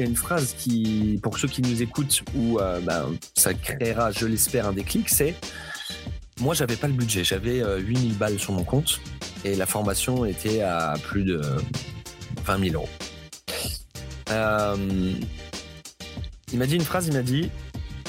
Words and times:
y 0.00 0.06
a 0.06 0.08
une 0.08 0.16
phrase 0.16 0.54
qui, 0.58 1.18
pour 1.22 1.38
ceux 1.38 1.48
qui 1.48 1.62
nous 1.62 1.82
écoutent, 1.82 2.22
où 2.34 2.58
euh, 2.58 2.80
ben, 2.80 3.06
ça 3.36 3.54
créera, 3.54 4.10
je 4.10 4.26
l'espère, 4.26 4.66
un 4.66 4.72
déclic, 4.72 5.08
c'est 5.08 5.34
moi, 6.40 6.54
j'avais 6.54 6.76
pas 6.76 6.86
le 6.86 6.94
budget. 6.94 7.22
J'avais 7.22 7.62
8000 7.80 8.16
balles 8.16 8.38
sur 8.38 8.54
mon 8.54 8.64
compte 8.64 9.00
et 9.44 9.54
la 9.56 9.66
formation 9.66 10.24
était 10.24 10.62
à 10.62 10.94
plus 11.02 11.24
de 11.24 11.42
20 12.44 12.70
000 12.70 12.74
euros. 12.74 12.88
il 16.52 16.58
m'a 16.58 16.66
dit 16.66 16.76
une 16.76 16.84
phrase, 16.84 17.08
il 17.08 17.12
m'a 17.12 17.22
dit 17.22 17.50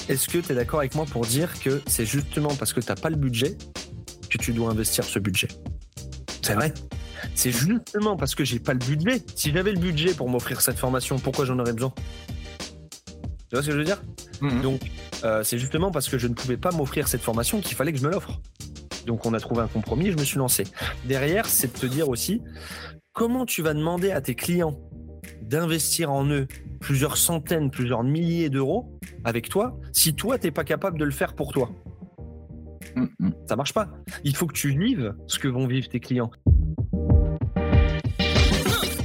Est-ce 0.07 0.29
que 0.29 0.37
tu 0.37 0.51
es 0.51 0.55
d'accord 0.55 0.79
avec 0.79 0.95
moi 0.95 1.05
pour 1.05 1.25
dire 1.25 1.59
que 1.59 1.81
c'est 1.87 2.05
justement 2.05 2.55
parce 2.55 2.71
que 2.71 2.79
tu 2.79 2.87
n'as 2.87 2.95
pas 2.95 3.09
le 3.09 3.17
budget 3.17 3.57
que 4.29 4.37
tu 4.37 4.53
dois 4.53 4.71
investir 4.71 5.03
ce 5.03 5.19
budget? 5.19 5.49
C'est 6.41 6.55
vrai 6.55 6.73
c'est 7.35 7.51
justement 7.51 8.15
parce 8.17 8.35
que 8.35 8.43
j'ai 8.43 8.59
pas 8.59 8.73
le 8.73 8.79
budget. 8.79 9.21
Si 9.35 9.51
j'avais 9.51 9.71
le 9.71 9.79
budget 9.79 10.13
pour 10.13 10.29
m'offrir 10.29 10.61
cette 10.61 10.77
formation, 10.77 11.17
pourquoi 11.17 11.45
j'en 11.45 11.57
aurais 11.59 11.73
besoin? 11.73 11.93
Tu 13.49 13.55
vois 13.55 13.61
ce 13.61 13.67
que 13.67 13.73
je 13.73 13.77
veux 13.77 13.83
dire? 13.83 14.01
Mhm. 14.41 14.61
Donc, 14.61 14.81
euh, 15.23 15.43
c'est 15.43 15.57
justement 15.57 15.91
parce 15.91 16.07
que 16.09 16.17
je 16.17 16.27
ne 16.27 16.33
pouvais 16.33 16.57
pas 16.57 16.71
m'offrir 16.71 17.07
cette 17.07 17.21
formation 17.21 17.61
qu'il 17.61 17.75
fallait 17.75 17.91
que 17.91 17.99
je 17.99 18.05
me 18.05 18.11
l'offre. 18.11 18.39
Donc, 19.05 19.25
on 19.25 19.33
a 19.33 19.39
trouvé 19.39 19.61
un 19.61 19.67
compromis 19.67 20.07
et 20.07 20.11
je 20.11 20.17
me 20.17 20.23
suis 20.23 20.37
lancé. 20.37 20.63
Derrière, 21.05 21.45
c'est 21.45 21.73
de 21.73 21.77
te 21.77 21.85
dire 21.85 22.09
aussi 22.09 22.41
comment 23.13 23.45
tu 23.45 23.61
vas 23.61 23.73
demander 23.73 24.11
à 24.11 24.21
tes 24.21 24.35
clients 24.35 24.79
d'investir 25.41 26.11
en 26.11 26.25
eux 26.27 26.47
plusieurs 26.79 27.17
centaines, 27.17 27.71
plusieurs 27.71 28.03
milliers 28.03 28.49
d'euros 28.49 28.97
avec 29.23 29.49
toi 29.49 29.77
si 29.91 30.15
toi, 30.15 30.37
tu 30.37 30.47
n'es 30.47 30.51
pas 30.51 30.63
capable 30.63 30.97
de 30.97 31.05
le 31.05 31.11
faire 31.11 31.33
pour 31.33 31.51
toi? 31.51 31.69
Mhm. 32.95 33.33
Ça 33.47 33.55
marche 33.55 33.73
pas. 33.73 33.89
Il 34.23 34.35
faut 34.35 34.47
que 34.47 34.53
tu 34.53 34.69
vives 34.69 35.13
ce 35.27 35.39
que 35.39 35.47
vont 35.47 35.67
vivre 35.67 35.87
tes 35.89 35.99
clients. 35.99 36.31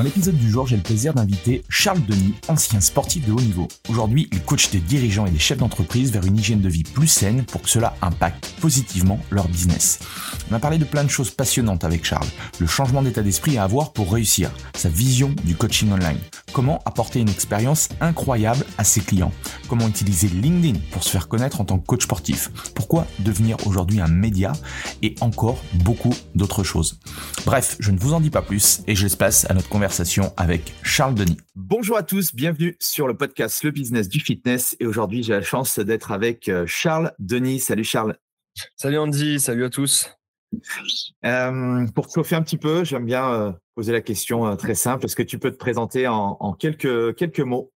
Dans 0.00 0.04
l'épisode 0.04 0.38
du 0.38 0.48
jour, 0.48 0.66
j'ai 0.66 0.78
le 0.78 0.82
plaisir 0.82 1.12
d'inviter 1.12 1.62
Charles 1.68 2.02
Denis, 2.06 2.32
ancien 2.48 2.80
sportif 2.80 3.26
de 3.26 3.32
haut 3.32 3.40
niveau. 3.42 3.68
Aujourd'hui, 3.90 4.30
il 4.32 4.40
coach 4.40 4.70
des 4.70 4.78
dirigeants 4.78 5.26
et 5.26 5.30
des 5.30 5.38
chefs 5.38 5.58
d'entreprise 5.58 6.10
vers 6.10 6.24
une 6.24 6.38
hygiène 6.38 6.62
de 6.62 6.70
vie 6.70 6.84
plus 6.84 7.06
saine 7.06 7.44
pour 7.44 7.60
que 7.60 7.68
cela 7.68 7.94
impacte 8.00 8.50
positivement 8.62 9.20
leur 9.30 9.46
business. 9.48 9.98
On 10.50 10.54
a 10.54 10.58
parlé 10.58 10.78
de 10.78 10.86
plein 10.86 11.04
de 11.04 11.10
choses 11.10 11.30
passionnantes 11.30 11.84
avec 11.84 12.02
Charles. 12.02 12.26
Le 12.60 12.66
changement 12.66 13.02
d'état 13.02 13.20
d'esprit 13.20 13.58
à 13.58 13.64
avoir 13.64 13.92
pour 13.92 14.10
réussir, 14.10 14.50
sa 14.74 14.88
vision 14.88 15.34
du 15.44 15.54
coaching 15.54 15.92
online, 15.92 16.16
comment 16.54 16.80
apporter 16.86 17.20
une 17.20 17.28
expérience 17.28 17.90
incroyable 18.00 18.64
à 18.78 18.84
ses 18.84 19.02
clients, 19.02 19.32
comment 19.68 19.86
utiliser 19.86 20.28
LinkedIn 20.28 20.78
pour 20.92 21.04
se 21.04 21.10
faire 21.10 21.28
connaître 21.28 21.60
en 21.60 21.66
tant 21.66 21.78
que 21.78 21.84
coach 21.84 22.04
sportif, 22.04 22.50
pourquoi 22.74 23.06
devenir 23.18 23.58
aujourd'hui 23.66 24.00
un 24.00 24.08
média 24.08 24.52
et 25.02 25.14
encore 25.20 25.62
beaucoup 25.74 26.14
d'autres 26.34 26.64
choses. 26.64 26.98
Bref, 27.44 27.76
je 27.80 27.90
ne 27.90 27.98
vous 27.98 28.14
en 28.14 28.20
dis 28.20 28.30
pas 28.30 28.40
plus 28.40 28.80
et 28.86 28.96
je 28.96 29.02
laisse 29.02 29.16
place 29.16 29.44
à 29.50 29.52
notre 29.52 29.68
conversation 29.68 29.89
avec 30.36 30.72
Charles 30.84 31.16
Denis. 31.16 31.36
Bonjour 31.56 31.96
à 31.96 32.04
tous, 32.04 32.32
bienvenue 32.32 32.76
sur 32.78 33.08
le 33.08 33.16
podcast 33.16 33.64
Le 33.64 33.72
Business 33.72 34.08
du 34.08 34.20
Fitness. 34.20 34.76
Et 34.78 34.86
aujourd'hui, 34.86 35.24
j'ai 35.24 35.32
la 35.32 35.42
chance 35.42 35.80
d'être 35.80 36.12
avec 36.12 36.48
euh, 36.48 36.64
Charles 36.64 37.12
Denis. 37.18 37.58
Salut 37.58 37.82
Charles. 37.82 38.16
Salut 38.76 38.98
Andy, 38.98 39.40
salut 39.40 39.64
à 39.64 39.68
tous. 39.68 40.08
Euh, 41.24 41.86
pour 41.92 42.06
te 42.06 42.12
chauffer 42.12 42.36
un 42.36 42.42
petit 42.42 42.56
peu, 42.56 42.84
j'aime 42.84 43.04
bien 43.04 43.32
euh, 43.32 43.52
poser 43.74 43.92
la 43.92 44.00
question 44.00 44.56
très 44.56 44.76
simple. 44.76 45.06
Est-ce 45.06 45.16
que 45.16 45.24
tu 45.24 45.40
peux 45.40 45.50
te 45.50 45.58
présenter 45.58 46.06
en, 46.06 46.52
quelques, 46.52 47.16
quelques 47.16 47.40
mots? 47.40 47.72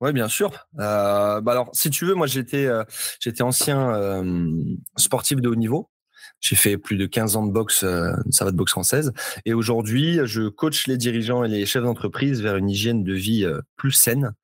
Oui, 0.00 0.14
bien 0.14 0.28
sûr. 0.28 0.50
bah 0.72 1.42
alors, 1.46 1.68
si 1.74 1.90
tu 1.90 2.06
veux, 2.06 2.14
moi, 2.14 2.26
j'étais, 2.26 2.68
j'étais 3.20 3.42
ancien 3.42 4.22
sportif 4.96 5.42
de 5.42 5.48
haut 5.50 5.56
niveau. 5.56 5.90
J'ai 6.40 6.56
fait 6.56 6.78
plus 6.78 6.96
de 6.96 7.06
15 7.06 7.36
ans 7.36 7.46
de 7.46 7.52
boxe, 7.52 7.82
euh, 7.82 8.12
ça 8.30 8.44
va 8.44 8.52
de 8.52 8.56
boxe 8.56 8.72
française. 8.72 9.12
Et 9.44 9.54
aujourd'hui, 9.54 10.20
je 10.24 10.48
coach 10.48 10.86
les 10.86 10.96
dirigeants 10.96 11.42
et 11.44 11.48
les 11.48 11.66
chefs 11.66 11.82
d'entreprise 11.82 12.42
vers 12.42 12.56
une 12.56 12.70
hygiène 12.70 13.02
de 13.02 13.12
vie 13.12 13.44
euh, 13.44 13.60
plus 13.76 13.92
saine 13.92 14.34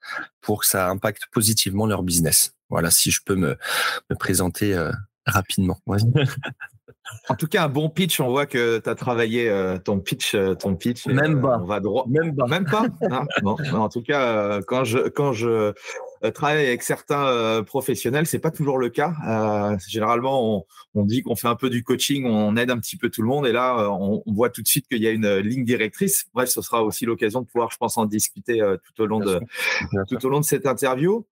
pour 0.40 0.60
que 0.60 0.66
ça 0.66 0.88
impacte 0.88 1.22
positivement 1.32 1.86
leur 1.86 2.02
business. 2.02 2.54
Voilà, 2.68 2.90
si 2.90 3.10
je 3.10 3.20
peux 3.24 3.36
me, 3.36 3.56
me 4.10 4.16
présenter 4.16 4.74
euh, 4.74 4.90
rapidement. 5.26 5.78
En 7.28 7.34
tout 7.34 7.46
cas, 7.46 7.64
un 7.64 7.68
bon 7.68 7.90
pitch. 7.90 8.18
On 8.18 8.30
voit 8.30 8.46
que 8.46 8.78
tu 8.78 8.88
as 8.88 8.94
travaillé 8.94 9.52
ton 9.84 10.00
pitch, 10.00 10.34
ton 10.58 10.74
pitch. 10.74 11.06
Même 11.06 11.42
pas. 11.42 11.58
On 11.60 11.66
va 11.66 11.78
droit. 11.78 12.06
Même 12.08 12.34
pas. 12.34 12.46
Même 12.46 12.64
pas. 12.64 12.86
Ah, 13.10 13.24
en 13.74 13.88
tout 13.90 14.02
cas, 14.02 14.62
quand 14.62 14.84
je 14.84 15.08
quand 15.10 15.34
je 15.34 15.74
travailler 16.30 16.68
avec 16.68 16.82
certains 16.82 17.26
euh, 17.26 17.62
professionnels, 17.62 18.26
c'est 18.26 18.38
pas 18.38 18.50
toujours 18.50 18.78
le 18.78 18.88
cas. 18.88 19.14
Euh, 19.26 19.76
généralement, 19.88 20.66
on, 20.94 21.04
dit 21.04 21.22
qu'on 21.22 21.36
fait 21.36 21.48
un 21.48 21.56
peu 21.56 21.70
du 21.70 21.84
coaching, 21.84 22.24
on 22.26 22.56
aide 22.56 22.70
un 22.70 22.78
petit 22.78 22.96
peu 22.96 23.10
tout 23.10 23.22
le 23.22 23.28
monde, 23.28 23.46
et 23.46 23.52
là, 23.52 23.90
on, 23.90 24.22
voit 24.26 24.50
tout 24.50 24.62
de 24.62 24.66
suite 24.66 24.86
qu'il 24.88 25.02
y 25.02 25.06
a 25.06 25.10
une 25.10 25.38
ligne 25.38 25.64
directrice. 25.64 26.26
Bref, 26.32 26.48
ce 26.48 26.62
sera 26.62 26.82
aussi 26.82 27.04
l'occasion 27.04 27.42
de 27.42 27.46
pouvoir, 27.46 27.70
je 27.70 27.76
pense, 27.76 27.98
en 27.98 28.06
discuter 28.06 28.60
tout 28.82 29.02
au 29.02 29.06
long 29.06 29.20
de 29.20 29.40
tout 30.08 30.24
au 30.24 30.28
long 30.28 30.40
de 30.40 30.44
cette 30.44 30.66
interview. 30.66 31.26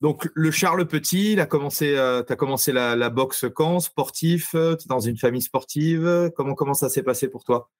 donc, 0.00 0.28
le 0.34 0.50
Charles 0.50 0.86
Petit, 0.86 1.32
il 1.32 1.40
a 1.40 1.46
commencé, 1.46 1.94
tu 2.26 2.32
as 2.32 2.36
commencé 2.36 2.72
la, 2.72 3.10
boxe 3.10 3.46
quand? 3.54 3.80
Sportif 3.80 4.50
Tu 4.52 4.58
es 4.58 4.88
dans 4.88 5.00
une 5.00 5.16
famille 5.16 5.42
sportive 5.42 6.30
Comment, 6.36 6.54
comment 6.54 6.74
ça 6.74 6.88
s'est 6.88 7.02
passé 7.02 7.28
pour 7.28 7.44
toi? 7.44 7.70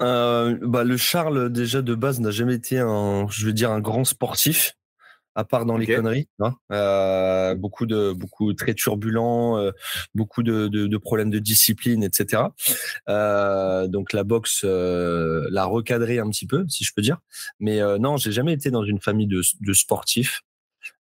Bah, 0.00 0.84
Le 0.84 0.96
Charles, 0.96 1.50
déjà 1.50 1.82
de 1.82 1.94
base, 1.94 2.20
n'a 2.20 2.30
jamais 2.30 2.54
été 2.54 2.78
un, 2.78 3.26
je 3.28 3.44
veux 3.44 3.52
dire, 3.52 3.72
un 3.72 3.80
grand 3.80 4.04
sportif 4.04 4.77
à 5.38 5.44
part 5.44 5.64
dans 5.66 5.76
les 5.76 5.86
conneries. 5.86 6.26
Hein. 6.40 6.56
Euh, 6.72 7.54
beaucoup 7.54 7.86
de 7.86 8.12
beaucoup 8.12 8.52
très 8.54 8.74
turbulents, 8.74 9.56
euh, 9.56 9.70
beaucoup 10.12 10.42
de, 10.42 10.66
de, 10.66 10.96
problèmes 10.96 11.30
de 11.30 11.38
discipline, 11.38 12.02
etc. 12.02 12.42
Euh, 13.08 13.86
donc 13.86 14.12
la 14.12 14.24
boxe 14.24 14.64
l'a 14.64 15.64
recadré 15.64 16.18
un 16.18 16.28
petit 16.28 16.46
peu, 16.46 16.64
si 16.68 16.82
je 16.82 16.92
peux 16.92 17.02
dire. 17.02 17.18
Mais 17.60 17.78
non, 18.00 18.16
j'ai 18.16 18.32
jamais 18.32 18.52
été 18.52 18.72
dans 18.72 18.82
une 18.82 19.00
famille 19.00 19.28
de, 19.28 19.42
de 19.60 19.72
sportifs. 19.72 20.42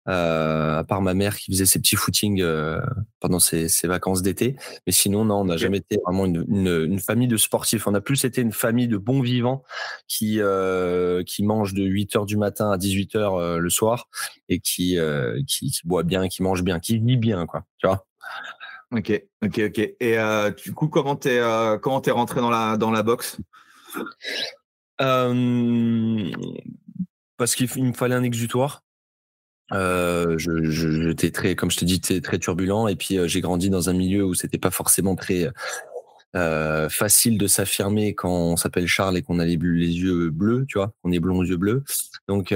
Euh, 0.09 0.77
à 0.77 0.83
part 0.85 1.01
ma 1.01 1.13
mère 1.13 1.35
qui 1.35 1.51
faisait 1.51 1.65
ses 1.65 1.79
petits 1.79 1.97
footings 1.97 2.41
euh, 2.41 2.79
pendant 3.19 3.39
ses, 3.39 3.67
vacances 3.83 4.21
d'été. 4.21 4.55
Mais 4.85 4.93
sinon, 4.93 5.25
non, 5.25 5.41
on 5.41 5.45
n'a 5.45 5.57
jamais 5.57 5.79
été 5.79 5.97
vraiment 6.05 6.25
une, 6.25 6.45
une, 6.47 6.99
famille 6.99 7.27
de 7.27 7.35
sportifs. 7.35 7.87
On 7.87 7.93
a 7.93 7.99
plus 7.99 8.23
été 8.23 8.41
une 8.41 8.53
famille 8.53 8.87
de 8.87 8.95
bons 8.95 9.21
vivants 9.21 9.63
qui, 10.07 10.39
euh, 10.39 11.23
qui 11.23 11.43
mangent 11.43 11.73
de 11.73 11.83
8 11.83 12.15
heures 12.15 12.25
du 12.25 12.37
matin 12.37 12.71
à 12.71 12.77
18 12.77 13.17
heures 13.17 13.59
le 13.59 13.69
soir 13.69 14.07
et 14.47 14.59
qui, 14.59 14.97
qui, 15.45 15.71
qui, 15.71 15.81
boit 15.83 16.03
bien, 16.03 16.29
qui 16.29 16.41
mange 16.41 16.63
bien, 16.63 16.79
qui 16.79 16.99
vit 16.99 17.17
bien, 17.17 17.45
quoi. 17.45 17.65
Tu 17.77 17.87
vois 17.87 18.05
Ok, 18.95 19.11
ok, 19.43 19.61
ok. 19.65 19.79
Et 19.99 20.17
du 20.63 20.73
coup, 20.73 20.87
comment 20.87 21.17
t'es 21.17 21.41
comment 21.81 22.01
es 22.01 22.11
rentré 22.11 22.39
dans 22.39 22.49
la 22.49 22.77
dans 22.77 22.91
la 22.91 23.03
boxe? 23.03 23.39
Parce 24.97 25.43
qu'il 27.55 27.83
me 27.83 27.93
fallait 27.93 28.15
un 28.15 28.23
exutoire. 28.23 28.86
Euh, 29.73 30.37
je, 30.37 30.69
j'étais 30.69 31.31
très, 31.31 31.55
comme 31.55 31.71
je 31.71 31.77
te 31.77 31.85
dis, 31.85 31.99
très, 31.99 32.39
turbulent. 32.39 32.87
Et 32.87 32.95
puis 32.95 33.17
euh, 33.17 33.27
j'ai 33.27 33.41
grandi 33.41 33.69
dans 33.69 33.89
un 33.89 33.93
milieu 33.93 34.23
où 34.25 34.33
c'était 34.33 34.57
pas 34.57 34.71
forcément 34.71 35.15
très 35.15 35.49
euh, 36.35 36.89
facile 36.89 37.37
de 37.37 37.47
s'affirmer 37.47 38.13
quand 38.13 38.31
on 38.31 38.57
s'appelle 38.57 38.87
Charles 38.87 39.17
et 39.17 39.21
qu'on 39.21 39.39
a 39.39 39.45
les, 39.45 39.55
yeux 39.55 40.29
bleus, 40.29 40.65
tu 40.67 40.77
vois, 40.77 40.93
qu'on 41.01 41.11
est 41.11 41.19
blond 41.19 41.39
aux 41.39 41.45
yeux 41.45 41.57
bleus. 41.57 41.83
Donc 42.27 42.53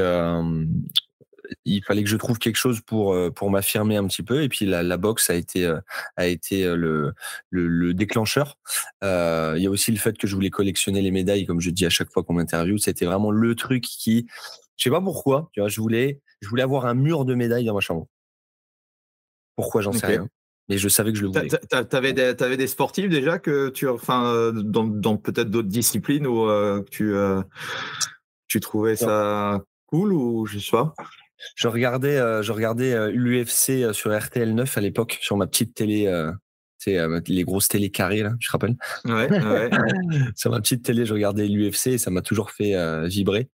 il 1.65 1.83
fallait 1.83 2.03
que 2.03 2.09
je 2.09 2.15
trouve 2.15 2.39
quelque 2.39 2.55
chose 2.55 2.79
pour 2.79 3.17
pour 3.33 3.51
m'affirmer 3.51 3.97
un 3.97 4.07
petit 4.07 4.23
peu. 4.23 4.43
Et 4.43 4.49
puis 4.49 4.65
la, 4.65 4.83
la 4.83 4.97
boxe 4.97 5.29
a 5.29 5.35
été 5.35 5.73
a 6.15 6.27
été 6.27 6.63
le, 6.75 7.13
le 7.49 7.93
déclencheur. 7.93 8.57
il 9.01 9.61
y 9.61 9.67
a 9.67 9.69
aussi 9.69 9.91
le 9.91 9.97
fait 9.97 10.17
que 10.17 10.27
je 10.27 10.35
voulais 10.35 10.49
collectionner 10.49 11.01
les 11.01 11.11
médailles, 11.11 11.45
comme 11.45 11.59
je 11.59 11.71
dis 11.71 11.85
à 11.85 11.89
chaque 11.89 12.11
fois 12.11 12.23
qu'on 12.23 12.33
m'interviewe. 12.33 12.77
C'était 12.77 13.05
vraiment 13.05 13.31
le 13.31 13.55
truc 13.55 13.83
qui 13.83 14.27
Je 14.81 14.89
sais 14.89 14.89
pas 14.89 14.99
pourquoi. 14.99 15.47
Tu 15.53 15.59
vois, 15.59 15.69
je 15.69 15.79
voulais, 15.79 16.21
je 16.41 16.49
voulais 16.49 16.63
avoir 16.63 16.87
un 16.87 16.95
mur 16.95 17.23
de 17.23 17.35
médailles 17.35 17.65
dans 17.65 17.75
ma 17.75 17.81
chambre. 17.81 18.07
Pourquoi 19.55 19.81
j'en 19.81 19.93
sais 19.93 20.07
rien. 20.07 20.27
Mais 20.69 20.79
je 20.79 20.89
savais 20.89 21.11
que 21.11 21.19
je 21.19 21.23
le 21.23 21.27
voulais. 21.27 21.49
T'avais 21.87 22.13
des, 22.13 22.33
avais 22.41 22.57
des 22.57 22.65
sportifs 22.65 23.07
déjà 23.07 23.37
que 23.37 23.69
tu, 23.69 23.87
enfin, 23.87 24.51
dans, 24.51 24.85
dans 24.85 25.17
peut-être 25.17 25.51
d'autres 25.51 25.67
disciplines 25.67 26.25
où 26.25 26.47
tu, 26.89 27.13
tu 28.47 28.59
trouvais 28.59 28.95
ça 28.95 29.61
cool 29.85 30.13
ou 30.13 30.47
je 30.47 30.57
sais 30.57 30.71
pas? 30.71 30.95
Je 31.55 31.67
regardais, 31.67 32.17
je 32.41 32.51
regardais 32.51 33.11
l'UFC 33.11 33.93
sur 33.93 34.17
RTL 34.17 34.55
9 34.55 34.77
à 34.77 34.81
l'époque 34.81 35.19
sur 35.21 35.37
ma 35.37 35.45
petite 35.45 35.75
télé 35.75 36.11
c'est 36.79 36.97
les 37.27 37.43
grosses 37.43 37.67
télé 37.67 37.91
carrées 37.91 38.23
là, 38.23 38.33
je 38.39 38.47
te 38.47 38.51
rappelle. 38.51 38.75
Ouais, 39.05 39.29
ouais. 39.29 39.69
sur 40.35 40.49
ma 40.49 40.59
petite 40.59 40.83
télé, 40.83 41.05
je 41.05 41.13
regardais 41.13 41.47
l'UFC 41.47 41.87
et 41.87 41.97
ça 41.99 42.09
m'a 42.09 42.23
toujours 42.23 42.49
fait 42.49 42.73
vibrer. 43.07 43.47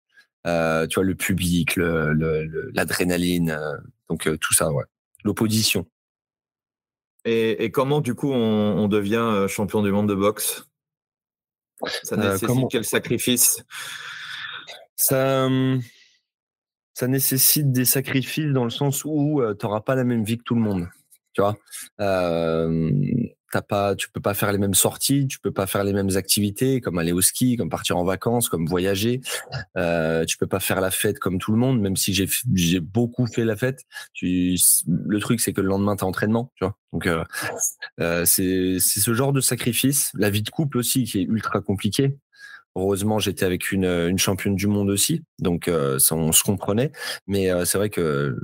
Tu 0.89 0.95
vois 0.95 1.03
le 1.03 1.15
public, 1.15 1.75
l'adrénaline, 1.77 3.57
le, 3.59 3.83
donc 4.09 4.29
tout 4.39 4.53
ça, 4.53 4.71
ouais. 4.71 4.85
L'opposition. 5.23 5.85
Et, 7.25 7.71
comment 7.71 7.99
du 7.99 8.15
coup 8.15 8.31
on, 8.31 8.87
devient 8.87 9.45
champion 9.49 9.81
du 9.83 9.91
monde 9.91 10.07
de 10.07 10.15
boxe? 10.15 10.65
Ça 12.03 12.15
nécessite 12.15 12.67
quel 12.71 12.85
sacrifice? 12.85 13.63
Ça 14.95 15.49
ça 16.97 17.07
nécessite 17.07 17.71
des 17.71 17.85
sacrifices 17.85 18.51
dans 18.53 18.63
le 18.63 18.71
sens 18.71 19.05
où 19.05 19.39
tu 19.59 19.65
n'auras 19.65 19.81
pas 19.81 19.93
la 19.93 20.03
même 20.03 20.23
vie 20.23 20.39
que 20.39 20.43
tout 20.43 20.55
le 20.55 20.61
monde. 20.61 20.89
Tu 21.33 21.41
vois, 21.41 21.55
euh, 21.99 22.99
t'as 23.51 23.61
pas, 23.61 23.95
tu 23.95 24.09
peux 24.09 24.19
pas 24.21 24.33
faire 24.33 24.51
les 24.51 24.57
mêmes 24.57 24.73
sorties, 24.73 25.27
tu 25.27 25.39
peux 25.39 25.51
pas 25.51 25.67
faire 25.67 25.83
les 25.83 25.93
mêmes 25.93 26.15
activités, 26.15 26.81
comme 26.81 26.97
aller 26.97 27.11
au 27.11 27.21
ski, 27.21 27.55
comme 27.55 27.69
partir 27.69 27.97
en 27.97 28.03
vacances, 28.03 28.49
comme 28.49 28.65
voyager. 28.65 29.21
Euh, 29.77 30.25
tu 30.25 30.37
peux 30.37 30.47
pas 30.47 30.59
faire 30.59 30.81
la 30.81 30.91
fête 30.91 31.19
comme 31.19 31.39
tout 31.39 31.51
le 31.51 31.57
monde, 31.57 31.79
même 31.79 31.95
si 31.95 32.13
j'ai 32.13 32.27
j'ai 32.53 32.79
beaucoup 32.79 33.27
fait 33.27 33.45
la 33.45 33.55
fête. 33.55 33.83
Tu, 34.13 34.57
le 34.87 35.19
truc 35.19 35.39
c'est 35.39 35.53
que 35.53 35.61
le 35.61 35.67
lendemain 35.67 35.95
t'as 35.95 36.05
entraînement, 36.05 36.51
tu 36.55 36.65
vois. 36.65 36.75
Donc 36.93 37.07
euh, 37.07 37.23
euh, 37.99 38.25
c'est 38.25 38.77
c'est 38.79 38.99
ce 38.99 39.13
genre 39.13 39.33
de 39.33 39.41
sacrifice. 39.41 40.11
La 40.15 40.29
vie 40.29 40.41
de 40.41 40.49
couple 40.49 40.77
aussi 40.77 41.03
qui 41.05 41.19
est 41.19 41.23
ultra 41.23 41.61
compliquée. 41.61 42.17
Heureusement, 42.77 43.17
j'étais 43.17 43.43
avec 43.43 43.71
une, 43.71 43.85
une 43.85 44.19
championne 44.19 44.55
du 44.55 44.67
monde 44.67 44.91
aussi, 44.91 45.23
donc 45.39 45.67
euh, 45.67 45.97
ça, 45.97 46.13
on 46.15 46.31
se 46.31 46.43
comprenait. 46.43 46.91
Mais 47.25 47.49
euh, 47.49 47.65
c'est 47.65 47.79
vrai 47.79 47.89
que 47.89 48.37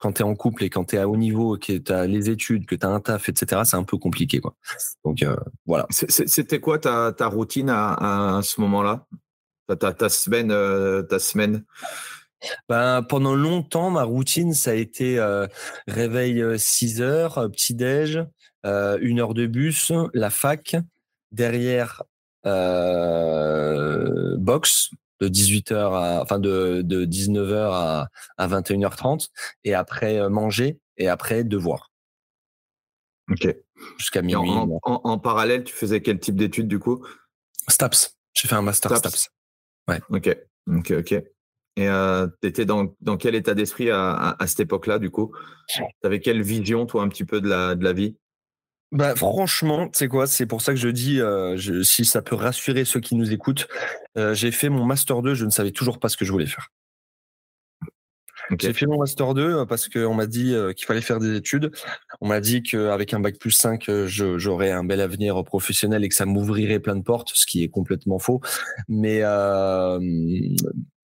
quand 0.00 0.12
tu 0.14 0.22
es 0.22 0.24
en 0.24 0.34
couple 0.34 0.64
et 0.64 0.70
quand 0.70 0.84
tu 0.84 0.96
es 0.96 0.98
à 0.98 1.08
haut 1.08 1.16
niveau, 1.16 1.56
que 1.58 1.76
tu 1.76 1.92
as 1.92 2.06
les 2.06 2.30
études, 2.30 2.66
que 2.66 2.74
tu 2.74 2.84
as 2.86 2.88
un 2.88 3.00
taf, 3.00 3.28
etc., 3.28 3.62
c'est 3.64 3.76
un 3.76 3.84
peu 3.84 3.98
compliqué. 3.98 4.40
Quoi. 4.40 4.56
Donc 5.04 5.22
euh, 5.22 5.36
voilà. 5.66 5.86
C'était 5.90 6.58
quoi 6.58 6.78
ta, 6.78 7.12
ta 7.12 7.26
routine 7.26 7.68
à, 7.68 8.38
à 8.38 8.42
ce 8.42 8.60
moment-là? 8.62 9.06
Ta, 9.78 9.92
ta, 9.92 10.08
semaine, 10.08 10.50
euh, 10.50 11.02
ta 11.02 11.20
semaine? 11.20 11.64
Ben, 12.68 13.02
pendant 13.02 13.34
longtemps, 13.34 13.90
ma 13.90 14.02
routine, 14.02 14.54
ça 14.54 14.70
a 14.70 14.74
été 14.74 15.18
euh, 15.18 15.46
réveil 15.86 16.58
6 16.58 17.02
heures, 17.02 17.34
petit-déj, 17.52 18.24
une 18.64 19.20
heure 19.20 19.34
de 19.34 19.46
bus, 19.46 19.92
la 20.14 20.30
fac, 20.30 20.76
derrière 21.30 22.02
boxe, 24.38 24.90
de 25.20 25.28
18h 25.28 25.74
à, 25.74 26.22
enfin 26.22 26.38
de, 26.38 26.82
de 26.82 27.04
19h 27.04 27.70
à, 27.72 28.08
à 28.38 28.48
21h30 28.48 29.28
et 29.64 29.74
après 29.74 30.18
euh, 30.18 30.28
manger 30.28 30.80
et 30.96 31.08
après 31.08 31.44
devoir. 31.44 31.90
Ok. 33.30 33.54
Jusqu'à 33.98 34.22
minuit. 34.22 34.50
En, 34.82 35.18
parallèle, 35.18 35.64
tu 35.64 35.74
faisais 35.74 36.02
quel 36.02 36.18
type 36.18 36.36
d'études 36.36 36.68
du 36.68 36.78
coup? 36.78 37.06
STAPS. 37.68 38.16
J'ai 38.34 38.48
fait 38.48 38.56
un 38.56 38.62
master 38.62 38.96
STAPS. 38.96 39.30
Ouais. 39.88 40.00
Ok. 40.10 40.36
Ok. 40.66 40.90
Ok. 40.90 41.12
Et 41.76 41.88
euh, 41.88 42.26
tu 42.42 42.48
étais 42.48 42.64
dans, 42.64 42.94
dans, 43.00 43.16
quel 43.16 43.34
état 43.34 43.54
d'esprit 43.54 43.90
à, 43.90 44.36
à, 44.38 44.46
cette 44.46 44.60
époque-là, 44.60 44.98
du 44.98 45.10
coup? 45.10 45.32
Tu 45.68 45.82
avais 46.02 46.20
quelle 46.20 46.42
vision, 46.42 46.84
toi, 46.84 47.02
un 47.02 47.08
petit 47.08 47.24
peu 47.24 47.40
de 47.40 47.48
la, 47.48 47.74
de 47.74 47.84
la 47.84 47.92
vie? 47.92 48.16
Bah 48.92 49.14
franchement, 49.14 49.88
c'est 49.92 50.08
quoi 50.08 50.26
C'est 50.26 50.46
pour 50.46 50.62
ça 50.62 50.72
que 50.72 50.78
je 50.78 50.88
dis, 50.88 51.20
euh, 51.20 51.56
je, 51.56 51.82
si 51.82 52.04
ça 52.04 52.22
peut 52.22 52.34
rassurer 52.34 52.84
ceux 52.84 52.98
qui 53.00 53.14
nous 53.14 53.32
écoutent, 53.32 53.68
euh, 54.18 54.34
j'ai 54.34 54.50
fait 54.50 54.68
mon 54.68 54.84
master 54.84 55.22
2, 55.22 55.34
je 55.34 55.44
ne 55.44 55.50
savais 55.50 55.70
toujours 55.70 56.00
pas 56.00 56.08
ce 56.08 56.16
que 56.16 56.24
je 56.24 56.32
voulais 56.32 56.46
faire. 56.46 56.68
J'ai 58.58 58.72
fait 58.72 58.86
mon 58.86 58.98
master 58.98 59.32
2 59.32 59.42
euh, 59.42 59.64
parce 59.64 59.88
qu'on 59.88 60.14
m'a 60.14 60.26
dit 60.26 60.56
qu'il 60.76 60.86
fallait 60.86 61.02
faire 61.02 61.20
des 61.20 61.36
études. 61.36 61.70
On 62.20 62.26
m'a 62.26 62.40
dit 62.40 62.64
qu'avec 62.64 63.14
un 63.14 63.20
bac 63.20 63.38
plus 63.38 63.52
5, 63.52 63.88
j'aurais 64.06 64.72
un 64.72 64.82
bel 64.82 65.00
avenir 65.00 65.44
professionnel 65.44 66.02
et 66.02 66.08
que 66.08 66.14
ça 66.16 66.26
m'ouvrirait 66.26 66.80
plein 66.80 66.96
de 66.96 67.04
portes, 67.04 67.30
ce 67.32 67.46
qui 67.46 67.62
est 67.62 67.68
complètement 67.68 68.18
faux. 68.18 68.40
Mais 68.88 69.22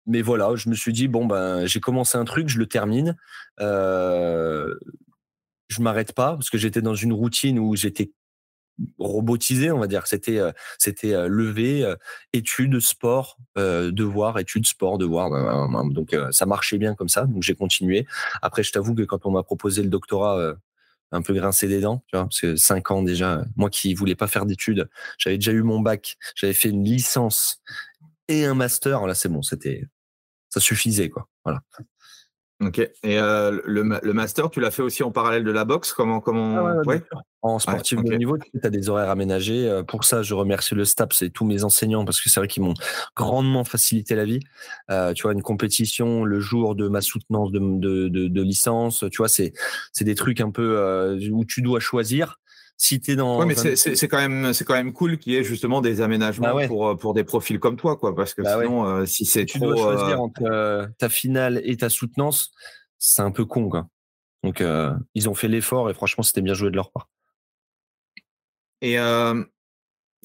mais 0.09 0.23
voilà, 0.23 0.55
je 0.55 0.69
me 0.69 0.75
suis 0.75 0.91
dit 0.91 1.07
bon 1.07 1.25
ben 1.27 1.65
j'ai 1.67 1.79
commencé 1.79 2.17
un 2.17 2.25
truc, 2.25 2.49
je 2.49 2.57
le 2.57 2.65
termine. 2.65 3.15
Euh, 3.61 4.73
je 5.69 5.81
m'arrête 5.81 6.13
pas 6.13 6.33
parce 6.33 6.49
que 6.49 6.57
j'étais 6.57 6.81
dans 6.81 6.95
une 6.95 7.13
routine 7.13 7.59
où 7.59 7.75
j'étais 7.75 8.11
robotisé, 8.97 9.71
on 9.71 9.79
va 9.79 9.87
dire. 9.87 10.07
C'était 10.07 10.39
euh, 10.39 10.51
c'était 10.77 11.13
euh, 11.13 11.27
lever, 11.27 11.83
euh, 11.83 11.95
études, 12.33 12.79
sport, 12.79 13.37
devoir, 13.55 14.39
études, 14.39 14.65
sport, 14.65 14.97
devoir. 14.97 15.29
Donc 15.91 16.15
ça 16.31 16.45
marchait 16.45 16.77
bien 16.77 16.95
comme 16.95 17.09
ça. 17.09 17.25
Donc 17.25 17.43
j'ai 17.43 17.55
continué. 17.55 18.05
Après, 18.41 18.63
je 18.63 18.71
t'avoue 18.71 18.95
que 18.95 19.03
quand 19.03 19.25
on 19.25 19.31
m'a 19.31 19.43
proposé 19.43 19.83
le 19.83 19.89
doctorat, 19.89 20.55
un 21.11 21.21
peu 21.21 21.33
grincé 21.33 21.67
des 21.67 21.81
dents, 21.81 22.03
tu 22.07 22.15
vois, 22.15 22.25
parce 22.25 22.39
que 22.39 22.55
cinq 22.55 22.91
ans 22.91 23.03
déjà. 23.03 23.43
Moi 23.55 23.69
qui 23.69 23.93
voulais 23.93 24.15
pas 24.15 24.27
faire 24.27 24.45
d'études, 24.45 24.89
j'avais 25.17 25.37
déjà 25.37 25.51
eu 25.51 25.63
mon 25.63 25.79
bac, 25.79 26.17
j'avais 26.35 26.53
fait 26.53 26.69
une 26.69 26.83
licence 26.83 27.61
et 28.27 28.45
un 28.45 28.53
master. 28.53 29.05
Là, 29.07 29.15
c'est 29.15 29.29
bon, 29.29 29.41
c'était 29.41 29.85
ça 30.49 30.59
suffisait 30.59 31.09
quoi. 31.09 31.27
Voilà. 31.43 31.61
Ok. 32.61 32.79
Et 32.79 33.17
euh, 33.17 33.61
le, 33.63 33.83
le, 34.03 34.13
master, 34.13 34.49
tu 34.49 34.59
l'as 34.59 34.71
fait 34.71 34.81
aussi 34.81 35.01
en 35.01 35.11
parallèle 35.11 35.45
de 35.45 35.51
la 35.51 35.63
boxe? 35.63 35.93
Comment, 35.93 36.19
comment... 36.19 36.57
Ah 36.57 36.81
ouais, 36.85 37.01
En 37.41 37.57
sportif 37.57 38.03
de 38.03 38.15
niveau, 38.15 38.37
tu 38.37 38.49
as 38.61 38.69
des 38.69 38.89
horaires 38.89 39.09
aménagés. 39.09 39.69
Euh, 39.69 39.81
pour 39.81 40.03
ça, 40.03 40.23
je 40.23 40.33
remercie 40.33 40.75
le 40.75 40.83
STAPS 40.83 41.21
et 41.21 41.29
tous 41.29 41.45
mes 41.45 41.63
enseignants 41.63 42.03
parce 42.03 42.19
que 42.19 42.29
c'est 42.29 42.41
vrai 42.41 42.49
qu'ils 42.49 42.63
m'ont 42.63 42.73
grandement 43.15 43.63
facilité 43.63 44.13
la 44.13 44.25
vie. 44.25 44.41
Euh, 44.91 45.13
tu 45.13 45.23
vois, 45.23 45.31
une 45.31 45.41
compétition 45.41 46.25
le 46.25 46.41
jour 46.41 46.75
de 46.75 46.89
ma 46.89 46.99
soutenance 46.99 47.51
de, 47.53 47.59
de, 47.59 48.09
de, 48.09 48.27
de 48.27 48.41
licence, 48.41 49.05
tu 49.09 49.17
vois, 49.19 49.29
c'est 49.29 49.53
des 50.01 50.15
trucs 50.15 50.41
un 50.41 50.51
peu 50.51 50.77
euh, 50.79 51.17
où 51.31 51.45
tu 51.45 51.61
dois 51.61 51.79
choisir 51.79 52.39
si 52.81 53.01
tu 53.01 53.11
es 53.11 53.15
dans. 53.17 53.37
Ouais, 53.37 53.45
mais 53.45 53.55
c'est 53.55 54.07
quand 54.07 54.17
même 54.17 54.53
c'est 54.53 54.63
quand 54.63 54.73
même 54.73 54.93
cool 54.93 55.17
qu'il 55.19 55.33
y 55.33 55.35
ait 55.35 55.43
justement 55.43 55.81
des 55.81 55.99
aménagements 55.99 56.55
bah 56.55 56.67
pour 56.67 56.97
pour 56.97 57.13
des 57.13 57.25
profils 57.25 57.59
comme 57.59 57.75
toi, 57.75 57.97
quoi, 57.97 58.15
parce 58.15 58.33
que 58.33 58.41
bah 58.41 58.57
sinon, 58.57 58.85
euh, 58.85 59.05
si 59.05 59.25
c'est 59.25 59.45
tu 59.45 59.59
dois 59.59 59.75
choisir 59.75 60.17
euh, 60.17 60.23
entre 60.23 60.43
euh, 60.43 60.87
ta 60.97 61.09
finale 61.09 61.61
et 61.65 61.75
ta 61.75 61.89
soutenance, 61.89 62.51
c'est 62.97 63.21
un 63.21 63.31
peu 63.31 63.43
con, 63.43 63.69
quoi. 63.69 63.87
Donc 64.43 64.63
ils 65.13 65.29
ont 65.29 65.33
fait 65.33 65.49
l'effort 65.49 65.89
et 65.89 65.93
franchement, 65.93 66.23
c'était 66.23 66.41
bien 66.41 66.53
joué 66.53 66.71
de 66.71 66.77
leur 66.77 66.91
part. 66.91 67.09
Et 68.81 68.93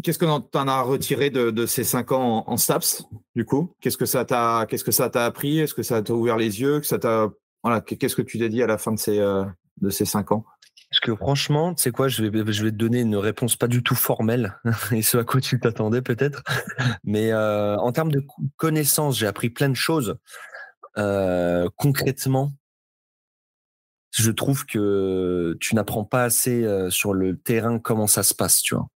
qu'est-ce 0.04 0.18
que 0.18 0.24
tu 0.24 0.58
en 0.58 0.68
as 0.68 0.80
retiré 0.82 1.30
de, 1.30 1.50
de 1.50 1.66
ces 1.66 1.82
cinq 1.82 2.12
ans 2.12 2.44
en, 2.46 2.52
en 2.52 2.56
STAPS, 2.56 3.02
du 3.34 3.44
coup? 3.44 3.74
Qu'est-ce 3.80 3.96
que 3.96 4.06
ça 4.06 4.24
t'a 4.24 4.66
qu'est-ce 4.68 4.84
que 4.84 4.92
ça 4.92 5.10
t'a 5.10 5.24
appris? 5.26 5.58
Est-ce 5.58 5.74
que 5.74 5.82
ça 5.82 6.00
t'a 6.02 6.14
ouvert 6.14 6.36
les 6.36 6.60
yeux? 6.60 6.78
Que 6.78 6.86
ça 6.86 7.00
t'a 7.00 7.32
voilà 7.64 7.80
Qu'est-ce 7.80 8.14
que 8.14 8.22
tu 8.22 8.38
t'es 8.38 8.48
dit 8.48 8.62
à 8.62 8.68
la 8.68 8.78
fin 8.78 8.92
de 8.92 8.98
ces 9.00 9.18
de 9.18 9.90
ces 9.90 10.04
cinq 10.04 10.30
ans? 10.30 10.44
Parce 10.94 11.00
que 11.00 11.16
franchement, 11.16 11.74
tu 11.74 11.82
sais 11.82 11.90
quoi, 11.90 12.06
je 12.06 12.22
vais, 12.22 12.30
te 12.30 12.68
donner 12.68 13.00
une 13.00 13.16
réponse 13.16 13.56
pas 13.56 13.66
du 13.66 13.82
tout 13.82 13.96
formelle, 13.96 14.60
et 14.92 15.02
ce 15.02 15.18
à 15.18 15.24
quoi 15.24 15.40
tu 15.40 15.58
t'attendais 15.58 16.02
peut-être. 16.02 16.44
Mais 17.02 17.32
euh, 17.32 17.76
en 17.78 17.90
termes 17.90 18.12
de 18.12 18.24
connaissances, 18.56 19.18
j'ai 19.18 19.26
appris 19.26 19.50
plein 19.50 19.68
de 19.68 19.74
choses. 19.74 20.16
Euh, 20.96 21.68
concrètement, 21.74 22.52
je 24.12 24.30
trouve 24.30 24.66
que 24.66 25.56
tu 25.58 25.74
n'apprends 25.74 26.04
pas 26.04 26.22
assez 26.22 26.62
euh, 26.62 26.90
sur 26.90 27.12
le 27.12 27.36
terrain 27.36 27.80
comment 27.80 28.06
ça 28.06 28.22
se 28.22 28.32
passe, 28.32 28.62
tu 28.62 28.76
vois. 28.76 28.86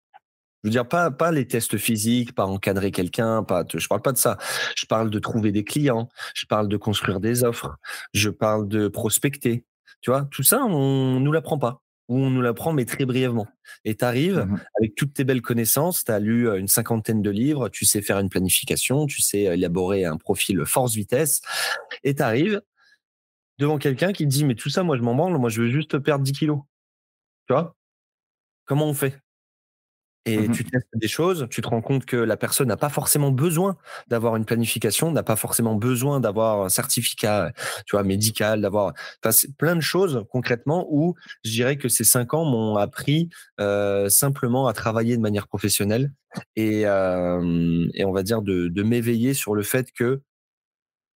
Je 0.62 0.68
veux 0.68 0.70
dire, 0.70 0.86
pas, 0.86 1.32
les 1.32 1.48
tests 1.48 1.78
physiques, 1.78 2.32
pas 2.32 2.46
encadrer 2.46 2.92
quelqu'un, 2.92 3.42
pas, 3.42 3.64
je 3.74 3.88
parle 3.88 4.02
pas 4.02 4.12
de 4.12 4.18
ça. 4.18 4.38
Je 4.76 4.86
parle 4.86 5.10
de 5.10 5.18
trouver 5.18 5.50
des 5.50 5.64
clients, 5.64 6.08
je 6.34 6.46
parle 6.46 6.68
de 6.68 6.76
construire 6.76 7.18
des 7.18 7.42
offres, 7.42 7.76
je 8.12 8.30
parle 8.30 8.68
de 8.68 8.86
prospecter. 8.86 9.64
Tu 10.00 10.10
vois, 10.10 10.28
tout 10.30 10.44
ça, 10.44 10.62
on 10.64 11.18
nous 11.18 11.32
l'apprend 11.32 11.58
pas 11.58 11.82
où 12.08 12.18
on 12.18 12.30
nous 12.30 12.40
l'apprend, 12.40 12.72
mais 12.72 12.84
très 12.84 13.04
brièvement. 13.04 13.46
Et 13.84 13.94
tu 13.94 14.04
arrives 14.04 14.38
mmh 14.38 14.60
avec 14.78 14.94
toutes 14.94 15.12
tes 15.12 15.24
belles 15.24 15.42
connaissances, 15.42 16.04
tu 16.04 16.12
as 16.12 16.18
lu 16.18 16.48
une 16.56 16.68
cinquantaine 16.68 17.22
de 17.22 17.30
livres, 17.30 17.68
tu 17.68 17.84
sais 17.84 18.00
faire 18.02 18.18
une 18.18 18.28
planification, 18.28 19.06
tu 19.06 19.20
sais 19.20 19.42
élaborer 19.42 20.04
un 20.04 20.16
profil 20.16 20.64
force-vitesse, 20.64 21.40
et 22.04 22.14
tu 22.14 22.22
arrives 22.22 22.62
devant 23.58 23.78
quelqu'un 23.78 24.12
qui 24.12 24.24
te 24.24 24.30
dit, 24.30 24.44
mais 24.44 24.54
tout 24.54 24.70
ça, 24.70 24.82
moi, 24.82 24.96
je 24.96 25.02
m'en 25.02 25.14
branle, 25.14 25.36
moi, 25.38 25.50
je 25.50 25.62
veux 25.62 25.68
juste 25.68 25.98
perdre 25.98 26.24
10 26.24 26.32
kilos. 26.32 26.60
Tu 27.46 27.52
vois? 27.52 27.76
Comment 28.64 28.86
on 28.86 28.94
fait? 28.94 29.20
Et 30.28 30.48
mmh 30.48 30.52
tu 30.52 30.64
testes 30.64 30.88
des 30.94 31.08
choses, 31.08 31.46
tu 31.50 31.62
te 31.62 31.68
rends 31.68 31.80
compte 31.80 32.04
que 32.04 32.16
la 32.16 32.36
personne 32.36 32.68
n'a 32.68 32.76
pas 32.76 32.88
forcément 32.88 33.30
besoin 33.30 33.76
d'avoir 34.08 34.36
une 34.36 34.44
planification, 34.44 35.10
n'a 35.10 35.22
pas 35.22 35.36
forcément 35.36 35.74
besoin 35.74 36.20
d'avoir 36.20 36.62
un 36.62 36.68
certificat, 36.68 37.52
tu 37.86 37.96
vois, 37.96 38.02
médical, 38.02 38.60
d'avoir, 38.60 38.92
enfin, 39.24 39.36
plein 39.58 39.76
de 39.76 39.80
choses 39.80 40.24
concrètement 40.30 40.86
où 40.90 41.14
je 41.44 41.50
dirais 41.50 41.76
que 41.76 41.88
ces 41.88 42.04
cinq 42.04 42.34
ans 42.34 42.44
m'ont 42.44 42.76
appris 42.76 43.30
euh, 43.60 44.08
simplement 44.08 44.66
à 44.66 44.72
travailler 44.72 45.16
de 45.16 45.22
manière 45.22 45.48
professionnelle 45.48 46.12
et, 46.56 46.86
euh, 46.86 47.88
et 47.94 48.04
on 48.04 48.12
va 48.12 48.22
dire 48.22 48.42
de, 48.42 48.68
de 48.68 48.82
m'éveiller 48.82 49.34
sur 49.34 49.54
le 49.54 49.62
fait 49.62 49.92
que 49.92 50.20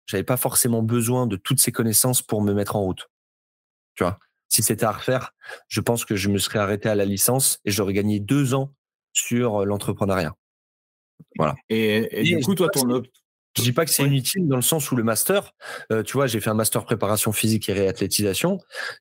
j'avais 0.07 0.25
pas 0.25 0.37
forcément 0.37 0.83
besoin 0.83 1.27
de 1.27 1.37
toutes 1.37 1.61
ces 1.61 1.73
connaissances 1.73 2.23
pour 2.23 2.43
me 2.43 2.53
mettre 2.53 2.77
en 2.77 2.83
route. 2.83 3.09
Tu 3.95 4.05
vois, 4.05 4.19
si 4.49 4.63
c'était 4.63 4.85
à 4.85 4.93
refaire, 4.93 5.33
je 5.69 5.81
pense 5.81 6.05
que 6.05 6.17
je 6.17 6.29
me 6.29 6.39
serais 6.39 6.59
arrêté 6.59 6.89
à 6.89 6.95
la 6.95 7.05
licence 7.05 7.61
et 7.65 7.71
j'aurais 7.71 7.93
gagné 7.93 8.19
deux 8.19 8.55
ans 8.55 8.75
sur 9.13 9.65
l'entrepreneuriat. 9.65 10.35
Voilà. 11.37 11.55
Et, 11.69 12.23
du 12.23 12.41
coup, 12.41 12.55
toi, 12.55 12.69
ton, 12.69 13.03
je 13.57 13.63
dis 13.63 13.73
pas 13.73 13.85
que 13.85 13.91
c'est 13.91 14.05
inutile 14.05 14.47
dans 14.47 14.57
le 14.57 14.63
sens 14.63 14.91
où 14.93 14.97
le 14.97 15.03
master, 15.03 15.53
euh, 15.91 16.03
tu 16.03 16.13
vois, 16.13 16.27
j'ai 16.27 16.41
fait 16.41 16.51
un 16.51 16.55
master 16.55 16.85
préparation 16.85 17.33
physique 17.33 17.69
et 17.69 17.73
réathlétisation, 17.73 18.61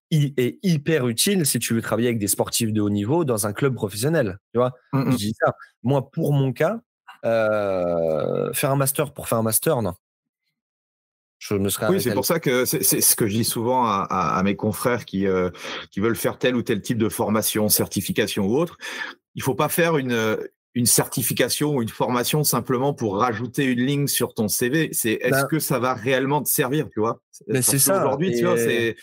il 0.10 0.34
est 0.38 0.58
hyper 0.63 1.08
utile 1.08 1.46
si 1.46 1.60
tu 1.60 1.74
veux 1.74 1.82
travailler 1.82 2.08
avec 2.08 2.20
des 2.20 2.28
sportifs 2.28 2.74
de 2.74 2.82
haut 2.82 2.89
niveau 2.89 3.25
dans 3.25 3.46
un 3.46 3.54
club 3.54 3.75
professionnel. 3.75 4.39
Tu 4.54 4.60
vois, 4.60 4.74
mmh, 4.94 5.12
je 5.12 5.18
dis 5.18 5.36
ça. 5.39 5.54
Moi, 5.84 6.10
pour 6.10 6.34
mon 6.34 6.51
cas, 6.51 6.80
euh, 7.25 8.51
faire 8.54 8.72
un 8.72 8.75
master 8.75 9.13
pour 9.13 9.28
faire 9.28 9.38
un 9.38 9.44
master, 9.44 9.82
non. 9.82 9.94
Je 11.39 11.53
me 11.53 11.69
serais 11.69 11.88
oui, 11.88 12.01
c'est 12.01 12.13
pour 12.13 12.25
ça 12.25 12.39
que 12.39 12.65
c'est 12.65 12.84
ce 12.84 13.15
que 13.15 13.25
je 13.25 13.38
dis 13.38 13.46
souvent 13.46 13.86
à, 13.86 14.41
mes 14.43 14.55
confrères 14.55 15.05
qui, 15.05 15.25
euh, 15.25 15.50
qui 15.89 16.01
veulent 16.01 16.17
faire 16.17 16.38
tel 16.38 16.55
ou 16.55 16.62
tel 16.62 16.81
type 16.81 16.98
de 16.98 17.10
formation, 17.10 17.69
certification 17.69 18.46
ou 18.46 18.58
autre. 18.58 18.77
Il 19.36 19.41
faut 19.41 19.55
pas 19.55 19.69
faire 19.69 19.98
une, 19.98 20.38
une 20.75 20.86
certification 20.86 21.75
ou 21.75 21.81
une 21.81 21.89
formation 21.89 22.43
simplement 22.43 22.93
pour 22.93 23.17
rajouter 23.17 23.63
une 23.63 23.79
ligne 23.79 24.08
sur 24.08 24.34
ton 24.34 24.50
CV. 24.50 24.89
C'est 24.91 25.13
est-ce 25.13 25.41
ben 25.41 25.48
que 25.48 25.60
ça 25.60 25.79
va 25.79 25.93
réellement 25.93 26.43
te 26.43 26.50
servir, 26.50 26.89
tu 26.91 27.00
vois? 27.00 27.22
Mais 27.48 27.62
c'est 27.62 27.79
ça. 27.79 28.00
Aujourd'hui, 28.00 28.36
tu 28.36 28.43
vois, 28.43 28.58
c'est 28.58 28.98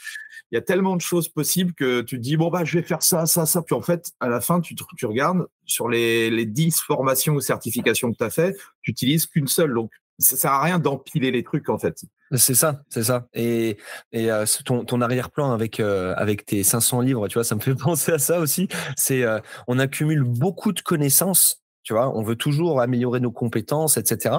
il 0.52 0.54
y 0.54 0.58
a 0.58 0.62
tellement 0.62 0.94
de 0.94 1.00
choses 1.00 1.28
possibles 1.28 1.74
que 1.74 2.02
tu 2.02 2.16
te 2.16 2.22
dis 2.22 2.36
bon 2.36 2.50
bah 2.50 2.64
je 2.64 2.78
vais 2.78 2.84
faire 2.84 3.02
ça, 3.02 3.26
ça, 3.26 3.46
ça. 3.46 3.62
Puis 3.62 3.74
en 3.74 3.82
fait, 3.82 4.12
à 4.20 4.28
la 4.28 4.40
fin, 4.40 4.60
tu, 4.60 4.74
tu 4.74 5.06
regardes 5.06 5.46
sur 5.64 5.88
les, 5.88 6.30
les 6.30 6.46
10 6.46 6.82
formations 6.82 7.34
ou 7.34 7.40
certifications 7.40 8.12
que 8.12 8.18
tu 8.18 8.24
as 8.24 8.30
fait, 8.30 8.56
tu 8.82 8.92
utilises 8.92 9.26
qu'une 9.26 9.48
seule. 9.48 9.74
Donc 9.74 9.90
ça 10.18 10.36
sert 10.36 10.52
à 10.52 10.62
rien 10.62 10.78
d'empiler 10.78 11.30
les 11.30 11.42
trucs 11.42 11.68
en 11.68 11.78
fait. 11.78 12.04
C'est 12.32 12.54
ça, 12.54 12.82
c'est 12.88 13.04
ça. 13.04 13.28
Et, 13.34 13.76
et 14.12 14.32
euh, 14.32 14.44
ton, 14.64 15.00
arrière-plan 15.00 15.52
avec 15.52 16.46
tes 16.46 16.62
500 16.64 17.00
livres, 17.02 17.28
tu 17.28 17.34
vois, 17.34 17.44
ça 17.44 17.54
me 17.54 17.60
fait 17.60 17.74
penser 17.76 18.12
à 18.12 18.18
ça 18.18 18.40
aussi. 18.40 18.68
C'est 18.96 19.24
on 19.68 19.78
accumule 19.78 20.22
beaucoup 20.22 20.72
de 20.72 20.80
connaissances, 20.80 21.62
tu 21.82 21.92
vois. 21.92 22.16
On 22.16 22.22
veut 22.22 22.36
toujours 22.36 22.80
améliorer 22.80 23.20
nos 23.20 23.30
compétences, 23.30 23.96
etc. 23.96 24.36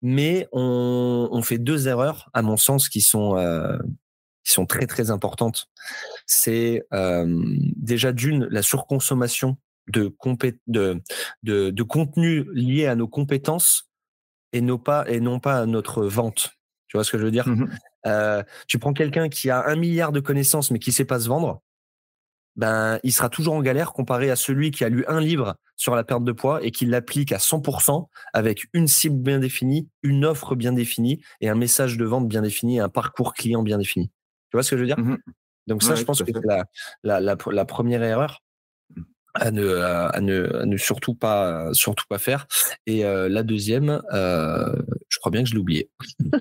Mais 0.00 0.48
on, 0.52 1.40
fait 1.42 1.58
deux 1.58 1.88
erreurs, 1.88 2.30
à 2.34 2.42
mon 2.42 2.56
sens, 2.56 2.88
qui 2.88 3.00
sont 3.00 3.36
très 4.68 4.86
très 4.86 5.10
importantes. 5.10 5.66
C'est 6.26 6.86
déjà 7.76 8.12
d'une 8.12 8.46
la 8.50 8.62
surconsommation 8.62 9.56
de, 9.88 10.14
de, 10.66 11.02
de, 11.42 11.82
contenu 11.82 12.46
lié 12.52 12.86
à 12.86 12.94
nos 12.94 13.08
compétences 13.08 13.90
et 14.52 14.60
non 14.60 14.78
pas 14.78 15.00
à 15.02 15.66
notre 15.66 16.06
vente. 16.06 16.50
Tu 16.88 16.96
vois 16.96 17.04
ce 17.04 17.12
que 17.12 17.18
je 17.18 17.24
veux 17.24 17.30
dire? 17.30 17.48
Mmh 17.48 17.68
euh, 18.06 18.42
Tu 18.68 18.78
prends 18.78 18.92
quelqu'un 18.92 19.28
qui 19.28 19.50
a 19.50 19.66
un 19.66 19.76
milliard 19.76 20.12
de 20.12 20.20
connaissances 20.20 20.70
mais 20.70 20.78
qui 20.78 20.92
sait 20.92 21.04
pas 21.04 21.20
se 21.20 21.28
vendre, 21.28 21.62
ben 22.56 23.00
il 23.02 23.12
sera 23.12 23.28
toujours 23.28 23.54
en 23.54 23.62
galère 23.62 23.92
comparé 23.92 24.30
à 24.30 24.36
celui 24.36 24.70
qui 24.70 24.84
a 24.84 24.88
lu 24.88 25.04
un 25.08 25.20
livre 25.20 25.56
sur 25.76 25.96
la 25.96 26.04
perte 26.04 26.24
de 26.24 26.32
poids 26.32 26.64
et 26.64 26.70
qui 26.70 26.86
l'applique 26.86 27.32
à 27.32 27.38
100% 27.38 28.08
avec 28.32 28.66
une 28.72 28.86
cible 28.86 29.20
bien 29.20 29.40
définie, 29.40 29.88
une 30.02 30.24
offre 30.24 30.54
bien 30.54 30.72
définie 30.72 31.20
et 31.40 31.48
un 31.48 31.56
message 31.56 31.96
de 31.96 32.04
vente 32.04 32.28
bien 32.28 32.42
défini, 32.42 32.78
un 32.78 32.88
parcours 32.88 33.34
client 33.34 33.62
bien 33.62 33.78
défini. 33.78 34.10
Tu 34.50 34.56
vois 34.56 34.62
ce 34.62 34.70
que 34.70 34.76
je 34.76 34.82
veux 34.82 34.86
dire? 34.86 34.98
Mmh 34.98 35.18
Donc 35.66 35.82
ça, 35.82 35.96
je 35.96 36.04
pense 36.04 36.22
que 36.22 36.30
c'est 36.32 36.46
la, 37.02 37.20
la, 37.20 37.36
la, 37.46 37.64
première 37.64 38.02
erreur 38.02 38.43
à 39.34 39.50
ne, 39.50 39.76
à 39.76 40.20
ne, 40.20 40.56
à 40.56 40.66
ne 40.66 40.76
surtout 40.76 41.14
pas 41.14 41.72
surtout 41.72 42.04
pas 42.08 42.18
faire. 42.18 42.46
Et 42.86 43.04
euh, 43.04 43.28
la 43.28 43.42
deuxième 43.42 44.02
euh, 44.12 44.72
je 45.08 45.18
crois 45.18 45.30
bien 45.30 45.42
que 45.42 45.48
je 45.48 45.54
l'ai 45.54 45.60
oublié 45.60 45.90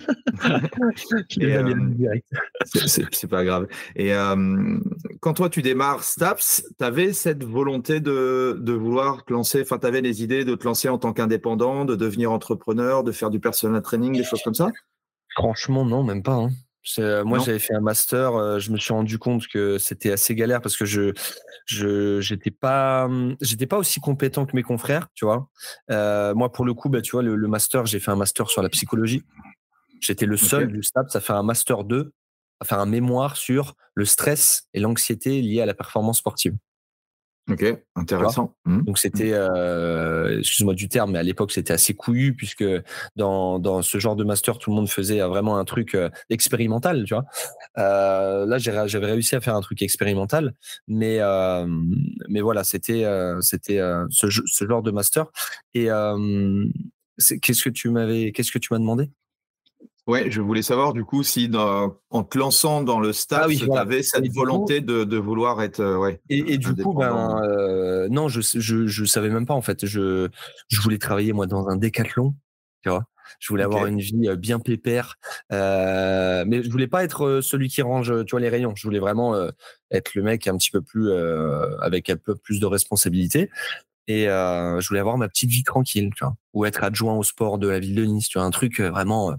c'est 2.86 3.28
pas 3.28 3.44
grave. 3.44 3.68
Et 3.96 4.14
euh, 4.14 4.80
quand 5.22 5.34
toi 5.34 5.50
tu 5.50 5.62
démarres 5.62 6.04
Staps 6.04 6.66
tu 6.78 6.86
avais 6.86 7.14
cette 7.14 7.44
volonté 7.44 8.00
de, 8.00 8.60
de 8.62 8.74
vouloir 8.74 9.26
te 9.26 9.34
lancer 9.34 9.62
enfin 9.62 9.80
tu 9.80 9.88
avais 9.88 10.02
des 10.02 10.24
idées 10.24 10.46
de 10.46 10.56
te 10.56 10.66
lancer 10.66 10.90
en 10.90 10.98
tant 10.98 11.14
qu'indépendant 11.14 11.86
de 11.86 11.96
devenir 11.96 12.32
entrepreneur 12.32 13.04
de 13.04 13.12
faire 13.12 13.30
du 13.30 13.40
personal 13.40 13.82
training 13.82 14.16
des 14.16 14.24
choses 14.24 14.42
comme 14.44 14.56
ça? 14.56 14.70
Franchement 15.36 15.86
non 15.86 16.04
même 16.04 16.22
pas 16.22 16.36
hein. 16.36 16.50
Euh, 17.00 17.24
moi, 17.24 17.40
j'avais 17.40 17.60
fait 17.60 17.74
un 17.74 17.82
master. 17.82 18.36
Euh, 18.36 18.60
je 18.60 18.72
me 18.72 18.78
suis 18.78 18.94
rendu 18.94 19.18
compte 19.18 19.48
que 19.48 19.78
c'était 19.78 20.12
assez 20.12 20.36
galère 20.36 20.62
parce 20.62 20.75
que 20.75 20.86
je, 20.86 21.13
je, 21.66 22.20
j'étais 22.20 22.52
pas, 22.52 23.06
hum, 23.06 23.36
j'étais 23.42 23.68
pas 23.68 23.78
aussi 23.78 24.00
compétent 24.00 24.46
que 24.46 24.56
mes 24.56 24.63
confrères, 24.63 25.08
tu 25.16 25.25
vois. 25.25 25.50
Euh, 25.92 26.34
moi, 26.36 26.52
pour 26.52 26.66
le 26.66 26.74
coup, 26.74 26.90
bah, 26.90 27.02
tu 27.02 27.12
vois, 27.12 27.24
le, 27.24 27.48
master, 27.48 27.86
j'ai 27.86 28.00
fait 28.00 28.12
un 28.12 28.16
master 28.16 28.50
sur 28.50 28.62
la 28.62 28.70
psychologie. 28.70 29.24
J'étais 30.02 30.25
le 30.25 30.36
seul 30.36 30.68
du 30.68 30.84
STAP 30.84 31.10
ça 31.10 31.22
fait 31.22 31.32
un 31.32 31.44
master 31.44 31.86
2 31.86 32.12
à 32.60 32.66
faire 32.66 32.80
un 32.80 32.86
mémoire 32.86 33.38
sur 33.38 33.75
le 33.94 34.04
stress 34.04 34.68
et 34.74 34.82
l'anxiété 34.82 35.42
liés 35.42 35.62
à 35.62 35.66
la 35.66 35.74
performance 35.74 36.18
sportive. 36.18 36.56
Ok, 37.52 37.66
intéressant. 37.96 38.56
Mmh. 38.64 38.84
Donc 38.84 38.98
c'était, 38.98 39.32
mmh. 39.32 39.50
euh, 39.52 40.40
excuse-moi 40.40 40.74
du 40.76 40.88
terme, 40.88 41.12
mais 41.12 41.20
à 41.20 41.24
l'époque 41.24 41.52
c'était 41.52 41.74
assez 41.74 41.94
couillu 41.94 42.34
puisque 42.34 42.64
dans, 43.18 43.60
dans 43.60 43.82
ce 43.82 43.98
genre 43.98 44.16
de 44.16 44.24
master 44.24 44.58
tout 44.58 44.70
le 44.70 44.78
monde 44.78 44.88
faisait 44.90 45.20
vraiment 45.20 45.58
un 45.58 45.66
truc 45.66 45.94
euh, 45.94 46.10
expérimental, 46.30 47.04
tu 47.06 47.14
vois? 47.14 47.26
Euh, 47.78 48.46
là 48.46 48.58
j'avais 48.60 49.06
réussi 49.06 49.36
à 49.36 49.42
faire 49.42 49.56
un 49.56 49.62
truc 49.62 49.82
expérimental, 49.82 50.54
mais 50.88 51.18
euh, 51.20 51.68
mais 52.30 52.40
voilà 52.40 52.64
c'était 52.64 53.04
euh, 53.04 53.42
c'était 53.42 53.82
ce, 54.10 54.30
ce, 54.30 54.66
genre 54.66 54.82
de 54.82 54.92
master. 54.92 55.26
Et 55.74 55.88
qu'est-ce 57.42 57.64
que 57.64 57.70
tu 57.70 57.90
m'avais, 57.90 58.32
qu'est-ce 58.32 58.54
que 58.54 58.60
tu 58.60 58.70
m'as 58.72 58.80
demandé? 58.80 59.10
Ouais, 60.05 60.29
je 60.29 60.41
voulais 60.41 60.62
savoir 60.62 60.91
du 60.91 61.05
coup 61.05 61.24
si 61.24 61.50
en 61.55 62.24
te 62.24 62.38
lançant 62.38 62.81
dans 62.81 63.00
le 63.00 63.13
stade, 63.13 63.50
ah 63.50 63.55
tu 63.55 63.72
avais 63.72 64.03
cette 64.03 64.29
volonté 64.33 64.81
de, 64.81 65.05
de, 65.05 65.17
vouloir 65.17 65.62
être. 65.62 65.79
Euh, 65.79 65.98
ouais, 65.98 66.19
et, 66.29 66.53
et 66.53 66.57
du 66.57 66.75
coup, 66.75 66.93
ben, 66.93 67.41
euh, 67.41 68.10
non, 68.10 68.27
je, 68.27 68.41
je, 68.41 68.86
je 68.86 69.05
savais 69.05 69.29
même 69.29 69.45
pas 69.45 69.53
en 69.53 69.62
fait. 69.62 69.86
Je, 69.86 70.27
je 70.67 70.81
voulais 70.81 70.98
travailler 70.98 71.31
moi 71.31 71.48
dans 71.48 71.69
un 71.69 71.77
décathlon, 71.77 72.36
tu 72.81 72.89
vois. 72.89 73.05
Je 73.39 73.48
voulais 73.48 73.63
avoir 73.63 73.86
une 73.86 74.00
vie 74.00 74.27
euh, 74.27 74.36
bien 74.36 74.60
pépère, 74.60 75.15
euh, 75.53 76.43
mais 76.45 76.62
je 76.63 76.69
voulais 76.69 76.88
pas 76.88 77.05
être 77.05 77.39
celui 77.41 77.69
qui 77.69 77.81
range, 77.81 78.13
tu 78.25 78.31
vois, 78.31 78.41
les 78.41 78.50
rayons. 78.50 78.75
Je 78.75 78.83
voulais 78.83 79.00
vraiment 79.00 79.36
être 79.89 80.15
le 80.15 80.22
mec 80.22 80.48
un 80.48 80.57
petit 80.57 80.72
peu 80.72 80.81
plus 80.81 81.13
avec 81.79 82.10
un 82.10 82.17
peu 82.17 82.36
plus 82.36 82.60
de 82.60 82.65
responsabilité. 82.65 83.50
Et 84.07 84.27
euh, 84.27 84.81
je 84.81 84.88
voulais 84.89 85.00
avoir 85.00 85.17
ma 85.17 85.29
petite 85.29 85.50
vie 85.50 85.63
tranquille, 85.63 86.10
tu 86.15 86.25
vois, 86.25 86.36
ou 86.53 86.65
être 86.65 86.83
adjoint 86.83 87.15
au 87.15 87.24
sport 87.24 87.57
de 87.57 87.69
la 87.69 87.79
ville 87.79 87.95
de 87.95 88.03
Nice, 88.03 88.27
tu 88.27 88.38
vois, 88.38 88.45
un 88.45 88.51
truc 88.51 88.81
vraiment 88.81 89.33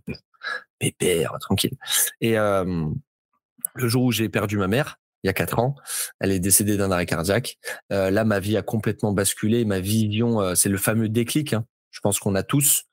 pépère, 0.91 1.37
tranquille. 1.41 1.77
Et 2.21 2.35
le 2.37 3.89
jour 3.89 4.05
où 4.05 4.13
j'ai 4.13 4.29
perdu 4.29 4.57
ma 4.57 4.69
mère, 4.69 4.99
il 5.23 5.29
y 5.29 5.31
a 5.31 5.33
quatre 5.33 5.59
ans, 5.59 5.75
elle 6.21 6.33
est 6.33 6.39
décédée 6.39 6.77
d'un 6.77 6.91
arrêt 6.91 7.07
cardiaque. 7.07 7.59
Là, 7.91 8.25
ma 8.25 8.41
vie 8.41 8.57
a 8.57 8.63
complètement 8.63 9.13
basculé. 9.13 9.65
Ma 9.65 9.81
vision, 9.81 10.41
euh, 10.41 10.55
c'est 10.55 10.69
le 10.69 10.77
fameux 10.77 11.09
déclic. 11.09 11.55
Hein. 11.55 11.65
Je 11.91 12.01
pense 12.01 12.19
qu'on 12.19 12.35
a 12.35 12.43
tous, 12.43 12.85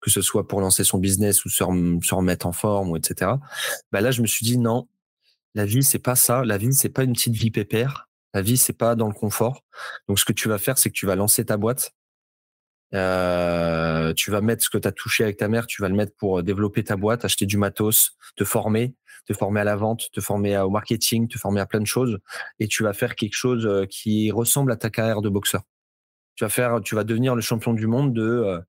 que 0.00 0.10
ce 0.10 0.22
soit 0.22 0.46
pour 0.46 0.60
lancer 0.60 0.84
son 0.84 0.98
business 0.98 1.44
ou 1.44 1.48
se, 1.48 1.64
remettre 2.14 2.46
en 2.46 2.52
forme, 2.52 2.96
etc. 2.96 3.32
Bah 3.90 4.00
là, 4.00 4.10
je 4.10 4.22
me 4.22 4.26
suis 4.26 4.44
dit 4.44 4.58
non, 4.58 4.88
la 5.54 5.64
vie 5.64 5.82
c'est 5.82 5.98
pas 5.98 6.14
ça. 6.14 6.44
La 6.44 6.58
vie 6.58 6.72
c'est 6.72 6.90
pas 6.90 7.02
une 7.02 7.14
petite 7.14 7.34
vie 7.34 7.50
pépère. 7.50 8.08
La 8.34 8.42
vie 8.42 8.56
c'est 8.56 8.74
pas 8.74 8.94
dans 8.94 9.08
le 9.08 9.14
confort. 9.14 9.64
Donc, 10.08 10.18
ce 10.18 10.24
que 10.24 10.32
tu 10.32 10.48
vas 10.48 10.58
faire, 10.58 10.78
c'est 10.78 10.90
que 10.90 10.94
tu 10.94 11.06
vas 11.06 11.16
lancer 11.16 11.44
ta 11.44 11.56
boîte 11.56 11.92
euh, 12.94 14.12
tu 14.14 14.30
vas 14.30 14.40
mettre 14.40 14.64
ce 14.64 14.70
que 14.70 14.78
tu 14.78 14.88
as 14.88 14.92
touché 14.92 15.24
avec 15.24 15.36
ta 15.36 15.48
mère, 15.48 15.66
tu 15.66 15.82
vas 15.82 15.88
le 15.88 15.94
mettre 15.94 16.14
pour 16.16 16.42
développer 16.42 16.84
ta 16.84 16.96
boîte, 16.96 17.24
acheter 17.24 17.46
du 17.46 17.56
matos, 17.56 18.16
te 18.36 18.44
former, 18.44 18.94
te 19.26 19.32
former 19.32 19.60
à 19.60 19.64
la 19.64 19.76
vente, 19.76 20.10
te 20.12 20.20
former 20.20 20.58
au 20.58 20.70
marketing, 20.70 21.28
te 21.28 21.38
former 21.38 21.60
à 21.60 21.66
plein 21.66 21.80
de 21.80 21.86
choses, 21.86 22.18
et 22.58 22.68
tu 22.68 22.82
vas 22.82 22.92
faire 22.92 23.14
quelque 23.14 23.34
chose 23.34 23.66
euh, 23.66 23.86
qui 23.86 24.30
ressemble 24.30 24.72
à 24.72 24.76
ta 24.76 24.90
carrière 24.90 25.22
de 25.22 25.28
boxeur. 25.28 25.62
Tu 26.36 26.44
vas 26.44 26.50
faire, 26.50 26.80
tu 26.82 26.94
vas 26.94 27.04
devenir 27.04 27.34
le 27.34 27.40
champion 27.42 27.72
du 27.74 27.86
monde 27.86 28.12
de 28.14 28.22
euh, 28.22 28.60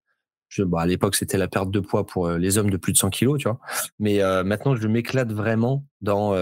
à 0.78 0.86
l'époque, 0.86 1.16
c'était 1.16 1.38
la 1.38 1.48
perte 1.48 1.72
de 1.72 1.80
poids 1.80 2.06
pour 2.06 2.30
les 2.32 2.58
hommes 2.58 2.70
de 2.70 2.76
plus 2.76 2.92
de 2.92 2.98
100 2.98 3.10
kilos, 3.10 3.40
tu 3.40 3.48
vois. 3.48 3.62
Mais 4.00 4.20
maintenant, 4.44 4.76
je 4.76 4.86
m'éclate 4.90 5.32
vraiment 5.32 5.86
dans 6.02 6.36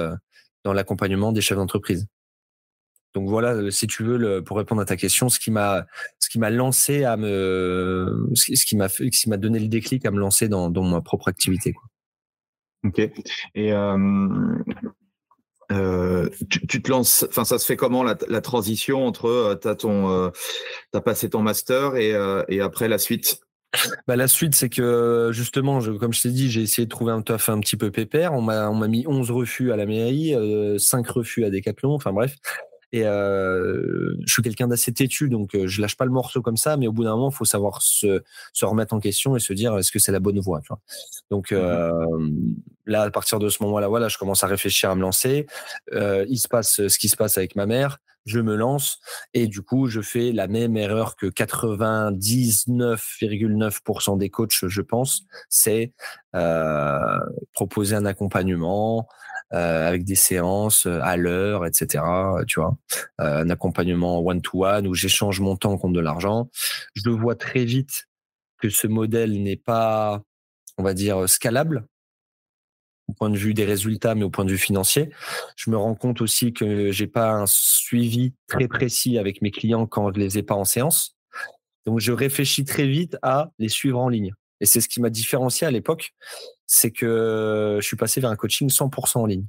dans 0.64 0.74
l'accompagnement 0.74 1.32
des 1.32 1.42
chefs 1.42 1.58
d'entreprise. 1.58 2.08
Donc 3.16 3.28
voilà, 3.28 3.72
si 3.72 3.88
tu 3.88 4.04
veux, 4.04 4.44
pour 4.44 4.58
répondre 4.58 4.82
à 4.82 4.86
ta 4.86 4.96
question, 4.96 5.30
ce 5.30 5.40
qui 5.40 5.52
m'a, 5.52 5.86
ce 6.20 6.30
qui 6.30 6.40
m'a 6.40 6.50
lancé 6.50 7.04
à 7.04 7.18
me, 7.18 8.30
ce 8.34 8.66
qui 8.66 8.76
m'a 8.76 8.90
fait, 8.90 9.10
ce 9.12 9.22
qui 9.22 9.30
m'a 9.30 9.38
donné 9.38 9.60
le 9.60 9.68
déclic 9.68 10.06
à 10.06 10.12
me 10.12 10.20
lancer 10.20 10.48
dans, 10.48 10.70
dans 10.70 10.84
ma 10.84 11.02
propre 11.02 11.28
activité. 11.28 11.74
Quoi. 11.74 11.84
Ok. 12.86 13.00
Et 13.56 13.74
euh, 13.74 13.98
euh, 15.72 16.30
tu, 16.50 16.66
tu, 16.66 16.82
te 16.82 16.90
lances, 16.90 17.26
enfin 17.30 17.46
ça 17.46 17.60
se 17.60 17.66
fait 17.66 17.76
comment 17.76 18.04
la, 18.04 18.18
la 18.28 18.42
transition 18.42 19.06
entre 19.06 19.26
euh, 19.26 19.56
t'as 19.56 19.76
ton, 19.76 20.10
euh, 20.10 20.30
t'as 20.92 21.02
passé 21.02 21.30
ton 21.30 21.42
master 21.42 21.96
et, 21.96 22.14
euh, 22.14 22.44
et 22.48 22.62
après 22.62 22.88
la 22.88 22.98
suite? 22.98 23.42
Bah, 24.08 24.16
la 24.16 24.28
suite, 24.28 24.56
c'est 24.56 24.70
que 24.70 25.30
justement, 25.32 25.80
je, 25.80 25.92
comme 25.92 26.12
je 26.12 26.24
t'ai 26.24 26.30
dit, 26.30 26.50
j'ai 26.50 26.62
essayé 26.62 26.86
de 26.86 26.90
trouver 26.90 27.12
un 27.12 27.22
taf 27.22 27.50
un 27.50 27.60
petit 27.60 27.78
peu 27.78 27.92
pépère. 27.92 28.34
On 28.34 28.42
m'a, 28.42 28.68
on 28.70 28.74
m'a 28.74 28.88
mis 28.88 29.06
11 29.08 29.30
refus 29.30 29.72
à 29.72 29.76
la 29.76 29.86
mairie, 29.86 30.34
euh, 30.34 30.80
5 30.80 31.08
refus 31.08 31.46
à 31.46 31.52
Decathlon. 31.52 31.94
Enfin 31.94 32.12
bref, 32.12 32.36
Et 32.92 33.04
je 33.04 34.16
suis 34.26 34.42
quelqu'un 34.42 34.68
d'assez 34.68 34.92
têtu, 34.94 35.30
donc 35.30 35.52
je 35.56 35.82
lâche 35.82 35.96
pas 35.96 36.06
le 36.06 36.12
morceau 36.12 36.42
comme 36.42 36.58
ça. 36.58 36.78
Mais 36.78 36.88
au 36.88 36.92
bout 36.92 37.04
d'un 37.04 37.16
moment, 37.16 37.30
il 37.30 37.36
faut 37.36 37.46
savoir 37.46 37.82
se, 37.82 38.24
se 38.54 38.66
remettre 38.66 38.94
en 38.94 39.00
question 39.00 39.36
et 39.36 39.40
se 39.40 39.54
dire 39.54 39.78
est-ce 39.78 39.92
que 39.92 40.00
c'est 40.00 40.12
la 40.12 40.20
bonne 40.20 40.40
voie. 40.40 40.62
Tu 40.62 40.68
vois 40.70 40.80
donc 41.30 41.52
mmh 41.52 42.56
là, 42.86 43.04
à 43.04 43.12
partir 43.12 43.38
de 43.38 43.50
ce 43.50 43.62
moment-là, 43.62 43.88
voilà, 43.88 44.08
je 44.08 44.18
commence 44.18 44.44
à 44.44 44.48
réfléchir 44.48 44.90
à 44.90 44.96
me 44.96 45.02
lancer. 45.02 45.46
il 45.94 46.40
se 46.40 46.48
passe 46.48 46.88
ce 46.88 46.98
qui 46.98 47.08
se 47.08 47.16
passe 47.16 47.38
avec 47.38 47.56
ma 47.56 47.68
mère 47.68 48.00
je 48.26 48.40
me 48.40 48.56
lance 48.56 49.00
et 49.34 49.48
du 49.48 49.62
coup, 49.62 49.88
je 49.88 50.02
fais 50.02 50.32
la 50.32 50.48
même 50.48 50.78
erreur 50.78 51.16
que 51.16 51.28
99,9% 51.28 54.18
des 54.18 54.30
coachs, 54.30 54.68
je 54.68 54.82
pense, 54.82 55.24
c'est 55.50 55.94
euh, 56.36 57.20
proposer 57.54 57.96
un 57.96 58.06
accompagnement 58.06 59.08
euh, 59.54 59.88
avec 59.88 60.04
des 60.04 60.16
séances 60.16 60.86
à 60.86 61.18
l'heure, 61.18 61.66
etc. 61.66 62.04
Tu 62.48 62.60
vois, 62.60 62.78
euh, 63.20 63.44
un 63.44 63.50
accompagnement 63.50 64.20
one-to-one 64.20 64.86
où 64.88 64.94
j'échange 64.94 65.40
mon 65.40 65.56
temps 65.56 65.76
contre 65.78 65.96
de 65.96 66.02
l'argent. 66.02 66.50
Je 66.94 67.10
vois 67.10 67.36
très 67.36 67.66
vite 67.66 68.08
que 68.60 68.70
ce 68.70 68.86
modèle 68.88 69.42
n'est 69.42 69.58
pas, 69.58 70.22
on 70.78 70.84
va 70.84 70.94
dire, 70.94 71.28
scalable 71.28 71.88
au 73.10 73.14
point 73.14 73.30
de 73.30 73.38
vue 73.38 73.54
des 73.54 73.66
résultats, 73.66 74.16
mais 74.16 74.24
au 74.24 74.30
point 74.30 74.46
de 74.46 74.52
vue 74.52 74.58
financier. 74.58 75.10
Je 75.56 75.70
me 75.72 75.78
rends 75.78 75.96
compte 75.96 76.22
aussi 76.22 76.54
que 76.54 76.92
j'ai 76.92 77.08
pas 77.08 77.32
un 77.32 77.46
suivi 77.48 78.34
très 78.48 78.68
précis 78.68 79.18
avec 79.18 79.42
mes 79.42 79.52
clients 79.52 79.88
quand 79.88 80.14
je 80.14 80.20
les 80.20 80.38
ai 80.38 80.44
pas 80.44 80.56
en 80.56 80.66
séance. 80.66 81.18
Donc, 81.86 82.00
je 82.00 82.12
réfléchis 82.12 82.66
très 82.66 82.88
vite 82.88 83.18
à 83.22 83.52
les 83.58 83.70
suivre 83.70 84.00
en 84.00 84.10
ligne. 84.10 84.34
Et 84.62 84.66
c'est 84.66 84.82
ce 84.82 84.90
qui 84.90 85.02
m'a 85.02 85.10
différencié 85.10 85.66
à 85.66 85.72
l'époque, 85.72 86.14
c'est 86.68 86.92
que 86.92 87.80
je 87.82 87.86
suis 87.86 87.98
passé 87.98 88.22
vers 88.22 88.30
un 88.30 88.36
coaching 88.36 88.70
100% 88.70 89.20
en 89.20 89.26
ligne. 89.26 89.46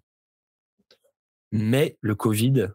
Mais 1.53 1.99
le 2.01 2.15
Covid 2.15 2.69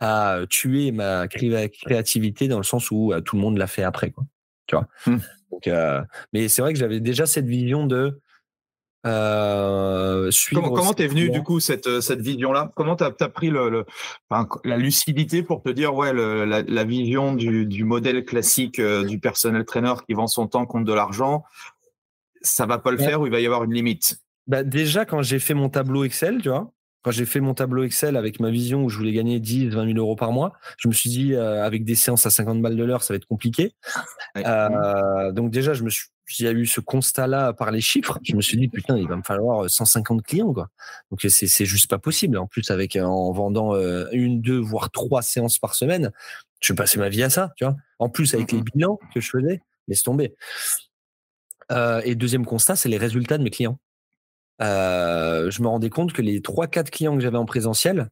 a 0.00 0.40
tué 0.48 0.92
ma 0.92 1.26
créativité 1.28 2.48
dans 2.48 2.58
le 2.58 2.64
sens 2.64 2.90
où 2.92 3.12
euh, 3.12 3.20
tout 3.20 3.34
le 3.34 3.42
monde 3.42 3.58
l'a 3.58 3.66
fait 3.66 3.82
après, 3.82 4.10
quoi. 4.10 4.24
Tu 4.66 4.76
vois? 4.76 4.86
Mmh. 5.06 5.18
Donc, 5.50 5.66
euh, 5.66 6.02
mais 6.32 6.48
c'est 6.48 6.62
vrai 6.62 6.72
que 6.72 6.78
j'avais 6.78 7.00
déjà 7.00 7.26
cette 7.26 7.46
vision 7.46 7.86
de 7.86 8.20
euh, 9.06 10.30
comment 10.52 10.94
t'es 10.94 11.06
venu 11.06 11.28
du 11.30 11.42
coup 11.42 11.60
cette, 11.60 11.86
euh, 11.86 12.00
cette 12.00 12.20
vision-là? 12.20 12.72
Comment 12.74 12.96
t'as 12.96 13.10
as 13.20 13.28
pris 13.28 13.50
le, 13.50 13.84
la 14.64 14.76
lucidité 14.76 15.42
pour 15.42 15.62
te 15.62 15.68
dire 15.68 15.94
ouais 15.94 16.12
la, 16.12 16.84
vision 16.84 17.34
du, 17.34 17.66
du, 17.66 17.84
modèle 17.84 18.24
classique 18.24 18.78
euh, 18.78 19.04
du 19.04 19.18
personnel 19.18 19.64
trainer 19.64 19.94
qui 20.06 20.14
vend 20.14 20.26
son 20.26 20.46
temps 20.46 20.64
contre 20.64 20.86
de 20.86 20.92
l'argent, 20.92 21.44
ça 22.40 22.66
va 22.66 22.78
pas 22.78 22.90
le 22.90 22.98
faire 22.98 23.20
ou 23.20 23.26
il 23.26 23.32
va 23.32 23.40
y 23.40 23.46
avoir 23.46 23.64
une 23.64 23.74
limite? 23.74 24.18
Bah 24.46 24.62
déjà 24.62 25.04
quand 25.04 25.22
j'ai 25.22 25.38
fait 25.38 25.54
mon 25.54 25.68
tableau 25.68 26.04
Excel, 26.04 26.40
tu 26.42 26.48
vois, 26.48 26.70
quand 27.02 27.10
j'ai 27.10 27.26
fait 27.26 27.40
mon 27.40 27.54
tableau 27.54 27.84
Excel 27.84 28.16
avec 28.16 28.40
ma 28.40 28.50
vision 28.50 28.84
où 28.84 28.88
je 28.88 28.96
voulais 28.96 29.12
gagner 29.12 29.38
10, 29.38 29.68
20 29.68 29.86
000 29.86 29.98
euros 29.98 30.16
par 30.16 30.32
mois, 30.32 30.52
je 30.78 30.88
me 30.88 30.92
suis 30.92 31.10
dit, 31.10 31.34
avec 31.36 31.84
des 31.84 31.94
séances 31.94 32.24
à 32.26 32.30
50 32.30 32.60
balles 32.62 32.76
de 32.76 32.84
l'heure, 32.84 33.02
ça 33.02 33.14
va 33.14 33.16
être 33.16 33.26
compliqué. 33.26 33.72
Euh, 34.36 35.32
donc 35.32 35.50
déjà, 35.50 35.74
je 35.74 35.82
me 35.84 35.90
suis 35.90 36.08
il 36.38 36.44
y 36.44 36.48
a 36.48 36.52
eu 36.52 36.66
ce 36.66 36.80
constat-là 36.80 37.52
par 37.52 37.70
les 37.70 37.80
chiffres. 37.80 38.18
Je 38.22 38.34
me 38.34 38.40
suis 38.40 38.56
dit, 38.56 38.68
putain, 38.68 38.96
il 38.96 39.06
va 39.06 39.16
me 39.16 39.22
falloir 39.22 39.68
150 39.68 40.22
clients, 40.22 40.52
quoi. 40.52 40.70
Donc, 41.10 41.20
c'est, 41.28 41.46
c'est 41.46 41.66
juste 41.66 41.88
pas 41.88 41.98
possible. 41.98 42.38
En 42.38 42.46
plus, 42.46 42.70
avec, 42.70 42.96
en 42.96 43.32
vendant 43.32 43.74
euh, 43.74 44.06
une, 44.12 44.40
deux, 44.40 44.58
voire 44.58 44.90
trois 44.90 45.22
séances 45.22 45.58
par 45.58 45.74
semaine, 45.74 46.12
je 46.60 46.72
vais 46.72 46.76
passer 46.76 46.98
ma 46.98 47.08
vie 47.08 47.22
à 47.22 47.30
ça, 47.30 47.52
tu 47.56 47.64
vois. 47.64 47.76
En 47.98 48.08
plus, 48.08 48.34
avec 48.34 48.52
les 48.52 48.58
mmh 48.58 48.64
bilans 48.74 48.98
que 49.12 49.20
je 49.20 49.28
faisais, 49.28 49.62
laisse 49.86 50.02
tomber. 50.02 50.34
Euh, 51.72 52.00
et 52.04 52.14
deuxième 52.14 52.46
constat, 52.46 52.76
c'est 52.76 52.88
les 52.88 52.98
résultats 52.98 53.38
de 53.38 53.42
mes 53.42 53.50
clients. 53.50 53.78
Euh, 54.62 55.50
je 55.50 55.62
me 55.62 55.68
rendais 55.68 55.90
compte 55.90 56.12
que 56.12 56.22
les 56.22 56.40
trois, 56.40 56.66
quatre 56.66 56.90
clients 56.90 57.14
que 57.16 57.22
j'avais 57.22 57.38
en 57.38 57.46
présentiel, 57.46 58.08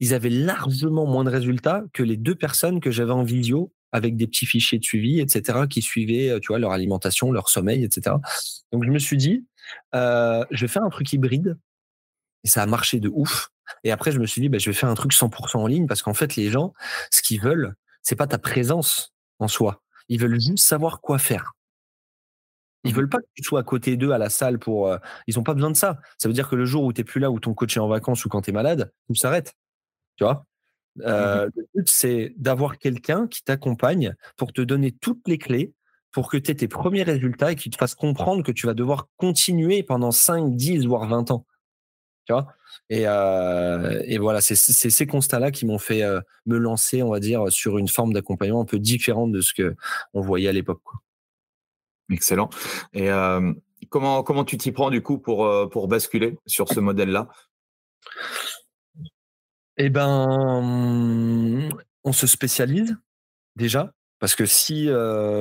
ils 0.00 0.14
avaient 0.14 0.30
largement 0.30 1.06
moins 1.06 1.24
de 1.24 1.30
résultats 1.30 1.84
que 1.92 2.02
les 2.02 2.16
deux 2.16 2.34
personnes 2.34 2.80
que 2.80 2.90
j'avais 2.90 3.12
en 3.12 3.22
visio 3.22 3.72
avec 3.92 4.16
des 4.16 4.26
petits 4.26 4.46
fichiers 4.46 4.78
de 4.78 4.84
suivi, 4.84 5.20
etc., 5.20 5.60
qui 5.68 5.82
suivaient, 5.82 6.30
euh, 6.30 6.40
tu 6.40 6.48
vois, 6.48 6.58
leur 6.58 6.72
alimentation, 6.72 7.32
leur 7.32 7.48
sommeil, 7.48 7.84
etc. 7.84 8.16
Donc 8.72 8.84
je 8.84 8.90
me 8.90 8.98
suis 8.98 9.16
dit, 9.16 9.46
euh, 9.94 10.44
je 10.50 10.60
vais 10.62 10.68
faire 10.68 10.82
un 10.82 10.90
truc 10.90 11.12
hybride, 11.12 11.58
et 12.44 12.48
ça 12.48 12.62
a 12.62 12.66
marché 12.66 13.00
de 13.00 13.08
ouf. 13.12 13.50
Et 13.84 13.92
après, 13.92 14.12
je 14.12 14.18
me 14.18 14.26
suis 14.26 14.40
dit, 14.40 14.48
bah, 14.48 14.58
je 14.58 14.70
vais 14.70 14.74
faire 14.74 14.88
un 14.88 14.94
truc 14.94 15.12
100% 15.12 15.58
en 15.58 15.66
ligne, 15.66 15.86
parce 15.86 16.02
qu'en 16.02 16.14
fait, 16.14 16.36
les 16.36 16.50
gens, 16.50 16.72
ce 17.10 17.22
qu'ils 17.22 17.40
veulent, 17.40 17.74
c'est 18.02 18.16
pas 18.16 18.26
ta 18.26 18.38
présence 18.38 19.12
en 19.38 19.48
soi. 19.48 19.82
Ils 20.08 20.20
veulent 20.20 20.40
juste 20.40 20.66
savoir 20.66 21.00
quoi 21.00 21.18
faire. 21.18 21.52
Ils 22.84 22.92
mmh 22.92 22.96
veulent 22.96 23.08
pas 23.08 23.18
que 23.18 23.26
tu 23.34 23.42
sois 23.42 23.60
à 23.60 23.62
côté 23.62 23.96
d'eux 23.96 24.12
à 24.12 24.18
la 24.18 24.30
salle 24.30 24.58
pour. 24.58 24.88
Euh, 24.88 24.96
ils 25.26 25.38
ont 25.38 25.42
pas 25.42 25.52
besoin 25.52 25.70
de 25.70 25.76
ça. 25.76 25.98
Ça 26.16 26.28
veut 26.28 26.32
dire 26.32 26.48
que 26.48 26.56
le 26.56 26.64
jour 26.64 26.84
où 26.84 26.92
tu 26.92 27.02
es 27.02 27.04
plus 27.04 27.20
là, 27.20 27.30
où 27.30 27.38
ton 27.38 27.52
coach 27.52 27.76
est 27.76 27.80
en 27.80 27.88
vacances 27.88 28.24
ou 28.24 28.30
quand 28.30 28.40
tu 28.40 28.50
es 28.50 28.52
malade, 28.54 28.90
tout 29.06 29.14
s'arrête. 29.14 29.54
Tu 30.16 30.24
vois? 30.24 30.46
Mmh 30.96 31.02
le 31.04 31.68
but, 31.74 31.88
c'est 31.88 32.34
d'avoir 32.36 32.78
quelqu'un 32.78 33.26
qui 33.28 33.42
t'accompagne 33.42 34.14
pour 34.36 34.52
te 34.52 34.60
donner 34.60 34.92
toutes 34.92 35.26
les 35.26 35.38
clés 35.38 35.72
pour 36.12 36.28
que 36.28 36.36
tu 36.36 36.50
aies 36.50 36.54
tes 36.56 36.68
premiers 36.68 37.04
résultats 37.04 37.52
et 37.52 37.56
qui 37.56 37.70
te 37.70 37.76
fasse 37.76 37.94
comprendre 37.94 38.42
que 38.42 38.52
tu 38.52 38.66
vas 38.66 38.74
devoir 38.74 39.08
continuer 39.16 39.82
pendant 39.82 40.10
5, 40.10 40.56
10, 40.56 40.86
voire 40.86 41.06
20 41.08 41.30
ans. 41.30 41.46
Tu 42.26 42.32
vois? 42.32 42.48
Et, 42.88 43.02
et, 43.02 44.18
voilà, 44.18 44.40
c'est 44.40 44.56
ces 44.56 45.06
constats-là 45.06 45.52
qui 45.52 45.66
m'ont 45.66 45.78
fait 45.78 46.02
me 46.46 46.58
lancer, 46.58 47.02
on 47.02 47.10
va 47.10 47.20
dire, 47.20 47.50
sur 47.50 47.78
une 47.78 47.88
forme 47.88 48.12
d'accompagnement 48.12 48.62
un 48.62 48.64
peu 48.64 48.80
différente 48.80 49.30
de 49.30 49.40
ce 49.40 49.54
que 49.54 49.76
on 50.12 50.20
voyait 50.20 50.48
à 50.48 50.52
l'époque. 50.52 50.82
Excellent. 52.10 52.50
Et 52.92 53.08
comment, 53.88 54.24
comment 54.24 54.44
tu 54.44 54.58
t'y 54.58 54.72
prends 54.72 54.90
du 54.90 55.02
coup 55.02 55.18
pour, 55.18 55.48
pour 55.70 55.86
basculer 55.86 56.36
sur 56.46 56.68
ce 56.68 56.80
modèle-là? 56.80 57.28
Eh 59.82 59.88
ben, 59.88 61.70
on 62.04 62.12
se 62.12 62.26
spécialise 62.26 62.98
déjà. 63.56 63.92
Parce 64.18 64.34
que 64.34 64.44
si 64.44 64.90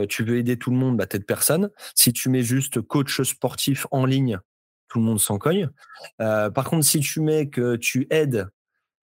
tu 0.07 0.23
veux 0.23 0.37
aider 0.37 0.57
tout 0.57 0.71
le 0.71 0.77
monde, 0.77 0.95
bah, 0.95 1.05
t'aides 1.05 1.25
personne. 1.25 1.69
Si 1.93 2.13
tu 2.13 2.29
mets 2.29 2.41
juste 2.41 2.79
coach 2.79 3.21
sportif 3.21 3.85
en 3.91 4.05
ligne, 4.05 4.39
tout 4.87 4.99
le 4.99 5.03
monde 5.03 5.19
s'en 5.19 5.37
cogne. 5.37 5.69
par 6.17 6.63
contre, 6.63 6.85
si 6.85 7.01
tu 7.01 7.19
mets 7.19 7.49
que 7.49 7.75
tu 7.75 8.07
aides 8.11 8.47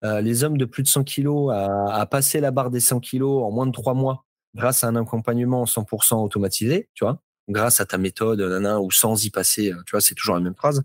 les 0.01 0.43
hommes 0.43 0.57
de 0.57 0.65
plus 0.65 0.81
de 0.81 0.87
100 0.87 1.03
kilos 1.03 1.53
à, 1.53 2.03
passer 2.09 2.39
la 2.39 2.49
barre 2.49 2.71
des 2.71 2.79
100 2.79 2.99
kilos 2.99 3.43
en 3.43 3.51
moins 3.51 3.67
de 3.67 3.71
trois 3.71 3.93
mois 3.93 4.25
grâce 4.55 4.83
à 4.83 4.87
un 4.87 4.95
accompagnement 4.95 5.65
100% 5.65 6.15
automatisé, 6.15 6.89
tu 6.95 7.05
vois, 7.05 7.21
grâce 7.47 7.79
à 7.79 7.85
ta 7.85 7.99
méthode, 7.99 8.41
ou 8.41 8.89
sans 8.89 9.23
y 9.23 9.29
passer, 9.29 9.71
tu 9.85 9.91
vois, 9.91 10.01
c'est 10.01 10.15
toujours 10.15 10.33
la 10.33 10.41
même 10.41 10.55
phrase. 10.55 10.81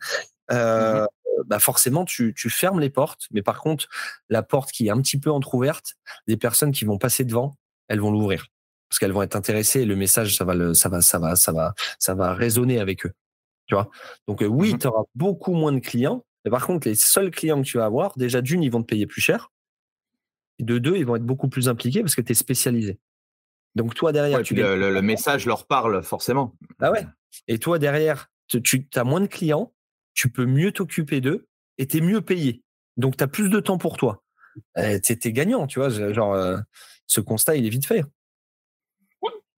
Mmh 0.51 1.07
bah 1.47 1.59
forcément 1.59 2.05
tu, 2.05 2.35
tu, 2.37 2.51
fermes 2.51 2.81
les 2.81 2.91
portes, 2.91 3.27
mais 3.31 3.43
par 3.43 3.61
contre 3.61 3.89
la 4.29 4.43
porte 4.43 4.71
qui 4.73 4.87
est 4.87 4.91
un 4.91 5.01
petit 5.01 5.19
peu 5.19 5.31
entrouverte, 5.31 5.95
des 6.27 6.37
personnes 6.37 6.73
qui 6.73 6.85
vont 6.85 6.99
passer 6.99 7.25
devant, 7.25 7.57
elles 7.89 8.01
vont 8.01 8.11
l'ouvrir 8.11 8.47
parce 8.93 8.99
qu'elles 8.99 9.13
vont 9.13 9.23
être 9.23 9.37
intéressées 9.37 9.81
et 9.81 9.85
le 9.87 9.97
message 9.97 10.37
ça 10.37 10.45
va 10.45 10.55
le, 10.55 10.75
ça 10.75 10.91
va 10.91 11.01
ça 11.01 11.19
va 11.19 11.35
ça 11.35 11.51
va 11.51 11.75
ça 11.99 12.15
va 12.15 12.35
résonner 12.35 12.79
avec 12.79 13.07
eux. 13.07 13.13
Tu 13.67 13.75
vois? 13.75 13.89
Donc 14.29 14.45
oui, 14.47 14.75
mmh 14.75 14.79
tu 14.81 14.87
auras 14.87 15.05
beaucoup 15.15 15.55
moins 15.55 15.73
de 15.73 15.79
clients, 15.79 16.27
mais 16.45 16.51
par 16.51 16.67
contre 16.67 16.87
les 16.87 16.95
seuls 16.95 17.31
clients 17.31 17.63
que 17.63 17.67
tu 17.67 17.79
vas 17.79 17.87
avoir, 17.87 18.19
déjà 18.19 18.43
d'une 18.43 18.63
ils 18.63 18.71
vont 18.71 18.83
te 18.83 18.87
payer 18.87 19.07
plus 19.07 19.23
cher. 19.23 19.51
Et 20.59 20.65
de 20.65 20.77
deux, 20.77 20.97
ils 20.97 21.07
vont 21.07 21.17
être 21.17 21.25
beaucoup 21.25 21.49
plus 21.49 21.71
impliqués 21.71 22.03
parce 22.03 22.15
que 22.15 22.21
tu 22.21 22.33
es 22.33 22.35
spécialisé. 22.35 22.99
Donc 23.77 23.95
toi 23.95 24.13
derrière, 24.13 24.43
tu 24.43 24.55
le, 24.55 24.77
le, 24.77 25.03
message 25.03 25.47
leur 25.47 25.67
parle 25.67 26.03
forcément. 26.03 26.55
Ah 26.79 26.91
ouais. 26.91 27.07
Et 27.49 27.59
toi 27.59 27.79
derrière, 27.79 28.29
tu, 28.47 28.61
tu 28.61 28.87
as 28.95 29.05
moins 29.05 29.23
de 29.23 29.27
clients, 29.27 29.73
tu 30.15 30.31
peux 30.31 30.47
mieux 30.47 30.73
t'occuper 30.73 31.21
d'eux 31.21 31.47
et 31.79 31.87
tu 31.87 31.99
es 31.99 32.01
mieux 32.01 32.21
payé. 32.21 32.63
Donc, 32.97 33.17
tu 33.17 33.25
as 33.25 33.29
plus 33.29 33.49
de 33.49 33.61
temps 33.61 33.79
pour 33.79 33.97
toi. 33.97 34.23
Eh, 34.77 35.01
tu 35.01 35.13
es, 35.13 35.33
gagnant, 35.33 35.67
tu 35.67 35.79
vois. 35.79 35.89
Genre, 35.89 36.35
euh, 36.35 36.59
ce 37.07 37.21
constat, 37.21 37.57
il 37.57 37.67
est 37.67 37.71
vite 37.71 37.87
fait. 37.87 38.05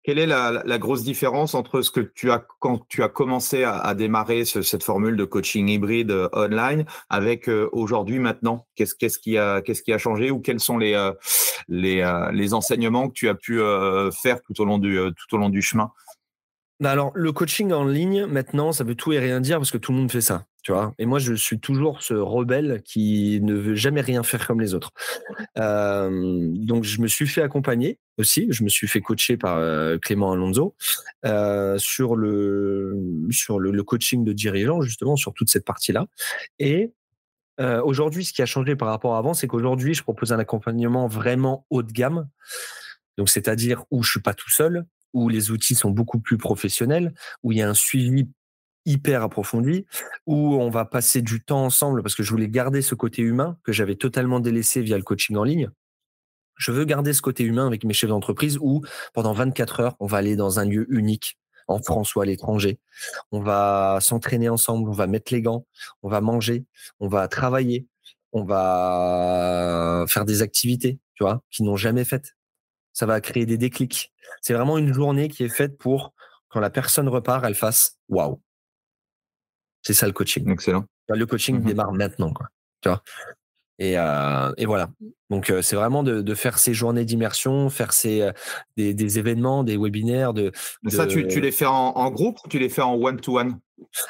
Quelle 0.02 0.18
est 0.18 0.26
la, 0.26 0.78
grosse 0.78 1.02
différence 1.02 1.54
entre 1.54 1.80
ce 1.80 1.90
que 1.90 2.00
tu 2.00 2.30
as 2.30 2.46
quand 2.58 2.86
tu 2.88 3.02
as 3.02 3.08
commencé 3.08 3.64
à, 3.64 3.94
démarrer 3.94 4.44
cette 4.44 4.82
formule 4.82 5.16
de 5.16 5.24
coaching 5.24 5.66
hybride 5.66 6.10
euh, 6.10 6.28
online 6.34 6.84
avec 7.08 7.48
euh, 7.48 7.70
aujourd'hui 7.72 8.18
maintenant? 8.18 8.66
Qu'est-ce 8.74 9.18
qui 9.18 9.38
a 9.38 9.98
changé 9.98 10.30
ou 10.30 10.40
quels 10.40 10.60
sont 10.60 10.76
les 10.76 12.52
enseignements 12.52 13.08
que 13.08 13.14
tu 13.14 13.30
as 13.30 13.34
pu 13.34 13.60
faire 14.22 14.42
tout 14.42 14.60
au 14.60 14.66
long 14.66 15.48
du 15.48 15.62
chemin? 15.62 15.90
Bah, 16.84 16.90
alors, 16.90 17.12
le 17.14 17.32
coaching 17.32 17.72
en 17.72 17.86
ligne, 17.86 18.26
maintenant, 18.26 18.72
ça 18.72 18.84
veut 18.84 18.94
tout 18.94 19.10
et 19.14 19.18
rien 19.18 19.40
dire 19.40 19.56
parce 19.56 19.70
que 19.70 19.78
tout 19.78 19.90
le 19.90 19.96
monde 19.96 20.12
fait 20.12 20.20
ça. 20.20 20.44
Tu 20.62 20.70
vois 20.70 20.92
et 20.98 21.06
moi, 21.06 21.18
je 21.18 21.32
suis 21.32 21.58
toujours 21.58 22.02
ce 22.02 22.12
rebelle 22.12 22.82
qui 22.84 23.40
ne 23.42 23.54
veut 23.54 23.74
jamais 23.74 24.02
rien 24.02 24.22
faire 24.22 24.46
comme 24.46 24.60
les 24.60 24.74
autres. 24.74 24.92
donc, 25.56 26.84
je 26.84 27.00
me 27.00 27.06
suis 27.06 27.26
fait 27.26 27.40
accompagner 27.40 27.98
aussi. 28.18 28.48
Je 28.50 28.64
me 28.64 28.68
suis 28.68 28.86
fait 28.86 29.00
coacher 29.00 29.38
par 29.38 29.56
euh, 29.56 29.96
Clément 29.96 30.32
Alonso 30.32 30.74
euh, 31.24 31.78
sur 31.78 32.16
le 32.16 32.98
sur 33.30 33.58
le, 33.58 33.82
coaching 33.82 34.22
de 34.22 34.34
dirigeants, 34.34 34.82
justement, 34.82 35.16
sur 35.16 35.32
toute 35.32 35.48
cette 35.48 35.64
partie-là. 35.64 36.04
Et 36.58 36.92
euh, 37.60 37.80
aujourd'hui, 37.82 38.26
ce 38.26 38.34
qui 38.34 38.42
a 38.42 38.46
changé 38.46 38.76
par 38.76 38.88
rapport 38.88 39.14
à 39.14 39.18
avant, 39.18 39.32
c'est 39.32 39.46
qu'aujourd'hui, 39.46 39.94
je 39.94 40.02
propose 40.02 40.34
un 40.34 40.38
accompagnement 40.38 41.06
vraiment 41.06 41.64
haut 41.70 41.82
de 41.82 41.92
gamme. 41.92 42.28
Donc, 43.16 43.30
c'est-à-dire 43.30 43.84
où 43.90 44.02
je 44.02 44.10
suis 44.10 44.20
pas 44.20 44.34
tout 44.34 44.50
seul, 44.50 44.84
où 45.14 45.30
les 45.30 45.50
outils 45.50 45.74
sont 45.74 45.90
beaucoup 45.90 46.18
plus 46.18 46.36
professionnels, 46.36 47.14
où 47.42 47.52
il 47.52 47.58
y 47.58 47.62
a 47.62 47.68
un 47.68 47.74
suivi 47.74 48.28
hyper 48.86 49.22
approfondie 49.22 49.86
où 50.26 50.56
on 50.56 50.68
va 50.68 50.84
passer 50.84 51.22
du 51.22 51.42
temps 51.42 51.64
ensemble 51.64 52.02
parce 52.02 52.14
que 52.14 52.22
je 52.22 52.30
voulais 52.30 52.48
garder 52.48 52.82
ce 52.82 52.94
côté 52.94 53.22
humain 53.22 53.56
que 53.64 53.72
j'avais 53.72 53.94
totalement 53.94 54.40
délaissé 54.40 54.82
via 54.82 54.98
le 54.98 55.02
coaching 55.02 55.36
en 55.36 55.44
ligne. 55.44 55.70
Je 56.56 56.70
veux 56.70 56.84
garder 56.84 57.12
ce 57.12 57.22
côté 57.22 57.44
humain 57.44 57.66
avec 57.66 57.84
mes 57.84 57.94
chefs 57.94 58.10
d'entreprise 58.10 58.58
où 58.60 58.82
pendant 59.12 59.32
24 59.32 59.80
heures, 59.80 59.96
on 60.00 60.06
va 60.06 60.18
aller 60.18 60.36
dans 60.36 60.60
un 60.60 60.64
lieu 60.64 60.86
unique 60.92 61.38
en 61.66 61.80
France 61.82 62.14
ou 62.14 62.20
à 62.20 62.26
l'étranger. 62.26 62.78
On 63.32 63.40
va 63.40 63.98
s'entraîner 64.00 64.48
ensemble, 64.48 64.88
on 64.88 64.92
va 64.92 65.06
mettre 65.06 65.32
les 65.32 65.42
gants, 65.42 65.66
on 66.02 66.08
va 66.08 66.20
manger, 66.20 66.66
on 67.00 67.08
va 67.08 67.26
travailler, 67.26 67.86
on 68.32 68.44
va 68.44 70.04
faire 70.08 70.24
des 70.24 70.42
activités, 70.42 70.98
tu 71.14 71.24
vois, 71.24 71.42
qui 71.50 71.62
n'ont 71.62 71.76
jamais 71.76 72.04
faites. 72.04 72.34
Ça 72.94 73.04
va 73.04 73.20
créer 73.20 73.44
des 73.44 73.58
déclics. 73.58 74.12
C'est 74.40 74.54
vraiment 74.54 74.78
une 74.78 74.94
journée 74.94 75.28
qui 75.28 75.44
est 75.44 75.50
faite 75.50 75.76
pour 75.76 76.14
quand 76.48 76.60
la 76.60 76.70
personne 76.70 77.08
repart, 77.08 77.44
elle 77.44 77.54
fasse 77.54 77.98
waouh. 78.08 78.40
C'est 79.82 79.92
ça 79.94 80.06
le 80.06 80.12
coaching. 80.12 80.48
Excellent. 80.50 80.86
Le 81.08 81.26
coaching 81.26 81.58
mmh 81.58 81.64
démarre 81.64 81.92
maintenant, 81.92 82.32
quoi. 82.32 82.48
Tu 82.80 82.88
vois. 82.88 83.02
Et, 83.78 83.98
euh, 83.98 84.52
et, 84.56 84.66
voilà. 84.66 84.90
Donc 85.30 85.50
euh, 85.50 85.60
c'est 85.60 85.74
vraiment 85.74 86.04
de, 86.04 86.22
de, 86.22 86.34
faire 86.34 86.58
ces 86.58 86.74
journées 86.74 87.04
d'immersion, 87.04 87.68
faire 87.70 87.92
ces 87.92 88.22
euh, 88.22 88.32
des, 88.76 88.94
des, 88.94 89.18
événements, 89.18 89.64
des 89.64 89.76
webinaires. 89.76 90.32
De, 90.32 90.52
de... 90.84 90.90
Ça, 90.90 91.06
tu, 91.06 91.26
tu, 91.26 91.40
les 91.40 91.50
fais 91.50 91.66
en, 91.66 91.72
en, 91.72 92.10
groupe 92.10 92.38
ou 92.44 92.48
tu 92.48 92.60
les 92.60 92.68
fais 92.68 92.82
en 92.82 92.94
one 92.94 93.20
to 93.20 93.38
one 93.38 93.58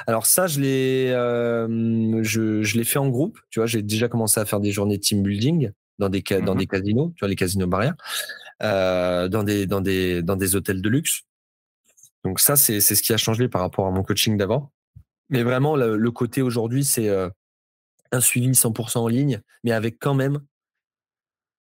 Alors 0.06 0.26
ça, 0.26 0.46
je 0.46 0.60
les 0.60 1.08
je, 2.22 2.62
je 2.62 2.76
les 2.76 2.84
fais 2.84 2.98
en 2.98 3.08
groupe. 3.08 3.38
Tu 3.48 3.58
vois, 3.58 3.66
j'ai 3.66 3.82
déjà 3.82 4.08
commencé 4.08 4.38
à 4.38 4.44
faire 4.44 4.60
des 4.60 4.70
journées 4.70 4.98
de 4.98 5.02
team 5.02 5.22
building 5.22 5.70
dans 5.98 6.10
des 6.10 6.20
mmh 6.20 6.44
dans 6.44 6.54
des 6.54 6.66
casinos, 6.66 7.12
tu 7.16 7.20
vois 7.20 7.28
les 7.28 7.36
casinos 7.36 7.66
barrières, 7.66 7.94
dans 8.60 9.42
des 9.44 9.66
dans 9.66 9.80
des 9.80 10.22
dans 10.22 10.36
des 10.36 10.56
hôtels 10.56 10.82
de 10.82 10.88
luxe. 10.88 11.22
Donc 12.24 12.40
ça, 12.40 12.56
c'est 12.56 12.80
c'est 12.80 12.94
ce 12.94 13.02
qui 13.02 13.12
a 13.12 13.16
changé 13.16 13.48
par 13.48 13.60
rapport 13.60 13.86
à 13.86 13.90
mon 13.90 14.02
coaching 14.02 14.36
d'avant. 14.36 14.72
Mais 15.30 15.42
vraiment, 15.42 15.76
le, 15.76 15.96
le 15.96 16.10
côté 16.10 16.42
aujourd'hui, 16.42 16.84
c'est 16.84 17.08
un 18.12 18.20
suivi 18.20 18.50
100% 18.50 18.98
en 18.98 19.08
ligne, 19.08 19.40
mais 19.64 19.72
avec 19.72 19.98
quand 19.98 20.14
même 20.14 20.40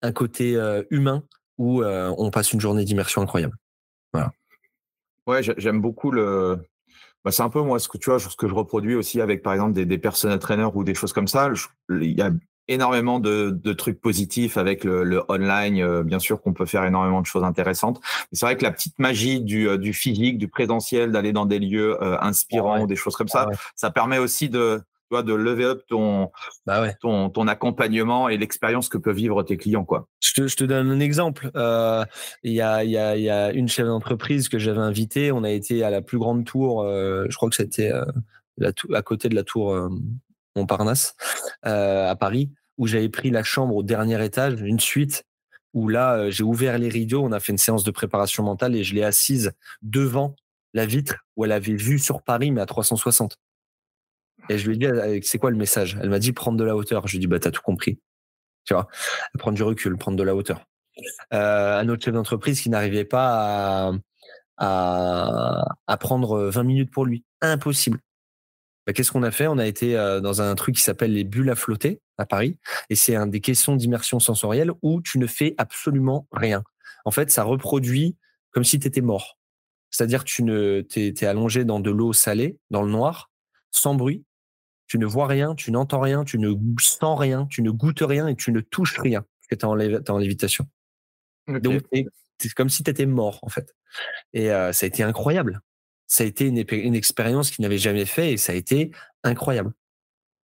un 0.02 0.12
côté 0.12 0.58
humain 0.90 1.24
où 1.58 1.82
on 1.84 2.30
passe 2.30 2.52
une 2.52 2.60
journée 2.60 2.84
d'immersion 2.84 3.22
incroyable. 3.22 3.56
Voilà. 4.12 4.32
Ouais, 5.26 5.42
j'aime 5.42 5.80
beaucoup 5.80 6.10
le. 6.10 6.58
Bah, 7.24 7.30
c'est 7.30 7.42
un 7.42 7.50
peu 7.50 7.60
moi 7.60 7.78
ce 7.78 7.88
que 7.88 7.98
tu 7.98 8.08
vois, 8.08 8.18
ce 8.18 8.34
que 8.34 8.48
je 8.48 8.54
reproduis 8.54 8.94
aussi 8.94 9.20
avec 9.20 9.42
par 9.42 9.52
exemple 9.52 9.74
des, 9.74 9.84
des 9.84 9.98
personnel 9.98 10.38
trainers 10.38 10.74
ou 10.74 10.84
des 10.84 10.94
choses 10.94 11.12
comme 11.12 11.28
ça. 11.28 11.50
il 11.90 12.12
y 12.18 12.22
a 12.22 12.30
énormément 12.70 13.20
de, 13.20 13.50
de, 13.50 13.72
trucs 13.72 14.00
positifs 14.00 14.56
avec 14.56 14.84
le, 14.84 15.04
le 15.04 15.22
online. 15.28 16.02
bien 16.02 16.18
sûr 16.18 16.40
qu'on 16.40 16.52
peut 16.52 16.66
faire 16.66 16.84
énormément 16.84 17.20
de 17.20 17.26
choses 17.26 17.44
intéressantes. 17.44 18.00
Mais 18.04 18.38
c'est 18.38 18.46
vrai 18.46 18.56
que 18.56 18.62
la 18.62 18.70
petite 18.70 18.98
magie 18.98 19.40
du, 19.40 19.78
du 19.78 19.92
physique, 19.92 20.38
du 20.38 20.48
présentiel, 20.48 21.12
d'aller 21.12 21.32
dans 21.32 21.46
des 21.46 21.58
lieux 21.58 21.98
inspirants, 22.22 22.86
des 22.86 22.96
choses 22.96 23.16
comme 23.16 23.28
ça, 23.28 23.46
ça 23.74 23.90
permet 23.90 24.18
aussi 24.18 24.48
de, 24.48 24.80
de 25.10 25.34
lever 25.34 25.64
up 25.64 25.82
ton, 25.88 26.30
bah 26.66 26.92
ton, 26.94 27.30
ton, 27.30 27.48
accompagnement 27.48 28.28
et 28.28 28.38
l'expérience 28.38 28.88
que 28.88 28.98
peuvent 28.98 29.16
vivre 29.16 29.42
tes 29.42 29.56
clients. 29.56 29.84
Quoi. 29.84 30.08
Je, 30.20 30.34
te, 30.34 30.46
je 30.46 30.56
te 30.56 30.64
donne 30.64 30.90
un 30.90 31.00
exemple. 31.00 31.50
Euh, 31.56 32.04
il 32.42 32.52
y, 32.52 32.60
a, 32.60 32.84
y, 32.84 32.96
a, 32.96 33.16
y, 33.16 33.28
a, 33.28 33.52
une 33.52 33.68
chef 33.68 33.86
d'entreprise 33.86 34.48
que 34.48 34.58
j'avais 34.58 34.80
invitée. 34.80 35.32
On 35.32 35.42
a 35.42 35.50
été 35.50 35.82
à 35.82 35.90
la 35.90 36.00
plus 36.00 36.18
grande 36.18 36.44
tour, 36.44 36.82
euh, 36.82 37.26
je 37.28 37.36
crois 37.36 37.50
que 37.50 37.56
c'était 37.56 37.92
euh, 37.92 38.04
à 38.94 39.02
côté 39.02 39.28
de 39.28 39.34
la 39.34 39.42
tour 39.42 39.90
Montparnasse, 40.54 41.16
à 41.62 42.14
Paris, 42.18 42.50
où 42.80 42.86
j'avais 42.86 43.10
pris 43.10 43.30
la 43.30 43.42
chambre 43.42 43.76
au 43.76 43.82
dernier 43.82 44.24
étage, 44.24 44.58
une 44.62 44.80
suite 44.80 45.24
où 45.74 45.86
là, 45.86 46.30
j'ai 46.30 46.42
ouvert 46.42 46.78
les 46.78 46.88
rideaux, 46.88 47.22
on 47.22 47.30
a 47.30 47.38
fait 47.38 47.52
une 47.52 47.58
séance 47.58 47.84
de 47.84 47.90
préparation 47.90 48.42
mentale 48.42 48.74
et 48.74 48.82
je 48.82 48.94
l'ai 48.94 49.04
assise 49.04 49.52
devant 49.82 50.34
la 50.72 50.86
vitre 50.86 51.16
où 51.36 51.44
elle 51.44 51.52
avait 51.52 51.74
vu 51.74 51.98
sur 51.98 52.22
Paris, 52.22 52.50
mais 52.50 52.62
à 52.62 52.66
360. 52.66 53.36
Et 54.48 54.56
je 54.56 54.66
lui 54.66 54.76
ai 54.76 54.78
dit, 54.78 55.26
c'est 55.26 55.38
quoi 55.38 55.50
le 55.50 55.58
message? 55.58 55.98
Elle 56.02 56.08
m'a 56.08 56.18
dit 56.18 56.32
prendre 56.32 56.56
de 56.56 56.64
la 56.64 56.74
hauteur. 56.74 57.06
Je 57.06 57.12
lui 57.12 57.18
ai 57.18 57.20
dit, 57.20 57.26
bah, 57.26 57.38
t'as 57.38 57.50
tout 57.50 57.60
compris. 57.60 58.00
Tu 58.64 58.72
vois, 58.72 58.88
prendre 59.38 59.56
du 59.56 59.62
recul, 59.62 59.98
prendre 59.98 60.16
de 60.16 60.22
la 60.22 60.34
hauteur. 60.34 60.64
Euh, 61.34 61.78
un 61.78 61.88
autre 61.90 62.02
chef 62.02 62.14
d'entreprise 62.14 62.62
qui 62.62 62.70
n'arrivait 62.70 63.04
pas 63.04 63.92
à, 64.56 65.96
prendre 66.00 66.48
20 66.48 66.62
minutes 66.62 66.90
pour 66.90 67.04
lui. 67.04 67.24
Impossible. 67.42 68.00
Bah, 68.90 68.92
Qu'est-ce 68.92 69.12
qu'on 69.12 69.22
a 69.22 69.30
fait? 69.30 69.46
On 69.46 69.58
a 69.58 69.68
été 69.68 69.96
euh, 69.96 70.20
dans 70.20 70.42
un 70.42 70.52
truc 70.56 70.74
qui 70.74 70.82
s'appelle 70.82 71.12
les 71.12 71.22
bulles 71.22 71.50
à 71.50 71.54
flotter 71.54 72.00
à 72.18 72.26
Paris. 72.26 72.58
Et 72.88 72.96
c'est 72.96 73.14
un 73.14 73.28
des 73.28 73.40
questions 73.40 73.76
d'immersion 73.76 74.18
sensorielle 74.18 74.72
où 74.82 75.00
tu 75.00 75.20
ne 75.20 75.28
fais 75.28 75.54
absolument 75.58 76.26
rien. 76.32 76.64
En 77.04 77.12
fait, 77.12 77.30
ça 77.30 77.44
reproduit 77.44 78.16
comme 78.50 78.64
si 78.64 78.80
tu 78.80 78.88
étais 78.88 79.00
mort. 79.00 79.38
C'est-à-dire 79.90 80.24
tu 80.24 80.42
ne 80.42 80.80
t'es 80.80 81.14
es 81.16 81.24
allongé 81.24 81.64
dans 81.64 81.78
de 81.78 81.88
l'eau 81.92 82.12
salée, 82.12 82.58
dans 82.70 82.82
le 82.82 82.90
noir, 82.90 83.30
sans 83.70 83.94
bruit, 83.94 84.24
tu 84.88 84.98
ne 84.98 85.06
vois 85.06 85.28
rien, 85.28 85.54
tu 85.54 85.70
n'entends 85.70 86.00
rien, 86.00 86.24
tu 86.24 86.40
ne 86.40 86.52
sens 86.80 87.16
rien, 87.16 87.46
tu 87.46 87.62
ne 87.62 87.70
goûtes 87.70 88.02
rien 88.02 88.26
et 88.26 88.34
tu 88.34 88.50
ne 88.50 88.58
touches 88.58 88.98
rien 88.98 89.20
parce 89.22 89.46
que 89.48 89.54
tu 89.54 89.64
es 89.64 90.10
en, 90.10 90.18
lévitation. 90.18 90.66
Donc, 91.46 91.82
c'est 91.92 92.54
comme 92.54 92.68
si 92.68 92.82
tu 92.82 92.90
étais 92.90 93.06
mort, 93.06 93.38
en 93.42 93.50
fait. 93.50 93.72
Et 94.32 94.50
euh, 94.50 94.72
ça 94.72 94.86
a 94.86 94.88
été 94.88 95.04
incroyable. 95.04 95.60
Ça 96.10 96.24
a 96.24 96.26
été 96.26 96.48
une, 96.48 96.94
expérience 96.96 97.52
qu'il 97.52 97.62
n'avait 97.62 97.78
jamais 97.78 98.04
fait 98.04 98.32
et 98.32 98.36
ça 98.36 98.52
a 98.52 98.56
été 98.56 98.90
incroyable. 99.22 99.72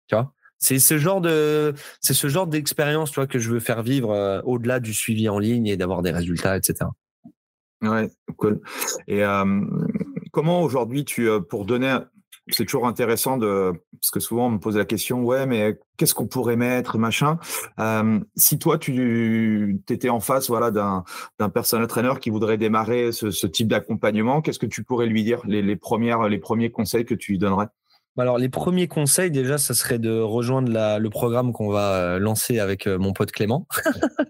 Tu 0.07 0.15
vois? 0.15 0.33
C'est 0.57 0.77
ce 0.77 0.97
genre 0.97 1.21
de 1.21 1.73
c'est 2.01 2.13
ce 2.13 2.27
genre 2.27 2.47
d'expérience 2.47 3.11
tu 3.11 3.15
vois 3.15 3.27
que 3.27 3.39
je 3.39 3.49
veux 3.49 3.61
faire 3.61 3.81
vivre 3.81 4.41
au-delà 4.45 4.81
du 4.81 4.93
suivi 4.93 5.29
en 5.29 5.39
ligne 5.39 5.67
et 5.67 5.77
d'avoir 5.77 6.01
des 6.01 6.11
résultats 6.11 6.55
etc 6.55 6.85
ouais 7.81 8.09
cool. 8.37 8.61
Et 9.07 9.23
comment 10.31 10.61
aujourd'hui 10.61 11.03
tu 11.03 11.27
pour 11.49 11.65
donner 11.65 11.97
c'est 12.49 12.65
toujours 12.65 12.87
intéressant 12.87 13.37
de 13.37 13.73
parce 13.93 14.11
que 14.11 14.19
souvent 14.19 14.47
on 14.47 14.51
me 14.51 14.59
pose 14.59 14.77
la 14.77 14.85
question 14.85 15.23
ouais 15.23 15.45
mais 15.45 15.79
qu'est-ce 15.97 16.13
qu'on 16.13 16.27
pourrait 16.27 16.57
mettre 16.57 16.97
machin 16.97 17.39
euh, 17.79 18.19
si 18.35 18.59
toi 18.59 18.77
tu 18.77 19.81
étais 19.89 20.09
en 20.09 20.19
face 20.19 20.49
voilà 20.49 20.71
d'un 20.71 21.03
d'un 21.39 21.49
personnel 21.49 21.87
trainer 21.87 22.13
qui 22.19 22.29
voudrait 22.29 22.57
démarrer 22.57 23.11
ce, 23.11 23.31
ce 23.31 23.47
type 23.47 23.69
d'accompagnement 23.69 24.41
qu'est-ce 24.41 24.59
que 24.59 24.65
tu 24.65 24.83
pourrais 24.83 25.05
lui 25.05 25.23
dire 25.23 25.41
les, 25.45 25.61
les 25.61 25.75
premières 25.75 26.27
les 26.27 26.39
premiers 26.39 26.71
conseils 26.71 27.05
que 27.05 27.15
tu 27.15 27.31
lui 27.31 27.37
donnerais? 27.37 27.67
Alors 28.15 28.37
les 28.37 28.49
premiers 28.49 28.87
conseils 28.87 29.31
déjà, 29.31 29.57
ça 29.57 29.73
serait 29.73 29.97
de 29.97 30.19
rejoindre 30.19 30.71
la, 30.71 30.99
le 30.99 31.09
programme 31.09 31.51
qu'on 31.51 31.69
va 31.69 31.93
euh, 31.95 32.19
lancer 32.19 32.59
avec 32.59 32.85
euh, 32.85 32.99
mon 32.99 33.11
pote 33.11 33.31
Clément. 33.31 33.67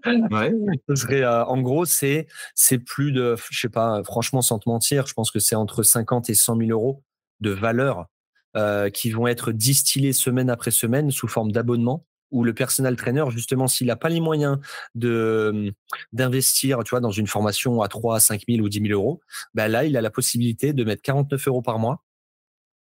ouais. 0.06 0.54
ça 0.88 0.96
serait, 0.96 1.26
en 1.26 1.62
gros, 1.62 1.84
c'est 1.84 2.28
c'est 2.56 2.78
plus 2.78 3.12
de, 3.12 3.36
je 3.52 3.60
sais 3.60 3.68
pas, 3.68 4.02
franchement 4.06 4.42
sans 4.42 4.58
te 4.58 4.70
mentir, 4.70 5.06
je 5.06 5.14
pense 5.14 5.32
que 5.32 5.40
c'est 5.40 5.56
entre 5.56 5.84
50 5.84 6.30
et 6.30 6.34
100 6.34 6.58
000 6.60 6.70
euros 6.70 7.04
de 7.44 7.52
valeurs 7.52 8.08
euh, 8.56 8.90
qui 8.90 9.12
vont 9.12 9.28
être 9.28 9.52
distillées 9.52 10.14
semaine 10.14 10.50
après 10.50 10.72
semaine 10.72 11.12
sous 11.12 11.28
forme 11.28 11.52
d'abonnement 11.52 12.06
où 12.32 12.44
le 12.44 12.54
personal 12.54 12.96
trainer, 12.96 13.24
justement, 13.30 13.68
s'il 13.68 13.88
n'a 13.88 13.96
pas 13.96 14.10
les 14.10 14.20
moyens 14.20 14.58
de 14.96 15.72
d'investir, 16.14 16.80
tu 16.84 16.90
vois, 16.90 17.00
dans 17.00 17.12
une 17.12 17.28
formation 17.28 17.82
à 17.84 17.88
3, 17.88 18.20
5 18.20 18.42
000 18.50 18.66
ou 18.66 18.70
10 18.70 18.88
000 18.88 18.94
euros, 18.94 19.22
ben 19.54 19.68
là, 19.68 19.86
il 19.86 19.96
a 19.96 20.02
la 20.02 20.10
possibilité 20.10 20.74
de 20.74 20.84
mettre 20.84 21.04
49 21.04 21.48
euros 21.48 21.62
par 21.62 21.78
mois 21.78 22.04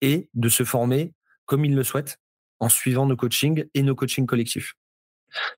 et 0.03 0.29
de 0.35 0.49
se 0.51 0.65
former 0.65 1.15
comme 1.47 1.65
il 1.65 1.75
le 1.75 1.83
souhaite 1.83 2.19
en 2.61 2.69
suivant 2.69 3.07
nos 3.07 3.17
coachings 3.17 3.65
et 3.73 3.83
nos 3.83 3.95
coachings 3.95 4.27
collectifs. 4.27 4.75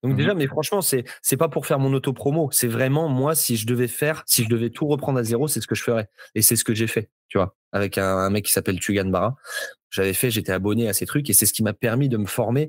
Donc 0.03 0.13
mmh 0.13 0.17
déjà, 0.17 0.35
mais 0.35 0.47
franchement, 0.47 0.83
c'est 0.83 1.05
c'est 1.23 1.37
pas 1.37 1.49
pour 1.49 1.67
faire 1.67 1.79
mon 1.79 1.93
auto 1.93 2.13
promo. 2.13 2.49
C'est 2.53 2.69
vraiment 2.69 3.09
moi, 3.09 3.35
si 3.35 3.57
je 3.57 3.67
devais 3.67 3.89
faire, 3.89 4.23
si 4.27 4.45
je 4.45 4.49
devais 4.49 4.71
tout 4.71 4.87
reprendre 4.87 5.19
à 5.19 5.25
zéro, 5.25 5.49
c'est 5.49 5.61
ce 5.61 5.67
que 5.67 5.75
je 5.75 5.83
ferais. 5.83 6.09
Et 6.35 6.43
c'est 6.43 6.57
ce 6.57 6.65
que 6.65 6.75
j'ai 6.75 6.87
fait, 6.87 7.11
tu 7.29 7.39
vois, 7.39 7.57
avec 7.73 7.99
un, 7.99 8.31
mec 8.31 8.45
qui 8.45 8.53
s'appelle 8.53 8.79
Tugan 8.79 9.07
Barra. 9.07 9.37
J'avais 9.91 10.15
fait, 10.15 10.31
j'étais 10.31 10.53
abonné 10.53 10.89
à 10.89 10.93
ces 10.93 11.07
trucs 11.07 11.29
et 11.31 11.33
c'est 11.33 11.47
ce 11.47 11.53
qui 11.53 11.63
m'a 11.63 11.73
permis 11.73 12.09
de 12.09 12.17
me 12.17 12.27
former 12.27 12.69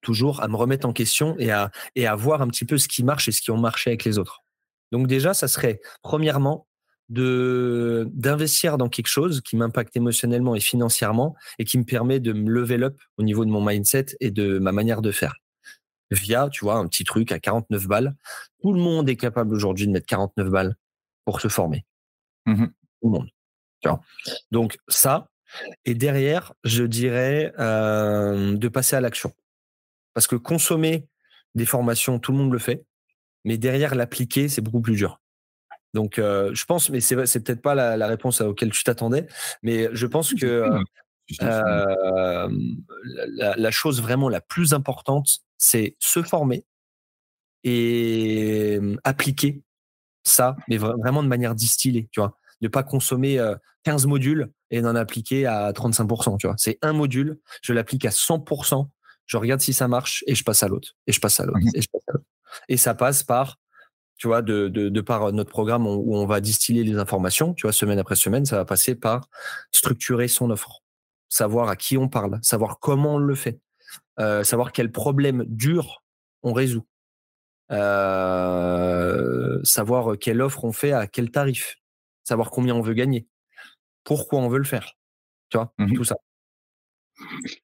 toujours 0.00 0.42
à 0.42 0.48
me 0.48 0.56
remettre 0.56 0.86
en 0.86 0.92
question 0.92 1.36
et 1.38 1.50
à 1.50 1.70
et 1.96 2.06
à 2.06 2.14
voir 2.14 2.40
un 2.40 2.48
petit 2.48 2.64
peu 2.64 2.78
ce 2.78 2.88
qui 2.88 3.04
marche 3.04 3.28
et 3.28 3.32
ce 3.32 3.42
qui 3.42 3.50
ont 3.50 3.58
marché 3.58 3.90
avec 3.90 4.04
les 4.04 4.18
autres. 4.18 4.42
Donc 4.90 5.06
déjà, 5.06 5.34
ça 5.34 5.48
serait 5.48 5.80
premièrement 6.02 6.66
de 7.08 8.08
d'investir 8.12 8.78
dans 8.78 8.88
quelque 8.88 9.08
chose 9.08 9.40
qui 9.42 9.56
m'impacte 9.56 9.96
émotionnellement 9.96 10.54
et 10.54 10.60
financièrement 10.60 11.34
et 11.58 11.64
qui 11.64 11.78
me 11.78 11.84
permet 11.84 12.20
de 12.20 12.32
me 12.32 12.48
level 12.50 12.84
up 12.84 12.98
au 13.18 13.22
niveau 13.22 13.44
de 13.44 13.50
mon 13.50 13.64
mindset 13.64 14.06
et 14.20 14.30
de 14.30 14.58
ma 14.58 14.72
manière 14.72 15.02
de 15.02 15.10
faire 15.10 15.34
via, 16.12 16.48
tu 16.50 16.64
vois, 16.64 16.76
un 16.76 16.86
petit 16.86 17.04
truc 17.04 17.32
à 17.32 17.40
49 17.40 17.86
balles. 17.86 18.14
Tout 18.62 18.72
le 18.72 18.80
monde 18.80 19.08
est 19.08 19.16
capable 19.16 19.54
aujourd'hui 19.54 19.86
de 19.86 19.92
mettre 19.92 20.06
49 20.06 20.48
balles 20.50 20.76
pour 21.24 21.40
se 21.40 21.48
former. 21.48 21.84
Mmh 22.46 22.66
Tout 22.66 23.08
le 23.08 23.10
monde. 23.10 23.28
Tu 23.82 23.88
vois? 23.88 24.00
Donc 24.50 24.78
ça, 24.88 25.28
et 25.84 25.94
derrière, 25.94 26.52
je 26.64 26.84
dirais 26.84 27.52
euh, 27.58 28.56
de 28.56 28.68
passer 28.68 28.96
à 28.96 29.00
l'action. 29.00 29.32
Parce 30.14 30.26
que 30.26 30.36
consommer 30.36 31.06
des 31.54 31.66
formations, 31.66 32.18
tout 32.18 32.32
le 32.32 32.38
monde 32.38 32.52
le 32.52 32.58
fait, 32.58 32.84
mais 33.44 33.58
derrière 33.58 33.94
l'appliquer, 33.94 34.48
c'est 34.48 34.62
beaucoup 34.62 34.80
plus 34.80 34.96
dur. 34.96 35.20
Donc, 35.94 36.18
euh, 36.18 36.50
je 36.54 36.64
pense, 36.64 36.88
mais 36.90 37.00
c'est, 37.00 37.26
c'est 37.26 37.44
peut-être 37.44 37.60
pas 37.60 37.74
la, 37.74 37.96
la 37.96 38.06
réponse 38.06 38.40
à 38.40 38.46
laquelle 38.46 38.70
tu 38.70 38.82
t'attendais, 38.82 39.26
mais 39.62 39.88
je 39.92 40.06
pense 40.06 40.32
que 40.32 40.46
euh, 40.46 40.78
euh, 41.42 42.48
la, 43.04 43.56
la, 43.56 43.70
chose 43.70 44.00
vraiment 44.00 44.28
la 44.28 44.40
plus 44.40 44.72
importante, 44.72 45.40
c'est 45.58 45.96
se 45.98 46.22
former 46.22 46.64
et 47.64 48.80
appliquer 49.04 49.62
ça, 50.24 50.56
mais 50.68 50.78
vraiment 50.78 51.22
de 51.22 51.28
manière 51.28 51.54
distillée, 51.54 52.08
tu 52.10 52.20
vois? 52.20 52.38
Ne 52.62 52.68
pas 52.68 52.82
consommer 52.82 53.38
15 53.84 54.06
modules 54.06 54.50
et 54.70 54.80
d'en 54.80 54.94
appliquer 54.94 55.46
à 55.46 55.72
35%. 55.72 56.38
Tu 56.38 56.46
vois, 56.46 56.56
c'est 56.58 56.78
un 56.82 56.92
module, 56.92 57.38
je 57.62 57.72
l'applique 57.72 58.04
à 58.04 58.10
100%, 58.10 58.88
je 59.26 59.36
regarde 59.36 59.60
si 59.60 59.72
ça 59.72 59.88
marche 59.88 60.24
et 60.26 60.34
je 60.34 60.44
passe 60.44 60.62
à 60.62 60.68
l'autre 60.68 60.94
et 61.06 61.12
je 61.12 61.20
passe 61.20 61.40
à 61.40 61.46
l'autre 61.46 61.58
mmh 61.58 61.70
et 61.74 61.82
je 61.82 61.88
passe 61.92 62.02
à 62.08 62.12
l'autre. 62.12 62.26
Et 62.68 62.76
ça 62.76 62.94
passe 62.94 63.22
par 63.22 63.58
tu 64.22 64.28
vois, 64.28 64.40
de, 64.40 64.68
de, 64.68 65.00
par 65.00 65.32
notre 65.32 65.50
programme 65.50 65.84
où 65.84 66.14
on 66.14 66.26
va 66.26 66.40
distiller 66.40 66.84
les 66.84 66.96
informations, 66.96 67.54
tu 67.54 67.62
vois, 67.62 67.72
semaine 67.72 67.98
après 67.98 68.14
semaine, 68.14 68.44
ça 68.44 68.54
va 68.54 68.64
passer 68.64 68.94
par 68.94 69.28
structurer 69.72 70.28
son 70.28 70.50
offre, 70.50 70.84
savoir 71.28 71.68
à 71.68 71.74
qui 71.74 71.98
on 71.98 72.08
parle, 72.08 72.38
savoir 72.40 72.78
comment 72.78 73.16
on 73.16 73.18
le 73.18 73.34
fait, 73.34 73.58
euh, 74.20 74.44
savoir 74.44 74.70
quel 74.70 74.92
problème 74.92 75.44
dur 75.48 76.04
on 76.44 76.52
résout, 76.52 76.86
euh, 77.72 79.58
savoir 79.64 80.16
quelle 80.20 80.40
offre 80.40 80.62
on 80.62 80.72
fait 80.72 80.92
à 80.92 81.08
quel 81.08 81.32
tarif, 81.32 81.78
savoir 82.24 82.50
combien 82.50 82.74
on 82.74 82.80
veut 82.80 82.94
gagner, 82.94 83.26
pourquoi 84.04 84.40
on 84.40 84.48
veut 84.48 84.58
le 84.58 84.64
faire, 84.64 84.96
tu 85.48 85.58
vois, 85.58 85.72
mmh 85.78 85.94
tout 85.94 86.04
ça. 86.04 86.16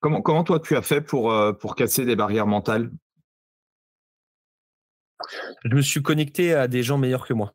Comment, 0.00 0.22
comment 0.22 0.44
toi 0.44 0.60
tu 0.60 0.76
as 0.76 0.82
fait 0.82 1.00
pour, 1.00 1.32
euh, 1.32 1.52
pour 1.52 1.74
casser 1.74 2.04
des 2.04 2.16
barrières 2.16 2.46
mentales? 2.46 2.90
Je 5.64 5.74
me 5.74 5.82
suis 5.82 6.02
connecté 6.02 6.54
à 6.54 6.68
des 6.68 6.82
gens 6.82 6.98
meilleurs 6.98 7.26
que 7.26 7.34
moi. 7.34 7.54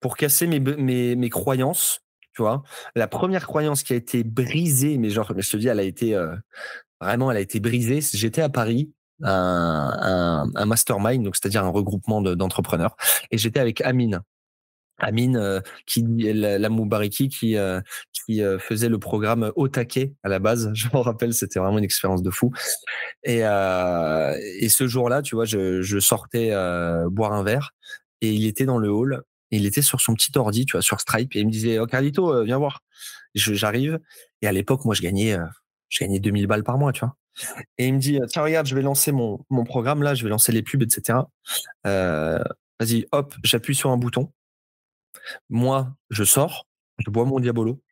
Pour 0.00 0.16
casser 0.16 0.46
mes, 0.46 0.60
mes, 0.60 1.16
mes 1.16 1.30
croyances, 1.30 2.00
tu 2.34 2.42
vois. 2.42 2.62
La 2.94 3.08
première 3.08 3.46
croyance 3.46 3.82
qui 3.82 3.92
a 3.92 3.96
été 3.96 4.24
brisée, 4.24 4.98
mais 4.98 5.10
genre, 5.10 5.32
je 5.36 5.50
te 5.50 5.56
dis, 5.56 5.68
elle 5.68 5.80
a 5.80 5.84
été 5.84 6.14
euh, 6.14 6.36
vraiment, 7.00 7.30
elle 7.30 7.36
a 7.36 7.40
été 7.40 7.60
brisée. 7.60 8.00
J'étais 8.00 8.42
à 8.42 8.48
Paris, 8.48 8.92
un, 9.22 10.50
un, 10.54 10.66
mastermind, 10.66 11.24
donc 11.24 11.36
c'est-à-dire 11.36 11.64
un 11.64 11.70
regroupement 11.70 12.22
d'entrepreneurs, 12.22 12.96
et 13.30 13.38
j'étais 13.38 13.60
avec 13.60 13.80
Amine. 13.80 14.22
Amine, 14.98 15.36
euh, 15.36 15.60
qui 15.86 16.04
la, 16.06 16.68
Moubariki, 16.68 17.28
qui 17.28 17.56
euh, 17.56 17.80
qui 18.12 18.42
euh, 18.42 18.58
faisait 18.58 18.88
le 18.88 18.98
programme 18.98 19.52
au 19.56 19.68
taquet 19.68 20.12
à 20.22 20.28
la 20.28 20.38
base. 20.38 20.70
Je 20.74 20.88
me 20.92 20.98
rappelle, 20.98 21.34
c'était 21.34 21.58
vraiment 21.58 21.78
une 21.78 21.84
expérience 21.84 22.22
de 22.22 22.30
fou. 22.30 22.52
Et 23.24 23.38
et 23.40 24.68
ce 24.68 24.86
jour-là, 24.86 25.22
tu 25.22 25.34
vois, 25.34 25.44
je, 25.44 25.82
je 25.82 25.98
sortais 25.98 26.50
boire 27.10 27.32
un 27.32 27.42
verre 27.42 27.72
et 28.20 28.32
il 28.32 28.46
était 28.46 28.64
dans 28.64 28.78
le 28.78 28.90
hall. 28.90 29.22
Il 29.50 29.64
était 29.64 29.82
sur 29.82 30.00
son 30.00 30.14
petit 30.14 30.36
ordi, 30.36 30.66
tu 30.66 30.72
vois, 30.72 30.82
sur 30.82 31.00
Stripe, 31.00 31.34
et 31.34 31.40
il 31.40 31.46
me 31.46 31.50
disait, 31.50 31.78
oh 31.78 31.86
Carlito, 31.86 32.44
viens 32.44 32.58
voir. 32.58 32.80
J'arrive, 33.34 33.98
et 34.42 34.46
à 34.46 34.52
l'époque, 34.52 34.84
moi, 34.84 34.94
je 34.94 35.00
gagnais, 35.00 35.38
je 35.88 36.04
gagnais 36.04 36.20
2000 36.20 36.46
balles 36.46 36.64
par 36.64 36.76
mois, 36.76 36.92
tu 36.92 37.00
vois. 37.00 37.16
Et 37.78 37.86
il 37.86 37.94
me 37.94 37.98
dit, 37.98 38.18
tiens, 38.28 38.42
regarde, 38.42 38.66
je 38.66 38.74
vais 38.74 38.82
lancer 38.82 39.12
mon, 39.12 39.38
mon 39.48 39.64
programme 39.64 40.02
là, 40.02 40.14
je 40.14 40.22
vais 40.22 40.30
lancer 40.30 40.52
les 40.52 40.62
pubs, 40.62 40.82
etc. 40.82 41.20
Euh, 41.86 42.42
Vas-y, 42.80 43.06
hop, 43.10 43.34
j'appuie 43.42 43.74
sur 43.74 43.90
un 43.90 43.96
bouton. 43.96 44.32
Moi, 45.48 45.94
je 46.10 46.24
sors, 46.24 46.66
je 46.98 47.10
bois 47.10 47.24
mon 47.24 47.40
diabolo, 47.40 47.82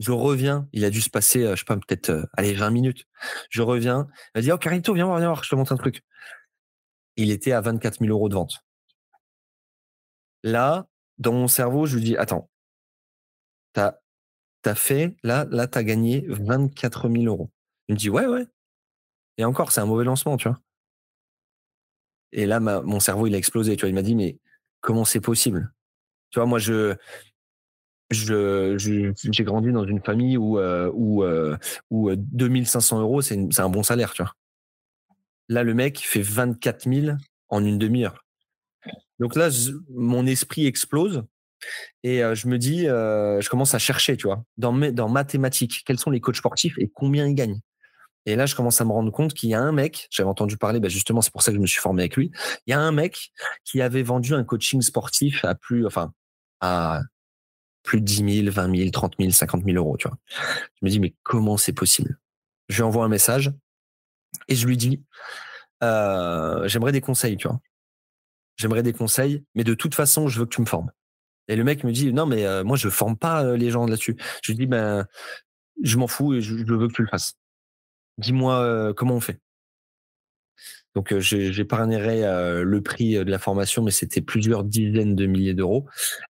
je 0.00 0.12
reviens. 0.12 0.68
Il 0.72 0.84
a 0.84 0.90
dû 0.90 1.00
se 1.00 1.10
passer, 1.10 1.46
je 1.50 1.56
sais 1.56 1.64
pas, 1.64 1.76
peut-être, 1.76 2.28
allez, 2.36 2.54
20 2.54 2.70
minutes. 2.70 3.06
Je 3.50 3.62
reviens. 3.62 4.08
Il 4.34 4.38
m'a 4.38 4.42
dit, 4.42 4.52
oh, 4.52 4.58
Carito, 4.58 4.94
viens 4.94 5.04
voir, 5.06 5.18
viens 5.18 5.28
voir, 5.28 5.44
je 5.44 5.50
te 5.50 5.54
montre 5.54 5.72
un 5.72 5.76
truc. 5.76 6.02
Il 7.16 7.30
était 7.30 7.52
à 7.52 7.60
24 7.60 8.00
000 8.00 8.10
euros 8.10 8.28
de 8.28 8.34
vente. 8.34 8.64
Là, 10.42 10.86
dans 11.18 11.32
mon 11.32 11.48
cerveau, 11.48 11.86
je 11.86 11.96
lui 11.96 12.04
dis, 12.04 12.16
attends, 12.16 12.50
t'as 13.72 13.98
as 14.64 14.74
fait, 14.74 15.16
là, 15.22 15.46
là, 15.50 15.66
t'as 15.66 15.82
gagné 15.82 16.24
24 16.28 17.08
000 17.08 17.24
euros. 17.24 17.50
Il 17.88 17.94
me 17.94 17.98
dit, 17.98 18.10
ouais, 18.10 18.26
ouais. 18.26 18.46
Et 19.38 19.44
encore, 19.44 19.72
c'est 19.72 19.80
un 19.80 19.86
mauvais 19.86 20.04
lancement, 20.04 20.36
tu 20.36 20.48
vois. 20.48 20.60
Et 22.32 22.46
là, 22.46 22.60
mon 22.60 23.00
cerveau, 23.00 23.26
il 23.26 23.34
a 23.34 23.38
explosé, 23.38 23.76
tu 23.76 23.82
vois. 23.82 23.88
Il 23.88 23.94
m'a 23.94 24.02
dit, 24.02 24.14
mais 24.14 24.38
comment 24.80 25.04
c'est 25.04 25.20
possible 25.20 25.72
Tu 26.30 26.38
vois, 26.38 26.46
moi, 26.46 26.58
je, 26.58 26.94
je, 28.10 29.14
j'ai 29.30 29.44
grandi 29.44 29.72
dans 29.72 29.84
une 29.84 30.02
famille 30.02 30.36
où, 30.36 30.58
euh, 30.58 30.90
où, 30.94 31.22
euh, 31.22 31.56
où 31.90 32.10
2500 32.14 32.98
euh, 32.98 33.02
euros, 33.02 33.22
c'est, 33.22 33.38
un 33.58 33.68
bon 33.68 33.82
salaire, 33.82 34.12
tu 34.12 34.22
vois. 34.22 34.34
Là, 35.48 35.62
le 35.62 35.74
mec 35.74 35.98
fait 35.98 36.22
24 36.22 36.88
000 36.88 37.16
en 37.48 37.64
une 37.64 37.78
demi-heure. 37.78 38.24
Donc 39.18 39.36
là, 39.36 39.48
mon 39.90 40.26
esprit 40.26 40.66
explose 40.66 41.24
et 42.02 42.22
je 42.34 42.48
me 42.48 42.56
dis, 42.56 42.84
je 42.84 43.48
commence 43.50 43.74
à 43.74 43.78
chercher, 43.78 44.16
tu 44.16 44.28
vois, 44.28 44.44
dans, 44.56 44.72
dans 44.72 45.08
mathématiques, 45.08 45.82
quels 45.84 45.98
sont 45.98 46.10
les 46.10 46.20
coachs 46.20 46.36
sportifs 46.36 46.78
et 46.78 46.88
combien 46.88 47.26
ils 47.26 47.34
gagnent? 47.34 47.60
Et 48.26 48.36
là, 48.36 48.46
je 48.46 48.54
commence 48.54 48.80
à 48.80 48.84
me 48.84 48.92
rendre 48.92 49.10
compte 49.10 49.34
qu'il 49.34 49.50
y 49.50 49.54
a 49.54 49.60
un 49.60 49.72
mec, 49.72 50.06
j'avais 50.10 50.28
entendu 50.28 50.56
parler, 50.56 50.78
bah 50.78 50.88
justement, 50.88 51.20
c'est 51.20 51.32
pour 51.32 51.42
ça 51.42 51.50
que 51.50 51.56
je 51.56 51.60
me 51.60 51.66
suis 51.66 51.80
formé 51.80 52.02
avec 52.02 52.16
lui. 52.16 52.30
Il 52.66 52.70
y 52.70 52.74
a 52.74 52.80
un 52.80 52.92
mec 52.92 53.32
qui 53.64 53.82
avait 53.82 54.02
vendu 54.02 54.34
un 54.34 54.44
coaching 54.44 54.80
sportif 54.82 55.44
à 55.44 55.54
plus, 55.54 55.86
enfin, 55.86 56.12
à 56.60 57.02
plus 57.82 58.00
de 58.00 58.04
10 58.04 58.42
000, 58.44 58.50
20 58.50 58.76
000, 58.76 58.90
30 58.90 59.14
000, 59.18 59.30
50 59.30 59.64
000 59.64 59.76
euros, 59.76 59.96
tu 59.96 60.08
vois. 60.08 60.18
Je 60.28 60.86
me 60.86 60.90
dis, 60.90 61.00
mais 61.00 61.14
comment 61.22 61.56
c'est 61.56 61.72
possible? 61.72 62.18
Je 62.68 62.76
lui 62.76 62.82
envoie 62.82 63.04
un 63.04 63.08
message 63.08 63.52
et 64.48 64.54
je 64.54 64.66
lui 64.66 64.76
dis, 64.76 65.02
euh, 65.82 66.68
j'aimerais 66.68 66.92
des 66.92 67.00
conseils, 67.00 67.36
tu 67.36 67.48
vois. 67.48 67.60
J'aimerais 68.56 68.82
des 68.82 68.92
conseils, 68.92 69.44
mais 69.54 69.64
de 69.64 69.74
toute 69.74 69.94
façon, 69.94 70.28
je 70.28 70.38
veux 70.38 70.44
que 70.44 70.54
tu 70.54 70.60
me 70.60 70.66
formes. 70.66 70.90
Et 71.48 71.56
le 71.56 71.64
mec 71.64 71.82
me 71.82 71.92
dit, 71.92 72.12
non, 72.12 72.26
mais 72.26 72.44
euh, 72.46 72.62
moi, 72.62 72.76
je 72.76 72.88
forme 72.88 73.16
pas 73.16 73.56
les 73.56 73.70
gens 73.70 73.86
là-dessus. 73.86 74.16
Je 74.42 74.52
lui 74.52 74.58
dis, 74.58 74.66
ben, 74.66 75.06
je 75.82 75.96
m'en 75.96 76.06
fous 76.06 76.34
et 76.34 76.42
je, 76.42 76.54
veux 76.54 76.88
que 76.88 76.92
tu 76.92 77.02
le 77.02 77.08
fasses. 77.08 77.34
Dis-moi 78.18 78.92
comment 78.94 79.14
on 79.14 79.20
fait. 79.20 79.40
Donc, 80.94 81.16
j'épargnerai 81.18 82.62
le 82.62 82.80
prix 82.82 83.14
de 83.14 83.30
la 83.30 83.38
formation, 83.38 83.82
mais 83.82 83.90
c'était 83.90 84.20
plusieurs 84.20 84.64
dizaines 84.64 85.14
de 85.14 85.26
milliers 85.26 85.54
d'euros. 85.54 85.86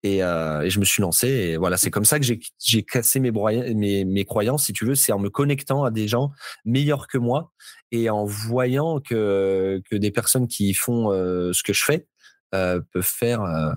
Et, 0.02 0.18
je 0.18 0.78
me 0.78 0.84
suis 0.84 1.02
lancé. 1.02 1.28
Et 1.28 1.56
voilà, 1.56 1.76
c'est 1.76 1.90
comme 1.90 2.04
ça 2.04 2.20
que 2.20 2.24
j'ai 2.24 2.82
cassé 2.82 3.20
mes, 3.20 3.32
mes, 3.32 4.04
mes, 4.04 4.24
croyances, 4.24 4.66
si 4.66 4.72
tu 4.72 4.84
veux. 4.84 4.94
C'est 4.94 5.12
en 5.12 5.18
me 5.18 5.28
connectant 5.28 5.84
à 5.84 5.90
des 5.90 6.06
gens 6.06 6.30
meilleurs 6.64 7.08
que 7.08 7.18
moi 7.18 7.52
et 7.90 8.10
en 8.10 8.24
voyant 8.24 9.00
que, 9.00 9.82
que 9.90 9.96
des 9.96 10.10
personnes 10.10 10.46
qui 10.46 10.72
font 10.74 11.10
ce 11.10 11.62
que 11.62 11.72
je 11.72 11.84
fais 11.84 12.06
peuvent 12.50 12.84
faire 13.02 13.74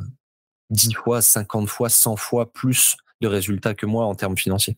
10 0.70 0.94
fois, 0.94 1.22
50 1.22 1.70
fois, 1.70 1.90
100 1.90 2.16
fois 2.16 2.52
plus 2.52 2.98
de 3.22 3.28
résultats 3.28 3.74
que 3.74 3.86
moi 3.86 4.06
en 4.06 4.16
termes 4.16 4.38
financiers. 4.38 4.78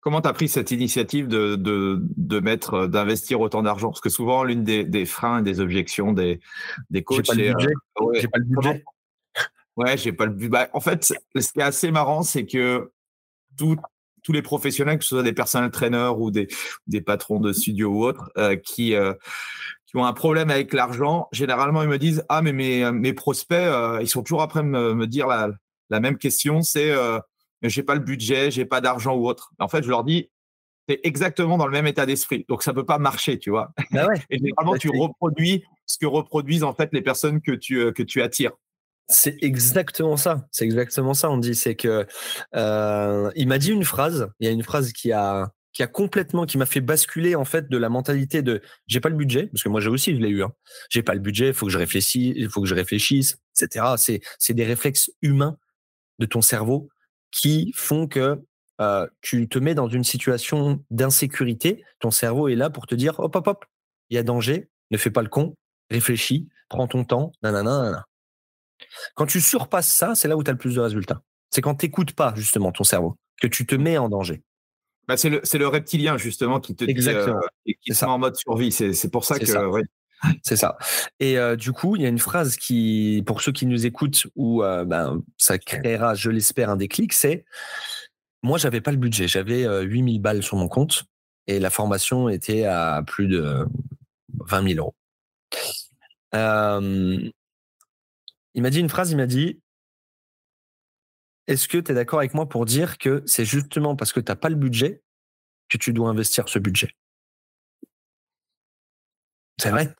Comment 0.00 0.22
tu 0.22 0.28
as 0.28 0.32
pris 0.32 0.48
cette 0.48 0.70
initiative 0.70 1.28
de, 1.28 1.56
de, 1.56 2.02
de 2.16 2.40
mettre, 2.40 2.74
euh, 2.74 2.88
d'investir 2.88 3.40
autant 3.40 3.62
d'argent? 3.62 3.88
Parce 3.88 4.00
que 4.00 4.08
souvent, 4.08 4.44
l'une 4.44 4.64
des, 4.64 4.84
des, 4.84 5.04
freins 5.04 5.40
et 5.40 5.42
des 5.42 5.60
objections 5.60 6.12
des, 6.12 6.40
des 6.88 7.02
coachs, 7.02 7.26
c'est. 7.26 7.50
Euh, 7.50 7.54
j'ai 8.14 8.28
pas 8.28 8.38
le 8.38 8.44
budget. 8.44 8.84
Ouais, 9.76 9.96
j'ai 9.98 10.12
pas 10.12 10.26
le 10.26 10.32
budget. 10.32 10.48
Bah, 10.50 10.68
en 10.72 10.80
fait, 10.80 11.04
ce 11.04 11.52
qui 11.52 11.60
est 11.60 11.62
assez 11.62 11.90
marrant, 11.90 12.22
c'est 12.22 12.46
que 12.46 12.90
tous 13.56 13.76
les 14.32 14.42
professionnels, 14.42 14.98
que 14.98 15.04
ce 15.04 15.10
soit 15.10 15.22
des 15.22 15.34
personnels 15.34 15.70
traîneurs 15.70 16.18
ou 16.18 16.30
des, 16.30 16.48
des 16.86 17.02
patrons 17.02 17.40
de 17.40 17.52
studio 17.52 17.90
ou 17.90 18.04
autres, 18.04 18.30
euh, 18.38 18.56
qui, 18.56 18.94
qui 19.86 19.96
ont 19.96 20.06
un 20.06 20.12
problème 20.14 20.50
avec 20.50 20.72
l'argent, 20.72 21.28
généralement, 21.30 21.82
ils 21.82 21.88
me 21.88 21.98
disent 21.98 22.24
Ah, 22.30 22.40
mais 22.40 22.54
mes, 22.54 22.90
mes 22.90 23.12
prospects, 23.12 23.70
ils 24.00 24.08
sont 24.08 24.22
toujours 24.22 24.40
après 24.40 24.62
me, 24.62 24.94
me 24.94 25.06
dire 25.06 25.26
la, 25.26 25.50
la 25.90 26.00
même 26.00 26.16
question 26.16 26.62
c'est 26.62 26.90
j'ai 27.68 27.82
pas 27.82 27.94
le 27.94 28.00
budget, 28.00 28.50
j'ai 28.50 28.64
pas 28.64 28.80
d'argent 28.80 29.14
ou 29.14 29.28
autre. 29.28 29.52
En 29.58 29.68
fait, 29.68 29.82
je 29.82 29.88
leur 29.88 30.04
dis, 30.04 30.30
c'est 30.88 31.00
exactement 31.04 31.58
dans 31.58 31.66
le 31.66 31.72
même 31.72 31.86
état 31.86 32.06
d'esprit. 32.06 32.44
Donc, 32.48 32.62
ça 32.62 32.72
peut 32.72 32.86
pas 32.86 32.98
marcher, 32.98 33.38
tu 33.38 33.50
vois. 33.50 33.72
Bah 33.90 34.06
Et 34.30 34.38
généralement, 34.38 34.72
bah, 34.72 34.78
tu 34.78 34.88
reproduis 34.88 35.64
ce 35.86 35.98
que 35.98 36.06
reproduisent 36.06 36.64
en 36.64 36.74
fait 36.74 36.90
les 36.92 37.02
personnes 37.02 37.40
que 37.40 37.52
tu, 37.52 37.78
euh, 37.78 37.92
que 37.92 38.02
tu 38.02 38.22
attires. 38.22 38.52
C'est 39.08 39.42
exactement 39.42 40.16
ça. 40.16 40.46
C'est 40.52 40.64
exactement 40.64 41.14
ça. 41.14 41.30
On 41.30 41.36
dit, 41.36 41.54
c'est 41.54 41.74
que 41.74 42.06
euh, 42.54 43.30
il 43.34 43.48
m'a 43.48 43.58
dit 43.58 43.72
une 43.72 43.84
phrase. 43.84 44.30
Il 44.38 44.46
y 44.46 44.48
a 44.48 44.52
une 44.52 44.62
phrase 44.62 44.92
qui 44.92 45.12
a 45.12 45.52
qui 45.72 45.84
a 45.84 45.86
complètement, 45.86 46.46
qui 46.46 46.58
m'a 46.58 46.66
fait 46.66 46.80
basculer 46.80 47.36
en 47.36 47.44
fait 47.44 47.68
de 47.68 47.78
la 47.78 47.88
mentalité 47.88 48.42
de 48.42 48.60
j'ai 48.88 49.00
pas 49.00 49.08
le 49.08 49.14
budget 49.14 49.46
parce 49.46 49.62
que 49.62 49.68
moi 49.68 49.80
j'ai 49.80 49.88
aussi 49.88 50.14
je 50.14 50.20
l'ai 50.20 50.28
eu. 50.28 50.42
Hein. 50.42 50.52
J'ai 50.88 51.02
pas 51.02 51.14
le 51.14 51.20
budget, 51.20 51.48
il 51.48 51.54
faut 51.54 51.66
que 51.66 51.72
je 51.72 51.78
réfléchisse, 51.78 52.32
il 52.36 52.48
faut 52.48 52.60
que 52.60 52.66
je 52.66 52.74
réfléchisse, 52.74 53.38
etc. 53.60 53.86
C'est 53.96 54.20
c'est 54.38 54.54
des 54.54 54.64
réflexes 54.64 55.10
humains 55.22 55.56
de 56.18 56.26
ton 56.26 56.42
cerveau 56.42 56.88
qui 57.30 57.72
font 57.74 58.06
que 58.06 58.42
euh, 58.80 59.06
tu 59.20 59.48
te 59.48 59.58
mets 59.58 59.74
dans 59.74 59.88
une 59.88 60.04
situation 60.04 60.82
d'insécurité. 60.90 61.84
Ton 61.98 62.10
cerveau 62.10 62.48
est 62.48 62.54
là 62.54 62.70
pour 62.70 62.86
te 62.86 62.94
dire 62.94 63.18
hop, 63.20 63.36
hop, 63.36 63.46
hop, 63.46 63.64
il 64.08 64.16
y 64.16 64.18
a 64.18 64.22
danger, 64.22 64.68
ne 64.90 64.96
fais 64.96 65.10
pas 65.10 65.22
le 65.22 65.28
con, 65.28 65.54
réfléchis, 65.90 66.48
prends 66.68 66.88
ton 66.88 67.04
temps, 67.04 67.32
nanana, 67.42 68.04
Quand 69.14 69.26
tu 69.26 69.40
surpasses 69.40 69.92
ça, 69.92 70.14
c'est 70.14 70.28
là 70.28 70.36
où 70.36 70.42
tu 70.42 70.50
as 70.50 70.52
le 70.52 70.58
plus 70.58 70.76
de 70.76 70.80
résultats. 70.80 71.22
C'est 71.50 71.60
quand 71.60 71.74
tu 71.74 71.86
n'écoutes 71.86 72.12
pas 72.12 72.32
justement 72.36 72.72
ton 72.72 72.84
cerveau, 72.84 73.16
que 73.40 73.46
tu 73.46 73.66
te 73.66 73.74
mets 73.74 73.98
en 73.98 74.08
danger. 74.08 74.42
Bah 75.08 75.16
c'est 75.16 75.30
le, 75.30 75.42
le, 75.52 75.66
reptilien 75.66 76.16
justement 76.16 76.60
qui 76.60 76.76
te 76.76 76.84
dit, 76.84 76.94
euh, 77.08 77.34
qui 77.82 77.94
se 77.94 78.04
met 78.04 78.10
en 78.10 78.18
mode 78.18 78.36
survie. 78.36 78.70
C'est 78.70 79.10
pour 79.10 79.24
ça 79.24 79.38
que 79.38 79.44
c'est 80.42 80.56
ça. 80.56 80.76
Et 81.18 81.38
euh, 81.38 81.56
du 81.56 81.72
coup, 81.72 81.96
il 81.96 82.02
y 82.02 82.06
a 82.06 82.08
une 82.08 82.18
phrase 82.18 82.56
qui, 82.56 83.22
pour 83.26 83.42
ceux 83.42 83.52
qui 83.52 83.66
nous 83.66 83.86
écoutent, 83.86 84.26
où 84.36 84.62
euh, 84.62 84.84
ben, 84.84 85.22
ça 85.36 85.58
créera, 85.58 86.14
je 86.14 86.30
l'espère, 86.30 86.70
un 86.70 86.76
déclic, 86.76 87.12
c'est 87.12 87.44
moi, 88.42 88.56
j'avais 88.56 88.80
pas 88.80 88.90
le 88.90 88.96
budget. 88.96 89.28
J'avais 89.28 89.66
8000 89.84 90.16
euh, 90.16 90.22
balles 90.22 90.42
sur 90.42 90.56
mon 90.56 90.68
compte 90.68 91.04
et 91.46 91.60
la 91.60 91.68
formation 91.68 92.30
était 92.30 92.64
à 92.64 93.02
plus 93.06 93.28
de 93.28 93.66
20 94.46 94.74
000 94.74 94.78
euros. 94.78 94.94
il 98.54 98.62
m'a 98.62 98.70
dit 98.70 98.80
une 98.80 98.88
phrase, 98.88 99.10
il 99.10 99.18
m'a 99.18 99.26
dit 99.26 99.60
est-ce 101.46 101.66
que 101.66 101.78
tu 101.78 101.90
es 101.90 101.94
d'accord 101.94 102.20
avec 102.20 102.32
moi 102.32 102.48
pour 102.48 102.64
dire 102.64 102.96
que 102.96 103.24
c'est 103.26 103.44
justement 103.44 103.96
parce 103.96 104.12
que 104.12 104.20
tu 104.20 104.30
n'as 104.30 104.36
pas 104.36 104.48
le 104.48 104.54
budget 104.54 105.02
que 105.68 105.78
tu 105.78 105.92
dois 105.92 106.08
investir 106.08 106.48
ce 106.48 106.60
budget? 106.60 106.94
C'est 109.60 109.70
vrai. 109.70 109.92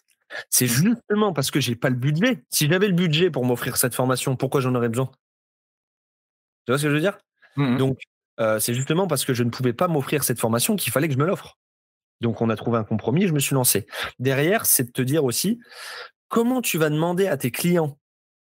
C'est 0.49 0.67
justement 0.67 1.33
parce 1.33 1.51
que 1.51 1.61
j'ai 1.61 1.77
pas 1.77 1.91
le 1.91 1.97
budget. 1.97 2.43
Si 2.51 2.69
j'avais 2.69 2.89
le 2.89 2.95
budget 2.95 3.31
pour 3.31 3.45
m'offrir 3.45 3.77
cette 3.77 3.95
formation, 3.95 4.37
pourquoi 4.37 4.61
j'en 4.61 4.75
aurais 4.75 4.89
besoin? 4.89 5.11
Tu 6.67 6.73
vois 6.73 6.79
ce 6.79 6.85
que 6.85 6.91
je 6.91 6.95
veux 6.95 7.01
dire? 7.01 7.19
Mmh 7.57 7.77
Donc, 7.79 7.99
euh, 8.41 8.59
c'est 8.59 8.75
justement 8.75 9.07
parce 9.07 9.25
que 9.25 9.35
je 9.35 9.43
ne 9.43 9.51
pouvais 9.51 9.73
pas 9.73 9.89
m'offrir 9.89 10.25
cette 10.25 10.39
formation 10.39 10.77
qu'il 10.77 10.93
fallait 10.93 11.09
que 11.09 11.15
je 11.15 11.19
me 11.19 11.27
l'offre. 11.27 11.59
Donc, 12.21 12.43
on 12.43 12.51
a 12.51 12.57
trouvé 12.57 12.79
un 12.79 12.85
compromis, 12.85 13.27
je 13.29 13.33
me 13.33 13.41
suis 13.41 13.55
lancé. 13.55 13.87
Derrière, 14.19 14.67
c'est 14.67 14.85
de 14.85 14.93
te 14.93 15.03
dire 15.03 15.25
aussi 15.25 15.61
comment 16.29 16.63
tu 16.63 16.79
vas 16.79 16.91
demander 16.91 17.27
à 17.27 17.37
tes 17.37 17.51
clients 17.51 17.99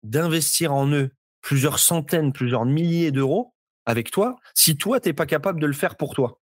d'investir 0.03 0.75
en 0.75 0.89
eux 0.93 1.11
plusieurs 1.43 1.79
centaines, 1.79 2.33
plusieurs 2.33 2.65
milliers 2.65 3.13
d'euros 3.13 3.55
avec 3.87 4.11
toi 4.11 4.37
si 4.55 4.77
toi, 4.77 5.01
tu 5.01 5.09
n'es 5.09 5.15
pas 5.15 5.27
capable 5.27 5.61
de 5.61 5.67
le 5.67 5.73
faire 5.73 5.97
pour 5.97 6.15
toi? 6.15 6.41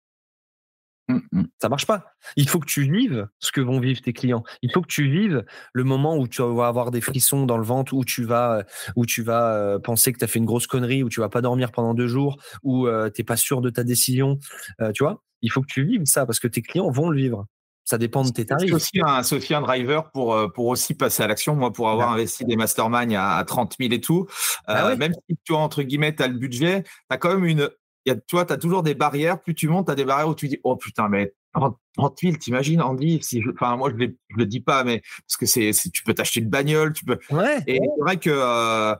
Mmh, 1.09 1.19
mmh. 1.31 1.43
Ça 1.61 1.69
marche 1.69 1.85
pas. 1.85 2.13
Il 2.35 2.49
faut 2.49 2.59
que 2.59 2.65
tu 2.65 2.83
vives 2.83 3.27
ce 3.39 3.51
que 3.51 3.61
vont 3.61 3.79
vivre 3.79 4.01
tes 4.01 4.11
clients. 4.11 4.43
Il 4.61 4.71
faut 4.71 4.81
que 4.81 4.87
tu 4.87 5.09
vives 5.09 5.45
le 5.71 5.83
moment 5.85 6.17
où 6.17 6.27
tu 6.27 6.41
vas 6.41 6.67
avoir 6.67 6.91
des 6.91 6.99
frissons 6.99 7.45
dans 7.45 7.57
le 7.57 7.63
ventre, 7.63 7.93
où 7.93 8.03
tu 8.03 8.25
vas, 8.25 8.63
où 8.95 9.05
tu 9.05 9.23
vas 9.23 9.53
euh, 9.53 9.79
penser 9.79 10.11
que 10.11 10.19
tu 10.19 10.25
as 10.25 10.27
fait 10.27 10.39
une 10.39 10.45
grosse 10.45 10.67
connerie, 10.67 11.03
où 11.03 11.09
tu 11.09 11.21
vas 11.21 11.29
pas 11.29 11.41
dormir 11.41 11.71
pendant 11.71 11.93
deux 11.93 12.07
jours, 12.07 12.37
où 12.61 12.87
euh, 12.87 13.09
tu 13.09 13.21
n'es 13.21 13.25
pas 13.25 13.37
sûr 13.37 13.61
de 13.61 13.69
ta 13.69 13.83
décision. 13.83 14.37
Euh, 14.81 14.91
tu 14.91 15.03
vois, 15.03 15.23
il 15.41 15.49
faut 15.49 15.61
que 15.61 15.67
tu 15.67 15.85
vives 15.85 16.05
ça 16.05 16.25
parce 16.25 16.39
que 16.39 16.47
tes 16.47 16.61
clients 16.61 16.91
vont 16.91 17.09
le 17.09 17.17
vivre. 17.17 17.45
Ça 17.85 17.97
dépend 17.97 18.25
de 18.25 18.31
tes 18.31 18.45
tarifs. 18.45 18.67
C'est 18.67 19.35
aussi 19.35 19.53
un, 19.53 19.61
driver 19.61 20.11
pour, 20.11 20.51
pour 20.53 20.65
aussi 20.65 20.93
passer 20.93 21.23
à 21.23 21.27
l'action. 21.27 21.55
Moi, 21.55 21.71
pour 21.71 21.89
avoir 21.89 22.11
investi 22.11 22.43
des 22.43 22.57
masterminds 22.57 23.15
à, 23.15 23.41
30 23.47 23.75
000 23.79 23.93
et 23.93 24.01
tout, 24.01 24.27
ah 24.65 24.93
même 24.97 25.13
si 25.29 25.37
tu 25.45 25.53
as, 25.53 25.57
entre 25.57 25.83
guillemets, 25.83 26.13
tu 26.13 26.21
as 26.21 26.27
le 26.27 26.37
budget, 26.37 26.83
tu 26.83 26.89
as 27.09 27.17
quand 27.17 27.33
même 27.33 27.45
une, 27.45 27.69
y 28.07 28.11
a, 28.11 28.15
tu 28.15 28.35
vois, 28.35 28.45
tu 28.45 28.53
as 28.53 28.57
toujours 28.57 28.83
des 28.83 28.95
barrières. 28.95 29.41
Plus 29.41 29.55
tu 29.55 29.67
montes, 29.67 29.87
tu 29.87 29.91
as 29.91 29.95
des 29.95 30.05
barrières 30.05 30.29
où 30.29 30.35
tu 30.35 30.47
dis, 30.47 30.59
oh 30.63 30.75
putain, 30.75 31.09
mais 31.09 31.33
30 31.53 32.19
000, 32.21 32.35
t'imagines, 32.37 32.81
Andy 32.81 33.19
si 33.21 33.41
Enfin, 33.53 33.75
moi, 33.77 33.89
je 33.89 33.95
ne 34.05 34.07
le 34.35 34.45
dis 34.45 34.59
pas, 34.59 34.83
mais 34.83 35.01
parce 35.27 35.37
que 35.37 35.45
c'est, 35.45 35.71
tu 35.91 36.03
peux 36.03 36.13
t'acheter 36.13 36.39
une 36.39 36.49
bagnole, 36.49 36.93
tu 36.93 37.05
peux. 37.05 37.17
Ouais. 37.31 37.59
Et 37.67 37.79
c'est 37.79 38.01
vrai 38.01 38.17
que. 38.17 38.29
Euh, 38.31 38.95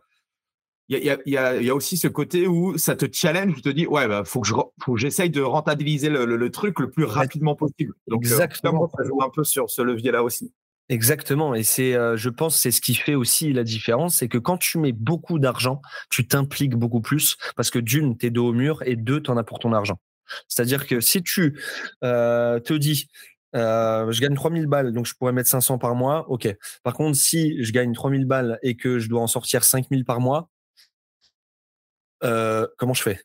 il 0.89 1.03
y, 1.03 1.09
a, 1.09 1.17
y, 1.25 1.35
a, 1.35 1.61
y, 1.61 1.69
a, 1.69 1.75
aussi 1.75 1.97
ce 1.97 2.07
côté 2.07 2.47
où 2.47 2.77
ça 2.77 2.95
te 2.95 3.05
challenge, 3.11 3.55
tu 3.55 3.61
te 3.61 3.67
dis, 3.67 3.85
ouais, 3.85 4.07
bah, 4.07 4.23
faut 4.23 4.39
que 4.39 4.47
je, 4.47 4.53
faut 4.53 4.93
que 4.93 4.99
j'essaye 4.99 5.29
de 5.29 5.41
rentabiliser 5.41 6.09
le, 6.09 6.25
le, 6.25 6.49
truc 6.49 6.79
le 6.79 6.89
plus 6.89 7.03
rapidement 7.03 7.55
possible. 7.55 7.93
Donc, 8.07 8.23
euh, 8.23 8.29
Exactement. 8.29 8.89
ça 8.97 9.03
joue 9.03 9.21
un 9.21 9.29
peu 9.29 9.43
sur 9.43 9.69
ce 9.69 9.81
levier-là 9.81 10.23
aussi. 10.23 10.53
Exactement. 10.89 11.53
Et 11.53 11.63
c'est, 11.63 11.95
euh, 11.95 12.15
je 12.15 12.29
pense, 12.29 12.57
c'est 12.57 12.71
ce 12.71 12.79
qui 12.79 12.95
fait 12.95 13.15
aussi 13.15 13.51
la 13.51 13.63
différence, 13.63 14.17
c'est 14.17 14.29
que 14.29 14.37
quand 14.37 14.57
tu 14.57 14.77
mets 14.77 14.93
beaucoup 14.93 15.37
d'argent, 15.37 15.81
tu 16.09 16.25
t'impliques 16.27 16.75
beaucoup 16.75 17.01
plus 17.01 17.35
parce 17.55 17.69
que 17.69 17.79
d'une, 17.79 18.17
t'es 18.17 18.29
dos 18.29 18.49
au 18.49 18.53
mur 18.53 18.81
et 18.85 18.95
deux, 18.95 19.21
t'en 19.21 19.35
as 19.37 19.43
pour 19.43 19.59
ton 19.59 19.73
argent. 19.73 19.99
C'est-à-dire 20.47 20.87
que 20.87 21.01
si 21.01 21.21
tu 21.23 21.59
euh, 22.03 22.59
te 22.61 22.73
dis, 22.73 23.09
euh, 23.55 24.11
je 24.11 24.21
gagne 24.21 24.35
3000 24.35 24.67
balles, 24.67 24.93
donc 24.93 25.05
je 25.05 25.13
pourrais 25.15 25.33
mettre 25.33 25.49
500 25.49 25.77
par 25.77 25.95
mois, 25.95 26.29
ok. 26.29 26.47
Par 26.83 26.93
contre, 26.93 27.17
si 27.17 27.61
je 27.63 27.71
gagne 27.73 27.93
3000 27.93 28.25
balles 28.25 28.59
et 28.61 28.75
que 28.75 28.99
je 28.99 29.09
dois 29.09 29.21
en 29.21 29.27
sortir 29.27 29.63
5000 29.65 30.05
par 30.05 30.21
mois, 30.21 30.49
comment 32.21 32.93
je 32.93 33.01
fais? 33.01 33.19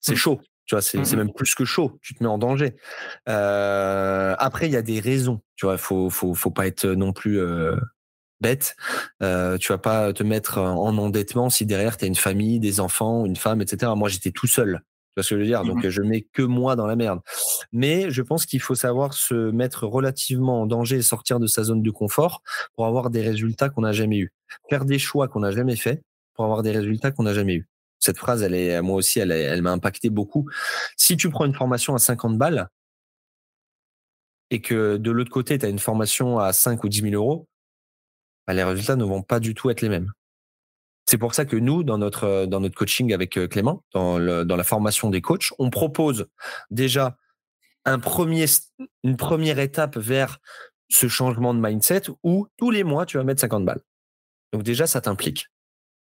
C'est 0.00 0.12
mmh. 0.12 0.16
chaud. 0.16 0.40
Tu 0.66 0.74
vois, 0.74 0.82
c'est 0.82 0.98
mmh 0.98 1.16
même 1.16 1.32
plus 1.32 1.54
que 1.54 1.64
chaud. 1.64 1.98
Tu 2.02 2.14
te 2.14 2.22
mets 2.22 2.28
en 2.28 2.38
danger. 2.38 2.74
Euh, 3.28 4.34
après, 4.38 4.66
il 4.66 4.72
y 4.72 4.76
a 4.76 4.82
des 4.82 4.98
raisons. 4.98 5.40
Tu 5.54 5.64
vois, 5.64 5.78
faut 5.78 6.10
faut 6.10 6.34
faut 6.34 6.50
pas 6.50 6.66
être 6.66 6.86
non 6.86 7.12
plus 7.12 7.38
euh, 7.38 7.76
bête. 8.40 8.76
Euh, 9.22 9.58
tu 9.58 9.72
vas 9.72 9.78
pas 9.78 10.12
te 10.12 10.24
mettre 10.24 10.58
en 10.58 10.98
endettement 10.98 11.50
si 11.50 11.66
derrière 11.66 11.96
tu 11.96 12.04
as 12.04 12.08
une 12.08 12.16
famille, 12.16 12.58
des 12.58 12.80
enfants, 12.80 13.24
une 13.24 13.36
femme, 13.36 13.62
etc. 13.62 13.92
Moi, 13.96 14.08
j'étais 14.08 14.32
tout 14.32 14.48
seul. 14.48 14.80
Tu 14.80 15.20
vois 15.20 15.22
ce 15.22 15.30
que 15.30 15.36
je 15.36 15.40
veux 15.40 15.46
dire? 15.46 15.62
Donc, 15.62 15.84
mmh 15.84 15.88
je 15.88 16.02
mets 16.02 16.22
que 16.32 16.42
moi 16.42 16.74
dans 16.74 16.86
la 16.86 16.96
merde. 16.96 17.20
Mais 17.72 18.10
je 18.10 18.22
pense 18.22 18.44
qu'il 18.44 18.60
faut 18.60 18.74
savoir 18.74 19.14
se 19.14 19.52
mettre 19.52 19.86
relativement 19.86 20.62
en 20.62 20.66
danger 20.66 20.96
et 20.96 21.02
sortir 21.02 21.38
de 21.38 21.46
sa 21.46 21.62
zone 21.62 21.82
de 21.82 21.90
confort 21.92 22.42
pour 22.74 22.86
avoir 22.86 23.10
des 23.10 23.22
résultats 23.22 23.68
qu'on 23.68 23.82
n'a 23.82 23.92
jamais 23.92 24.18
eu. 24.18 24.32
Faire 24.68 24.84
des 24.84 24.98
choix 24.98 25.28
qu'on 25.28 25.40
n'a 25.40 25.52
jamais 25.52 25.76
fait 25.76 26.02
pour 26.34 26.44
avoir 26.44 26.64
des 26.64 26.72
résultats 26.72 27.12
qu'on 27.12 27.22
n'a 27.22 27.34
jamais 27.34 27.54
eu 27.54 27.68
cette 28.06 28.18
phrase, 28.18 28.42
elle 28.42 28.54
est, 28.54 28.80
moi 28.80 28.96
aussi, 28.96 29.18
elle, 29.20 29.62
m'a 29.62 29.72
impacté 29.72 30.10
beaucoup. 30.10 30.48
Si 30.96 31.16
tu 31.16 31.28
prends 31.28 31.44
une 31.44 31.54
formation 31.54 31.94
à 31.94 31.98
50 31.98 32.38
balles 32.38 32.68
et 34.50 34.60
que 34.60 34.96
de 34.96 35.10
l'autre 35.10 35.30
côté, 35.30 35.58
tu 35.58 35.66
as 35.66 35.68
une 35.68 35.78
formation 35.78 36.38
à 36.38 36.52
5 36.52 36.82
ou 36.84 36.88
10 36.88 37.02
000 37.02 37.14
euros, 37.14 37.48
bah, 38.46 38.54
les 38.54 38.62
résultats 38.62 38.96
ne 38.96 39.04
vont 39.04 39.22
pas 39.22 39.40
du 39.40 39.54
tout 39.54 39.70
être 39.70 39.80
les 39.80 39.88
mêmes. 39.88 40.12
C'est 41.08 41.18
pour 41.18 41.34
ça 41.34 41.44
que 41.44 41.56
nous, 41.56 41.82
dans 41.84 41.98
notre, 41.98 42.46
dans 42.46 42.60
notre 42.60 42.74
coaching 42.74 43.12
avec 43.12 43.36
euh, 43.38 43.46
Clément, 43.46 43.84
dans, 43.92 44.18
la 44.18 44.64
formation 44.64 45.10
des 45.10 45.20
coachs, 45.20 45.50
on 45.58 45.70
propose 45.70 46.26
déjà 46.70 47.16
une 47.84 49.16
première 49.16 49.60
étape 49.60 49.96
vers 49.96 50.38
ce 50.88 51.06
changement 51.06 51.54
de 51.54 51.60
mindset 51.60 52.02
où 52.24 52.48
tous 52.56 52.70
les 52.70 52.82
mois, 52.82 53.06
tu 53.06 53.16
vas 53.16 53.24
mettre 53.24 53.40
50 53.40 53.64
balles. 53.64 53.82
Donc 54.52 54.64
déjà, 54.64 54.86
ça 54.88 55.00
t'implique. 55.00 55.46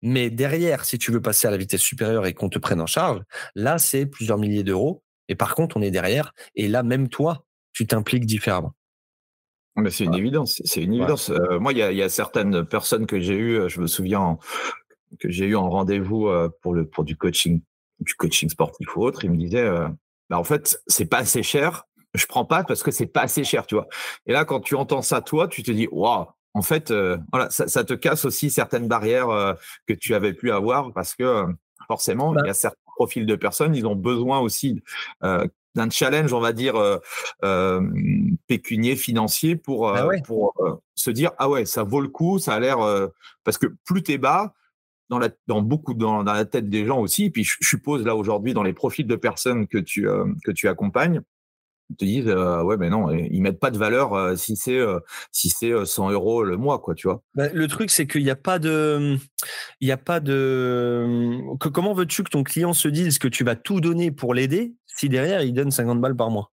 Mais 0.01 0.29
derrière, 0.29 0.85
si 0.85 0.97
tu 0.97 1.11
veux 1.11 1.21
passer 1.21 1.47
à 1.47 1.51
la 1.51 1.57
vitesse 1.57 1.81
supérieure 1.81 2.25
et 2.25 2.33
qu'on 2.33 2.49
te 2.49 2.59
prenne 2.59 2.81
en 2.81 2.87
charge, 2.87 3.21
là, 3.55 3.77
c'est 3.77 4.05
plusieurs 4.05 4.37
milliers 4.37 4.63
d'euros. 4.63 5.03
Et 5.27 5.35
par 5.35 5.55
contre, 5.55 5.77
on 5.77 5.81
est 5.81 5.91
derrière. 5.91 6.33
Et 6.55 6.67
là, 6.67 6.83
même 6.83 7.07
toi, 7.07 7.45
tu 7.73 7.85
t'impliques 7.85 8.25
différemment. 8.25 8.73
Mais 9.75 9.89
c'est 9.89 10.03
une 10.03 10.15
évidence. 10.15 10.61
C'est 10.65 10.83
une 10.83 10.93
évidence. 10.93 11.29
Euh, 11.29 11.59
moi, 11.59 11.71
il 11.71 11.77
y, 11.77 12.01
a, 12.01 12.09
certaines 12.09 12.65
personnes 12.65 13.05
que 13.05 13.19
j'ai 13.19 13.35
eues, 13.35 13.69
je 13.69 13.79
me 13.79 13.87
souviens, 13.87 14.37
que 15.19 15.29
j'ai 15.29 15.45
eu 15.45 15.55
en 15.55 15.69
rendez-vous 15.69 16.27
euh, 16.27 16.49
pour, 16.61 16.73
le, 16.73 16.85
pour 16.85 17.03
du 17.03 17.15
coaching, 17.15 17.61
du 17.99 18.13
coaching 18.15 18.49
sportif 18.49 18.95
ou 18.97 19.03
autre. 19.03 19.23
Ils 19.23 19.31
me 19.31 19.37
disaient, 19.37 19.59
euh, 19.59 19.87
bah, 20.29 20.37
en 20.37 20.43
fait, 20.43 20.81
c'est 20.87 21.05
pas 21.05 21.19
assez 21.19 21.43
cher. 21.43 21.83
Je 22.13 22.25
prends 22.25 22.43
pas 22.43 22.65
parce 22.65 22.83
que 22.83 22.91
c'est 22.91 23.07
pas 23.07 23.21
assez 23.21 23.45
cher, 23.45 23.65
tu 23.65 23.75
vois. 23.75 23.87
Et 24.25 24.33
là, 24.33 24.43
quand 24.43 24.59
tu 24.59 24.75
entends 24.75 25.01
ça, 25.01 25.21
toi, 25.21 25.47
tu 25.47 25.63
te 25.63 25.71
dis, 25.71 25.87
waouh, 25.91 26.25
en 26.53 26.61
fait, 26.61 26.91
euh, 26.91 27.17
voilà, 27.31 27.49
ça, 27.49 27.83
te 27.83 27.93
casse 27.93 28.25
aussi 28.25 28.49
certaines 28.49 28.87
barrières 28.87 29.29
euh, 29.29 29.53
que 29.87 29.93
tu 29.93 30.13
avais 30.15 30.33
pu 30.33 30.51
avoir 30.51 30.91
parce 30.93 31.15
que 31.15 31.23
euh, 31.23 31.45
forcément, 31.87 32.33
il 32.33 32.39
y 32.39 32.41
a 32.41 32.43
bah 32.47 32.53
certains 32.53 32.77
profils 32.95 33.25
de 33.25 33.35
personnes, 33.35 33.75
ils 33.75 33.87
ont 33.87 33.95
besoin 33.95 34.39
aussi 34.39 34.83
d'un 35.21 35.89
challenge, 35.89 36.33
on 36.33 36.39
va 36.39 36.53
dire, 36.53 36.75
pécunier, 38.47 38.95
financier 38.95 39.55
pour, 39.55 39.91
bah 39.91 40.07
pour 40.25 40.53
se 40.95 41.09
dire, 41.09 41.31
ah 41.37 41.49
ouais, 41.49 41.65
ça 41.65 41.83
vaut 41.83 42.01
le 42.01 42.09
coup, 42.09 42.37
ça 42.37 42.53
a 42.53 42.59
l'air... 42.59 42.77
parce 43.43 43.57
que 43.57 43.67
plus 43.85 44.03
tu 44.03 44.11
es 44.13 44.17
bas, 44.17 44.53
dans, 45.09 45.19
la, 45.19 45.29
dans 45.47 45.61
beaucoup 45.61 45.93
dans, 45.93 46.23
dans, 46.23 46.33
la 46.33 46.45
tête 46.45 46.69
des 46.69 46.85
gens 46.85 46.99
aussi, 46.99 47.29
puis 47.29 47.43
je, 47.43 47.57
suppose 47.61 48.05
là 48.05 48.15
aujourd'hui 48.15 48.53
dans 48.53 48.63
les 48.63 48.73
profils 48.73 49.07
de 49.07 49.15
personnes 49.15 49.67
que 49.67 49.79
tu, 49.79 50.07
que 50.43 50.51
tu 50.51 50.67
accompagnes, 50.67 51.21
te 51.95 52.05
disent 52.05 52.27
euh, 52.27 52.63
ouais 52.63 52.77
mais 52.77 52.89
non 52.89 53.09
ils 53.11 53.41
mettent 53.41 53.59
pas 53.59 53.71
de 53.71 53.77
valeur 53.77 54.13
euh, 54.13 54.35
si 54.35 54.55
c'est 54.55 54.77
euh, 54.77 54.99
si 55.31 55.49
c'est 55.49 55.85
100 55.85 56.11
euros 56.11 56.43
le 56.43 56.57
mois 56.57 56.79
quoi 56.79 56.95
tu 56.95 57.07
vois. 57.07 57.21
Bah, 57.35 57.47
le 57.53 57.67
truc 57.67 57.91
c'est 57.91 58.07
qu'il 58.07 58.23
n'y 58.23 58.29
a 58.29 58.35
pas 58.35 58.59
de 58.59 59.17
il 59.79 59.87
y 59.87 59.91
a 59.91 59.97
pas 59.97 60.19
de 60.19 61.39
comment 61.59 61.93
veux-tu 61.93 62.23
que 62.23 62.29
ton 62.29 62.43
client 62.43 62.73
se 62.73 62.87
dise 62.87 63.19
que 63.19 63.27
tu 63.27 63.43
vas 63.43 63.55
tout 63.55 63.81
donner 63.81 64.11
pour 64.11 64.33
l'aider 64.33 64.73
si 64.85 65.09
derrière 65.09 65.41
il 65.41 65.53
donne 65.53 65.71
50 65.71 66.01
balles 66.01 66.15
par 66.15 66.29
mois? 66.29 66.51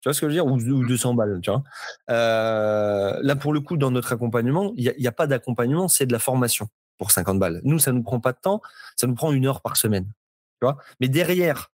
Tu 0.00 0.08
vois 0.08 0.14
ce 0.14 0.20
que 0.20 0.26
je 0.26 0.28
veux 0.28 0.34
dire? 0.34 0.46
Ou, 0.46 0.84
200 0.84 1.14
balles 1.14 1.40
tu 1.42 1.50
vois? 1.50 1.62
Là 2.08 3.36
pour 3.36 3.52
le 3.52 3.60
coup 3.60 3.76
dans 3.76 3.90
notre 3.90 4.12
accompagnement 4.12 4.72
il 4.76 4.94
n'y 4.98 5.06
a, 5.06 5.10
a, 5.10 5.12
pas 5.12 5.26
d'accompagnement 5.26 5.88
c'est 5.88 6.06
de 6.06 6.12
la 6.12 6.18
formation 6.18 6.68
pour 6.98 7.10
50 7.10 7.38
balles. 7.38 7.60
Nous 7.64 7.78
ça 7.78 7.92
nous 7.92 8.02
prend 8.02 8.20
pas 8.20 8.32
de 8.32 8.38
temps 8.40 8.60
ça 8.96 9.06
nous 9.06 9.14
prend 9.14 9.32
une 9.32 9.46
heure 9.46 9.60
par 9.60 9.76
semaine 9.76 10.12
tu 10.60 10.66
vois? 10.66 10.76
Mais 11.00 11.08
derrière 11.08 11.71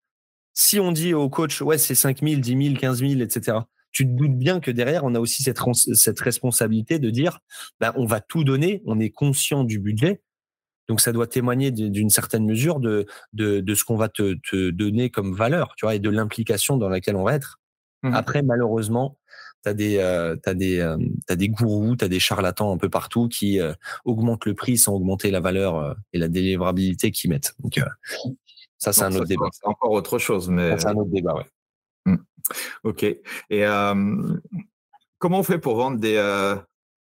si 0.55 0.79
on 0.79 0.91
dit 0.91 1.13
au 1.13 1.29
coach, 1.29 1.61
ouais, 1.61 1.77
c'est 1.77 1.95
5 1.95 2.21
000, 2.23 2.41
10 2.41 2.67
000, 2.69 2.79
15 2.79 2.99
000, 2.99 3.21
etc., 3.21 3.57
tu 3.91 4.05
te 4.05 4.11
doutes 4.11 4.37
bien 4.37 4.59
que 4.59 4.71
derrière, 4.71 5.05
on 5.05 5.15
a 5.15 5.19
aussi 5.19 5.41
cette, 5.41 5.59
cette 5.93 6.19
responsabilité 6.19 6.99
de 6.99 7.09
dire, 7.09 7.39
ben, 7.79 7.93
on 7.95 8.05
va 8.05 8.19
tout 8.19 8.43
donner, 8.43 8.81
on 8.85 8.99
est 8.99 9.09
conscient 9.09 9.63
du 9.63 9.79
budget. 9.79 10.21
Donc, 10.89 10.99
ça 10.99 11.13
doit 11.13 11.27
témoigner 11.27 11.71
d'une 11.71 12.09
certaine 12.09 12.45
mesure 12.45 12.79
de, 12.79 13.05
de, 13.33 13.61
de 13.61 13.75
ce 13.75 13.85
qu'on 13.85 13.95
va 13.95 14.09
te, 14.09 14.35
te, 14.49 14.69
donner 14.69 15.09
comme 15.09 15.33
valeur, 15.33 15.73
tu 15.77 15.85
vois, 15.85 15.95
et 15.95 15.99
de 15.99 16.09
l'implication 16.09 16.77
dans 16.77 16.89
laquelle 16.89 17.15
on 17.15 17.23
va 17.23 17.35
être. 17.35 17.59
Mmh. 18.03 18.13
Après, 18.13 18.43
malheureusement, 18.43 19.17
tu 19.63 19.69
as 19.69 19.73
des, 19.73 19.97
euh, 19.97 20.35
as 20.45 20.53
des, 20.53 20.79
euh, 20.79 20.97
des 21.29 21.49
gourous, 21.49 21.95
tu 21.95 22.05
as 22.05 22.09
des 22.09 22.19
charlatans 22.19 22.73
un 22.73 22.77
peu 22.77 22.89
partout 22.89 23.29
qui 23.29 23.59
euh, 23.59 23.73
augmentent 24.03 24.45
le 24.45 24.53
prix 24.53 24.77
sans 24.77 24.93
augmenter 24.93 25.31
la 25.31 25.39
valeur 25.39 25.95
et 26.13 26.19
la 26.19 26.27
délivrabilité 26.27 27.11
qu'ils 27.11 27.29
mettent. 27.29 27.55
Donc, 27.59 27.79
ça, 28.77 28.93
c'est 28.93 29.03
un 29.03 29.15
autre 29.15 29.25
débat. 29.25 29.47
C'est 29.51 29.65
encore 29.65 29.91
autre 29.91 30.19
chose, 30.19 30.49
mais. 30.49 30.77
C'est 30.77 30.87
un 30.87 30.95
autre 30.95 31.11
débat, 31.11 31.35
ouais. 31.35 31.45
Mmh. 32.05 32.17
Ok. 32.83 33.03
Et 33.03 33.65
comment 35.17 35.39
on 35.39 35.43
fait 35.43 35.59
pour 35.59 35.75
vendre 35.75 35.97
des, 35.99 36.17
euh, 36.17 36.55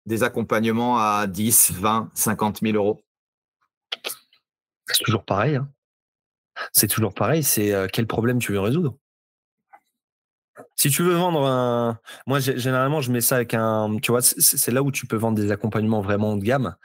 des 0.05 0.23
accompagnements 0.23 0.99
à 0.99 1.27
10, 1.27 1.71
20, 1.73 2.11
50 2.13 2.61
000 2.61 2.75
euros? 2.75 3.01
C'est 4.87 5.03
toujours 5.03 5.23
pareil. 5.23 5.57
Hein. 5.57 5.69
C'est 6.73 6.87
toujours 6.87 7.13
pareil. 7.13 7.43
C'est 7.43 7.73
euh, 7.73 7.87
quel 7.91 8.07
problème 8.07 8.39
tu 8.39 8.53
veux 8.53 8.59
résoudre? 8.59 8.97
Si 10.75 10.89
tu 10.89 11.03
veux 11.03 11.13
vendre 11.13 11.45
un. 11.45 11.99
Moi, 12.25 12.39
généralement, 12.39 13.01
je 13.01 13.11
mets 13.11 13.21
ça 13.21 13.35
avec 13.35 13.53
un. 13.53 13.97
Tu 14.01 14.11
vois, 14.11 14.21
c'est 14.21 14.71
là 14.71 14.81
où 14.81 14.91
tu 14.91 15.05
peux 15.05 15.17
vendre 15.17 15.37
des 15.37 15.51
accompagnements 15.51 16.01
vraiment 16.01 16.31
haut 16.31 16.37
de 16.37 16.43
gamme. 16.43 16.75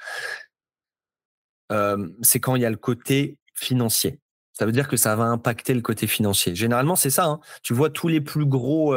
c'est 2.22 2.40
quand 2.40 2.56
il 2.56 2.62
y 2.62 2.66
a 2.66 2.70
le 2.70 2.76
côté 2.76 3.38
financier. 3.54 4.20
Ça 4.55 4.66
veut 4.66 4.72
dire 4.72 4.88
que 4.88 4.96
ça 4.96 5.14
va 5.16 5.24
impacter 5.24 5.74
le 5.74 5.80
côté 5.80 6.07
financier. 6.07 6.55
Généralement, 6.55 6.96
c'est 6.96 7.11
ça. 7.11 7.26
Hein. 7.26 7.40
Tu 7.62 7.74
vois, 7.74 7.90
tous 7.90 8.09
les 8.09 8.20
plus 8.20 8.46
gros 8.46 8.94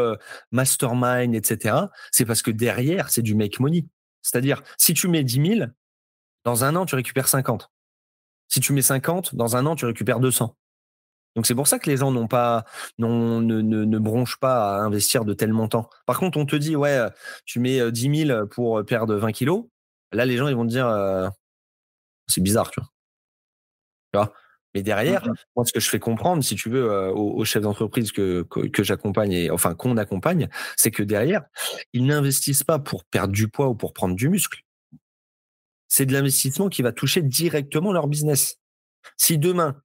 mastermind, 0.51 1.33
etc., 1.33 1.75
c'est 2.11 2.25
parce 2.25 2.41
que 2.41 2.51
derrière, 2.51 3.09
c'est 3.09 3.23
du 3.23 3.35
make 3.35 3.59
money. 3.59 3.85
C'est-à-dire, 4.21 4.61
si 4.77 4.93
tu 4.93 5.07
mets 5.07 5.23
10 5.23 5.57
000, 5.57 5.69
dans 6.43 6.63
un 6.63 6.75
an, 6.75 6.85
tu 6.85 6.95
récupères 6.95 7.27
50. 7.27 7.71
Si 8.49 8.59
tu 8.59 8.71
mets 8.73 8.81
50, 8.81 9.35
dans 9.35 9.55
un 9.55 9.65
an, 9.65 9.75
tu 9.75 9.85
récupères 9.85 10.19
200. 10.19 10.55
Donc 11.35 11.45
c'est 11.45 11.55
pour 11.55 11.67
ça 11.67 11.77
que 11.77 11.89
les 11.89 11.97
gens 11.97 12.11
n'ont 12.11 12.27
pas, 12.27 12.65
ne, 12.97 13.07
ne, 13.39 13.61
ne, 13.61 13.99
bronchent 13.99 14.39
pas 14.39 14.77
à 14.77 14.81
investir 14.81 15.23
de 15.23 15.33
tels 15.33 15.53
montants. 15.53 15.89
Par 16.05 16.19
contre, 16.19 16.37
on 16.37 16.45
te 16.45 16.55
dit, 16.55 16.75
ouais, 16.75 16.99
tu 17.45 17.59
mets 17.59 17.91
10 17.91 18.25
000 18.27 18.47
pour 18.47 18.83
perdre 18.85 19.15
20 19.15 19.31
kilos. 19.31 19.65
Là, 20.11 20.25
les 20.25 20.37
gens, 20.37 20.47
ils 20.47 20.55
vont 20.55 20.65
te 20.65 20.71
dire, 20.71 20.89
c'est 22.27 22.41
bizarre, 22.41 22.71
tu 22.71 22.79
vois. 22.79 22.89
Tu 24.13 24.19
vois? 24.19 24.33
Mais 24.73 24.83
derrière, 24.83 25.27
mmh 25.27 25.33
moi, 25.55 25.65
ce 25.65 25.73
que 25.73 25.79
je 25.79 25.89
fais 25.89 25.99
comprendre, 25.99 26.43
si 26.43 26.55
tu 26.55 26.69
veux, 26.69 27.11
aux, 27.11 27.43
chefs 27.45 27.63
d'entreprise 27.63 28.11
que, 28.11 28.43
que, 28.43 28.83
j'accompagne, 28.83 29.31
et 29.31 29.49
enfin 29.49 29.73
qu'on 29.75 29.97
accompagne, 29.97 30.49
c'est 30.75 30.91
que 30.91 31.03
derrière, 31.03 31.43
ils 31.93 32.05
n'investissent 32.05 32.63
pas 32.63 32.79
pour 32.79 33.05
perdre 33.05 33.33
du 33.33 33.47
poids 33.47 33.69
ou 33.69 33.75
pour 33.75 33.93
prendre 33.93 34.15
du 34.15 34.29
muscle. 34.29 34.61
C'est 35.87 36.05
de 36.05 36.13
l'investissement 36.13 36.69
qui 36.69 36.81
va 36.81 36.91
toucher 36.91 37.21
directement 37.21 37.91
leur 37.91 38.07
business. 38.07 38.59
Si 39.15 39.37
demain, 39.37 39.81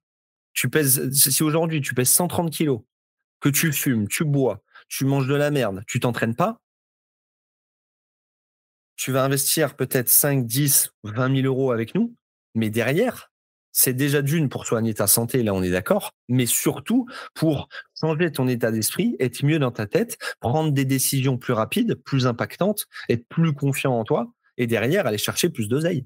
tu 0.53 0.69
pèses, 0.69 1.09
si 1.11 1.43
aujourd'hui 1.43 1.81
tu 1.81 1.93
pèses 1.93 2.09
130 2.09 2.51
kilos, 2.51 2.81
que 3.39 3.49
tu 3.49 3.71
fumes, 3.71 4.07
tu 4.07 4.25
bois, 4.25 4.63
tu 4.87 5.05
manges 5.05 5.27
de 5.27 5.35
la 5.35 5.49
merde, 5.49 5.83
tu 5.87 5.99
t'entraînes 5.99 6.35
pas, 6.35 6.61
tu 8.95 9.11
vas 9.11 9.23
investir 9.23 9.75
peut-être 9.75 10.09
5, 10.09 10.45
10, 10.45 10.93
20 11.03 11.35
000 11.41 11.47
euros 11.47 11.71
avec 11.71 11.95
nous, 11.95 12.15
mais 12.53 12.69
derrière, 12.69 13.32
c'est 13.73 13.93
déjà 13.93 14.21
d'une 14.21 14.47
pour 14.47 14.65
soigner 14.65 14.93
ta 14.93 15.07
santé, 15.07 15.43
là 15.43 15.53
on 15.53 15.61
est 15.61 15.71
d'accord, 15.71 16.11
mais 16.29 16.45
surtout 16.45 17.07
pour 17.33 17.67
changer 17.99 18.31
ton 18.31 18.47
état 18.47 18.71
d'esprit, 18.71 19.17
être 19.19 19.43
mieux 19.43 19.59
dans 19.59 19.71
ta 19.71 19.87
tête, 19.87 20.17
prendre 20.39 20.71
des 20.71 20.85
décisions 20.85 21.37
plus 21.37 21.53
rapides, 21.53 21.95
plus 21.95 22.27
impactantes, 22.27 22.85
être 23.09 23.27
plus 23.27 23.53
confiant 23.53 23.99
en 23.99 24.03
toi, 24.05 24.31
et 24.57 24.67
derrière 24.67 25.07
aller 25.07 25.17
chercher 25.17 25.49
plus 25.49 25.67
d'oseille. 25.67 26.05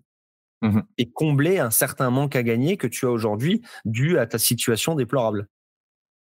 Mmh 0.64 0.80
et 0.98 1.12
combler 1.12 1.60
un 1.60 1.70
certain 1.70 2.10
manque 2.10 2.36
à 2.36 2.42
gagner 2.42 2.78
que 2.78 2.88
tu 2.88 3.06
as 3.06 3.12
aujourd'hui 3.12 3.62
dû 3.86 4.18
à 4.18 4.26
ta 4.26 4.40
situation 4.40 4.96
déplorable. 4.96 5.48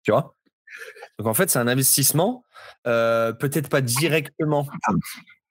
Tu 0.05 0.11
vois? 0.11 0.36
Donc 1.18 1.28
en 1.28 1.34
fait, 1.34 1.51
c'est 1.51 1.59
un 1.59 1.68
investissement, 1.68 2.45
euh, 2.86 3.34
peut-être 3.34 3.68
pas 3.68 3.82
directement 3.82 4.66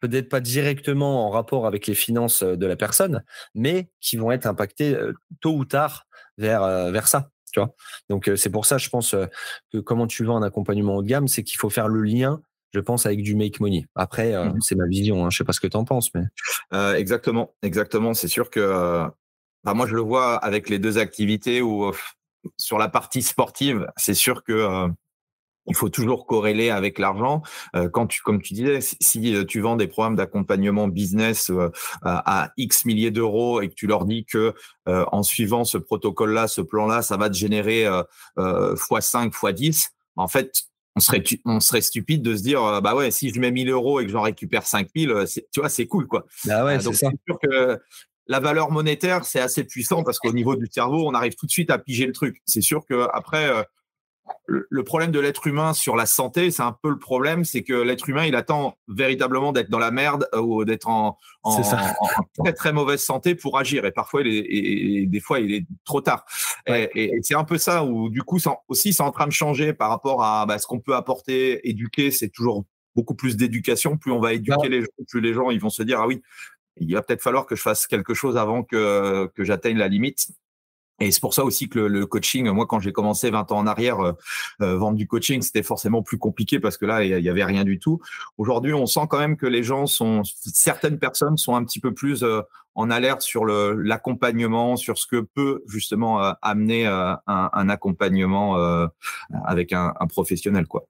peut-être 0.01 0.27
pas 0.27 0.41
directement 0.41 1.25
en 1.25 1.29
rapport 1.29 1.65
avec 1.65 1.87
les 1.87 1.95
finances 1.95 2.43
de 2.43 2.65
la 2.65 2.75
personne, 2.75 3.23
mais 3.55 3.89
qui 4.01 4.17
vont 4.17 4.31
être 4.31 4.45
impactés 4.45 4.97
tôt 5.39 5.53
ou 5.53 5.63
tard 5.63 6.07
vers, 6.37 6.91
vers 6.91 7.07
ça. 7.07 7.29
Tu 7.53 7.59
vois 7.59 7.73
Donc 8.09 8.29
c'est 8.35 8.49
pour 8.49 8.65
ça, 8.65 8.77
je 8.77 8.89
pense 8.89 9.15
que 9.71 9.77
comment 9.77 10.07
tu 10.07 10.25
vends 10.25 10.37
un 10.37 10.43
accompagnement 10.43 10.95
haut 10.95 11.03
de 11.03 11.07
gamme, 11.07 11.27
c'est 11.27 11.43
qu'il 11.43 11.59
faut 11.59 11.69
faire 11.69 11.87
le 11.87 12.01
lien, 12.01 12.41
je 12.73 12.79
pense, 12.79 13.05
avec 13.05 13.21
du 13.21 13.35
make 13.35 13.59
money. 13.59 13.85
Après, 13.95 14.33
mmh 14.33 14.59
c'est 14.61 14.75
ma 14.75 14.87
vision. 14.87 15.25
Hein, 15.25 15.29
je 15.29 15.37
sais 15.37 15.43
pas 15.43 15.53
ce 15.53 15.59
que 15.59 15.67
tu 15.67 15.77
en 15.77 15.85
penses, 15.85 16.11
mais 16.13 16.23
exactement, 16.97 17.53
exactement. 17.61 18.13
C'est 18.13 18.27
sûr 18.27 18.49
que 18.49 19.05
moi 19.65 19.85
je 19.85 19.93
le 19.93 20.01
vois 20.01 20.35
avec 20.35 20.69
les 20.69 20.79
deux 20.79 20.97
activités 20.97 21.61
où 21.61 21.91
sur 22.57 22.79
la 22.79 22.89
partie 22.89 23.21
sportive, 23.21 23.87
c'est 23.97 24.15
sûr 24.15 24.43
que 24.43 24.87
il 25.67 25.75
faut 25.75 25.89
toujours 25.89 26.25
corréler 26.25 26.69
avec 26.69 26.97
l'argent. 26.97 27.41
Euh, 27.75 27.89
quand 27.89 28.07
tu, 28.07 28.21
comme 28.21 28.41
tu 28.41 28.53
disais, 28.53 28.79
si, 28.81 29.35
euh, 29.35 29.45
tu 29.45 29.61
vends 29.61 29.75
des 29.75 29.87
programmes 29.87 30.15
d'accompagnement 30.15 30.87
business 30.87 31.49
euh, 31.49 31.69
à, 32.03 32.51
X 32.57 32.85
milliers 32.85 33.11
d'euros 33.11 33.61
et 33.61 33.69
que 33.69 33.75
tu 33.75 33.87
leur 33.87 34.05
dis 34.05 34.25
que 34.25 34.53
en 34.87 35.23
suivant 35.23 35.63
ce 35.63 35.77
protocole-là, 35.77 36.47
ce 36.47 36.61
plan-là, 36.61 37.01
ça 37.01 37.17
va 37.17 37.29
te 37.29 37.35
générer 37.35 37.85
x5, 38.37 39.31
x10, 39.31 39.89
en 40.15 40.27
fait, 40.27 40.63
on 40.95 40.99
serait, 40.99 41.23
on 41.45 41.59
serait 41.59 41.81
stupide 41.81 42.21
de 42.21 42.35
se 42.35 42.41
dire, 42.41 42.81
bah 42.81 42.95
ouais, 42.95 43.11
si 43.11 43.33
je 43.33 43.39
mets 43.39 43.51
1000 43.51 43.69
euros 43.69 43.99
et 43.99 44.05
que 44.05 44.11
j'en 44.11 44.21
récupère 44.21 44.65
5000, 44.65 45.25
tu 45.51 45.59
vois, 45.59 45.69
c'est 45.69 45.85
cool, 45.85 46.07
quoi. 46.07 46.25
Bah 46.45 46.65
ouais, 46.65 46.79
c'est 46.79 46.93
sûr 46.93 47.39
que 47.41 47.79
la 48.27 48.39
valeur 48.39 48.71
monétaire, 48.71 49.23
c'est 49.23 49.39
assez 49.39 49.63
puissant 49.63 50.03
parce 50.03 50.19
qu'au 50.19 50.33
niveau 50.33 50.55
du 50.55 50.67
cerveau, 50.69 51.07
on 51.07 51.13
arrive 51.13 51.35
tout 51.35 51.45
de 51.45 51.51
suite 51.51 51.69
à 51.69 51.77
piger 51.77 52.07
le 52.07 52.13
truc. 52.13 52.41
C'est 52.45 52.61
sûr 52.61 52.85
que 52.85 53.07
après, 53.13 53.49
le 54.47 54.83
problème 54.83 55.11
de 55.11 55.19
l'être 55.19 55.47
humain 55.47 55.73
sur 55.73 55.95
la 55.95 56.05
santé, 56.05 56.51
c'est 56.51 56.61
un 56.61 56.75
peu 56.81 56.89
le 56.89 56.99
problème, 56.99 57.43
c'est 57.45 57.63
que 57.63 57.73
l'être 57.73 58.09
humain, 58.09 58.25
il 58.25 58.35
attend 58.35 58.77
véritablement 58.87 59.51
d'être 59.51 59.69
dans 59.69 59.79
la 59.79 59.91
merde 59.91 60.27
ou 60.37 60.65
d'être 60.65 60.87
en, 60.87 61.17
très 62.37 62.53
très 62.53 62.73
mauvaise 62.73 63.01
santé 63.01 63.35
pour 63.35 63.57
agir. 63.57 63.85
Et 63.85 63.91
parfois, 63.91 64.21
il 64.23 65.09
des 65.09 65.19
fois, 65.19 65.39
il 65.39 65.53
est 65.53 65.65
trop 65.85 66.01
tard. 66.01 66.25
Et, 66.67 67.11
c'est 67.21 67.35
un 67.35 67.43
peu 67.43 67.57
ça 67.57 67.83
où, 67.83 68.09
du 68.09 68.23
coup, 68.23 68.39
aussi, 68.67 68.93
c'est 68.93 69.03
en 69.03 69.11
train 69.11 69.27
de 69.27 69.31
changer 69.31 69.73
par 69.73 69.89
rapport 69.89 70.23
à 70.23 70.45
bah, 70.45 70.57
ce 70.57 70.67
qu'on 70.67 70.79
peut 70.79 70.95
apporter, 70.95 71.67
éduquer. 71.69 72.11
C'est 72.11 72.29
toujours 72.29 72.65
beaucoup 72.95 73.15
plus 73.15 73.37
d'éducation. 73.37 73.97
Plus 73.97 74.11
on 74.11 74.19
va 74.19 74.33
éduquer 74.33 74.69
les 74.69 74.81
gens, 74.81 74.87
plus 75.07 75.21
les 75.21 75.33
gens, 75.33 75.49
ils 75.49 75.59
vont 75.59 75.69
se 75.69 75.83
dire 75.83 75.99
ah 76.01 76.07
oui, 76.07 76.21
il 76.77 76.93
va 76.93 77.01
peut-être 77.01 77.21
falloir 77.21 77.45
que 77.45 77.55
je 77.55 77.61
fasse 77.61 77.87
quelque 77.87 78.13
chose 78.13 78.37
avant 78.37 78.63
que, 78.63 79.29
que 79.35 79.43
j'atteigne 79.43 79.77
la 79.77 79.87
limite. 79.87 80.27
Et 81.01 81.11
c'est 81.11 81.19
pour 81.19 81.33
ça 81.33 81.43
aussi 81.43 81.67
que 81.67 81.79
le, 81.79 82.05
coaching, 82.05 82.47
moi, 82.51 82.67
quand 82.67 82.79
j'ai 82.79 82.91
commencé 82.91 83.31
20 83.31 83.51
ans 83.51 83.57
en 83.57 83.67
arrière, 83.67 83.99
euh, 83.99 84.13
euh, 84.61 84.77
vendre 84.77 84.97
du 84.97 85.07
coaching, 85.07 85.41
c'était 85.41 85.63
forcément 85.63 86.03
plus 86.03 86.19
compliqué 86.19 86.59
parce 86.59 86.77
que 86.77 86.85
là, 86.85 87.03
il 87.03 87.23
y 87.23 87.29
avait 87.29 87.43
rien 87.43 87.63
du 87.63 87.79
tout. 87.79 87.99
Aujourd'hui, 88.37 88.73
on 88.73 88.85
sent 88.85 89.07
quand 89.09 89.17
même 89.17 89.35
que 89.35 89.47
les 89.47 89.63
gens 89.63 89.87
sont, 89.87 90.21
certaines 90.23 90.99
personnes 90.99 91.37
sont 91.37 91.55
un 91.55 91.63
petit 91.63 91.79
peu 91.79 91.91
plus 91.91 92.23
euh, 92.23 92.41
en 92.75 92.91
alerte 92.91 93.21
sur 93.21 93.45
l'accompagnement, 93.45 94.75
sur 94.75 94.97
ce 94.97 95.07
que 95.07 95.19
peut 95.19 95.63
justement 95.67 96.19
amener 96.41 96.85
un, 96.85 97.69
accompagnement 97.69 98.55
avec 99.43 99.73
un, 99.73 99.93
professionnel, 100.07 100.67
quoi. 100.67 100.87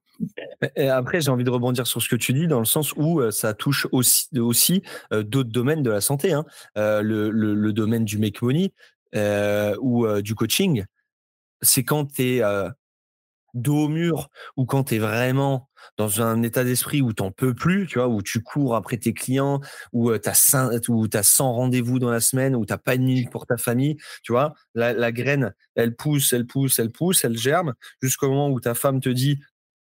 Après, 0.76 1.20
j'ai 1.20 1.32
envie 1.32 1.42
de 1.42 1.50
rebondir 1.50 1.88
sur 1.88 2.00
ce 2.00 2.08
que 2.08 2.14
tu 2.14 2.34
dis, 2.34 2.46
dans 2.46 2.60
le 2.60 2.66
sens 2.66 2.92
où 2.92 3.20
ça 3.32 3.52
touche 3.52 3.88
aussi, 3.90 4.28
aussi 4.38 4.84
d'autres 5.10 5.50
domaines 5.50 5.82
de 5.82 5.90
la 5.90 6.00
santé. 6.00 6.32
Hein. 6.32 6.44
le, 6.76 7.30
le, 7.30 7.72
domaine 7.72 8.04
du 8.04 8.16
make 8.16 8.40
money, 8.42 8.72
euh, 9.14 9.76
ou 9.80 10.06
euh, 10.06 10.22
du 10.22 10.34
coaching, 10.34 10.84
c'est 11.60 11.84
quand 11.84 12.14
tu 12.14 12.22
es 12.22 12.42
euh, 12.42 12.70
dos 13.54 13.84
au 13.84 13.88
mur 13.88 14.30
ou 14.56 14.64
quand 14.64 14.84
tu 14.84 14.94
es 14.94 14.98
vraiment 14.98 15.68
dans 15.98 16.22
un 16.22 16.42
état 16.42 16.64
d'esprit 16.64 17.02
où 17.02 17.12
tu 17.12 17.22
n'en 17.22 17.30
peux 17.30 17.54
plus, 17.54 17.86
tu 17.86 17.98
vois, 17.98 18.08
où 18.08 18.22
tu 18.22 18.42
cours 18.42 18.74
après 18.74 18.96
tes 18.96 19.12
clients, 19.12 19.60
où 19.92 20.16
tu 20.16 20.28
as, 20.28 20.34
100 20.34 21.52
rendez-vous 21.52 21.98
dans 21.98 22.10
la 22.10 22.20
semaine, 22.20 22.56
où 22.56 22.64
tu 22.64 22.72
n'as 22.72 22.78
pas 22.78 22.94
une 22.94 23.04
minute 23.04 23.30
pour 23.30 23.46
ta 23.46 23.58
famille, 23.58 23.96
tu 24.22 24.32
vois, 24.32 24.54
la, 24.74 25.12
graine, 25.12 25.54
elle 25.74 25.94
pousse, 25.94 26.32
elle 26.32 26.46
pousse, 26.46 26.78
elle 26.78 26.90
pousse, 26.90 27.24
elle 27.24 27.36
germe, 27.36 27.74
jusqu'au 28.00 28.28
moment 28.30 28.48
où 28.48 28.60
ta 28.60 28.74
femme 28.74 29.00
te 29.00 29.10
dit 29.10 29.38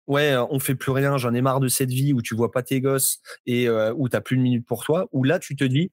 ouais, 0.07 0.37
on 0.51 0.59
fait 0.59 0.75
plus 0.75 0.93
rien, 0.93 1.19
j'en 1.19 1.35
ai 1.35 1.43
marre 1.43 1.61
de 1.61 1.69
cette 1.69 1.91
vie 1.91 2.13
où 2.13 2.23
tu 2.23 2.35
vois 2.35 2.51
pas 2.51 2.63
tes 2.63 2.81
gosses 2.81 3.21
et 3.47 3.69
où 3.71 4.09
tu 4.09 4.17
n'as 4.17 4.21
plus 4.23 4.37
une 4.37 4.43
minute 4.43 4.67
pour 4.67 4.85
toi, 4.85 5.09
où 5.13 5.25
là 5.25 5.39
tu 5.39 5.55
te 5.57 5.65
dis, 5.65 5.93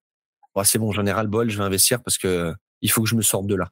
oh, 0.56 0.64
c'est 0.64 0.80
bon, 0.80 0.92
j'en 0.92 1.06
ai 1.06 1.12
ras 1.12 1.24
le 1.24 1.30
bol, 1.30 1.50
je 1.50 1.58
vais 1.58 1.64
investir 1.64 2.02
parce 2.02 2.18
que 2.18 2.56
il 2.82 2.92
faut 2.92 3.04
que 3.04 3.10
je 3.10 3.16
me 3.16 3.22
sorte 3.22 3.48
de 3.48 3.56
là. 3.56 3.72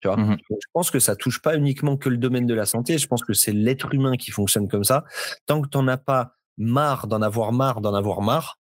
Tu 0.00 0.08
vois 0.08 0.16
mmh 0.16 0.36
je 0.50 0.66
pense 0.72 0.90
que 0.90 0.98
ça 0.98 1.16
touche 1.16 1.40
pas 1.40 1.56
uniquement 1.56 1.96
que 1.96 2.08
le 2.08 2.18
domaine 2.18 2.46
de 2.46 2.54
la 2.54 2.66
santé. 2.66 2.98
Je 2.98 3.06
pense 3.06 3.24
que 3.24 3.32
c'est 3.32 3.52
l'être 3.52 3.94
humain 3.94 4.16
qui 4.16 4.30
fonctionne 4.30 4.68
comme 4.68 4.84
ça. 4.84 5.04
Tant 5.46 5.62
que 5.62 5.68
tu 5.68 5.78
n'en 5.78 5.88
as 5.88 5.96
pas 5.96 6.36
marre 6.58 7.06
d'en 7.06 7.22
avoir 7.22 7.52
marre, 7.52 7.80
d'en 7.80 7.94
avoir 7.94 8.20
marre, 8.20 8.58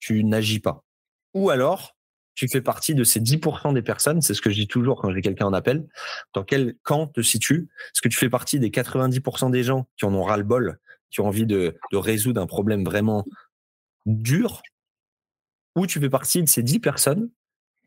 tu 0.00 0.24
n'agis 0.24 0.60
pas. 0.60 0.84
Ou 1.34 1.50
alors, 1.50 1.96
tu 2.34 2.48
fais 2.48 2.60
partie 2.60 2.94
de 2.94 3.04
ces 3.04 3.20
10% 3.20 3.74
des 3.74 3.82
personnes, 3.82 4.22
c'est 4.22 4.34
ce 4.34 4.40
que 4.40 4.50
je 4.50 4.56
dis 4.56 4.66
toujours 4.66 5.00
quand 5.00 5.12
j'ai 5.12 5.20
quelqu'un 5.20 5.46
en 5.46 5.52
appel, 5.52 5.86
dans 6.34 6.42
quel 6.42 6.74
camp 6.82 7.06
te 7.06 7.20
situes? 7.20 7.68
Est-ce 7.86 8.00
que 8.00 8.08
tu 8.08 8.18
fais 8.18 8.30
partie 8.30 8.58
des 8.58 8.70
90% 8.70 9.50
des 9.50 9.62
gens 9.62 9.86
qui 9.96 10.04
en 10.04 10.14
ont 10.14 10.24
ras-le-bol, 10.24 10.78
qui 11.10 11.20
ont 11.20 11.26
envie 11.26 11.46
de, 11.46 11.76
de 11.92 11.96
résoudre 11.96 12.40
un 12.40 12.46
problème 12.46 12.84
vraiment 12.84 13.24
dur? 14.06 14.62
Ou 15.76 15.86
tu 15.86 16.00
fais 16.00 16.10
partie 16.10 16.42
de 16.42 16.48
ces 16.48 16.62
10 16.62 16.80
personnes 16.80 17.30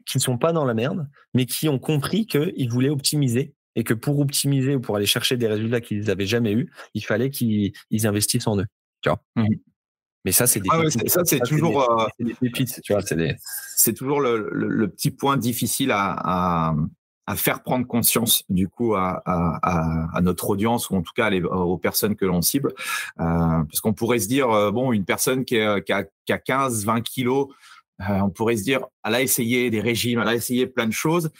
qui 0.06 0.18
ne 0.18 0.22
sont 0.22 0.38
pas 0.38 0.54
dans 0.54 0.66
la 0.66 0.74
merde, 0.74 1.08
mais 1.34 1.46
qui 1.46 1.70
ont 1.70 1.80
compris 1.80 2.26
qu'ils 2.26 2.70
voulaient 2.70 2.90
optimiser 2.90 3.54
et 3.76 3.84
que 3.84 3.94
pour 3.94 4.20
optimiser 4.20 4.76
ou 4.76 4.80
pour 4.82 4.96
aller 4.96 5.06
chercher 5.06 5.38
des 5.38 5.48
résultats 5.48 5.82
qu'ils 5.82 6.06
n'avaient 6.06 6.26
jamais 6.26 6.54
eu, 6.54 6.72
il 6.94 7.04
fallait 7.04 7.30
qu'ils 7.30 7.74
investissent 8.04 8.48
en 8.48 8.60
eux. 8.60 8.68
Tu 9.02 9.10
vois. 9.10 9.22
Mmh. 9.36 9.48
Mais 10.26 10.32
ça, 10.32 10.48
c'est 10.48 10.62
des 10.62 10.70
ah 10.72 10.82
ça, 11.08 11.22
c'est 11.26 11.42
toujours 11.42 12.10
C'est 13.76 13.94
toujours 13.94 14.22
le, 14.22 14.88
petit 14.88 15.12
point 15.12 15.36
difficile 15.36 15.92
à, 15.92 16.74
à, 17.28 17.36
faire 17.36 17.62
prendre 17.62 17.86
conscience 17.86 18.44
du 18.48 18.70
coup 18.70 18.96
à, 18.96 19.22
à, 19.26 20.22
notre 20.22 20.50
audience 20.50 20.90
ou 20.90 20.96
en 20.96 21.02
tout 21.02 21.12
cas 21.14 21.30
aux 21.32 21.78
personnes 21.78 22.16
que 22.16 22.26
l'on 22.26 22.42
cible, 22.42 22.74
euh, 23.20 23.24
parce 23.64 23.82
qu'on 23.82 23.94
pourrait 23.94 24.20
se 24.20 24.30
dire 24.30 24.50
euh, 24.50 24.72
bon, 24.72 24.94
une 24.94 25.04
personne 25.04 25.44
qui, 25.44 25.58
qui 25.86 25.92
a, 25.92 26.04
qui 26.26 26.32
a 26.32 26.38
15, 26.38 26.86
20 26.86 27.02
kilos 27.02 27.50
euh, 28.10 28.22
on 28.22 28.30
pourrait 28.30 28.58
se 28.58 28.64
dire, 28.64 28.82
elle 29.06 29.16
a 29.16 29.22
essayé 29.22 29.70
des 29.70 29.82
régimes, 29.82 30.20
elle 30.20 30.28
a 30.28 30.36
essayé 30.36 30.68
plein 30.68 30.88
de 30.88 30.94
choses. 30.94 31.32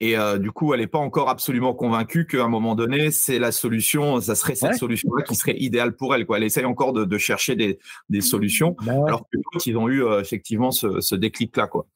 Et 0.00 0.18
euh, 0.18 0.38
du 0.38 0.50
coup, 0.50 0.74
elle 0.74 0.80
n'est 0.80 0.86
pas 0.86 0.98
encore 0.98 1.30
absolument 1.30 1.72
convaincue 1.72 2.26
qu'à 2.26 2.44
un 2.44 2.48
moment 2.48 2.74
donné, 2.74 3.10
c'est 3.10 3.38
la 3.38 3.52
solution, 3.52 4.20
ça 4.20 4.34
serait 4.34 4.54
cette 4.54 4.74
solution-là 4.74 5.22
qui 5.22 5.34
serait 5.36 5.56
idéale 5.56 5.94
pour 5.94 6.14
elle. 6.14 6.26
Quoi. 6.26 6.38
Elle 6.38 6.44
essaye 6.44 6.64
encore 6.64 6.92
de, 6.92 7.18
chercher 7.18 7.54
des, 7.56 8.20
solutions, 8.20 8.76
bah 8.84 8.92
alors 9.06 9.20
que 9.20 9.36
d'autres, 9.36 9.66
ils 9.66 9.76
ont 9.76 9.88
eu 9.88 10.04
euh, 10.04 10.20
effectivement 10.20 10.72
ce, 10.72 11.14
déclic-là. 11.14 11.68
Quoi. 11.68 11.86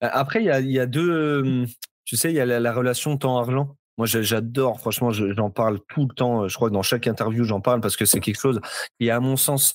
Après, 0.00 0.42
il 0.42 0.70
y 0.70 0.78
a, 0.80 0.86
deux, 0.86 1.66
tu 2.04 2.16
sais, 2.16 2.30
il 2.30 2.36
y 2.36 2.40
a 2.40 2.46
la, 2.46 2.72
relation 2.72 3.16
temps-argent. 3.16 3.76
Moi, 3.96 4.06
j'adore, 4.06 4.78
franchement, 4.78 5.10
j'en 5.10 5.50
parle 5.50 5.78
tout 5.88 6.06
le 6.06 6.14
temps. 6.14 6.48
Je 6.48 6.54
crois 6.56 6.68
que 6.68 6.74
dans 6.74 6.82
chaque 6.82 7.06
interview, 7.06 7.44
j'en 7.44 7.62
parle 7.62 7.80
parce 7.80 7.96
que 7.96 8.04
c'est 8.04 8.20
quelque 8.20 8.40
chose 8.40 8.60
qui, 9.00 9.08
à 9.08 9.20
mon 9.20 9.36
sens, 9.36 9.74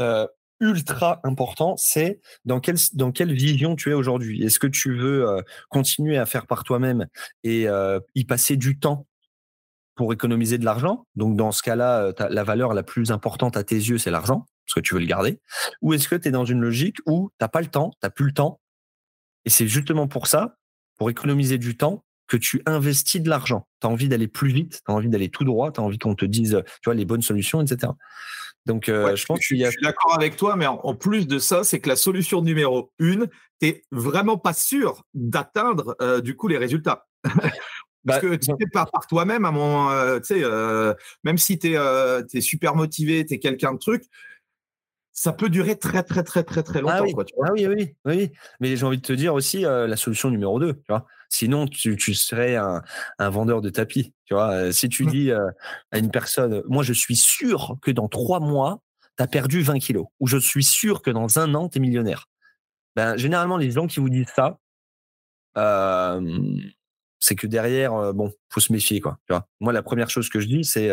euh, 0.00 0.26
ultra 0.62 1.20
important, 1.24 1.76
c'est 1.76 2.20
dans 2.44 2.60
quelle, 2.60 2.76
dans 2.94 3.10
quelle 3.12 3.32
vision 3.32 3.76
tu 3.76 3.90
es 3.90 3.94
aujourd'hui. 3.94 4.42
Est-ce 4.42 4.58
que 4.58 4.68
tu 4.68 4.96
veux 4.96 5.28
euh, 5.28 5.42
continuer 5.68 6.16
à 6.16 6.24
faire 6.24 6.46
par 6.46 6.62
toi-même 6.62 7.06
et 7.42 7.68
euh, 7.68 8.00
y 8.14 8.24
passer 8.24 8.56
du 8.56 8.78
temps 8.78 9.06
pour 9.96 10.12
économiser 10.12 10.56
de 10.56 10.64
l'argent? 10.64 11.06
Donc, 11.16 11.36
dans 11.36 11.50
ce 11.50 11.62
cas-là, 11.62 12.12
la 12.30 12.44
valeur 12.44 12.74
la 12.74 12.84
plus 12.84 13.10
importante 13.10 13.56
à 13.56 13.64
tes 13.64 13.74
yeux, 13.74 13.98
c'est 13.98 14.12
l'argent, 14.12 14.46
parce 14.64 14.74
que 14.76 14.80
tu 14.80 14.94
veux 14.94 15.00
le 15.00 15.06
garder. 15.06 15.40
Ou 15.82 15.94
est-ce 15.94 16.08
que 16.08 16.14
tu 16.14 16.28
es 16.28 16.30
dans 16.30 16.44
une 16.44 16.60
logique 16.60 16.98
où 17.06 17.30
tu 17.30 17.44
n'as 17.44 17.48
pas 17.48 17.60
le 17.60 17.66
temps, 17.66 17.90
tu 17.90 17.98
n'as 18.04 18.10
plus 18.10 18.26
le 18.26 18.32
temps, 18.32 18.60
et 19.44 19.50
c'est 19.50 19.66
justement 19.66 20.06
pour 20.06 20.28
ça, 20.28 20.56
pour 20.96 21.10
économiser 21.10 21.58
du 21.58 21.76
temps, 21.76 22.04
que 22.28 22.36
tu 22.38 22.62
investis 22.64 23.20
de 23.20 23.28
l'argent. 23.28 23.66
Tu 23.80 23.86
as 23.86 23.90
envie 23.90 24.08
d'aller 24.08 24.28
plus 24.28 24.50
vite, 24.50 24.80
tu 24.86 24.90
as 24.90 24.94
envie 24.94 25.10
d'aller 25.10 25.28
tout 25.28 25.44
droit, 25.44 25.70
tu 25.70 25.80
as 25.80 25.82
envie 25.82 25.98
qu'on 25.98 26.14
te 26.14 26.24
dise 26.24 26.62
tu 26.64 26.80
vois, 26.86 26.94
les 26.94 27.04
bonnes 27.04 27.20
solutions, 27.20 27.60
etc. 27.60 27.92
Donc, 28.66 28.88
euh, 28.88 29.16
je 29.16 29.26
pense 29.26 29.40
qu'il 29.46 29.58
y 29.58 29.64
a... 29.64 29.68
Je 29.68 29.72
suis 29.72 29.82
d'accord 29.82 30.14
avec 30.14 30.36
toi, 30.36 30.56
mais 30.56 30.66
en, 30.66 30.94
plus 30.94 31.26
de 31.26 31.38
ça, 31.38 31.64
c'est 31.64 31.80
que 31.80 31.88
la 31.88 31.96
solution 31.96 32.42
numéro 32.42 32.92
une, 32.98 33.28
tu 33.60 33.68
n'es 33.68 33.82
vraiment 33.90 34.38
pas 34.38 34.52
sûr 34.52 35.04
d'atteindre 35.14 35.96
euh, 36.00 36.20
du 36.20 36.36
coup 36.36 36.48
les 36.48 36.58
résultats. 36.58 37.06
Parce 38.04 38.20
bah, 38.20 38.28
que 38.30 38.34
tu 38.34 38.46
sais 38.46 38.70
pas 38.72 38.84
par 38.86 39.06
toi-même, 39.06 39.44
à 39.44 39.52
mon, 39.52 39.88
euh, 39.90 40.18
tu 40.18 40.40
sais, 40.40 40.96
même 41.22 41.38
si 41.38 41.56
tu 41.58 41.74
es, 41.74 41.78
es, 42.34 42.40
super 42.40 42.74
motivé, 42.74 43.24
tu 43.24 43.34
es 43.34 43.38
quelqu'un 43.38 43.74
de 43.74 43.78
truc, 43.78 44.02
ça 45.12 45.32
peut 45.32 45.50
durer 45.50 45.76
très 45.78 46.02
très 46.02 46.22
très 46.22 46.42
très 46.42 46.62
très 46.62 46.80
longtemps. 46.80 46.94
Ah 46.96 47.02
oui, 47.02 47.14
ah 47.44 47.50
oui, 47.52 47.66
oui, 47.66 47.94
oui, 48.04 48.32
Mais 48.60 48.76
j'ai 48.76 48.84
envie 48.84 48.96
de 48.96 49.02
te 49.02 49.12
dire 49.12 49.34
aussi 49.34 49.60
la 49.62 49.96
solution 49.96 50.30
numéro 50.30 50.58
2, 50.58 50.74
tu 50.74 50.80
vois. 50.88 51.06
Sinon, 51.28 51.66
tu, 51.66 51.96
tu 51.96 52.14
serais 52.14 52.56
un, 52.56 52.82
un, 53.18 53.30
vendeur 53.30 53.62
de 53.62 53.70
tapis, 53.70 54.12
tu 54.26 54.34
vois. 54.34 54.72
Si 54.72 54.88
tu 54.88 55.04
mmh. 55.04 55.10
dis 55.10 55.32
à 55.32 55.98
une 55.98 56.10
personne, 56.10 56.62
moi 56.66 56.82
je 56.82 56.92
suis 56.92 57.16
sûr 57.16 57.76
que 57.82 57.90
dans 57.90 58.08
trois 58.08 58.40
mois, 58.40 58.82
tu 59.16 59.22
as 59.22 59.26
perdu 59.26 59.62
20 59.62 59.78
kilos, 59.78 60.06
ou 60.20 60.26
je 60.26 60.38
suis 60.38 60.64
sûr 60.64 61.02
que 61.02 61.10
dans 61.10 61.38
un 61.38 61.54
an, 61.54 61.68
tu 61.68 61.78
es 61.78 61.80
millionnaire. 61.80 62.28
Ben, 62.96 63.16
généralement, 63.16 63.56
les 63.56 63.70
gens 63.70 63.86
qui 63.86 64.00
vous 64.00 64.10
disent 64.10 64.32
ça, 64.34 64.58
c'est 67.18 67.34
que 67.34 67.46
derrière, 67.46 68.14
bon, 68.14 68.32
faut 68.50 68.60
se 68.60 68.72
méfier, 68.72 69.00
quoi. 69.00 69.18
Tu 69.26 69.32
vois 69.32 69.46
Moi, 69.60 69.72
la 69.72 69.82
première 69.82 70.10
chose 70.10 70.28
que 70.28 70.40
je 70.40 70.46
dis, 70.46 70.64
c'est 70.64 70.90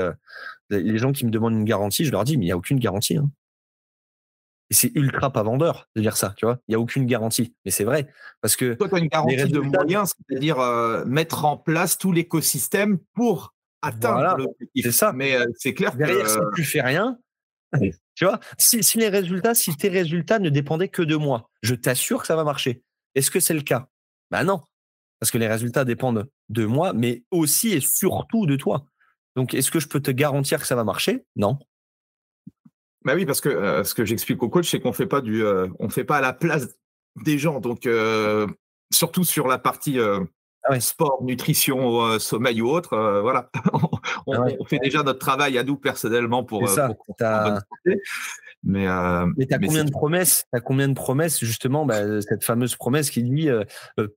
les 0.69 0.97
gens 0.97 1.11
qui 1.11 1.25
me 1.25 1.31
demandent 1.31 1.53
une 1.53 1.65
garantie, 1.65 2.05
je 2.05 2.11
leur 2.11 2.23
dis, 2.23 2.37
mais 2.37 2.45
il 2.45 2.47
n'y 2.47 2.53
a 2.53 2.57
aucune 2.57 2.79
garantie. 2.79 3.17
Hein. 3.17 3.29
Et 4.71 4.75
c'est 4.75 4.91
ultra 4.95 5.31
pas 5.31 5.41
vendeur 5.41 5.89
de 5.95 6.01
dire 6.01 6.15
ça, 6.15 6.33
tu 6.37 6.45
vois? 6.45 6.59
Il 6.67 6.71
n'y 6.71 6.75
a 6.75 6.79
aucune 6.79 7.05
garantie. 7.05 7.55
Mais 7.65 7.71
c'est 7.71 7.83
vrai. 7.83 8.07
Parce 8.41 8.55
que. 8.55 8.73
Toi, 8.75 8.87
tu 8.87 8.95
as 8.95 8.99
une 8.99 9.07
garantie 9.07 9.51
de 9.51 9.59
moyens, 9.59 10.13
c'est-à-dire 10.29 10.59
euh, 10.59 11.03
mettre 11.05 11.45
en 11.45 11.57
place 11.57 11.97
tout 11.97 12.11
l'écosystème 12.11 12.99
pour 13.13 13.55
atteindre 13.81 14.37
l'objectif. 14.37 14.85
C'est 14.85 14.91
ça. 14.91 15.11
Mais 15.11 15.35
euh, 15.35 15.45
c'est 15.57 15.73
clair 15.73 15.95
Derrière, 15.95 16.23
que. 16.23 16.29
si 16.29 16.39
tu 16.55 16.63
fais 16.63 16.81
rien, 16.81 17.17
tu 18.15 18.25
vois, 18.25 18.39
si, 18.57 18.83
si, 18.83 18.97
les 18.97 19.09
résultats, 19.09 19.55
si 19.55 19.75
tes 19.75 19.89
résultats 19.89 20.39
ne 20.39 20.49
dépendaient 20.49 20.89
que 20.89 21.01
de 21.01 21.15
moi, 21.15 21.49
je 21.61 21.75
t'assure 21.75 22.21
que 22.21 22.27
ça 22.27 22.35
va 22.35 22.43
marcher. 22.43 22.83
Est-ce 23.15 23.31
que 23.31 23.39
c'est 23.39 23.53
le 23.53 23.61
cas? 23.61 23.87
Ben 24.31 24.43
non. 24.43 24.61
Parce 25.19 25.31
que 25.31 25.37
les 25.37 25.47
résultats 25.47 25.85
dépendent 25.85 26.29
de 26.49 26.65
moi, 26.65 26.93
mais 26.93 27.23
aussi 27.31 27.69
et 27.69 27.81
surtout 27.81 28.45
de 28.45 28.55
toi. 28.55 28.85
Donc, 29.35 29.53
est-ce 29.53 29.71
que 29.71 29.79
je 29.79 29.87
peux 29.87 29.99
te 29.99 30.11
garantir 30.11 30.59
que 30.59 30.67
ça 30.67 30.75
va 30.75 30.83
marcher? 30.83 31.25
Non. 31.35 31.59
Bah 33.05 33.13
oui, 33.15 33.25
parce 33.25 33.41
que 33.41 33.49
euh, 33.49 33.83
ce 33.83 33.93
que 33.93 34.03
j'explique 34.03 34.43
au 34.43 34.49
coach, 34.49 34.69
c'est 34.69 34.79
qu'on 34.79 34.93
fait 34.93 35.07
pas 35.07 35.21
du, 35.21 35.43
euh, 35.43 35.67
on 35.79 35.89
fait 35.89 36.03
pas 36.03 36.17
à 36.17 36.21
la 36.21 36.33
place 36.33 36.67
des 37.23 37.37
gens. 37.37 37.59
Donc 37.59 37.85
euh, 37.85 38.45
surtout 38.91 39.23
sur 39.23 39.47
la 39.47 39.57
partie 39.57 39.97
ah 40.63 40.79
sport, 40.79 41.23
nutrition, 41.23 42.19
sommeil 42.19 42.61
ou 42.61 42.69
autre, 42.69 43.21
voilà, 43.21 43.49
on, 44.27 44.33
ah 44.33 44.47
fait 44.67 44.79
déjà 44.79 45.03
notre 45.03 45.19
travail 45.19 45.57
à 45.57 45.63
nous 45.63 45.77
personnellement 45.77 46.43
pour. 46.43 46.67
ça. 46.67 46.89
mais, 48.61 48.85
mais 49.37 49.45
tu 49.45 49.53
as 49.53 49.59
combien 49.59 49.85
de 49.85 49.91
promesses 49.91 50.45
T'as 50.51 50.59
combien 50.59 50.89
de 50.89 50.93
promesses 50.93 51.39
justement 51.39 51.85
bah, 51.85 52.21
Cette 52.21 52.43
fameuse 52.43 52.75
promesse 52.75 53.09
qui 53.09 53.23
dit 53.23 53.49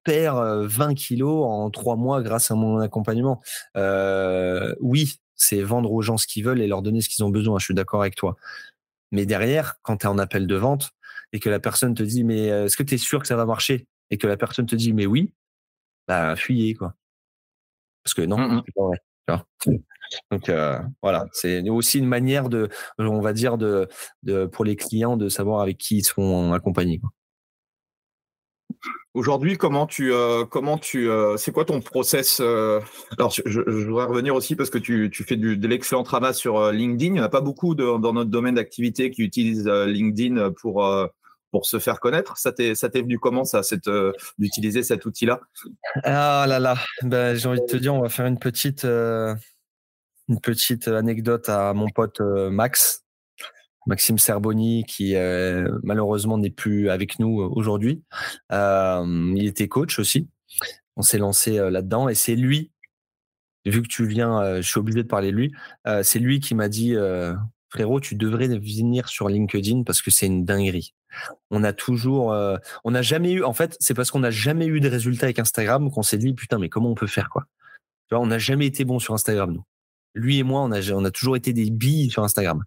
perd 0.02 0.64
20 0.64 0.94
kilos 0.94 1.44
en 1.46 1.70
trois 1.70 1.94
mois 1.94 2.20
grâce 2.22 2.50
à 2.50 2.56
mon 2.56 2.78
accompagnement. 2.78 3.40
oui, 4.80 5.20
c'est 5.42 5.62
vendre 5.62 5.92
aux 5.92 6.02
gens 6.02 6.16
ce 6.16 6.26
qu'ils 6.26 6.44
veulent 6.44 6.60
et 6.60 6.66
leur 6.66 6.82
donner 6.82 7.00
ce 7.00 7.08
qu'ils 7.08 7.24
ont 7.24 7.30
besoin. 7.30 7.58
Je 7.58 7.64
suis 7.64 7.74
d'accord 7.74 8.00
avec 8.00 8.14
toi. 8.14 8.36
Mais 9.12 9.26
derrière, 9.26 9.76
quand 9.82 9.98
tu 9.98 10.06
es 10.06 10.08
en 10.08 10.18
appel 10.18 10.46
de 10.46 10.56
vente 10.56 10.90
et 11.32 11.38
que 11.38 11.48
la 11.48 11.60
personne 11.60 11.94
te 11.94 12.02
dit, 12.02 12.24
mais 12.24 12.50
euh, 12.50 12.64
est-ce 12.64 12.76
que 12.76 12.82
tu 12.82 12.94
es 12.94 12.98
sûr 12.98 13.20
que 13.20 13.26
ça 13.28 13.36
va 13.36 13.46
marcher? 13.46 13.86
Et 14.10 14.18
que 14.18 14.26
la 14.26 14.36
personne 14.36 14.66
te 14.66 14.74
dit, 14.74 14.92
mais 14.92 15.06
oui, 15.06 15.32
bah, 16.08 16.34
fuyez, 16.36 16.74
quoi. 16.74 16.94
Parce 18.02 18.14
que 18.14 18.22
non, 18.22 18.38
mmh 18.38 18.62
c'est 18.66 18.74
pas 18.74 18.82
vrai. 18.82 18.98
Donc 20.30 20.48
euh, 20.48 20.78
voilà, 21.00 21.26
c'est 21.32 21.68
aussi 21.70 21.98
une 21.98 22.06
manière 22.06 22.48
de, 22.48 22.68
on 22.98 23.20
va 23.20 23.32
dire, 23.32 23.56
de, 23.56 23.88
de, 24.22 24.46
pour 24.46 24.64
les 24.64 24.76
clients 24.76 25.16
de 25.16 25.28
savoir 25.28 25.60
avec 25.60 25.78
qui 25.78 25.98
ils 25.98 26.04
seront 26.04 26.52
accompagnés. 26.52 26.98
Quoi. 26.98 27.10
Aujourd'hui, 29.14 29.58
comment 29.58 29.86
tu, 29.86 30.10
euh, 30.10 30.46
comment 30.46 30.78
tu, 30.78 31.10
euh, 31.10 31.36
c'est 31.36 31.52
quoi 31.52 31.66
ton 31.66 31.82
process 31.82 32.40
euh, 32.40 32.80
Alors, 33.18 33.30
je, 33.44 33.60
voudrais 33.60 34.06
revenir 34.06 34.34
aussi 34.34 34.56
parce 34.56 34.70
que 34.70 34.78
tu, 34.78 35.10
tu 35.12 35.22
fais 35.22 35.36
du, 35.36 35.58
de 35.58 35.68
l'excellent 35.68 36.02
travail 36.02 36.34
sur 36.34 36.72
LinkedIn. 36.72 37.06
Il 37.06 37.12
n'y 37.12 37.20
en 37.20 37.24
a 37.24 37.28
pas 37.28 37.42
beaucoup 37.42 37.74
dans 37.74 37.98
notre 37.98 38.30
domaine 38.30 38.54
d'activité 38.54 39.10
qui 39.10 39.22
utilisent 39.22 39.68
LinkedIn 39.68 40.52
pour 40.52 40.86
pour 41.50 41.66
se 41.66 41.78
faire 41.78 42.00
connaître. 42.00 42.38
Ça 42.38 42.52
t'est, 42.52 42.74
ça 42.74 42.88
t'est 42.88 43.02
venu 43.02 43.18
comment 43.18 43.44
ça, 43.44 43.62
cette, 43.62 43.90
d'utiliser 44.38 44.82
cet 44.82 45.04
outil-là? 45.04 45.40
Ah 46.04 46.46
là 46.48 46.58
là, 46.58 46.76
ben, 47.02 47.34
j'ai 47.34 47.46
envie 47.46 47.60
de 47.60 47.66
te 47.66 47.76
dire, 47.76 47.94
on 47.94 48.00
va 48.00 48.08
faire 48.08 48.24
une 48.24 48.38
petite, 48.38 48.84
une 48.84 50.40
petite 50.42 50.88
anecdote 50.88 51.50
à 51.50 51.74
mon 51.74 51.90
pote 51.90 52.20
Max. 52.20 53.01
Maxime 53.86 54.18
Serboni, 54.18 54.84
qui 54.84 55.16
euh, 55.16 55.68
malheureusement 55.82 56.38
n'est 56.38 56.50
plus 56.50 56.90
avec 56.90 57.18
nous 57.18 57.40
euh, 57.40 57.48
aujourd'hui. 57.52 58.02
Euh, 58.52 59.32
il 59.36 59.46
était 59.46 59.68
coach 59.68 59.98
aussi. 59.98 60.28
On 60.96 61.02
s'est 61.02 61.18
lancé 61.18 61.56
là-dedans 61.56 62.08
et 62.08 62.14
c'est 62.14 62.36
lui, 62.36 62.70
vu 63.64 63.82
que 63.82 63.88
tu 63.88 64.06
viens, 64.06 64.60
je 64.60 64.68
suis 64.68 64.78
obligé 64.78 65.02
de 65.02 65.08
parler 65.08 65.30
de 65.32 65.36
lui, 65.36 65.52
c'est 66.02 66.18
lui 66.18 66.38
qui 66.38 66.54
m'a 66.54 66.68
dit, 66.68 66.94
frérot, 67.70 67.98
tu 67.98 68.14
devrais 68.14 68.48
venir 68.48 69.08
sur 69.08 69.30
LinkedIn 69.30 69.84
parce 69.84 70.02
que 70.02 70.10
c'est 70.10 70.26
une 70.26 70.44
dinguerie. 70.44 70.94
On 71.50 71.64
a 71.64 71.72
toujours, 71.72 72.36
on 72.84 72.90
n'a 72.90 73.00
jamais 73.00 73.32
eu, 73.32 73.42
en 73.42 73.54
fait, 73.54 73.74
c'est 73.80 73.94
parce 73.94 74.10
qu'on 74.10 74.20
n'a 74.20 74.30
jamais 74.30 74.66
eu 74.66 74.80
de 74.80 74.88
résultats 74.90 75.24
avec 75.24 75.38
Instagram 75.38 75.90
qu'on 75.90 76.02
s'est 76.02 76.18
dit, 76.18 76.34
putain, 76.34 76.58
mais 76.58 76.68
comment 76.68 76.90
on 76.90 76.94
peut 76.94 77.06
faire 77.06 77.30
quoi? 77.30 77.46
Tu 78.08 78.14
vois, 78.14 78.22
on 78.22 78.26
n'a 78.26 78.38
jamais 78.38 78.66
été 78.66 78.84
bon 78.84 78.98
sur 78.98 79.14
Instagram, 79.14 79.50
nous. 79.50 79.64
Lui 80.14 80.38
et 80.38 80.42
moi, 80.42 80.60
on 80.60 80.72
a, 80.72 80.92
on 80.92 81.06
a 81.06 81.10
toujours 81.10 81.36
été 81.36 81.54
des 81.54 81.70
billes 81.70 82.10
sur 82.10 82.22
Instagram. 82.22 82.62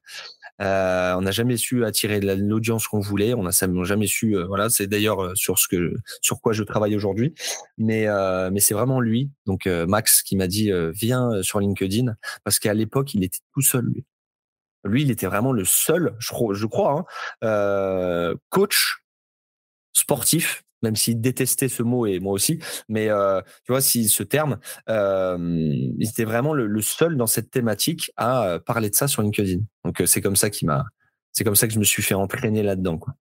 Euh, 0.61 1.13
on 1.15 1.21
n'a 1.21 1.31
jamais 1.31 1.57
su 1.57 1.83
attirer 1.83 2.21
l'audience 2.21 2.87
qu'on 2.87 2.99
voulait. 2.99 3.33
On 3.33 3.43
n'a 3.43 3.51
jamais 3.83 4.07
su. 4.07 4.37
Euh, 4.37 4.45
voilà, 4.45 4.69
c'est 4.69 4.87
d'ailleurs 4.87 5.23
euh, 5.23 5.35
sur 5.35 5.59
ce 5.59 5.67
que 5.67 5.93
sur 6.21 6.41
quoi 6.41 6.53
je 6.53 6.63
travaille 6.63 6.95
aujourd'hui. 6.95 7.33
Mais 7.77 8.05
mais 8.51 8.59
c'est 8.59 8.73
vraiment 8.73 8.99
lui, 8.99 9.31
donc 9.45 9.65
Max, 9.65 10.21
qui 10.23 10.35
m'a 10.35 10.47
dit 10.47 10.71
viens 10.93 11.41
sur 11.41 11.59
LinkedIn 11.59 12.15
parce 12.43 12.59
qu'à 12.59 12.73
l'époque 12.73 13.13
il 13.13 13.23
était 13.23 13.39
tout 13.53 13.61
seul 13.61 13.85
lui. 13.85 14.05
Lui, 14.83 15.01
il 15.01 15.09
était 15.09 15.25
vraiment 15.25 15.51
le 15.51 15.65
seul, 15.65 16.15
je, 16.19 16.31
je 16.51 16.65
crois, 16.67 17.05
hein, 17.41 18.35
coach 18.49 19.03
sportif 19.93 20.63
même 20.85 20.95
s'il 20.95 21.19
détestait 21.19 21.67
ce 21.67 21.83
mot 21.83 22.05
et 22.05 22.19
moi 22.19 22.31
aussi. 22.31 22.59
Mais 22.87 23.09
euh, 23.09 23.41
tu 23.63 23.71
vois, 23.71 23.81
si 23.81 24.07
ce 24.07 24.23
terme, 24.23 24.59
euh, 24.89 25.37
il 25.39 26.07
était 26.07 26.23
vraiment 26.23 26.53
le, 26.53 26.81
seul 26.81 27.17
dans 27.17 27.27
cette 27.27 27.51
thématique 27.51 28.11
à 28.15 28.45
euh, 28.45 28.59
parler 28.59 28.89
de 28.89 28.95
ça 28.95 29.07
sur 29.07 29.21
LinkedIn. 29.21 29.61
Donc 29.83 30.01
c'est 30.05 30.21
comme 30.21 30.35
ça 30.35 30.49
qui 30.49 30.65
m'a, 30.65 30.85
c'est 31.31 31.43
comme 31.43 31.55
ça 31.55 31.67
que 31.67 31.73
je 31.73 31.79
me 31.79 31.83
suis 31.83 32.03
fait 32.03 32.13
entraîner 32.13 32.63
là-dedans. 32.63 32.97
Quoi. 32.97 33.13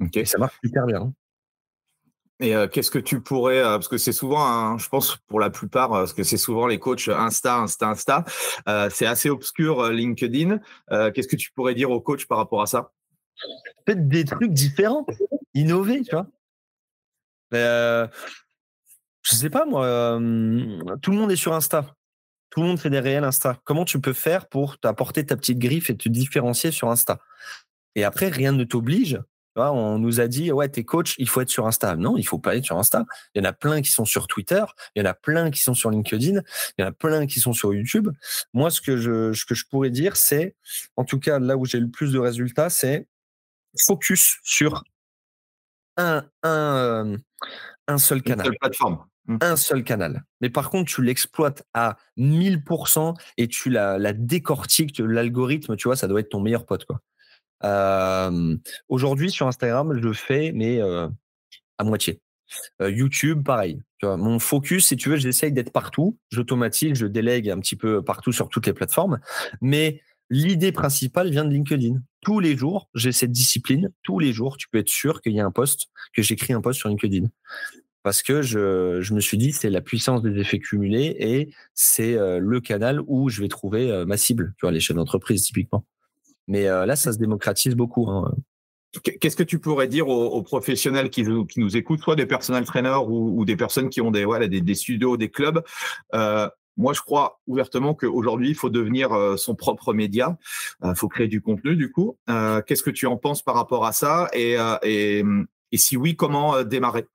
Ok, 0.00 0.20
ça 0.24 0.38
marche 0.38 0.58
super 0.64 0.86
bien. 0.86 1.02
Hein. 1.02 1.12
Et 2.40 2.54
qu'est-ce 2.72 2.90
que 2.90 2.98
tu 2.98 3.20
pourrais, 3.20 3.62
parce 3.62 3.86
que 3.86 3.98
c'est 3.98 4.10
souvent, 4.10 4.76
je 4.76 4.88
pense 4.88 5.16
pour 5.28 5.38
la 5.38 5.48
plupart, 5.48 5.90
parce 5.90 6.12
que 6.12 6.24
c'est 6.24 6.38
souvent 6.38 6.66
les 6.66 6.80
coachs 6.80 7.06
Insta, 7.06 7.58
Insta, 7.58 7.90
Insta, 7.90 8.24
c'est 8.90 9.06
assez 9.06 9.30
obscur 9.30 9.90
LinkedIn. 9.90 10.58
qu'est-ce 10.88 11.28
que 11.28 11.36
tu 11.36 11.52
pourrais 11.52 11.76
dire 11.76 11.92
aux 11.92 12.00
coachs 12.00 12.26
par 12.26 12.38
rapport 12.38 12.60
à 12.60 12.66
ça? 12.66 12.90
Peut-être 13.84 14.08
des 14.08 14.24
trucs 14.24 14.52
différents, 14.52 15.06
innover, 15.54 16.02
tu 16.02 16.16
vois. 16.16 16.26
Euh, 17.54 18.06
je 19.22 19.34
sais 19.34 19.50
pas, 19.50 19.64
moi. 19.64 20.18
tout 21.02 21.10
le 21.10 21.16
monde 21.16 21.32
est 21.32 21.36
sur 21.36 21.52
Insta. 21.52 21.94
Tout 22.50 22.60
le 22.60 22.66
monde 22.66 22.78
fait 22.78 22.90
des 22.90 23.00
réels 23.00 23.24
Insta. 23.24 23.58
Comment 23.64 23.84
tu 23.84 24.00
peux 24.00 24.12
faire 24.12 24.48
pour 24.48 24.78
t'apporter 24.78 25.24
ta 25.24 25.36
petite 25.36 25.58
griffe 25.58 25.90
et 25.90 25.96
te 25.96 26.08
différencier 26.08 26.70
sur 26.70 26.90
Insta? 26.90 27.18
Et 27.94 28.04
après, 28.04 28.28
rien 28.28 28.52
ne 28.52 28.64
t'oblige. 28.64 29.20
On 29.56 29.98
nous 29.98 30.20
a 30.20 30.28
dit, 30.28 30.50
ouais, 30.50 30.68
t'es 30.68 30.84
coach, 30.84 31.14
il 31.18 31.28
faut 31.28 31.40
être 31.40 31.50
sur 31.50 31.66
Insta. 31.66 31.96
Non, 31.96 32.16
il 32.16 32.26
faut 32.26 32.38
pas 32.38 32.56
être 32.56 32.64
sur 32.64 32.78
Insta. 32.78 33.04
Il 33.34 33.42
y 33.42 33.46
en 33.46 33.48
a 33.48 33.52
plein 33.52 33.82
qui 33.82 33.90
sont 33.90 34.04
sur 34.04 34.26
Twitter, 34.26 34.64
il 34.94 35.02
y 35.02 35.06
en 35.06 35.10
a 35.10 35.14
plein 35.14 35.50
qui 35.50 35.62
sont 35.62 35.74
sur 35.74 35.90
LinkedIn, 35.90 36.40
il 36.78 36.82
y 36.82 36.84
en 36.84 36.88
a 36.88 36.92
plein 36.92 37.26
qui 37.26 37.40
sont 37.40 37.52
sur 37.52 37.74
YouTube. 37.74 38.08
Moi, 38.54 38.70
ce 38.70 38.80
que 38.80 38.96
je, 38.96 39.32
ce 39.32 39.44
que 39.44 39.54
je 39.54 39.66
pourrais 39.66 39.90
dire, 39.90 40.16
c'est, 40.16 40.54
en 40.96 41.04
tout 41.04 41.18
cas, 41.18 41.38
là 41.38 41.56
où 41.56 41.66
j'ai 41.66 41.80
le 41.80 41.90
plus 41.90 42.12
de 42.12 42.18
résultats, 42.18 42.70
c'est 42.70 43.06
focus 43.86 44.38
sur 44.42 44.84
un, 45.98 46.24
un, 46.42 47.16
un 47.88 47.98
seul 47.98 48.22
canal. 48.22 48.46
Une 48.46 48.52
seule 48.52 48.58
plateforme. 48.60 49.04
Mmh. 49.26 49.36
Un 49.40 49.56
seul 49.56 49.84
canal. 49.84 50.24
Mais 50.40 50.50
par 50.50 50.70
contre, 50.70 50.90
tu 50.90 51.02
l'exploites 51.02 51.62
à 51.74 51.96
1000% 52.18 53.14
et 53.36 53.48
tu 53.48 53.70
la, 53.70 53.98
la 53.98 54.12
décortiques, 54.12 54.98
l'algorithme, 54.98 55.76
tu 55.76 55.88
vois, 55.88 55.96
ça 55.96 56.08
doit 56.08 56.20
être 56.20 56.30
ton 56.30 56.40
meilleur 56.40 56.66
pote. 56.66 56.84
Quoi. 56.84 57.00
Aujourd'hui, 58.88 59.30
sur 59.30 59.46
Instagram, 59.46 59.98
je 60.02 60.12
fais, 60.12 60.52
mais 60.52 60.80
à 60.80 61.84
moitié. 61.84 62.20
YouTube, 62.80 63.44
pareil. 63.44 63.80
Tu 63.98 64.06
vois, 64.06 64.16
mon 64.16 64.38
focus, 64.38 64.88
si 64.88 64.96
tu 64.96 65.08
veux, 65.08 65.16
j'essaye 65.16 65.52
d'être 65.52 65.72
partout. 65.72 66.18
J'automatise, 66.30 66.94
je 66.94 67.06
délègue 67.06 67.48
un 67.48 67.60
petit 67.60 67.76
peu 67.76 68.02
partout 68.02 68.32
sur 68.32 68.48
toutes 68.48 68.66
les 68.66 68.72
plateformes. 68.72 69.20
Mais 69.60 70.02
l'idée 70.32 70.72
principale 70.72 71.30
vient 71.30 71.44
de 71.44 71.50
LinkedIn. 71.50 72.00
Tous 72.22 72.40
les 72.40 72.56
jours, 72.56 72.88
j'ai 72.94 73.12
cette 73.12 73.32
discipline. 73.32 73.92
Tous 74.02 74.18
les 74.18 74.32
jours, 74.32 74.56
tu 74.56 74.66
peux 74.68 74.78
être 74.78 74.88
sûr 74.88 75.20
qu'il 75.20 75.32
y 75.32 75.40
a 75.40 75.44
un 75.44 75.50
post, 75.50 75.88
que 76.14 76.22
j'écris 76.22 76.54
un 76.54 76.62
post 76.62 76.80
sur 76.80 76.88
LinkedIn. 76.88 77.28
Parce 78.02 78.22
que 78.22 78.40
je, 78.40 79.12
me 79.12 79.20
suis 79.20 79.36
dit, 79.36 79.52
c'est 79.52 79.68
la 79.68 79.82
puissance 79.82 80.22
des 80.22 80.40
effets 80.40 80.58
cumulés 80.58 81.14
et 81.18 81.50
c'est 81.74 82.16
le 82.16 82.60
canal 82.60 83.00
où 83.06 83.28
je 83.28 83.42
vais 83.42 83.48
trouver 83.48 84.04
ma 84.06 84.16
cible, 84.16 84.54
tu 84.56 84.62
vois, 84.62 84.72
les 84.72 84.80
chefs 84.80 84.96
d'entreprise, 84.96 85.42
typiquement. 85.42 85.84
Mais 86.48 86.64
là, 86.64 86.96
ça 86.96 87.12
se 87.12 87.18
démocratise 87.18 87.76
beaucoup. 87.76 88.10
Hein. 88.10 88.34
Qu'est-ce 89.02 89.36
que 89.36 89.42
tu 89.42 89.58
pourrais 89.58 89.88
dire 89.88 90.08
aux, 90.08 90.42
professionnels 90.42 91.08
qui, 91.08 91.22
nous 91.22 91.76
écoutent, 91.76 92.00
soit 92.00 92.16
des 92.16 92.26
personnels 92.26 92.64
trainers 92.64 93.08
ou, 93.08 93.44
des 93.44 93.56
personnes 93.56 93.88
qui 93.88 94.02
ont 94.02 94.10
des, 94.10 94.26
voilà, 94.26 94.48
des, 94.48 94.74
studios, 94.74 95.16
des 95.16 95.30
clubs 95.30 95.62
euh, 96.14 96.48
moi, 96.76 96.92
je 96.92 97.00
crois 97.00 97.40
ouvertement 97.46 97.94
qu'aujourd'hui, 97.94 98.50
il 98.50 98.54
faut 98.54 98.70
devenir 98.70 99.12
euh, 99.12 99.36
son 99.36 99.54
propre 99.54 99.92
média. 99.92 100.36
Il 100.82 100.90
euh, 100.90 100.94
faut 100.94 101.08
créer 101.08 101.28
du 101.28 101.40
contenu, 101.40 101.76
du 101.76 101.90
coup. 101.90 102.18
Qu'est-ce 102.66 102.82
que 102.82 102.90
tu 102.90 103.06
en 103.06 103.16
penses 103.16 103.42
par 103.42 103.54
rapport 103.54 103.84
à 103.84 103.92
ça 103.92 104.28
et, 104.32 104.56
si 105.74 105.96
oui, 105.96 106.16
comment 106.16 106.62
démarrer? 106.62 107.06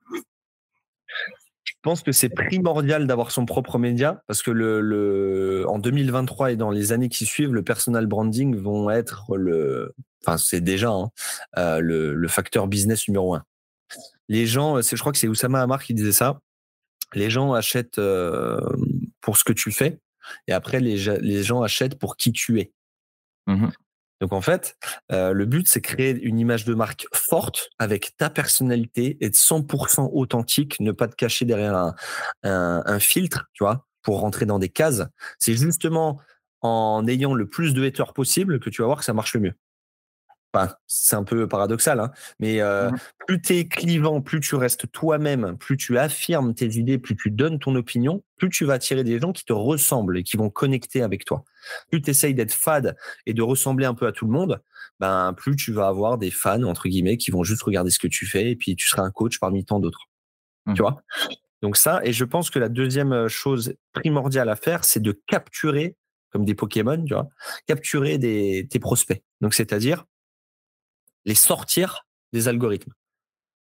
Je 1.66 1.74
pense 1.84 2.02
que 2.02 2.12
c'est 2.12 2.30
primordial 2.30 3.08
d'avoir 3.08 3.32
son 3.32 3.46
propre 3.46 3.78
média 3.78 4.22
parce 4.28 4.42
que 4.42 4.52
le, 4.52 5.64
en 5.68 5.80
2023 5.80 6.52
et 6.52 6.56
dans 6.56 6.72
les 6.72 6.92
années 6.92 7.08
qui 7.08 7.26
suivent, 7.26 7.54
le 7.54 7.64
personal 7.64 8.08
branding 8.08 8.58
vont 8.58 8.90
être 8.90 9.38
le, 9.38 9.94
enfin 10.26 10.38
c'est 10.38 10.62
déjà 10.62 10.90
hein, 10.90 11.10
euh, 11.58 11.80
le, 11.80 12.28
facteur 12.28 12.68
business 12.68 13.08
numéro 13.08 13.36
un. 13.36 13.44
Les 14.28 14.46
gens, 14.46 14.82
je 14.82 14.96
crois 14.98 15.12
que 15.12 15.18
c'est 15.18 15.28
Oussama 15.28 15.62
Amar 15.62 15.82
qui 15.82 15.94
disait 15.94 16.12
ça. 16.12 16.40
Les 17.14 17.30
gens 17.30 17.54
achètent 17.54 18.00
euh, 18.00 18.60
pour 19.28 19.36
ce 19.36 19.44
que 19.44 19.52
tu 19.52 19.74
fais 19.74 20.00
et 20.48 20.54
après 20.54 20.80
les, 20.80 20.96
les 21.20 21.44
gens 21.44 21.62
achètent 21.62 22.00
pour 22.00 22.16
qui 22.16 22.32
tu 22.32 22.62
es. 22.62 22.72
Mmh 23.46 23.68
donc 24.20 24.34
en 24.34 24.42
fait, 24.42 24.76
euh, 25.12 25.32
le 25.32 25.46
but, 25.46 25.68
c'est 25.68 25.80
créer 25.80 26.20
une 26.24 26.40
image 26.40 26.66
de 26.66 26.74
marque 26.74 27.06
forte 27.14 27.70
avec 27.78 28.18
ta 28.18 28.32
personnalité, 28.32 29.16
être 29.22 29.36
100% 29.36 30.10
authentique, 30.12 30.80
ne 30.80 30.92
pas 30.92 31.08
te 31.08 31.14
cacher 31.14 31.46
derrière 31.46 31.76
un, 31.76 31.94
un, 32.42 33.00
filtre, 33.00 33.46
tu 33.54 33.64
vois, 33.64 33.86
pour 34.02 34.22
rentrer 34.22 34.48
dans 34.48 34.58
des 34.58 34.70
cases. 34.70 35.04
C'est 35.38 35.54
justement 35.54 36.20
en 36.62 37.06
ayant 37.06 37.36
le 37.36 37.48
plus 37.48 37.76
de 37.76 37.86
haters 37.86 38.12
possible 38.14 38.60
que 38.60 38.72
tu 38.72 38.82
vas 38.82 38.88
voir 38.88 38.98
que 38.98 39.06
ça 39.06 39.14
marche 39.14 39.36
le 39.36 39.42
mieux 39.42 39.54
c'est 40.88 41.16
un 41.16 41.24
peu 41.24 41.48
paradoxal, 41.48 42.00
hein, 42.00 42.12
mais 42.40 42.62
euh, 42.62 42.92
mmh 42.92 42.98
plus 43.28 43.42
tu 43.42 43.58
es 43.58 43.68
clivant, 43.68 44.22
plus 44.22 44.40
tu 44.40 44.56
restes 44.56 44.90
toi-même, 44.90 45.58
plus 45.58 45.76
tu 45.76 45.98
affirmes 45.98 46.54
tes 46.54 46.78
idées, 46.78 46.98
plus 46.98 47.18
tu 47.18 47.30
donnes 47.30 47.60
ton 47.60 47.76
opinion, 47.76 48.24
plus 48.38 48.50
tu 48.50 48.64
vas 48.64 48.76
attirer 48.76 49.04
des 49.04 49.20
gens 49.20 49.34
qui 49.34 49.44
te 49.44 49.52
ressemblent 49.52 50.18
et 50.18 50.24
qui 50.24 50.38
vont 50.38 50.50
connecter 50.50 51.02
avec 51.02 51.26
toi. 51.26 51.44
Plus 51.92 52.02
tu 52.02 52.10
essayes 52.10 52.34
d'être 52.34 52.54
fade 52.54 52.96
et 53.26 53.34
de 53.34 53.42
ressembler 53.42 53.86
un 53.86 53.94
peu 53.94 54.08
à 54.08 54.14
tout 54.14 54.26
le 54.26 54.32
monde, 54.32 54.62
ben 55.02 55.34
plus 55.34 55.58
tu 55.58 55.74
vas 55.74 55.88
avoir 55.88 56.18
des 56.18 56.32
fans 56.32 56.64
entre 56.64 56.88
guillemets 56.88 57.18
qui 57.18 57.32
vont 57.32 57.44
juste 57.44 57.64
regarder 57.64 57.92
ce 57.92 58.00
que 58.00 58.08
tu 58.08 58.26
fais 58.26 58.52
et 58.52 58.56
puis 58.56 58.78
tu 58.78 58.88
seras 58.88 59.04
un 59.04 59.12
coach 59.12 59.40
parmi 59.40 59.66
tant 59.66 59.82
d'autres. 59.82 60.06
Tu 60.68 60.72
mmh. 60.72 60.76
vois? 60.78 61.04
Donc 61.62 61.76
ça, 61.76 62.00
et 62.06 62.14
je 62.14 62.24
pense 62.24 62.50
que 62.50 62.60
la 62.60 62.70
deuxième 62.70 63.28
chose 63.28 63.74
primordiale 63.92 64.48
à 64.48 64.56
faire, 64.56 64.86
c'est 64.86 65.02
de 65.02 65.20
capturer 65.28 65.98
comme 66.32 66.46
des 66.46 66.56
Pokémon, 66.56 67.04
tu 67.04 67.14
vois, 67.14 67.28
capturer 67.68 68.18
des, 68.18 68.68
tes 68.70 68.80
prospects. 68.80 69.22
Donc 69.42 69.54
c'est-à-dire 69.54 70.06
les 71.28 71.36
sortir 71.36 72.08
des 72.34 72.48
algorithmes. 72.48 72.94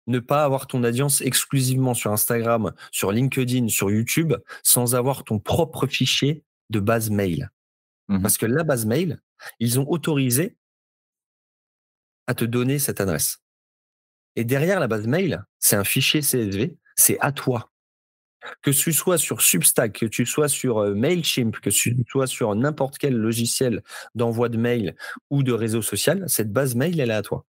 Ne 0.07 0.19
pas 0.19 0.43
avoir 0.43 0.67
ton 0.67 0.83
audience 0.83 1.21
exclusivement 1.21 1.93
sur 1.93 2.11
Instagram, 2.11 2.73
sur 2.91 3.11
LinkedIn, 3.11 3.67
sur 3.67 3.91
YouTube, 3.91 4.33
sans 4.63 4.95
avoir 4.95 5.25
ton 5.25 5.37
propre 5.37 5.85
fichier 5.85 6.43
de 6.69 6.79
base 6.79 7.09
mail. 7.09 7.51
Mmh 8.07 8.21
Parce 8.21 8.37
que 8.37 8.45
la 8.45 8.63
base 8.63 8.85
mail, 8.85 9.21
ils 9.59 9.79
ont 9.79 9.89
autorisé 9.89 10.57
à 12.25 12.33
te 12.33 12.45
donner 12.45 12.79
cette 12.79 13.01
adresse. 13.01 13.43
Et 14.37 14.45
derrière 14.45 14.79
la 14.79 14.87
base 14.87 15.07
mail, 15.07 15.43
c'est 15.59 15.75
un 15.75 15.83
fichier 15.83 16.21
CSV, 16.21 16.77
c'est 16.95 17.17
à 17.19 17.33
toi. 17.33 17.71
Que 18.61 18.71
tu 18.71 18.93
sois 18.93 19.17
sur 19.17 19.41
Substack, 19.41 19.99
que 19.99 20.05
tu 20.05 20.25
sois 20.25 20.47
sur 20.47 20.77
euh, 20.77 20.93
Mailchimp, 20.93 21.59
que 21.59 21.69
tu 21.69 21.97
sois 22.07 22.27
sur 22.27 22.55
n'importe 22.55 22.97
quel 22.97 23.15
logiciel 23.15 23.83
d'envoi 24.15 24.47
de 24.47 24.57
mail 24.57 24.95
ou 25.29 25.43
de 25.43 25.51
réseau 25.51 25.81
social, 25.81 26.23
cette 26.27 26.53
base 26.53 26.75
mail, 26.75 26.97
elle 26.99 27.09
est 27.09 27.15
à 27.15 27.23
toi. 27.23 27.45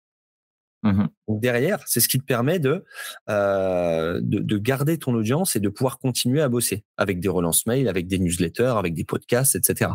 Mmh 0.84 1.06
derrière, 1.28 1.82
c'est 1.86 2.00
ce 2.00 2.08
qui 2.08 2.18
te 2.18 2.24
permet 2.24 2.58
de, 2.58 2.84
euh, 3.28 4.18
de, 4.22 4.38
de, 4.38 4.58
garder 4.58 4.96
ton 4.96 5.14
audience 5.14 5.54
et 5.56 5.60
de 5.60 5.68
pouvoir 5.68 5.98
continuer 5.98 6.40
à 6.40 6.48
bosser 6.48 6.84
avec 6.96 7.20
des 7.20 7.28
relances 7.28 7.66
mail, 7.66 7.86
avec 7.86 8.08
des 8.08 8.18
newsletters, 8.18 8.74
avec 8.76 8.94
des 8.94 9.04
podcasts, 9.04 9.54
etc. 9.54 9.90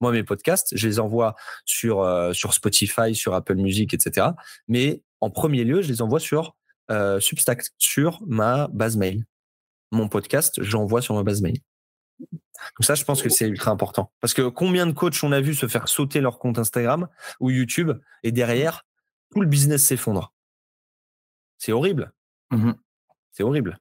Moi 0.00 0.12
mes 0.12 0.24
podcasts, 0.24 0.76
je 0.76 0.88
les 0.88 0.98
envoie 1.00 1.34
sur 1.64 2.02
euh, 2.02 2.32
Spotify, 2.32 3.14
sur 3.14 3.34
Apple 3.34 3.54
Music, 3.54 3.94
etc. 3.94 4.28
Mais 4.68 5.02
en 5.20 5.30
premier 5.30 5.64
lieu, 5.64 5.82
je 5.82 5.88
les 5.88 6.02
envoie 6.02 6.20
sur 6.20 6.56
euh, 6.90 7.20
Substack, 7.20 7.64
sur 7.78 8.20
ma 8.26 8.68
base 8.68 8.96
mail. 8.96 9.24
Mon 9.92 10.08
podcast, 10.08 10.62
j'envoie 10.62 11.00
sur 11.00 11.14
ma 11.14 11.22
base 11.22 11.42
mail. 11.42 11.58
Donc 12.18 12.84
ça, 12.84 12.94
je 12.94 13.04
pense 13.04 13.22
que 13.22 13.28
c'est 13.28 13.46
ultra 13.46 13.70
important. 13.70 14.10
Parce 14.20 14.34
que 14.34 14.48
combien 14.48 14.86
de 14.86 14.92
coachs 14.92 15.22
on 15.22 15.32
a 15.32 15.40
vu 15.40 15.54
se 15.54 15.68
faire 15.68 15.88
sauter 15.88 16.20
leur 16.20 16.38
compte 16.38 16.58
Instagram 16.58 17.08
ou 17.40 17.50
YouTube 17.50 17.92
et 18.22 18.32
derrière, 18.32 18.84
tout 19.32 19.40
le 19.40 19.46
business 19.46 19.84
s'effondre. 19.84 20.32
C'est 21.58 21.72
horrible. 21.72 22.12
Mmh 22.50 22.72
c'est 23.32 23.42
horrible. 23.42 23.78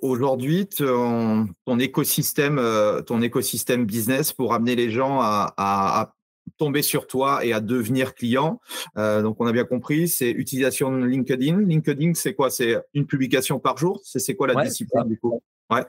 Aujourd'hui, 0.00 0.68
ton, 0.68 1.48
écosystème, 1.80 2.60
euh, 2.60 3.02
ton 3.02 3.20
écosystème 3.20 3.84
business 3.84 4.32
pour 4.32 4.54
amener 4.54 4.76
les 4.76 4.90
gens 4.90 5.18
à, 5.20 6.14
tomber 6.56 6.82
sur 6.82 7.08
toi 7.08 7.44
et 7.44 7.52
à 7.52 7.60
devenir 7.60 8.14
client. 8.14 8.60
Euh, 8.96 9.22
donc, 9.22 9.40
on 9.40 9.46
a 9.46 9.52
bien 9.52 9.64
compris, 9.64 10.06
c'est 10.06 10.30
utilisation 10.30 10.96
de 10.96 11.04
LinkedIn. 11.04 11.62
LinkedIn, 11.62 12.14
c'est 12.14 12.34
quoi? 12.34 12.48
C'est 12.48 12.76
une 12.94 13.06
publication 13.06 13.58
par 13.58 13.76
jour? 13.76 14.00
C'est 14.04 14.36
quoi 14.36 14.46
la 14.46 14.62
discipline 14.62 15.08
du 15.08 15.18
coup? 15.18 15.42
Ouais 15.68 15.82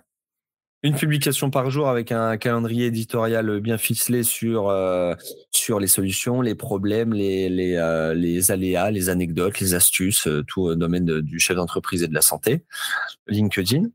une 0.83 0.95
publication 0.95 1.49
par 1.49 1.71
jour 1.71 1.87
avec 1.87 2.11
un 2.11 2.35
calendrier 2.37 2.87
éditorial 2.87 3.61
bien 3.61 3.77
ficelé 3.77 4.23
sur 4.23 4.69
euh, 4.69 5.15
sur 5.49 5.79
les 5.79 5.87
solutions, 5.87 6.41
les 6.41 6.55
problèmes, 6.55 7.13
les 7.13 7.47
les, 7.47 7.75
euh, 7.75 8.13
les 8.13 8.51
aléas, 8.51 8.91
les 8.91 9.09
anecdotes, 9.09 9.59
les 9.61 9.73
astuces, 9.73 10.27
euh, 10.27 10.43
tout 10.43 10.61
au 10.61 10.75
domaine 10.75 11.21
du 11.21 11.39
chef 11.39 11.55
d'entreprise 11.55 12.03
et 12.03 12.07
de 12.07 12.13
la 12.13 12.21
santé. 12.21 12.65
LinkedIn. 13.27 13.87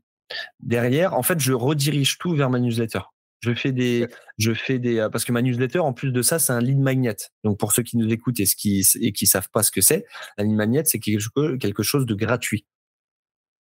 Derrière, 0.59 1.13
en 1.13 1.23
fait, 1.23 1.39
je 1.39 1.53
redirige 1.53 2.17
tout 2.17 2.35
vers 2.35 2.49
ma 2.49 2.59
newsletter. 2.59 3.01
Je 3.41 3.53
fais 3.53 3.71
des, 3.71 4.07
je 4.37 4.53
fais 4.53 4.79
des, 4.79 5.07
parce 5.11 5.23
que 5.25 5.31
ma 5.31 5.41
newsletter, 5.41 5.79
en 5.79 5.93
plus 5.93 6.11
de 6.11 6.21
ça, 6.21 6.39
c'est 6.39 6.51
un 6.51 6.59
lead 6.59 6.79
magnet. 6.79 7.15
Donc 7.43 7.57
pour 7.57 7.71
ceux 7.71 7.83
qui 7.83 7.97
nous 7.97 8.11
écoutent 8.11 8.39
et 8.39 8.45
qui 8.45 8.83
et 8.99 9.11
qui 9.11 9.27
savent 9.27 9.49
pas 9.53 9.63
ce 9.63 9.71
que 9.71 9.81
c'est, 9.81 10.05
un 10.37 10.43
lead 10.43 10.55
magnet, 10.55 10.83
c'est 10.85 10.99
quelque 10.99 11.83
chose 11.83 12.05
de 12.05 12.15
gratuit 12.15 12.65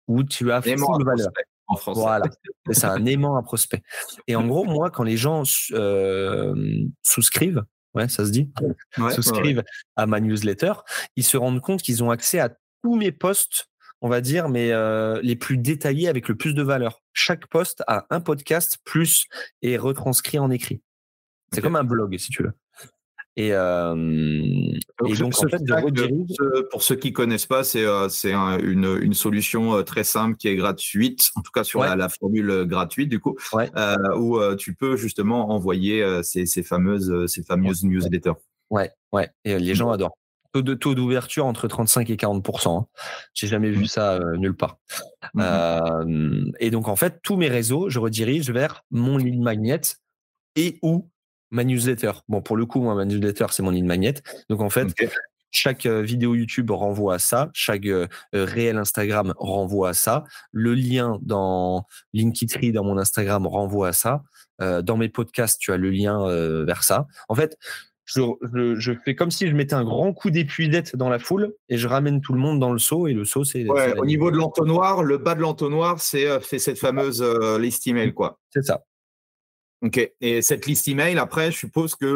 où 0.07 0.23
tu 0.23 0.51
as 0.51 0.61
full 0.61 1.03
valeur 1.03 1.31
en 1.67 1.75
français. 1.75 2.01
Voilà, 2.01 2.25
c'est 2.71 2.85
un 2.85 3.05
aimant 3.05 3.37
à 3.37 3.43
prospect. 3.43 3.81
Et 4.27 4.35
en 4.35 4.45
gros, 4.47 4.65
moi, 4.65 4.89
quand 4.89 5.03
les 5.03 5.17
gens 5.17 5.43
euh, 5.71 6.83
souscrivent, 7.03 7.63
ouais, 7.93 8.07
ça 8.09 8.25
se 8.25 8.31
dit, 8.31 8.51
souscrivent 9.11 9.63
à 9.95 10.05
ma 10.05 10.19
newsletter, 10.19 10.73
ils 11.15 11.23
se 11.23 11.37
rendent 11.37 11.61
compte 11.61 11.81
qu'ils 11.81 12.03
ont 12.03 12.11
accès 12.11 12.39
à 12.39 12.55
tous 12.83 12.95
mes 12.95 13.11
posts, 13.11 13.69
on 14.01 14.09
va 14.09 14.21
dire, 14.21 14.49
mais 14.49 14.71
euh, 14.71 15.19
les 15.23 15.35
plus 15.35 15.57
détaillés 15.57 16.07
avec 16.07 16.27
le 16.27 16.35
plus 16.35 16.53
de 16.53 16.61
valeur. 16.61 17.01
Chaque 17.13 17.47
post 17.47 17.83
a 17.87 18.05
un 18.09 18.21
podcast 18.21 18.79
plus 18.83 19.25
et 19.61 19.77
retranscrit 19.77 20.39
en 20.39 20.51
écrit. 20.51 20.81
C'est 21.53 21.61
comme 21.61 21.75
un 21.75 21.83
blog, 21.83 22.17
si 22.17 22.29
tu 22.29 22.43
veux. 22.43 22.53
Et, 23.37 23.51
donc, 23.51 25.33
en 25.43 25.49
fait, 25.49 25.61
pour 26.71 26.83
ceux 26.83 26.95
qui 26.95 27.11
connaissent 27.11 27.45
pas, 27.45 27.63
c'est 27.63 27.85
c'est 28.09 28.33
une, 28.33 28.97
une, 29.01 29.13
solution 29.13 29.83
très 29.83 30.05
simple 30.05 30.37
qui 30.37 30.47
est 30.47 30.55
gratuite, 30.55 31.31
en 31.35 31.41
tout 31.41 31.51
cas 31.51 31.65
sur 31.65 31.81
la, 31.81 32.09
formule 32.09 32.63
gratuite 32.65 33.09
du 33.09 33.19
coup, 33.19 33.35
où 34.17 34.39
tu 34.57 34.73
peux 34.73 34.95
justement 34.95 35.51
envoyer 35.51 36.21
ces, 36.23 36.45
ces 36.45 36.63
fameuses 36.63 37.25
ces 37.27 37.43
fameuses 37.43 37.83
newsletters. 37.83 38.39
Ouais, 38.69 38.91
ouais, 39.11 39.29
et 39.43 39.59
les 39.59 39.75
gens 39.75 39.91
adorent. 39.91 40.17
Taux 40.53 40.61
de 40.61 40.73
taux 40.73 40.95
d'ouverture 40.95 41.45
entre 41.45 41.67
35 41.67 42.09
et 42.09 42.15
40% 42.15 42.79
hein. 42.79 42.87
J'ai 43.33 43.47
jamais 43.47 43.69
vu 43.71 43.83
mmh. 43.83 43.87
ça 43.87 44.19
nulle 44.37 44.55
part. 44.55 44.77
Mmh 45.33 46.51
et 46.59 46.71
donc 46.71 46.87
en 46.87 46.95
fait, 46.95 47.19
tous 47.21 47.35
mes 47.35 47.49
réseaux, 47.49 47.89
je 47.89 47.99
redirige 47.99 48.49
vers 48.49 48.85
mon 48.91 49.17
lead 49.17 49.39
magnet 49.39 49.81
et 50.55 50.79
ou 50.81 51.09
ma 51.51 51.63
newsletter. 51.63 52.11
Bon, 52.27 52.41
pour 52.41 52.57
le 52.57 52.65
coup, 52.65 52.81
moi, 52.81 52.95
ma 52.95 53.05
newsletter, 53.05 53.47
c'est 53.51 53.63
mon 53.63 53.71
lead 53.71 53.85
magnet. 53.85 54.15
Donc, 54.49 54.61
en 54.61 54.69
fait, 54.69 54.87
chaque 55.51 55.85
vidéo 55.85 56.35
YouTube 56.35 56.71
renvoie 56.71 57.15
à 57.15 57.19
ça, 57.19 57.49
chaque 57.53 57.87
réel 58.33 58.77
Instagram 58.77 59.33
renvoie 59.37 59.89
à 59.89 59.93
ça, 59.93 60.23
le 60.51 60.73
lien 60.73 61.17
dans 61.21 61.85
Linktree 62.13 62.73
dans 62.73 62.83
mon 62.83 62.97
Instagram 62.97 63.47
renvoie 63.47 63.89
à 63.89 63.93
ça, 63.93 64.23
dans 64.59 64.97
mes 64.97 65.07
podcasts 65.07 65.59
tu 65.59 65.71
as 65.71 65.77
le 65.77 65.91
lien 65.91 66.27
vers 66.65 66.83
ça. 66.83 67.07
En 67.29 67.35
fait, 67.35 67.57
je, 68.05 68.91
fais 69.03 69.15
comme 69.15 69.31
si 69.31 69.47
je 69.47 69.55
mettais 69.55 69.75
un 69.75 69.83
grand 69.83 70.13
coup 70.13 70.29
d'épuisette 70.29 70.95
dans 70.95 71.09
la 71.09 71.19
foule 71.19 71.53
et 71.69 71.77
je 71.77 71.87
ramène 71.87 72.21
tout 72.21 72.33
le 72.33 72.39
monde 72.39 72.59
dans 72.59 72.71
le 72.71 72.79
saut 72.79 73.07
et 73.07 73.13
le 73.13 73.23
saut 73.23 73.45
c'est. 73.45 73.65
au 73.97 74.05
niveau 74.05 74.31
de 74.31 74.37
l'entonnoir, 74.37 75.03
le 75.03 75.17
bas 75.17 75.35
de 75.35 75.41
l'entonnoir 75.41 76.01
c'est 76.01 76.27
cette 76.41 76.79
fameuse 76.79 77.23
liste 77.59 77.87
email 77.87 78.13
quoi. 78.13 78.39
C'est 78.51 78.63
ça. 78.63 78.83
Ok. 79.85 79.99
Et 80.19 80.41
cette 80.41 80.65
liste 80.65 80.87
email, 80.87 81.19
après, 81.19 81.51
je 81.51 81.57
suppose 81.57 81.93
que 81.93 82.07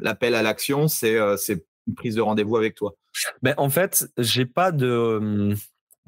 l'appel 0.00 0.34
à 0.34 0.42
l'action, 0.42 0.88
c'est 0.88 1.18
une 1.86 1.94
prise 1.94 2.14
de 2.14 2.22
rendez-vous 2.22 2.56
avec 2.56 2.74
toi. 2.74 2.94
Ben, 3.42 3.54
en 3.58 3.68
fait, 3.68 4.08
j'ai 4.16 4.46
pas 4.46 4.72
de. 4.72 5.54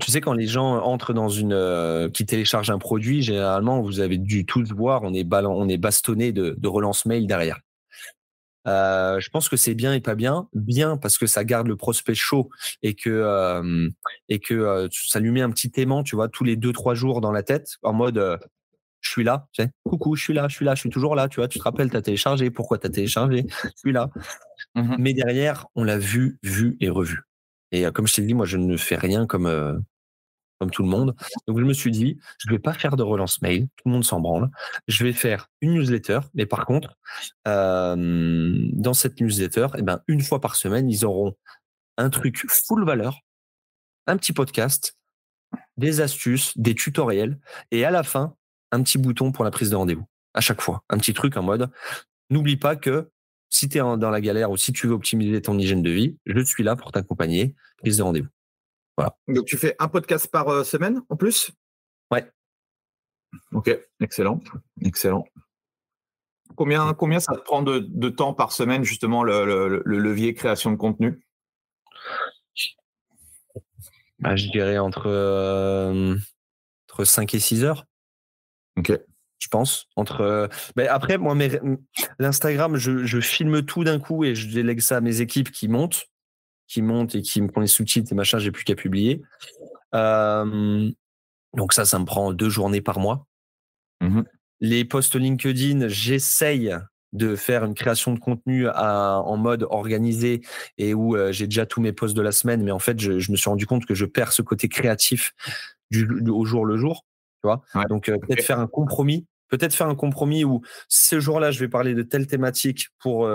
Tu 0.01 0.11
sais, 0.11 0.23
quand 0.23 0.33
les 0.33 0.47
gens 0.47 0.79
entrent 0.81 1.12
dans 1.12 1.29
une. 1.29 2.11
qui 2.14 2.25
téléchargent 2.25 2.71
un 2.71 2.79
produit, 2.79 3.21
généralement, 3.21 3.83
vous 3.83 4.01
avez 4.01 4.17
dû 4.17 4.47
tous 4.47 4.73
voir, 4.73 5.03
on 5.03 5.12
est, 5.12 5.27
on 5.31 5.69
est 5.69 5.77
bastonné 5.77 6.33
de, 6.33 6.67
relance 6.67 7.05
mail 7.05 7.27
derrière. 7.27 7.61
Euh, 8.67 9.21
je 9.21 9.31
pense 9.31 9.49
que 9.49 9.57
c'est 9.57 9.75
bien 9.75 9.93
et 9.93 10.01
pas 10.01 10.14
bien. 10.14 10.49
Bien 10.55 10.97
parce 10.97 11.19
que 11.19 11.27
ça 11.27 11.45
garde 11.45 11.69
le 11.69 11.77
prospect 11.77 12.14
chaud 12.14 12.49
et 12.83 12.95
que 12.95 13.11
euh, 13.11 13.89
et 14.29 14.41
que 14.41 14.55
euh, 14.55 14.89
ça 14.91 15.21
lui 15.21 15.31
met 15.31 15.43
un 15.43 15.51
petit 15.51 15.71
aimant, 15.77 16.03
tu 16.03 16.17
vois, 16.17 16.29
tous 16.29 16.43
les 16.43 16.57
deux 16.57 16.73
trois 16.73 16.95
jours 16.95 17.21
dans 17.21 17.31
la 17.31 17.45
tête, 17.45 17.77
en 17.83 17.93
mode 17.93 18.41
je 19.07 19.11
suis 19.13 19.25
là, 19.25 19.47
tu 19.53 19.63
sais, 19.63 19.71
coucou, 19.85 20.17
je 20.17 20.23
suis 20.23 20.35
là, 20.35 20.49
je 20.49 20.55
suis 20.55 20.65
là, 20.65 20.75
je 20.75 20.81
suis 20.81 20.91
toujours 20.91 21.15
là, 21.15 21.29
tu 21.29 21.41
vois, 21.41 21.49
tu 21.49 21.59
te 21.59 21.65
rappelles, 21.65 21.91
tu 21.91 21.97
as 21.97 22.03
téléchargé, 22.03 22.51
pourquoi 22.51 22.79
tu 22.79 22.87
as 22.87 22.91
téléchargé, 22.91 23.47
je 23.65 23.71
suis 23.77 23.93
là. 23.93 24.11
Mmh 24.75 24.97
Mais 24.99 25.15
derrière, 25.15 25.67
on 25.75 25.85
l'a 25.85 25.99
vu, 25.99 26.39
vu 26.43 26.77
et 26.81 26.89
revu. 26.89 27.23
Et 27.73 27.85
comme 27.93 28.07
je 28.07 28.15
t'ai 28.15 28.23
dit, 28.23 28.35
moi, 28.35 28.47
je 28.47 28.57
ne 28.57 28.77
fais 28.77 28.97
rien 28.97 29.27
comme 29.27 29.85
comme 30.59 30.71
tout 30.71 30.83
le 30.83 30.89
monde. 30.89 31.15
Donc 31.47 31.59
je 31.59 31.65
me 31.65 31.73
suis 31.73 31.91
dit, 31.91 32.19
je 32.39 32.49
ne 32.49 32.55
vais 32.55 32.59
pas 32.59 32.73
faire 32.73 32.97
de 32.97 33.03
relance 33.03 33.43
mail, 33.43 33.69
tout 33.77 33.89
le 33.89 33.93
monde 33.93 34.05
s'en 34.05 34.21
branle. 34.21 34.51
Je 34.89 35.05
vais 35.05 35.13
faire 35.13 35.51
une 35.61 35.75
newsletter, 35.75 36.21
mais 36.35 36.47
par 36.47 36.67
contre, 36.67 36.97
dans 37.45 38.95
cette 38.95 39.21
newsletter, 39.21 39.69
eh 39.77 39.83
ben, 39.83 40.01
une 40.09 40.23
fois 40.23 40.41
par 40.41 40.57
semaine, 40.57 40.89
ils 40.91 41.05
auront 41.05 41.35
un 41.99 42.11
truc 42.11 42.45
full 42.49 42.85
valeur, 42.85 43.21
un 44.07 44.17
petit 44.17 44.33
podcast, 44.33 44.97
des 45.77 46.01
astuces, 46.01 46.57
des 46.57 46.75
tutoriels, 46.75 47.39
et 47.71 47.85
à 47.85 47.91
la 47.91 48.03
fin, 48.03 48.35
un 48.77 48.83
petit 48.83 48.99
bouton 48.99 49.33
pour 49.33 49.45
la 49.45 49.51
prise 49.51 49.70
de 49.70 49.77
rendez-vous. 49.77 50.07
À 50.35 50.41
chaque 50.41 50.61
fois, 50.61 50.85
un 50.91 50.99
petit 50.99 51.14
truc 51.14 51.37
en 51.37 51.43
mode, 51.43 51.70
n'oublie 52.31 52.57
pas 52.57 52.77
que 52.77 53.11
si 53.49 53.68
tu 53.68 53.79
es 53.79 53.81
dans 53.81 54.11
la 54.11 54.20
galère 54.20 54.51
ou 54.51 54.57
si 54.57 54.72
tu 54.72 54.87
veux 54.87 54.93
optimiser 54.93 55.41
ton 55.41 55.59
hygiène 55.59 55.83
de 55.83 55.91
vie, 55.91 56.18
je 56.27 56.41
suis 56.41 56.62
là 56.62 56.77
pour 56.77 56.93
t'accompagner, 56.93 57.55
prise 57.79 57.97
de 57.97 58.03
rendez-vous. 58.03 58.29
Donc 59.29 59.45
tu 59.45 59.57
fais 59.57 59.77
un 59.79 59.89
podcast 59.89 60.29
par 60.31 60.49
euh, 60.49 60.64
semaine 60.64 61.03
en 61.09 61.16
plus? 61.16 61.51
Ouais. 62.11 62.31
Ok, 63.53 63.70
excellent, 64.01 64.41
excellent. 64.83 65.24
Combien, 66.55 66.95
combien 66.95 67.20
ça 67.20 67.35
te 67.35 67.41
prend 67.41 67.62
de, 67.62 68.09
temps 68.09 68.33
par 68.33 68.53
semaine 68.53 68.85
justement 68.85 69.22
le, 69.22 69.83
levier 69.85 70.33
création 70.33 70.70
de 70.70 70.77
contenu? 70.77 71.20
Bah, 74.18 74.37
Je 74.37 74.49
dirais 74.49 74.79
entre, 74.79 75.09
euh, 75.09 76.16
entre 76.89 77.05
5 77.05 77.35
et 77.35 77.41
6 77.41 77.64
heures. 77.64 77.85
Ok. 78.77 78.93
Je 79.39 79.49
pense. 79.49 79.87
Entre, 79.97 80.49
mais 80.77 80.89
après, 80.89 81.18
moi, 81.18 81.37
l'Instagram, 82.18 82.77
je, 82.77 83.05
je 83.05 83.20
filme 83.20 83.62
tout 83.62 83.85
d'un 83.85 83.99
coup 83.99 84.24
et 84.24 84.35
je 84.35 84.49
délègue 84.49 84.81
ça 84.81 84.97
à 84.97 85.01
mes 85.01 85.20
équipes 85.20 85.51
qui 85.51 85.68
montent 85.68 86.07
qui 86.68 86.83
monte 86.83 87.14
et 87.14 87.22
qui 87.22 87.41
me 87.41 87.49
prend 87.49 87.61
les 87.61 87.66
sous-titres 87.66 88.12
et 88.12 88.14
machin, 88.14 88.39
j'ai 88.39 88.51
plus 88.51 88.64
qu'à 88.64 88.74
publier. 88.74 89.22
Euh, 89.95 90.91
donc 91.55 91.72
ça, 91.72 91.85
ça 91.85 91.99
me 91.99 92.05
prend 92.05 92.33
deux 92.33 92.51
journées 92.51 92.81
par 92.81 92.99
mois. 92.99 93.27
Mmh 94.01 94.22
les 94.62 94.87
posts 94.87 95.16
LinkedIn, 95.16 95.87
j'essaye 95.89 96.74
de 97.12 97.37
faire 97.37 97.62
une 97.66 97.74
création 97.74 98.14
de 98.14 98.18
contenu 98.18 98.66
en 98.70 99.37
mode 99.37 99.66
organisé 99.68 100.41
et 100.79 100.95
où 100.95 101.14
euh, 101.14 101.31
j'ai 101.31 101.47
déjà 101.47 101.66
tous 101.66 101.83
mes 101.83 101.93
posts 101.93 102.16
de 102.16 102.22
la 102.22 102.33
semaine, 102.33 102.62
mais 102.64 102.70
en 102.70 102.79
fait, 102.79 102.99
je, 102.99 103.31
me 103.31 103.37
suis 103.37 103.51
rendu 103.51 103.66
compte 103.66 103.85
que 103.85 103.95
je 103.95 104.07
perds 104.07 104.33
ce 104.33 104.41
côté 104.41 104.70
créatif 104.70 105.35
du, 105.91 106.09
au 106.31 106.47
jour 106.47 106.64
le 106.64 106.79
jour. 106.79 107.05
Tu 107.43 107.49
vois? 107.49 107.62
Donc 107.89 108.09
euh, 108.09 108.18
peut-être 108.18 108.45
faire 108.45 108.59
un 108.59 108.66
compromis 108.66 109.26
peut-être 109.49 109.74
faire 109.74 109.87
un 109.87 109.95
compromis 109.95 110.45
où 110.45 110.62
ce 110.89 111.20
jour-là, 111.20 111.53
je 111.53 111.61
vais 111.61 111.68
parler 111.68 111.95
de 111.95 112.03
telle 112.03 112.26
thématique 112.26 112.89
pour, 112.99 113.30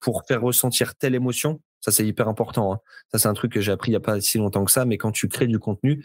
pour 0.00 0.22
faire 0.26 0.40
ressentir 0.40 0.94
telle 0.94 1.14
émotion. 1.14 1.60
Ça, 1.80 1.92
c'est 1.92 2.06
hyper 2.06 2.28
important. 2.28 2.72
Hein. 2.72 2.78
Ça, 3.12 3.18
c'est 3.18 3.28
un 3.28 3.34
truc 3.34 3.52
que 3.52 3.60
j'ai 3.60 3.72
appris 3.72 3.90
il 3.90 3.92
n'y 3.92 3.96
a 3.96 4.00
pas 4.00 4.20
si 4.20 4.38
longtemps 4.38 4.64
que 4.64 4.72
ça. 4.72 4.84
Mais 4.84 4.98
quand 4.98 5.12
tu 5.12 5.28
crées 5.28 5.46
du 5.46 5.58
contenu, 5.58 6.04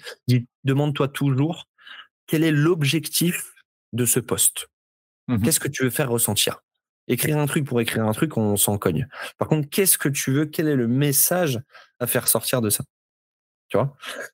demande-toi 0.63 1.07
toujours 1.07 1.69
quel 2.27 2.43
est 2.43 2.51
l'objectif 2.51 3.53
de 3.93 4.05
ce 4.05 4.19
poste? 4.19 4.67
Mmh 5.27 5.41
qu'est-ce 5.41 5.59
que 5.59 5.67
tu 5.67 5.83
veux 5.83 5.89
faire 5.89 6.09
ressentir? 6.09 6.61
Écrire 7.07 7.37
un 7.37 7.45
truc 7.45 7.65
pour 7.65 7.81
écrire 7.81 8.05
un 8.05 8.13
truc, 8.13 8.37
on 8.37 8.57
s'en 8.57 8.77
cogne. 8.77 9.07
Par 9.37 9.47
contre, 9.47 9.69
qu'est-ce 9.69 9.97
que 9.97 10.09
tu 10.09 10.31
veux? 10.31 10.45
Quel 10.45 10.67
est 10.67 10.75
le 10.75 10.87
message 10.87 11.59
à 11.99 12.07
faire 12.07 12.27
sortir 12.27 12.61
de 12.61 12.69
ça? 12.69 12.83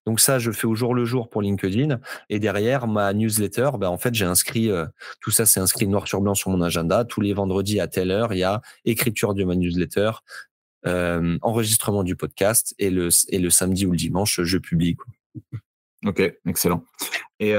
Donc 0.06 0.20
ça, 0.20 0.40
je 0.40 0.52
fais 0.52 0.68
au 0.68 0.76
jour 0.76 0.94
le 0.94 1.06
jour 1.06 1.30
pour 1.30 1.42
LinkedIn. 1.42 2.00
Et 2.30 2.40
derrière, 2.40 2.88
ma 2.88 3.14
newsletter, 3.14 3.72
ben, 3.80 3.90
en 3.90 3.98
fait, 3.98 4.14
j'ai 4.14 4.26
inscrit, 4.26 4.70
euh, 4.70 4.86
tout 5.22 5.32
ça, 5.32 5.46
c'est 5.46 5.60
inscrit 5.60 5.88
noir 5.88 6.08
sur 6.08 6.22
blanc 6.22 6.36
sur 6.36 6.50
mon 6.50 6.62
agenda. 6.62 7.06
Tous 7.06 7.22
les 7.22 7.34
vendredis 7.34 7.80
à 7.80 7.88
telle 7.88 8.12
heure, 8.12 8.34
il 8.34 8.40
y 8.40 8.44
a 8.44 8.62
écriture 8.86 9.34
de 9.34 9.44
ma 9.44 9.56
newsletter, 9.56 10.12
euh, 10.86 11.38
enregistrement 11.42 12.04
du 12.04 12.16
podcast 12.16 12.76
et 12.80 12.90
le, 12.90 13.10
samedi 13.50 13.86
ou 13.86 13.92
le 13.92 13.98
dimanche, 13.98 14.42
je 14.42 14.58
publie. 14.58 14.98
Ok, 16.06 16.22
excellent. 16.48 16.84
Et 17.40 17.54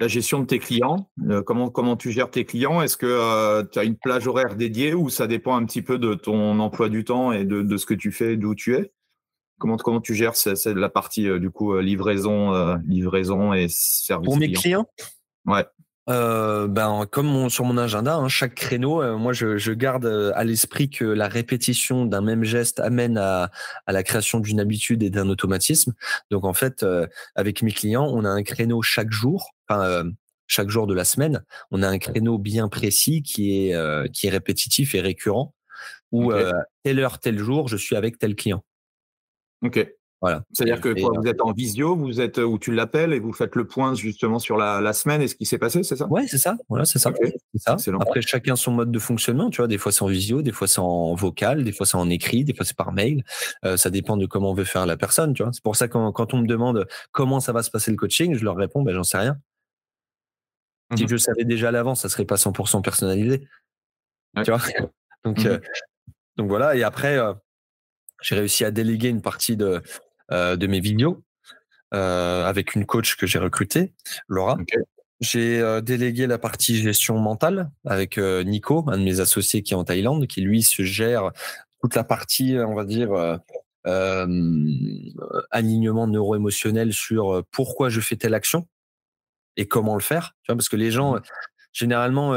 la 0.00 0.08
gestion 0.08 0.40
de 0.40 0.44
tes 0.44 0.58
clients, 0.58 1.08
euh, 1.28 1.40
comment, 1.40 1.70
comment 1.70 1.96
tu 1.96 2.10
gères 2.10 2.30
tes 2.30 2.44
clients? 2.44 2.82
Est-ce 2.82 2.96
que 2.96 3.62
tu 3.70 3.78
as 3.78 3.84
une 3.84 3.96
plage 3.96 4.26
horaire 4.26 4.56
dédiée 4.56 4.92
ou 4.92 5.08
ça 5.08 5.28
dépend 5.28 5.56
un 5.56 5.64
petit 5.64 5.82
peu 5.82 5.98
de 5.98 6.14
ton 6.14 6.58
emploi 6.58 6.88
du 6.88 7.04
temps 7.04 7.30
et 7.30 7.44
de, 7.44 7.62
de 7.62 7.76
ce 7.76 7.86
que 7.86 7.94
tu 7.94 8.10
fais, 8.10 8.36
d'où 8.36 8.56
tu 8.56 8.74
es? 8.74 8.92
Comment, 9.64 9.78
comment 9.78 10.00
tu 10.02 10.14
gères 10.14 10.34
la 10.66 10.88
partie 10.90 11.26
du 11.40 11.50
coup 11.50 11.78
livraison, 11.78 12.76
livraison 12.86 13.54
et 13.54 13.68
service 13.70 14.26
Pour 14.26 14.36
mes 14.36 14.52
clients? 14.52 14.86
Ouais. 15.46 15.64
Euh, 16.10 16.68
ben, 16.68 17.06
comme 17.10 17.48
sur 17.48 17.64
mon 17.64 17.78
agenda, 17.78 18.16
hein, 18.16 18.28
chaque 18.28 18.54
créneau, 18.54 19.02
euh, 19.02 19.16
moi 19.16 19.32
je, 19.32 19.56
je, 19.56 19.72
garde 19.72 20.04
euh, 20.04 20.32
à 20.34 20.44
l'esprit 20.44 20.90
que 20.90 21.04
la 21.06 21.28
répétition 21.28 22.04
d'un 22.04 22.20
même 22.20 22.44
geste 22.44 22.78
amène 22.80 23.16
à, 23.16 23.50
à 23.86 23.92
la 23.92 24.02
création 24.02 24.38
d'une 24.38 24.60
habitude 24.60 25.02
et 25.02 25.08
d'un 25.08 25.30
automatisme. 25.30 25.94
Donc 26.30 26.44
en 26.44 26.52
fait, 26.52 26.84
avec 27.34 27.62
mes 27.62 27.72
clients, 27.72 28.06
on 28.06 28.24
a 28.24 28.28
un 28.28 28.42
créneau 28.42 28.82
chaque 28.82 29.12
jour, 29.12 29.54
enfin 29.66 30.04
chaque 30.46 30.68
jour 30.68 30.86
de 30.86 30.92
la 30.92 31.04
semaine, 31.04 31.42
on 31.70 31.82
a 31.82 31.88
un 31.88 31.98
créneau 31.98 32.36
bien 32.36 32.68
précis 32.68 33.22
qui 33.22 33.70
est 33.70 34.10
qui 34.12 34.26
est 34.26 34.30
répétitif 34.30 34.94
et 34.94 35.00
récurrent. 35.00 35.54
Où 36.12 36.32
telle 36.82 37.00
heure, 37.00 37.18
tel 37.18 37.38
jour, 37.38 37.66
je 37.68 37.76
suis 37.76 37.96
avec 37.96 38.18
tel 38.18 38.36
client. 38.36 38.62
Ok. 39.64 39.86
C'est-à-dire 40.52 40.80
que 40.80 40.88
vous 40.88 41.26
êtes 41.26 41.40
en 41.40 41.52
visio, 41.52 41.96
vous 41.96 42.20
êtes 42.20 42.38
où 42.38 42.58
tu 42.58 42.72
l'appelles 42.72 43.12
et 43.12 43.18
vous 43.18 43.32
faites 43.32 43.56
le 43.56 43.66
point 43.66 43.94
justement 43.94 44.38
sur 44.38 44.56
la, 44.56 44.92
semaine 44.92 45.20
et 45.22 45.28
ce 45.28 45.34
qui 45.34 45.44
s'est 45.44 45.58
passé, 45.58 45.82
c'est 45.82 45.96
ça? 45.96 46.06
Ouais, 46.06 46.26
c'est 46.26 46.38
ça. 46.38 46.56
Voilà, 46.68 46.84
c'est 46.84 46.98
ça. 46.98 47.12
Après, 48.00 48.22
chacun 48.22 48.56
son 48.56 48.72
mode 48.72 48.90
de 48.90 48.98
fonctionnement. 48.98 49.50
Tu 49.50 49.58
vois, 49.58 49.68
des 49.68 49.78
fois 49.78 49.92
c'est 49.92 50.02
en 50.02 50.06
visio, 50.06 50.42
des 50.42 50.52
fois 50.52 50.68
c'est 50.68 50.80
en 50.80 51.14
vocal, 51.14 51.64
des 51.64 51.72
fois 51.72 51.86
c'est 51.86 51.96
en 51.96 52.08
écrit, 52.08 52.44
des 52.44 52.54
fois 52.54 52.64
c'est 52.64 52.76
par 52.76 52.92
mail. 52.92 53.24
Euh, 53.64 53.76
ça 53.76 53.90
dépend 53.90 54.16
de 54.16 54.26
comment 54.26 54.50
on 54.50 54.54
veut 54.54 54.64
faire 54.64 54.86
la 54.86 54.96
personne. 54.96 55.34
Tu 55.34 55.42
vois, 55.42 55.52
c'est 55.52 55.62
pour 55.62 55.76
ça 55.76 55.88
que 55.88 56.10
quand, 56.10 56.34
on 56.34 56.38
me 56.38 56.46
demande 56.46 56.86
comment 57.12 57.40
ça 57.40 57.52
va 57.52 57.62
se 57.62 57.70
passer 57.70 57.90
le 57.90 57.96
coaching, 57.96 58.34
je 58.34 58.44
leur 58.44 58.56
réponds, 58.56 58.82
ben 58.82 58.94
j'en 58.94 59.04
sais 59.04 59.18
rien. 59.18 59.38
Si 60.96 61.04
mmh 61.04 61.08
je 61.08 61.16
savais 61.16 61.44
déjà 61.44 61.68
à 61.68 61.70
l'avance, 61.72 62.02
ça 62.02 62.08
serait 62.08 62.24
pas 62.24 62.36
100% 62.36 62.82
personnalisé. 62.82 63.46
Tu 64.44 64.50
vois? 64.50 64.60
donc, 65.24 65.44
mmh 65.44 65.46
euh, 65.46 65.58
donc 66.36 66.48
voilà. 66.48 66.76
Et 66.76 66.82
après. 66.82 67.18
Euh, 67.18 67.34
j'ai 68.22 68.34
réussi 68.34 68.64
à 68.64 68.70
déléguer 68.70 69.08
une 69.08 69.22
partie 69.22 69.56
de, 69.56 69.82
euh, 70.32 70.56
de 70.56 70.66
mes 70.66 70.80
vidéos 70.80 71.22
euh, 71.92 72.44
avec 72.44 72.74
une 72.74 72.86
coach 72.86 73.16
que 73.16 73.26
j'ai 73.26 73.38
recrutée, 73.38 73.92
Laura. 74.28 74.56
J'ai 75.20 75.60
euh, 75.60 75.80
délégué 75.80 76.26
la 76.26 76.38
partie 76.38 76.76
gestion 76.76 77.18
mentale 77.18 77.70
avec 77.84 78.18
Nico, 78.18 78.84
un 78.88 78.98
de 78.98 79.04
mes 79.04 79.20
associés 79.20 79.62
qui 79.62 79.74
est 79.74 79.76
en 79.76 79.84
Thaïlande, 79.84 80.26
qui 80.26 80.40
lui 80.40 80.62
se 80.62 80.82
gère 80.82 81.30
toute 81.80 81.94
la 81.94 82.04
partie, 82.04 82.56
on 82.58 82.74
va 82.74 82.84
dire, 82.84 83.38
alignement 85.50 86.06
neuro-émotionnel 86.06 86.92
sur 86.92 87.44
pourquoi 87.50 87.90
je 87.90 88.00
fais 88.00 88.16
telle 88.16 88.34
action 88.34 88.66
et 89.56 89.68
comment 89.68 89.94
le 89.94 90.00
faire. 90.00 90.34
Tu 90.42 90.50
vois, 90.50 90.56
parce 90.56 90.68
que 90.68 90.76
les 90.76 90.90
gens, 90.90 91.16
généralement, 91.74 92.34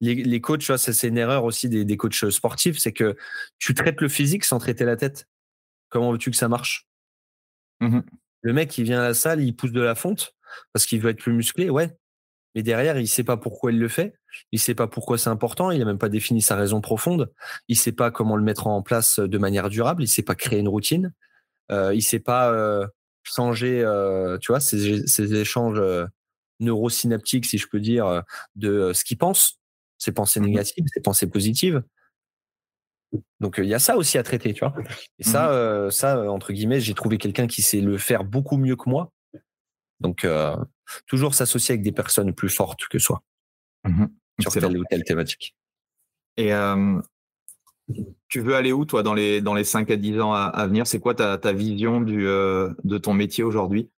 les, 0.00 0.40
coachs, 0.40 0.60
tu 0.60 0.66
vois, 0.66 0.78
c'est 0.78 1.06
une 1.06 1.18
erreur 1.18 1.44
aussi 1.44 1.68
des, 1.68 1.84
des 1.84 1.96
coachs 1.96 2.30
sportifs, 2.30 2.78
c'est 2.78 2.92
que 2.92 3.16
tu 3.58 3.74
traites 3.74 4.00
le 4.00 4.08
physique 4.08 4.44
sans 4.44 4.58
traiter 4.58 4.84
la 4.84 4.96
tête. 4.96 5.28
Comment 5.90 6.10
veux-tu 6.10 6.32
que 6.32 6.36
ça 6.36 6.48
marche? 6.48 6.88
Mmh 7.80 8.00
le 8.42 8.52
mec, 8.52 8.76
il 8.78 8.84
vient 8.84 9.00
à 9.00 9.08
la 9.08 9.14
salle, 9.14 9.42
il 9.42 9.54
pousse 9.54 9.72
de 9.72 9.80
la 9.80 9.94
fonte 9.94 10.34
parce 10.72 10.86
qu'il 10.86 11.00
veut 11.00 11.10
être 11.10 11.20
plus 11.20 11.32
musclé, 11.32 11.70
ouais. 11.70 11.90
Mais 12.54 12.62
derrière, 12.62 12.98
il 12.98 13.06
sait 13.06 13.22
pas 13.22 13.36
pourquoi 13.36 13.70
il 13.70 13.78
le 13.78 13.88
fait. 13.88 14.14
Il 14.50 14.58
sait 14.58 14.74
pas 14.74 14.88
pourquoi 14.88 15.18
c'est 15.18 15.30
important. 15.30 15.70
Il 15.70 15.80
a 15.80 15.84
même 15.84 15.98
pas 15.98 16.08
défini 16.08 16.42
sa 16.42 16.56
raison 16.56 16.80
profonde. 16.80 17.32
Il 17.68 17.76
sait 17.76 17.92
pas 17.92 18.10
comment 18.10 18.36
le 18.36 18.42
mettre 18.42 18.66
en 18.66 18.82
place 18.82 19.20
de 19.20 19.38
manière 19.38 19.68
durable. 19.68 20.02
Il 20.02 20.08
sait 20.08 20.22
pas 20.22 20.34
créer 20.34 20.58
une 20.58 20.68
routine. 20.68 21.12
Euh, 21.70 21.94
il 21.94 22.02
sait 22.02 22.18
pas 22.18 22.52
euh, 22.52 22.86
changer, 23.22 23.82
euh, 23.84 24.36
tu 24.38 24.50
vois, 24.50 24.58
ces, 24.58 25.06
ces 25.06 25.34
échanges 25.34 25.80
euh, 26.60 26.64
neurosynaptiques, 26.64 27.46
si 27.46 27.58
je 27.58 27.66
peux 27.68 27.80
dire, 27.80 28.22
de 28.56 28.92
ce 28.92 29.04
qu'il 29.04 29.18
pense, 29.18 29.60
ses 29.98 30.12
pensées 30.12 30.40
mmh 30.40 30.46
négatives, 30.46 30.84
ses 30.92 31.00
pensées 31.00 31.28
positives. 31.28 31.82
Donc 33.40 33.56
il 33.58 33.66
y 33.66 33.74
a 33.74 33.78
ça 33.78 33.96
aussi 33.96 34.18
à 34.18 34.22
traiter, 34.22 34.52
tu 34.54 34.60
vois. 34.60 34.74
Et 35.18 35.24
ça, 35.24 35.50
mmh 35.50 35.90
ça 35.90 36.30
entre 36.30 36.52
guillemets, 36.52 36.80
j'ai 36.80 36.94
trouvé 36.94 37.18
quelqu'un 37.18 37.46
qui 37.46 37.62
sait 37.62 37.80
le 37.80 37.98
faire 37.98 38.24
beaucoup 38.24 38.56
mieux 38.56 38.76
que 38.76 38.88
moi. 38.88 39.12
Donc 40.00 40.26
toujours 41.06 41.34
s'associer 41.34 41.74
avec 41.74 41.82
des 41.82 41.92
personnes 41.92 42.34
plus 42.34 42.48
fortes 42.48 42.86
que 42.88 42.98
soi 42.98 43.22
mmh 43.84 44.06
sur 44.40 44.52
telle 44.52 44.78
ou 44.78 44.84
telle 44.88 45.04
thématique. 45.04 45.54
Et 46.38 46.52
tu 48.28 48.40
veux 48.40 48.54
aller 48.54 48.72
où, 48.72 48.84
toi, 48.84 49.02
dans 49.02 49.14
les, 49.14 49.40
dans 49.40 49.54
les 49.54 49.64
5 49.64 49.90
à 49.90 49.96
10 49.96 50.20
ans 50.20 50.32
à, 50.32 50.66
venir? 50.66 50.86
C'est 50.86 51.00
quoi 51.00 51.14
ta, 51.14 51.36
ta 51.36 51.52
vision 51.52 52.00
du, 52.00 52.24
de 52.24 52.98
ton 52.98 53.12
métier 53.12 53.44
aujourd'hui? 53.44 53.90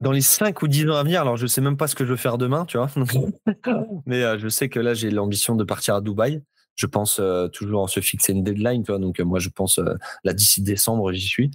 Dans 0.00 0.12
les 0.12 0.20
5 0.20 0.62
ou 0.62 0.68
10 0.68 0.90
ans 0.90 0.96
à 0.96 1.02
venir, 1.02 1.20
alors 1.20 1.36
je 1.36 1.42
ne 1.42 1.48
sais 1.48 1.60
même 1.60 1.76
pas 1.76 1.86
ce 1.86 1.94
que 1.94 2.04
je 2.04 2.10
veux 2.10 2.16
faire 2.16 2.38
demain, 2.38 2.64
tu 2.64 2.78
vois. 2.78 2.90
Mais 4.06 4.38
je 4.38 4.48
sais 4.48 4.68
que 4.68 4.80
là, 4.80 4.94
j'ai 4.94 5.10
l'ambition 5.10 5.56
de 5.56 5.64
partir 5.64 5.94
à 5.94 6.00
Dubaï. 6.00 6.42
Je 6.76 6.86
pense 6.86 7.20
toujours 7.52 7.90
se 7.90 8.00
fixer 8.00 8.32
une 8.32 8.42
deadline, 8.42 8.82
tu 8.82 8.92
vois. 8.92 8.98
Donc, 8.98 9.20
moi, 9.20 9.38
je 9.38 9.50
pense 9.50 9.78
là, 10.24 10.32
d'ici 10.32 10.62
décembre, 10.62 11.12
j'y 11.12 11.26
suis 11.26 11.50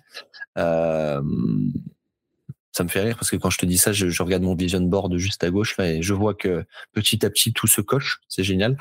ça 2.75 2.83
me 2.83 2.89
fait 2.89 2.99
rire 2.99 3.15
parce 3.15 3.31
que 3.31 3.37
quand 3.37 3.49
je 3.49 3.57
te 3.57 3.65
dis 3.65 3.77
ça, 3.77 3.93
je, 3.93 4.21
regarde 4.21 4.43
mon 4.43 4.53
vision 4.53 4.81
board 4.81 5.15
juste 5.17 5.45
à 5.45 5.49
gauche 5.49 5.77
là 5.77 5.93
et 5.93 6.01
je 6.01 6.13
vois 6.13 6.33
que 6.33 6.65
petit 6.91 7.25
à 7.25 7.29
petit 7.29 7.53
tout 7.53 7.67
se 7.67 7.79
coche. 7.79 8.19
C'est 8.27 8.43
génial. 8.43 8.77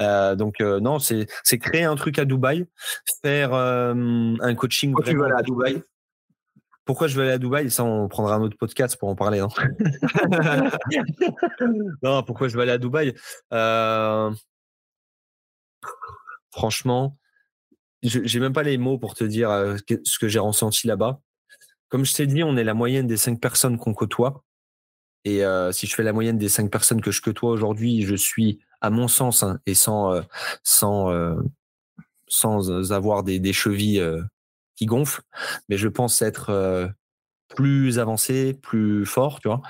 Euh, 0.00 0.34
donc 0.34 0.62
euh, 0.62 0.80
non, 0.80 0.98
c'est 0.98 1.26
créer 1.58 1.84
un 1.84 1.94
truc 1.94 2.18
à 2.18 2.24
Dubaï, 2.24 2.64
faire 3.22 3.52
euh, 3.52 4.34
un 4.40 4.54
coaching. 4.54 4.94
Tu 5.04 5.22
à 5.22 5.42
Dubaï? 5.42 5.82
Pourquoi 6.84 7.08
je 7.08 7.16
veux 7.16 7.22
aller 7.22 7.32
à 7.32 7.38
Dubaï? 7.38 7.70
Ça, 7.70 7.84
on 7.84 8.08
prendra 8.08 8.34
un 8.34 8.42
autre 8.42 8.58
podcast 8.58 8.96
pour 8.96 9.08
en 9.08 9.14
parler. 9.14 9.40
Non, 9.40 9.48
non 12.02 12.22
pourquoi 12.22 12.48
je 12.48 12.56
veux 12.56 12.62
aller 12.62 12.72
à 12.72 12.78
Dubaï? 12.78 13.14
Franchement, 16.50 17.16
j'ai 18.02 18.40
même 18.40 18.52
pas 18.52 18.62
les 18.62 18.78
mots 18.78 18.98
pour 18.98 19.14
te 19.14 19.24
dire 19.24 19.50
ce 20.04 20.18
que 20.18 20.28
j'ai 20.28 20.38
ressenti 20.38 20.86
là-bas 20.86 21.20
comme 21.94 22.04
je 22.04 22.12
t'ai 22.12 22.26
dit, 22.26 22.42
on 22.42 22.56
est 22.56 22.64
la 22.64 22.74
moyenne 22.74 23.06
des 23.06 23.16
cinq 23.16 23.40
personnes 23.40 23.78
qu'on 23.78 23.94
côtoie. 23.94 24.42
Et 25.24 25.44
euh, 25.44 25.70
si 25.70 25.86
je 25.86 25.94
fais 25.94 26.02
la 26.02 26.12
moyenne 26.12 26.38
des 26.38 26.48
cinq 26.48 26.68
personnes 26.68 27.00
que 27.00 27.12
je 27.12 27.22
côtoie 27.22 27.52
aujourd'hui, 27.52 28.02
je 28.02 28.16
suis, 28.16 28.58
à 28.80 28.90
mon 28.90 29.06
sens, 29.06 29.44
hein, 29.44 29.60
et 29.66 29.74
sans, 29.74 30.12
euh, 30.12 30.22
sans, 30.64 31.12
euh, 31.12 31.36
sans 32.26 32.90
avoir 32.90 33.22
des, 33.22 33.38
des 33.38 33.52
chevilles 33.52 34.04
qui 34.76 34.86
gonflent, 34.86 35.22
mais 35.68 35.76
je 35.76 35.88
pense 35.88 36.20
être 36.22 36.92
plus 37.54 37.98
avancé, 37.98 38.54
plus 38.54 39.06
fort, 39.06 39.40
tu 39.40 39.48
vois? 39.48 39.62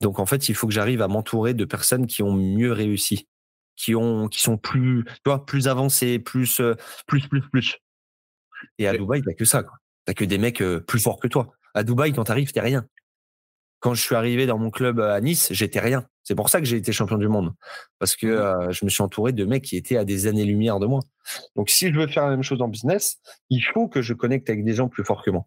donc 0.00 0.18
en 0.18 0.26
fait, 0.26 0.48
il 0.48 0.54
faut 0.54 0.66
que 0.66 0.72
j'arrive 0.72 1.02
à 1.02 1.08
m'entourer 1.08 1.54
de 1.54 1.64
personnes 1.64 2.06
qui 2.06 2.22
ont 2.22 2.32
mieux 2.32 2.72
réussi, 2.72 3.28
qui 3.76 3.94
ont, 3.94 4.28
qui 4.28 4.40
sont 4.40 4.56
plus, 4.56 5.04
tu 5.04 5.20
vois, 5.26 5.44
plus 5.44 5.68
avancées, 5.68 6.18
plus, 6.18 6.60
plus, 7.06 7.28
plus, 7.28 7.42
plus. 7.50 7.78
Et 8.78 8.88
à 8.88 8.96
Dubaï, 8.96 9.22
t'as 9.22 9.34
que 9.34 9.44
ça, 9.44 9.62
quoi. 9.62 9.78
T'as 10.04 10.14
que 10.14 10.24
des 10.24 10.38
mecs 10.38 10.62
plus 10.86 11.00
forts 11.00 11.20
que 11.20 11.28
toi. 11.28 11.52
À 11.74 11.84
Dubaï, 11.84 12.12
quand 12.12 12.24
t'arrives, 12.24 12.52
t'es 12.52 12.60
rien. 12.60 12.86
Quand 13.80 13.94
je 13.94 14.02
suis 14.02 14.14
arrivé 14.14 14.46
dans 14.46 14.58
mon 14.58 14.70
club 14.70 15.00
à 15.00 15.20
Nice, 15.20 15.48
j'étais 15.52 15.80
rien. 15.80 16.06
C'est 16.28 16.34
pour 16.34 16.50
ça 16.50 16.60
que 16.60 16.66
j'ai 16.66 16.76
été 16.76 16.92
champion 16.92 17.16
du 17.16 17.26
monde. 17.26 17.54
Parce 17.98 18.14
que 18.14 18.26
mmh 18.26 18.72
je 18.72 18.84
me 18.84 18.90
suis 18.90 19.02
entouré 19.02 19.32
de 19.32 19.46
mecs 19.46 19.64
qui 19.64 19.78
étaient 19.78 19.96
à 19.96 20.04
des 20.04 20.26
années-lumière 20.26 20.78
de 20.78 20.84
moi. 20.84 21.00
Donc, 21.56 21.70
si 21.70 21.88
je 21.88 21.98
veux 21.98 22.06
faire 22.06 22.24
la 22.24 22.30
même 22.32 22.42
chose 22.42 22.60
en 22.60 22.68
business, 22.68 23.16
il 23.48 23.62
faut 23.62 23.88
que 23.88 24.02
je 24.02 24.12
connecte 24.12 24.50
avec 24.50 24.62
des 24.62 24.74
gens 24.74 24.88
plus 24.88 25.04
forts 25.04 25.24
que 25.24 25.30
moi. 25.30 25.46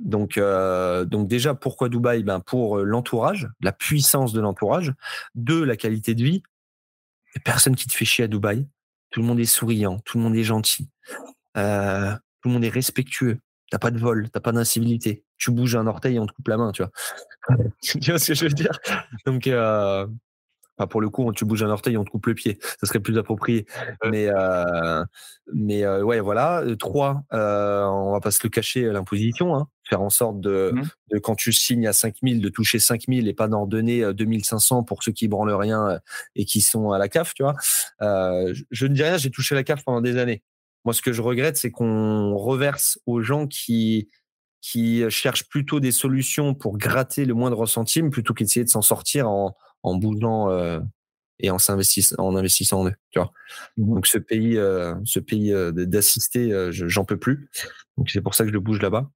Donc, 0.00 0.38
donc 0.38 1.26
déjà, 1.26 1.56
pourquoi 1.56 1.88
Dubaï? 1.88 2.22
Ben 2.22 2.38
Pour 2.38 2.78
l'entourage, 2.78 3.48
la 3.60 3.72
puissance 3.72 4.32
de 4.32 4.40
l'entourage. 4.40 4.94
Deux, 5.34 5.64
la 5.64 5.76
qualité 5.76 6.14
de 6.14 6.22
vie. 6.22 6.44
personne 7.44 7.74
qui 7.74 7.88
te 7.88 7.94
fait 7.94 8.04
chier 8.04 8.26
à 8.26 8.28
Dubaï. 8.28 8.68
Tout 9.10 9.20
le 9.20 9.26
monde 9.26 9.40
est 9.40 9.46
souriant, 9.46 9.98
tout 10.04 10.18
le 10.18 10.22
monde 10.22 10.36
est 10.36 10.44
gentil. 10.44 10.88
Euh, 11.56 12.12
tout 12.40 12.48
le 12.48 12.52
monde 12.52 12.64
est 12.64 12.68
respectueux. 12.68 13.40
T'as 13.68 13.80
pas 13.80 13.90
de 13.90 13.98
vol, 13.98 14.30
t'as 14.30 14.38
pas 14.38 14.52
d'incivilité. 14.52 15.23
Tu 15.38 15.50
bouges 15.50 15.76
un 15.76 15.86
orteil, 15.86 16.18
on 16.18 16.26
te 16.26 16.32
coupe 16.32 16.48
la 16.48 16.56
main, 16.56 16.72
tu 16.72 16.82
vois. 16.82 16.90
tu 17.82 18.10
vois 18.10 18.18
ce 18.18 18.28
que 18.28 18.34
je 18.34 18.44
veux 18.44 18.52
dire? 18.52 18.78
Donc, 19.26 19.46
euh, 19.46 20.06
pour 20.90 21.00
le 21.00 21.08
coup, 21.08 21.32
tu 21.32 21.44
bouges 21.44 21.62
un 21.62 21.70
orteil, 21.70 21.96
on 21.96 22.04
te 22.04 22.10
coupe 22.10 22.26
le 22.26 22.34
pied. 22.34 22.58
Ça 22.80 22.86
serait 22.86 23.00
plus 23.00 23.18
approprié. 23.18 23.66
Mais, 24.04 24.28
euh, 24.28 25.04
mais 25.52 25.84
euh, 25.84 26.02
ouais, 26.02 26.20
voilà. 26.20 26.64
Trois, 26.78 27.22
on 27.30 28.12
va 28.12 28.20
pas 28.20 28.30
se 28.30 28.40
le 28.42 28.48
cacher, 28.48 28.84
l'imposition. 28.84 29.54
Hein. 29.56 29.68
Faire 29.88 30.02
en 30.02 30.10
sorte 30.10 30.40
de, 30.40 30.72
mmh. 30.74 30.82
de, 31.12 31.18
quand 31.18 31.34
tu 31.34 31.52
signes 31.52 31.86
à 31.86 31.92
5000, 31.92 32.40
de 32.40 32.48
toucher 32.48 32.78
5000 32.78 33.28
et 33.28 33.34
pas 33.34 33.48
d'en 33.48 33.66
donner 33.66 34.12
2500 34.14 34.84
pour 34.84 35.02
ceux 35.02 35.12
qui 35.12 35.28
branlent 35.28 35.54
rien 35.54 36.00
et 36.36 36.44
qui 36.44 36.60
sont 36.60 36.90
à 36.90 36.98
la 36.98 37.08
CAF, 37.08 37.34
tu 37.34 37.42
vois. 37.42 37.54
je, 38.00 38.62
je 38.70 38.86
ne 38.86 38.94
dis 38.94 39.02
rien, 39.02 39.16
j'ai 39.16 39.30
touché 39.30 39.54
la 39.54 39.62
CAF 39.62 39.84
pendant 39.84 40.00
des 40.00 40.16
années. 40.16 40.42
Moi, 40.84 40.92
ce 40.92 41.00
que 41.00 41.12
je 41.12 41.22
regrette, 41.22 41.56
c'est 41.56 41.70
qu'on 41.70 42.36
reverse 42.36 42.98
aux 43.06 43.22
gens 43.22 43.46
qui 43.46 44.10
qui 44.64 45.04
cherchent 45.10 45.46
plutôt 45.46 45.78
des 45.78 45.92
solutions 45.92 46.54
pour 46.54 46.78
gratter 46.78 47.26
le 47.26 47.34
moindre 47.34 47.66
centime 47.66 48.08
plutôt 48.08 48.32
qu'essayer 48.32 48.64
de 48.64 48.70
s'en 48.70 48.80
sortir 48.80 49.28
en, 49.28 49.54
en 49.82 49.94
bougeant 49.94 50.48
euh, 50.48 50.80
et 51.38 51.50
en 51.50 51.58
s'investissant 51.58 52.16
en 52.18 52.34
investissant 52.34 52.80
en 52.80 52.88
eux. 52.88 52.94
Tu 53.10 53.18
vois. 53.18 53.30
Mmh 53.76 53.94
Donc 53.94 54.06
ce 54.06 54.16
pays, 54.16 54.56
euh, 54.56 54.94
ce 55.04 55.20
pays 55.20 55.52
euh, 55.52 55.70
d'assister, 55.70 56.70
j'en 56.72 57.04
peux 57.04 57.18
plus. 57.18 57.50
Donc 57.98 58.08
c'est 58.08 58.22
pour 58.22 58.34
ça 58.34 58.46
que 58.46 58.52
je 58.52 58.56
bouge 58.56 58.80
là-bas. 58.80 59.10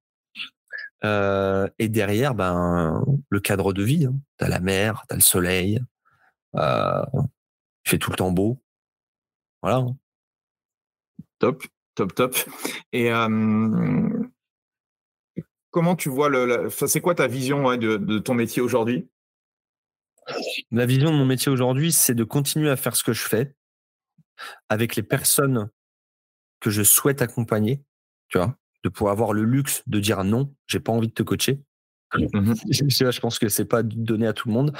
et 1.79 1.89
derrière, 1.89 2.35
ben 2.35 3.03
le 3.29 3.39
cadre 3.39 3.73
de 3.73 3.81
vie. 3.81 4.05
Hein. 4.05 4.19
T'as 4.37 4.49
la 4.49 4.59
mer, 4.59 5.03
t'as 5.09 5.15
le 5.15 5.21
soleil, 5.21 5.81
il 6.53 6.59
fait 7.87 7.97
tout 7.97 8.11
le 8.11 8.17
temps 8.17 8.31
beau. 8.31 8.61
Voilà. 9.63 9.77
Hein. 9.77 9.97
Top, 11.39 11.63
top, 11.95 12.13
top. 12.13 12.35
Et 12.93 13.09
comment 15.71 15.95
tu 15.95 16.09
vois 16.09 16.29
le. 16.29 16.69
c'est 16.69 17.01
quoi 17.01 17.15
ta 17.15 17.27
vision 17.27 17.75
de, 17.77 18.19
ton 18.19 18.33
métier 18.33 18.61
aujourd'hui? 18.61 19.09
La 20.71 20.85
vision 20.85 21.11
de 21.11 21.15
mon 21.15 21.25
métier 21.25 21.51
aujourd'hui, 21.51 21.91
c'est 21.91 22.13
de 22.13 22.23
continuer 22.23 22.69
à 22.69 22.75
faire 22.75 22.95
ce 22.95 23.03
que 23.03 23.13
je 23.13 23.23
fais 23.23 23.55
avec 24.69 24.95
les 24.95 25.03
personnes 25.03 25.69
que 26.59 26.69
je 26.69 26.83
souhaite 26.83 27.21
accompagner, 27.21 27.81
tu 28.27 28.37
vois, 28.37 28.55
de 28.83 28.89
pouvoir 28.89 29.13
avoir 29.13 29.33
le 29.33 29.43
luxe 29.43 29.83
de 29.87 29.99
dire 29.99 30.23
non, 30.23 30.53
j'ai 30.67 30.79
pas 30.79 30.91
envie 30.91 31.07
de 31.07 31.13
te 31.13 31.23
coacher. 31.23 31.61
Mmh 32.13 32.53
je 32.71 33.19
pense 33.19 33.37
que 33.37 33.49
c'est 33.49 33.65
pas 33.65 33.83
donné 33.83 34.27
à 34.27 34.33
tout 34.33 34.47
le 34.47 34.53
monde. 34.53 34.75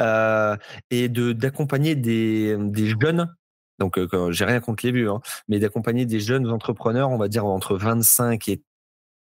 Euh, 0.00 0.56
et 0.90 1.08
de 1.08 1.32
d'accompagner 1.32 1.94
des, 1.94 2.56
des 2.58 2.88
jeunes 3.00 3.34
donc, 3.78 3.98
euh, 3.98 4.32
j'ai 4.32 4.44
rien 4.44 4.60
contre 4.60 4.86
les 4.86 4.92
vues, 4.92 5.10
hein, 5.10 5.20
mais 5.48 5.58
d'accompagner 5.58 6.06
des 6.06 6.20
jeunes 6.20 6.50
entrepreneurs, 6.50 7.10
on 7.10 7.18
va 7.18 7.28
dire 7.28 7.44
entre 7.44 7.76
25 7.76 8.48
et 8.48 8.62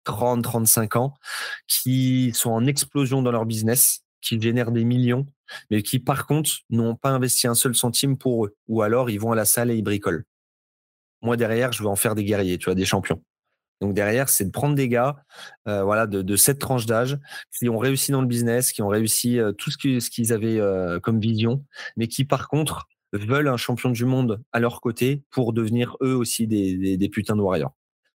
30, 0.04 0.44
35 0.44 0.96
ans, 0.96 1.14
qui 1.68 2.32
sont 2.34 2.52
en 2.52 2.66
explosion 2.66 3.22
dans 3.22 3.32
leur 3.32 3.46
business, 3.46 4.04
qui 4.22 4.40
génèrent 4.40 4.72
des 4.72 4.84
millions, 4.84 5.26
mais 5.70 5.82
qui, 5.82 6.00
par 6.00 6.28
contre, 6.28 6.52
n'ont 6.70 6.96
pas 6.96 7.10
investi 7.10 7.48
un 7.48 7.56
seul 7.56 7.76
centime 7.76 8.18
pour 8.18 8.46
eux. 8.46 8.56
Ou 8.68 8.82
alors, 8.82 9.10
ils 9.10 9.20
vont 9.20 9.32
à 9.32 9.36
la 9.36 9.46
salle 9.46 9.72
et 9.72 9.76
ils 9.76 9.84
bricolent. 9.84 10.26
Moi, 11.22 11.38
derrière, 11.38 11.72
je 11.72 11.84
veux 11.84 11.90
en 11.90 11.96
faire 11.96 12.16
des 12.16 12.24
guerriers, 12.24 12.58
tu 12.58 12.66
vois, 12.66 12.76
des 12.76 12.86
champions. 12.86 13.22
Donc 13.82 13.96
derrière, 13.96 14.30
c'est 14.30 14.46
de 14.46 14.52
prendre 14.52 14.76
des 14.76 14.88
gars, 14.88 15.24
euh, 15.68 15.84
voilà, 15.84 16.06
de, 16.06 16.36
cette 16.36 16.60
tranche 16.60 16.86
d'âge, 16.86 17.18
qui 17.58 17.68
ont 17.68 17.80
réussi 17.80 18.12
dans 18.12 18.22
le 18.22 18.28
business, 18.28 18.72
qui 18.72 18.84
ont 18.84 18.88
réussi 18.88 19.40
euh, 19.40 19.54
tout 19.54 19.72
ce 19.72 19.78
qu'ils 20.10 20.34
avaient 20.34 20.60
comme 21.02 21.20
vision, 21.20 21.66
mais 21.98 22.08
qui 22.08 22.24
par 22.24 22.48
contre 22.48 22.88
veulent 23.14 23.48
un 23.48 23.58
champion 23.58 23.90
du 23.90 24.06
monde 24.06 24.42
à 24.52 24.60
leur 24.60 24.82
côté 24.82 25.24
pour 25.32 25.52
devenir 25.52 25.98
eux 26.02 26.16
aussi 26.16 26.48
des, 26.48 26.98
des, 26.98 27.10
putains 27.10 27.36
de 27.36 27.42
warriors. 27.42 27.74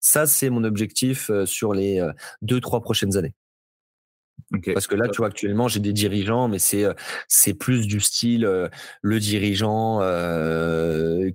Ça, 0.09 0.24
c'est 0.24 0.50
mon 0.50 0.62
objectif 0.62 1.30
euh, 1.30 1.46
sur 1.46 1.74
les 1.74 1.98
euh, 2.00 2.12
deux, 2.40 2.61
trois 2.61 2.80
prochaines 2.80 3.16
années. 3.16 3.34
Parce 4.72 4.87
que 4.87 4.95
là, 4.95 5.09
tu 5.09 5.18
vois, 5.18 5.26
actuellement, 5.26 5.66
j'ai 5.66 5.80
des 5.80 5.93
dirigeants, 5.93 6.47
mais 6.47 6.61
c'est 6.61 6.84
euh, 6.84 6.95
c'est 7.26 7.55
plus 7.55 7.87
du 7.87 8.01
style 8.01 8.49
le 9.03 9.20
dirigeant 9.20 9.99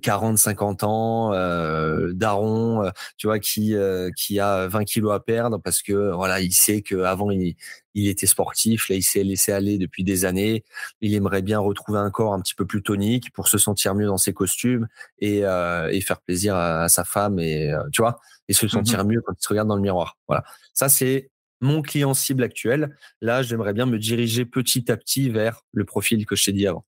40, 0.02 0.38
50 0.38 0.82
ans, 0.84 1.32
euh, 1.34 2.12
daron, 2.14 2.90
tu 3.18 3.26
vois, 3.26 3.38
qui 3.38 3.74
qui 4.16 4.40
a 4.40 4.66
20 4.66 4.84
kilos 4.84 5.12
à 5.12 5.20
perdre 5.20 5.58
parce 5.58 5.82
que 5.82 6.12
voilà, 6.14 6.40
il 6.40 6.52
sait 6.52 6.82
qu'avant 6.82 7.30
il 7.30 7.56
il 7.94 8.08
était 8.08 8.26
sportif, 8.26 8.88
là 8.88 8.96
il 8.96 9.02
s'est 9.02 9.22
laissé 9.22 9.52
aller 9.52 9.76
depuis 9.76 10.04
des 10.04 10.24
années. 10.24 10.64
Il 11.02 11.14
aimerait 11.14 11.42
bien 11.42 11.58
retrouver 11.58 11.98
un 11.98 12.10
corps 12.10 12.32
un 12.32 12.40
petit 12.40 12.54
peu 12.54 12.64
plus 12.64 12.82
tonique 12.82 13.30
pour 13.32 13.48
se 13.48 13.58
sentir 13.58 13.94
mieux 13.94 14.06
dans 14.06 14.16
ses 14.16 14.32
costumes 14.32 14.88
et, 15.18 15.40
et 15.40 16.00
faire 16.00 16.20
plaisir 16.22 16.56
à, 16.56 16.88
sa 16.88 17.04
femme 17.04 17.38
et 17.38 17.70
tu 17.92 18.00
vois 18.00 18.18
et 18.48 18.54
se 18.54 18.66
mmh 18.66 18.70
sentir 18.70 19.04
mieux 19.04 19.20
quand 19.20 19.34
il 19.38 19.42
se 19.42 19.48
regarde 19.48 19.68
dans 19.68 19.76
le 19.76 19.82
miroir. 19.82 20.16
Voilà, 20.26 20.44
ça 20.72 20.88
c'est 20.88 21.31
mon 21.62 21.80
client 21.80 22.12
cible 22.12 22.42
actuel, 22.42 22.96
là, 23.20 23.42
j'aimerais 23.42 23.72
bien 23.72 23.86
me 23.86 23.98
diriger 23.98 24.44
petit 24.44 24.90
à 24.90 24.96
petit 24.96 25.30
vers 25.30 25.62
le 25.72 25.84
profil 25.84 26.26
que 26.26 26.36
je 26.36 26.44
t'ai 26.44 26.52
dit 26.52 26.66
avant. 26.66 26.84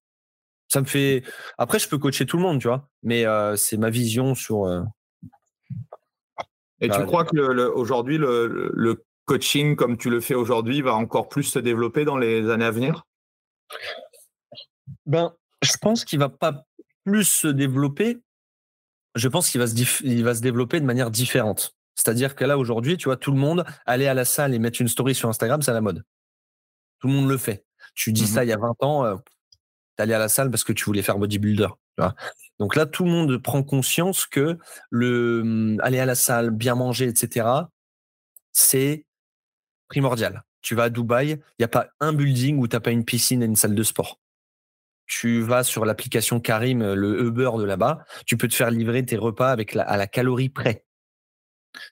Ça 0.68 0.81
me 0.81 0.87
fait. 0.87 1.22
Après, 1.57 1.79
je 1.79 1.89
peux 1.89 1.99
coacher 1.99 2.27
tout 2.27 2.37
le 2.37 2.43
monde, 2.43 2.61
tu 2.61 2.68
vois, 2.68 2.91
mais 3.03 3.25
c'est 3.57 3.77
ma 3.77 3.91
vision 3.91 4.35
sur. 4.35 4.66
Et 6.81 6.89
tu 6.89 7.05
crois 7.05 7.25
que 7.25 7.39
aujourd'hui, 7.68 8.18
le, 8.18 8.70
le, 8.75 9.05
coaching 9.25 9.77
comme 9.77 9.97
tu 9.97 10.11
le 10.11 10.20
fais 10.20 10.35
aujourd'hui 10.35 10.83
va 10.83 10.95
encore 10.95 11.29
plus 11.29 11.45
se 11.45 11.59
développer 11.59 12.05
dans 12.05 12.18
les 12.18 12.51
années 12.51 12.64
à 12.64 12.70
venir? 12.70 13.07
Ben, 15.07 15.35
je 15.62 15.77
pense 15.81 16.05
qu'il 16.05 16.18
va 16.18 16.29
pas 16.29 16.66
plus 17.05 17.25
se 17.25 17.49
développer. 17.49 18.18
Je 19.14 19.29
pense 19.29 19.51
qu'il 19.51 19.61
va 19.61 19.66
se, 19.66 20.05
il 20.05 20.25
va 20.25 20.35
se 20.35 20.41
développer 20.41 20.81
de 20.81 20.87
manière 20.87 21.11
différente. 21.11 21.75
C'est-à-dire 21.95 22.34
que 22.34 22.45
là, 22.45 22.59
aujourd'hui, 22.59 22.97
tu 22.97 23.05
vois, 23.05 23.16
tout 23.16 23.30
le 23.30 23.38
monde, 23.38 23.64
aller 23.86 24.07
à 24.07 24.14
la 24.14 24.24
salle 24.24 24.55
et 24.55 24.59
mettre 24.59 24.80
une 24.80 24.88
story 24.88 25.14
sur 25.14 25.28
Instagram, 25.28 25.62
c'est 25.62 25.70
à 25.70 25.74
la 25.74 25.80
mode. 25.80 26.05
Tout 27.01 27.09
le 27.09 27.14
monde 27.14 27.28
le 27.28 27.38
fait. 27.38 27.64
Tu 27.95 28.12
dis 28.12 28.24
mmh 28.24 28.26
ça 28.26 28.45
il 28.45 28.49
y 28.49 28.53
a 28.53 28.57
20 28.57 28.74
ans, 28.80 29.05
euh, 29.05 29.16
tu 29.97 30.03
allais 30.03 30.14
à 30.14 30.18
la 30.18 30.28
salle 30.28 30.51
parce 30.51 30.64
que 30.64 30.72
tu 30.72 30.84
voulais 30.84 31.03
faire 31.03 31.18
bodybuilder. 31.18 31.68
Donc 32.59 32.76
là, 32.76 32.86
tout 32.86 33.05
le 33.05 33.11
monde 33.11 33.38
prend 33.38 33.62
conscience 33.62 34.26
que 34.26 34.59
le 34.90 35.42
mmh, 35.45 35.80
aller 35.82 36.01
à 36.01 36.07
la 36.07 36.14
salle, 36.14 36.51
bien 36.51 36.74
manger, 36.74 37.07
etc., 37.07 37.47
c'est 38.53 39.07
primordial. 39.88 40.45
Tu 40.62 40.74
vas 40.74 40.84
à 40.84 40.90
Dubaï, 40.90 41.30
il 41.30 41.40
n'y 41.61 41.64
a 41.64 41.68
pas 41.68 41.88
un 42.01 42.12
building 42.12 42.59
où 42.59 42.66
tu 42.66 42.74
n'as 42.74 42.80
pas 42.80 42.90
une 42.90 43.05
piscine 43.05 43.42
et 43.42 43.47
une 43.47 43.57
salle 43.57 43.74
de 43.74 43.82
sport. 43.82 44.18
Tu 45.07 45.42
vas 45.42 45.62
sur 45.62 45.84
l'application 45.84 46.40
Karim, 46.40 46.95
le 46.95 47.20
Uber 47.20 47.51
de 47.59 47.64
là-bas, 47.64 48.05
tu 48.24 48.36
peux 48.38 48.49
te 48.49 48.55
faire 48.55 48.70
livrer 48.70 49.05
tes 49.05 49.16
repas 49.16 49.51
avec 49.51 49.76
à 49.76 49.97
la 49.97 50.07
calorie 50.07 50.49
près. 50.49 50.84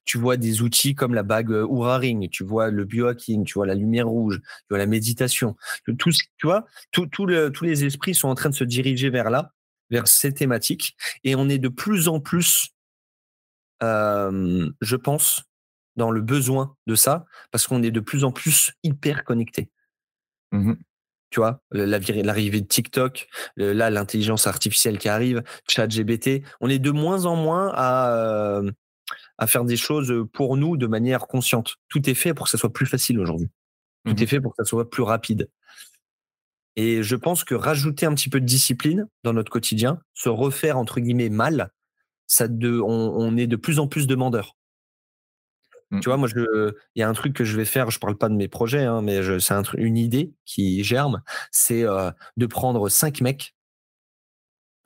Tu 0.05 0.19
vois 0.19 0.37
des 0.37 0.63
outils 0.63 0.95
comme 0.95 1.15
la 1.15 1.23
bague 1.23 1.51
Oura 1.51 1.99
Ring, 1.99 2.29
tu 2.31 2.45
vois 2.45 2.71
le 2.71 2.85
biohacking, 2.85 3.45
tu 3.45 3.55
vois 3.55 3.67
la 3.67 3.75
lumière 3.75 4.09
rouge, 4.09 4.41
tu 4.41 4.67
vois 4.71 4.79
la 4.79 4.87
méditation. 4.87 5.57
Tout, 5.85 6.13
tu 6.13 6.47
vois, 6.47 6.67
tous 6.91 7.27
les 7.27 7.85
esprits 7.85 8.15
sont 8.15 8.29
en 8.29 8.35
train 8.35 8.51
de 8.51 8.55
se 8.55 8.65
diriger 8.65 9.11
vers 9.11 9.31
là, 9.31 9.53
vers 9.91 10.09
ces 10.09 10.33
thématiques. 10.33 10.97
Et 11.25 11.35
on 11.35 11.49
est 11.49 11.59
de 11.59 11.69
plus 11.69 12.09
en 12.09 12.21
plus, 12.21 12.69
je 13.81 14.97
pense, 14.97 15.43
dans 15.97 16.11
le 16.11 16.23
besoin 16.23 16.77
de 16.87 16.95
ça, 16.95 17.27
parce 17.51 17.67
qu'on 17.67 17.83
est 17.83 17.91
de 17.91 18.01
plus 18.01 18.25
en 18.25 18.33
plus 18.33 18.73
hyper 18.83 19.25
connecté. 19.25 19.71
Mmh 20.53 20.75
tu 21.33 21.41
vois, 21.41 21.63
l'arrivée 21.71 22.61
de 22.61 22.67
TikTok, 22.67 23.27
là, 23.57 23.89
l'intelligence 23.89 24.47
artificielle 24.47 24.99
qui 24.99 25.09
arrive, 25.09 25.43
ChatGBT, 25.67 26.43
on 26.61 26.69
est 26.69 26.79
de 26.79 26.91
moins 26.91 27.25
en 27.25 27.37
moins 27.37 27.73
à, 27.75 28.61
à 29.39 29.47
faire 29.47 29.65
des 29.65 29.77
choses 29.77 30.13
pour 30.33 30.57
nous 30.57 30.77
de 30.77 30.87
manière 30.87 31.27
consciente. 31.27 31.77
Tout 31.89 32.09
est 32.09 32.15
fait 32.15 32.35
pour 32.35 32.47
que 32.47 32.51
ça 32.51 32.59
soit 32.59 32.73
plus 32.73 32.87
facile 32.87 33.19
aujourd'hui. 33.19 33.49
Tout 34.05 34.13
mmh 34.13 34.23
est 34.23 34.27
fait 34.27 34.41
pour 34.41 34.55
que 34.55 34.65
ça 34.65 34.69
soit 34.69 34.91
plus 34.91 35.03
rapide. 35.03 35.49
Et 36.77 37.03
je 37.03 37.17
pense 37.17 37.45
que 37.45 37.55
rajouter 37.55 38.07
un 38.07 38.15
petit 38.15 38.31
peu 38.31 38.41
de 38.41 38.47
discipline 38.47 39.07
dans 39.25 39.33
notre 39.33 39.51
quotidien, 39.51 40.01
se 40.15 40.29
refaire 40.29 40.79
entre 40.79 41.01
guillemets 41.01 41.29
mal, 41.29 41.71
ça 42.27 42.49
de, 42.49 42.81
on, 42.81 43.37
est 43.37 43.47
de 43.47 43.57
plus 43.57 43.79
en 43.79 43.87
plus 43.87 44.07
demandeur. 44.07 44.57
Mmh. 45.91 46.01
Tu 46.01 46.09
vois, 46.09 46.17
moi, 46.17 46.29
il 46.35 46.73
y 46.97 47.03
a 47.03 47.09
un 47.09 47.13
truc 47.13 47.35
que 47.35 47.45
je 47.45 47.57
vais 47.57 47.67
faire. 47.67 47.91
Je 47.91 47.99
parle 47.99 48.17
pas 48.17 48.31
de 48.31 48.35
mes 48.35 48.49
projets, 48.49 48.85
hein, 48.85 49.03
mais 49.03 49.39
c'est 49.39 49.55
un, 49.55 49.63
une 49.77 49.99
idée 49.99 50.33
qui 50.47 50.83
germe. 50.83 51.23
C'est 51.51 51.83
de 51.83 52.47
prendre 52.47 52.89
cinq 52.89 53.21
mecs 53.21 53.55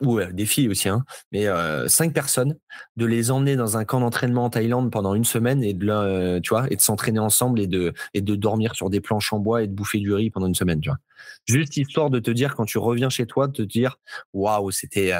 ou 0.01 0.21
des 0.21 0.45
filles 0.45 0.69
aussi, 0.69 0.89
hein, 0.89 1.03
mais 1.31 1.47
cinq 1.87 2.13
personnes, 2.13 2.55
de 2.95 3.05
les 3.05 3.31
emmener 3.31 3.55
dans 3.55 3.77
un 3.77 3.85
camp 3.85 3.99
d'entraînement 3.99 4.45
en 4.45 4.49
Thaïlande 4.49 4.91
pendant 4.91 5.15
une 5.15 5.23
semaine 5.23 5.63
et 5.63 5.73
de, 5.73 6.39
tu 6.39 6.49
vois, 6.49 6.65
et 6.71 6.75
de 6.75 6.81
s'entraîner 6.81 7.19
ensemble 7.19 7.59
et 7.59 7.67
de, 7.67 7.93
et 8.13 8.21
de 8.21 8.35
dormir 8.35 8.75
sur 8.75 8.89
des 8.89 9.01
planches 9.01 9.33
en 9.33 9.39
bois 9.39 9.63
et 9.63 9.67
de 9.67 9.73
bouffer 9.73 9.99
du 9.99 10.13
riz 10.13 10.29
pendant 10.29 10.47
une 10.47 10.55
semaine, 10.55 10.79
tu 10.81 10.89
vois. 10.89 10.99
Juste 11.45 11.77
histoire 11.77 12.09
de 12.09 12.19
te 12.19 12.31
dire 12.31 12.55
quand 12.55 12.65
tu 12.65 12.77
reviens 12.77 13.09
chez 13.09 13.25
toi, 13.25 13.47
de 13.47 13.53
te 13.53 13.61
dire, 13.61 13.97
waouh, 14.33 14.71
c'était 14.71 15.13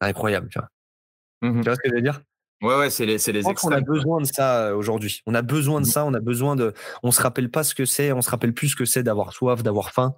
incroyable, 0.00 0.48
tu 0.50 0.58
vois. 0.58 0.68
Mmh 1.42 1.60
tu 1.60 1.64
vois 1.64 1.74
ce 1.74 1.80
que 1.80 1.88
je 1.90 1.94
veux 1.94 2.02
dire? 2.02 2.22
Ouais, 2.62 2.76
ouais, 2.76 2.90
c'est 2.90 3.06
les, 3.06 3.18
c'est 3.18 3.32
les 3.32 3.44
On 3.44 3.72
a 3.72 3.80
besoin 3.80 4.20
de 4.20 4.26
ça 4.26 4.76
aujourd'hui. 4.76 5.22
On 5.26 5.34
a 5.34 5.42
besoin 5.42 5.80
de 5.80 5.86
mmh 5.86 5.90
ça. 5.90 6.04
On 6.04 6.14
a 6.14 6.20
besoin 6.20 6.54
de. 6.54 6.72
On 7.02 7.10
se 7.10 7.20
rappelle 7.20 7.50
pas 7.50 7.64
ce 7.64 7.74
que 7.74 7.84
c'est. 7.84 8.12
On 8.12 8.22
se 8.22 8.30
rappelle 8.30 8.54
plus 8.54 8.68
ce 8.68 8.76
que 8.76 8.84
c'est 8.84 9.02
d'avoir 9.02 9.32
soif, 9.32 9.64
d'avoir 9.64 9.90
faim. 9.90 10.14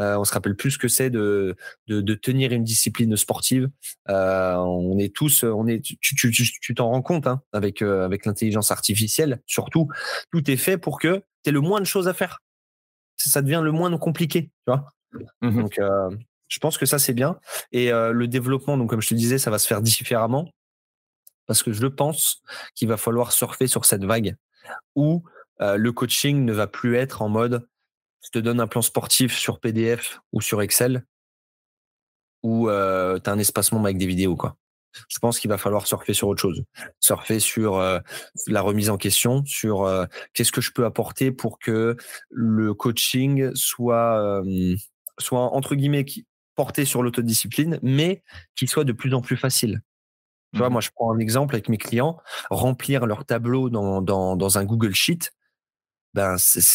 Euh, 0.00 0.16
on 0.16 0.24
se 0.24 0.32
rappelle 0.32 0.56
plus 0.56 0.72
ce 0.72 0.78
que 0.78 0.88
c'est 0.88 1.10
de, 1.10 1.56
de, 1.86 2.14
tenir 2.14 2.52
une 2.52 2.64
discipline 2.64 3.16
sportive. 3.16 3.70
Euh, 4.08 4.54
on 4.54 4.98
est 4.98 5.14
tous, 5.14 5.44
on 5.44 5.66
est, 5.66 5.80
tu, 5.80 6.74
t'en 6.74 6.90
rends 6.90 7.02
compte 7.02 7.26
hein, 7.26 7.42
avec 7.52 7.82
euh, 7.82 8.04
avec 8.04 8.26
l'intelligence 8.26 8.70
artificielle, 8.70 9.40
surtout, 9.46 9.88
tout 10.32 10.50
est 10.50 10.56
fait 10.56 10.78
pour 10.78 10.98
que 10.98 11.22
tu 11.42 11.50
aies 11.50 11.52
le 11.52 11.60
moins 11.60 11.80
de 11.80 11.86
choses 11.86 12.08
à 12.08 12.14
faire. 12.14 12.40
Ça 13.16 13.42
devient 13.42 13.60
le 13.62 13.72
moins 13.72 13.96
compliqué, 13.96 14.50
tu 14.66 14.72
vois. 14.72 14.88
Mmh 15.42 15.60
donc, 15.60 15.80
je 16.48 16.58
pense 16.58 16.76
que 16.76 16.86
ça 16.86 16.98
c'est 16.98 17.14
bien. 17.14 17.38
Et 17.70 17.90
le 17.90 18.26
développement, 18.26 18.76
donc 18.76 18.90
comme 18.90 19.00
je 19.00 19.08
te 19.08 19.14
disais, 19.14 19.38
ça 19.38 19.50
va 19.50 19.58
se 19.58 19.66
faire 19.66 19.80
différemment 19.80 20.50
parce 21.46 21.62
que 21.62 21.72
je 21.72 21.86
pense 21.86 22.42
qu'il 22.74 22.88
va 22.88 22.96
falloir 22.96 23.30
surfer 23.30 23.66
sur 23.66 23.84
cette 23.84 24.04
vague 24.04 24.34
où 24.96 25.22
le 25.60 25.90
coaching 25.90 26.44
ne 26.44 26.52
va 26.52 26.66
plus 26.66 26.96
être 26.96 27.22
en 27.22 27.28
mode 27.28 27.66
je 28.24 28.30
te 28.30 28.38
donne 28.38 28.60
un 28.60 28.66
plan 28.66 28.82
sportif 28.82 29.36
sur 29.36 29.60
PDF 29.60 30.20
ou 30.32 30.40
sur 30.40 30.62
Excel, 30.62 31.04
ou 32.42 32.68
euh, 32.68 33.18
tu 33.22 33.28
as 33.28 33.32
un 33.32 33.38
espacement 33.38 33.82
avec 33.84 33.98
des 33.98 34.06
vidéos. 34.06 34.36
Quoi. 34.36 34.56
Je 35.08 35.18
pense 35.18 35.38
qu'il 35.38 35.50
va 35.50 35.58
falloir 35.58 35.86
surfer 35.86 36.14
sur 36.14 36.28
autre 36.28 36.40
chose. 36.40 36.64
Surfer 37.00 37.40
sur 37.40 37.78
euh, 37.78 37.98
la 38.46 38.60
remise 38.60 38.90
en 38.90 38.96
question, 38.96 39.44
sur 39.44 39.82
euh, 39.82 40.06
qu'est-ce 40.32 40.52
que 40.52 40.60
je 40.60 40.72
peux 40.72 40.84
apporter 40.84 41.32
pour 41.32 41.58
que 41.58 41.96
le 42.30 42.74
coaching 42.74 43.50
soit, 43.54 44.42
soit 45.18 45.54
entre 45.54 45.74
guillemets, 45.74 46.06
porté 46.54 46.84
sur 46.84 47.02
l'autodiscipline, 47.02 47.78
mais 47.82 48.22
qu'il 48.56 48.68
soit 48.68 48.84
de 48.84 48.92
plus 48.92 49.12
en 49.14 49.20
plus 49.20 49.36
facile. 49.36 49.82
Tu 50.52 50.58
vois, 50.58 50.68
mmh 50.68 50.72
moi, 50.72 50.80
je 50.80 50.90
prends 50.94 51.12
un 51.12 51.18
exemple 51.18 51.56
avec 51.56 51.68
mes 51.68 51.78
clients, 51.78 52.20
remplir 52.48 53.06
leur 53.06 53.24
tableau 53.24 53.70
dans, 53.70 54.00
dans, 54.00 54.36
dans 54.36 54.58
un 54.58 54.64
Google 54.64 54.94
Sheet, 54.94 55.32
ben 56.14 56.36
c'est 56.38 56.68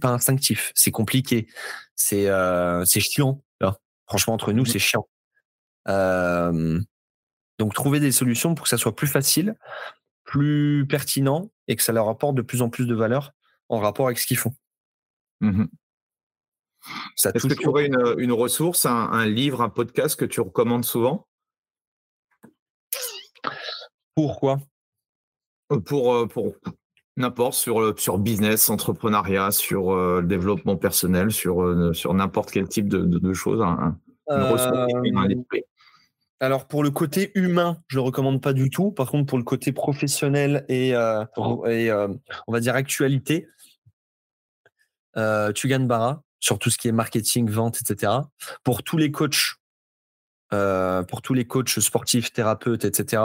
pas 0.00 0.10
instinctif, 0.10 0.72
c'est 0.74 0.90
compliqué, 0.90 1.48
c'est 1.94 2.28
euh, 2.28 2.84
chiant. 2.84 3.42
Franchement 4.08 4.34
entre 4.34 4.52
nous 4.52 4.62
mmh 4.62 4.66
c'est 4.66 4.78
chiant. 4.78 5.08
donc 7.58 7.74
trouver 7.74 7.98
des 7.98 8.12
solutions 8.12 8.54
pour 8.54 8.64
que 8.64 8.68
ça 8.68 8.78
soit 8.78 8.94
plus 8.94 9.08
facile, 9.08 9.56
plus 10.24 10.86
pertinent 10.88 11.50
et 11.66 11.74
que 11.74 11.82
ça 11.82 11.92
leur 11.92 12.08
apporte 12.08 12.36
de 12.36 12.42
plus 12.42 12.62
en 12.62 12.68
plus 12.68 12.86
de 12.86 12.94
valeur 12.94 13.32
en 13.68 13.80
rapport 13.80 14.06
avec 14.06 14.18
ce 14.18 14.26
qu'ils 14.26 14.36
font. 14.36 14.54
Mmh 15.40 15.64
Est-ce 17.24 17.48
que 17.48 17.54
tu 17.54 17.66
aurais 17.66 17.86
une, 17.86 18.14
une 18.18 18.32
ressource, 18.32 18.86
un, 18.86 19.10
un, 19.10 19.26
livre, 19.26 19.60
un 19.60 19.70
podcast 19.70 20.16
que 20.16 20.24
tu 20.24 20.40
recommandes 20.40 20.84
souvent? 20.84 21.26
Pourquoi 24.14 24.60
pour, 25.84 26.28
pour, 26.28 26.54
N'importe 27.18 27.54
sur 27.54 27.98
sur 27.98 28.18
business, 28.18 28.68
entrepreneuriat, 28.68 29.50
sur 29.50 29.90
euh, 29.90 30.20
le 30.20 30.26
développement 30.26 30.76
personnel, 30.76 31.30
sur 31.30 31.62
euh, 31.62 31.94
sur 31.94 32.12
n'importe 32.12 32.50
quel 32.50 32.68
type 32.68 32.88
de, 32.88 32.98
de, 32.98 33.32
choses. 33.32 33.64
Euh, 34.30 34.62
alors 36.40 36.66
pour 36.66 36.82
le 36.82 36.90
côté 36.90 37.32
humain, 37.34 37.78
je 37.88 37.96
le 37.96 38.02
recommande 38.02 38.42
pas 38.42 38.52
du 38.52 38.68
tout. 38.68 38.92
Par 38.92 39.10
contre 39.10 39.24
pour 39.24 39.38
le 39.38 39.44
côté 39.44 39.72
professionnel 39.72 40.66
et, 40.68 40.90
et 40.90 41.92
on 42.46 42.52
va 42.52 42.60
dire 42.60 42.74
actualité, 42.74 43.48
Tugan 45.54 45.80
Barra 45.80 46.22
sur 46.38 46.58
tout 46.58 46.68
ce 46.68 46.76
qui 46.76 46.88
est 46.88 46.92
marketing, 46.92 47.48
vente, 47.48 47.80
etc. 47.80 48.12
Pour 48.62 48.82
tous 48.82 48.98
les 48.98 49.10
coachs 49.10 49.54
pour 50.50 51.22
tous 51.22 51.32
les 51.32 51.46
coachs 51.46 51.80
sportifs, 51.80 52.34
thérapeutes, 52.34 52.84
etc. 52.84 53.22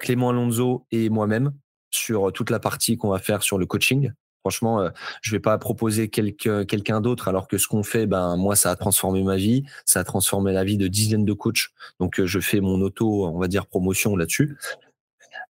Clément 0.00 0.30
Alonso 0.30 0.84
et 0.90 1.10
moi-même 1.10 1.52
sur 1.92 2.32
toute 2.32 2.50
la 2.50 2.58
partie 2.58 2.96
qu'on 2.96 3.10
va 3.10 3.18
faire 3.18 3.42
sur 3.42 3.58
le 3.58 3.66
coaching. 3.66 4.12
Franchement, 4.42 4.80
euh, 4.80 4.90
je 5.20 5.30
vais 5.30 5.40
pas 5.40 5.56
proposer 5.56 6.08
quelqu'un 6.08 7.00
d'autre 7.00 7.28
alors 7.28 7.46
que 7.46 7.58
ce 7.58 7.68
qu'on 7.68 7.84
fait, 7.84 8.06
ben 8.06 8.36
moi, 8.36 8.56
ça 8.56 8.72
a 8.72 8.76
transformé 8.76 9.22
ma 9.22 9.36
vie, 9.36 9.62
ça 9.84 10.00
a 10.00 10.04
transformé 10.04 10.52
la 10.52 10.64
vie 10.64 10.76
de 10.76 10.88
dizaines 10.88 11.24
de 11.24 11.32
coachs. 11.32 11.68
Donc, 12.00 12.18
euh, 12.18 12.26
je 12.26 12.40
fais 12.40 12.60
mon 12.60 12.80
auto, 12.80 13.26
on 13.26 13.38
va 13.38 13.46
dire, 13.46 13.66
promotion 13.66 14.16
là-dessus. 14.16 14.58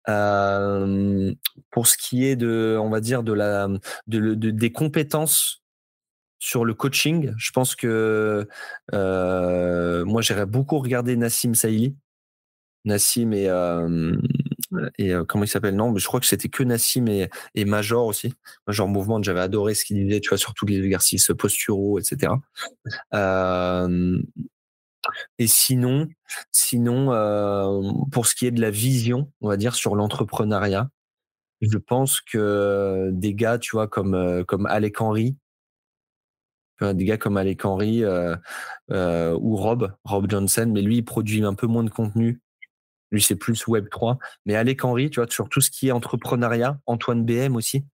Euh, 0.09 1.33
pour 1.69 1.87
ce 1.87 1.95
qui 1.95 2.25
est 2.25 2.35
de, 2.35 2.77
on 2.81 2.89
va 2.89 2.99
dire, 2.99 3.23
de 3.23 3.31
la, 3.31 3.69
de, 4.07 4.33
des 4.33 4.71
compétences 4.73 5.63
sur 6.39 6.65
le 6.65 6.73
coaching, 6.73 7.33
je 7.37 7.51
pense 7.51 7.75
que 7.75 8.45
moi, 8.91 10.21
j'irais 10.21 10.45
beaucoup 10.45 10.79
regarder 10.79 11.15
Nassim 11.15 11.53
Saïli. 11.53 11.95
Nassim 12.83 13.31
est, 13.31 13.47
et 14.97 15.13
comment 15.27 15.43
il 15.43 15.47
s'appelle? 15.47 15.75
Non, 15.75 15.91
mais 15.91 15.99
je 15.99 16.07
crois 16.07 16.19
que 16.19 16.25
c'était 16.25 16.49
que 16.49 16.63
Nassim 16.63 17.07
et, 17.07 17.65
Major 17.65 18.05
aussi. 18.05 18.33
Major 18.67 18.87
Mouvement, 18.87 19.21
j'avais 19.21 19.41
adoré 19.41 19.73
ce 19.73 19.85
qu'il 19.85 20.05
disait, 20.05 20.19
tu 20.19 20.29
vois, 20.29 20.37
sur 20.37 20.53
tous 20.53 20.65
les 20.65 20.79
exercices 20.83 21.31
posturaux, 21.37 21.99
etc. 21.99 22.33
et 25.39 25.47
sinon, 25.47 26.07
sinon, 26.51 27.07
pour 28.11 28.27
ce 28.27 28.35
qui 28.35 28.45
est 28.47 28.51
de 28.51 28.61
la 28.61 28.71
vision, 28.71 29.31
on 29.41 29.49
va 29.49 29.57
dire 29.57 29.75
sur 29.75 29.95
l'entrepreneuriat, 29.95 30.89
je 31.61 31.77
pense 31.77 32.21
que 32.21 33.09
des 33.11 33.33
gars, 33.33 33.59
tu 33.59 33.71
vois, 33.75 33.87
comme, 33.87 34.45
comme 34.45 34.65
Alec 34.65 35.01
Henry, 35.01 35.35
des 36.81 37.05
gars 37.05 37.17
comme 37.17 37.37
Alec 37.37 37.63
Henry 37.65 38.03
ou 38.05 39.55
Rob, 39.55 39.93
Rob 40.03 40.29
Johnson, 40.29 40.71
mais 40.73 40.81
lui, 40.81 40.97
il 40.97 41.05
produit 41.05 41.43
un 41.43 41.53
peu 41.53 41.67
moins 41.67 41.83
de 41.83 41.89
contenu. 41.89 42.41
Lui, 43.11 43.21
c'est 43.21 43.35
plus 43.35 43.65
Web3. 43.67 44.17
Mais 44.45 44.55
Alec 44.55 44.83
Henry, 44.83 45.09
tu 45.09 45.19
vois, 45.19 45.29
sur 45.29 45.49
tout 45.49 45.61
ce 45.61 45.69
qui 45.69 45.89
est 45.89 45.91
entrepreneuriat, 45.91 46.79
Antoine 46.85 47.25
BM 47.25 47.55
aussi. 47.55 47.85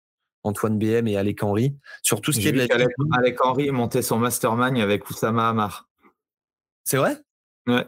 Antoine 0.42 0.78
BM 0.78 1.08
et 1.08 1.16
Alec 1.16 1.42
Henry. 1.42 1.76
Sur 2.02 2.20
tout 2.20 2.32
ce 2.32 2.40
qui 2.40 2.48
est 2.48 2.52
de 2.52 2.58
la. 2.58 2.66
Alec, 2.70 2.88
Alec 3.12 3.44
Henry 3.44 3.70
montait 3.70 4.02
son 4.02 4.18
mastermind 4.18 4.78
avec 4.78 5.08
Oussama 5.08 5.48
Hamar. 5.48 5.88
C'est 6.84 6.98
vrai? 6.98 7.16
Ouais. 7.66 7.84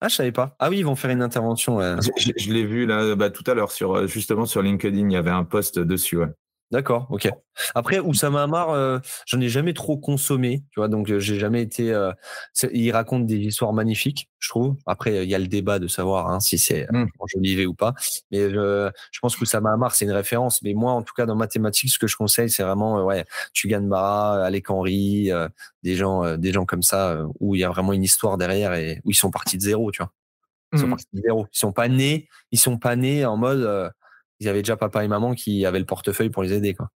Ah, 0.00 0.08
je 0.08 0.16
savais 0.16 0.32
pas. 0.32 0.54
Ah 0.58 0.68
oui, 0.68 0.78
ils 0.80 0.84
vont 0.84 0.96
faire 0.96 1.10
une 1.10 1.22
intervention. 1.22 1.80
Je, 1.80 2.52
l'ai 2.52 2.66
vu 2.66 2.84
là, 2.84 3.14
bah, 3.16 3.30
tout 3.30 3.44
à 3.46 3.54
l'heure 3.54 3.72
sur 3.72 4.06
justement 4.06 4.44
sur 4.44 4.60
LinkedIn, 4.60 5.08
il 5.08 5.12
y 5.12 5.16
avait 5.16 5.30
un 5.30 5.44
post 5.44 5.78
dessus. 5.78 6.18
Ouais. 6.18 6.28
D'accord, 6.74 7.06
ok. 7.10 7.30
Après, 7.76 8.00
Oussama 8.00 8.42
Hamar, 8.42 8.70
euh, 8.70 8.98
j'en 9.26 9.40
ai 9.40 9.48
jamais 9.48 9.74
trop 9.74 9.96
consommé, 9.96 10.64
tu 10.72 10.80
vois, 10.80 10.88
donc 10.88 11.08
euh, 11.08 11.20
j'ai 11.20 11.38
jamais 11.38 11.62
été. 11.62 11.92
Euh, 11.92 12.10
il 12.72 12.90
raconte 12.90 13.26
des 13.26 13.36
histoires 13.36 13.72
magnifiques, 13.72 14.28
je 14.40 14.48
trouve. 14.48 14.74
Après, 14.84 15.22
il 15.22 15.30
y 15.30 15.36
a 15.36 15.38
le 15.38 15.46
débat 15.46 15.78
de 15.78 15.86
savoir 15.86 16.32
hein, 16.32 16.40
si 16.40 16.58
c'est 16.58 16.88
mmh. 16.90 17.06
enjolivé 17.20 17.66
ou 17.66 17.74
pas. 17.74 17.94
Mais 18.32 18.50
je 18.50 18.90
pense 19.22 19.36
qu'Oussama 19.36 19.72
Hamar, 19.72 19.94
c'est 19.94 20.04
une 20.04 20.10
référence. 20.10 20.62
Mais 20.62 20.74
moi, 20.74 20.90
en 20.90 21.02
tout 21.02 21.14
cas, 21.16 21.26
dans 21.26 21.36
mathématiques, 21.36 21.92
ce 21.92 21.98
que 22.00 22.08
je 22.08 22.16
conseille, 22.16 22.50
c'est 22.50 22.64
vraiment, 22.64 23.04
ouais, 23.04 23.24
Tugan 23.52 23.82
Barra, 23.82 24.44
Alec 24.44 24.68
Henry, 24.68 25.30
des 25.84 25.94
gens, 25.94 26.36
des 26.36 26.52
gens 26.52 26.66
comme 26.66 26.82
ça, 26.82 27.24
où 27.38 27.54
il 27.54 27.60
y 27.60 27.64
a 27.64 27.70
vraiment 27.70 27.92
une 27.92 28.02
histoire 28.02 28.36
derrière 28.36 28.74
et 28.74 29.00
où 29.04 29.12
ils 29.12 29.14
sont 29.14 29.30
partis 29.30 29.58
de 29.58 29.62
zéro, 29.62 29.92
tu 29.92 30.02
vois. 30.02 30.10
Ils 30.72 30.80
sont 30.80 30.88
mmh. 30.88 30.90
partis 30.90 31.06
de 31.12 31.22
zéro. 31.22 31.46
Ils 31.52 31.58
sont 31.58 31.72
pas 31.72 31.86
nés, 31.86 32.28
ils 32.50 32.58
sont 32.58 32.78
pas 32.78 32.96
nés 32.96 33.24
en 33.24 33.36
mode 33.36 33.92
il 34.40 34.46
y 34.46 34.48
avait 34.48 34.62
déjà 34.62 34.76
papa 34.76 35.04
et 35.04 35.08
maman 35.08 35.34
qui 35.34 35.64
avaient 35.64 35.78
le 35.78 35.86
portefeuille 35.86 36.30
pour 36.30 36.42
les 36.42 36.52
aider. 36.52 36.74
Quoi. 36.74 36.90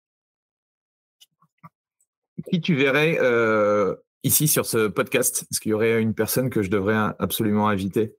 Qui 2.50 2.62
tu 2.62 2.76
verrais 2.76 3.18
euh, 3.20 3.96
ici 4.24 4.48
sur 4.48 4.66
ce 4.66 4.88
podcast? 4.88 5.46
Est-ce 5.52 5.60
qu'il 5.60 5.72
y 5.72 5.74
aurait 5.74 6.02
une 6.02 6.14
personne 6.14 6.50
que 6.50 6.62
je 6.62 6.70
devrais 6.70 6.96
absolument 7.20 7.68
inviter? 7.68 8.16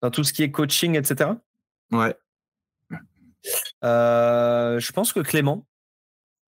Dans 0.00 0.10
tout 0.10 0.24
ce 0.24 0.32
qui 0.32 0.42
est 0.42 0.50
coaching, 0.50 0.96
etc. 0.96 1.30
Ouais. 1.92 2.14
Euh, 3.84 4.78
je 4.78 4.92
pense 4.92 5.12
que 5.12 5.20
Clément, 5.20 5.66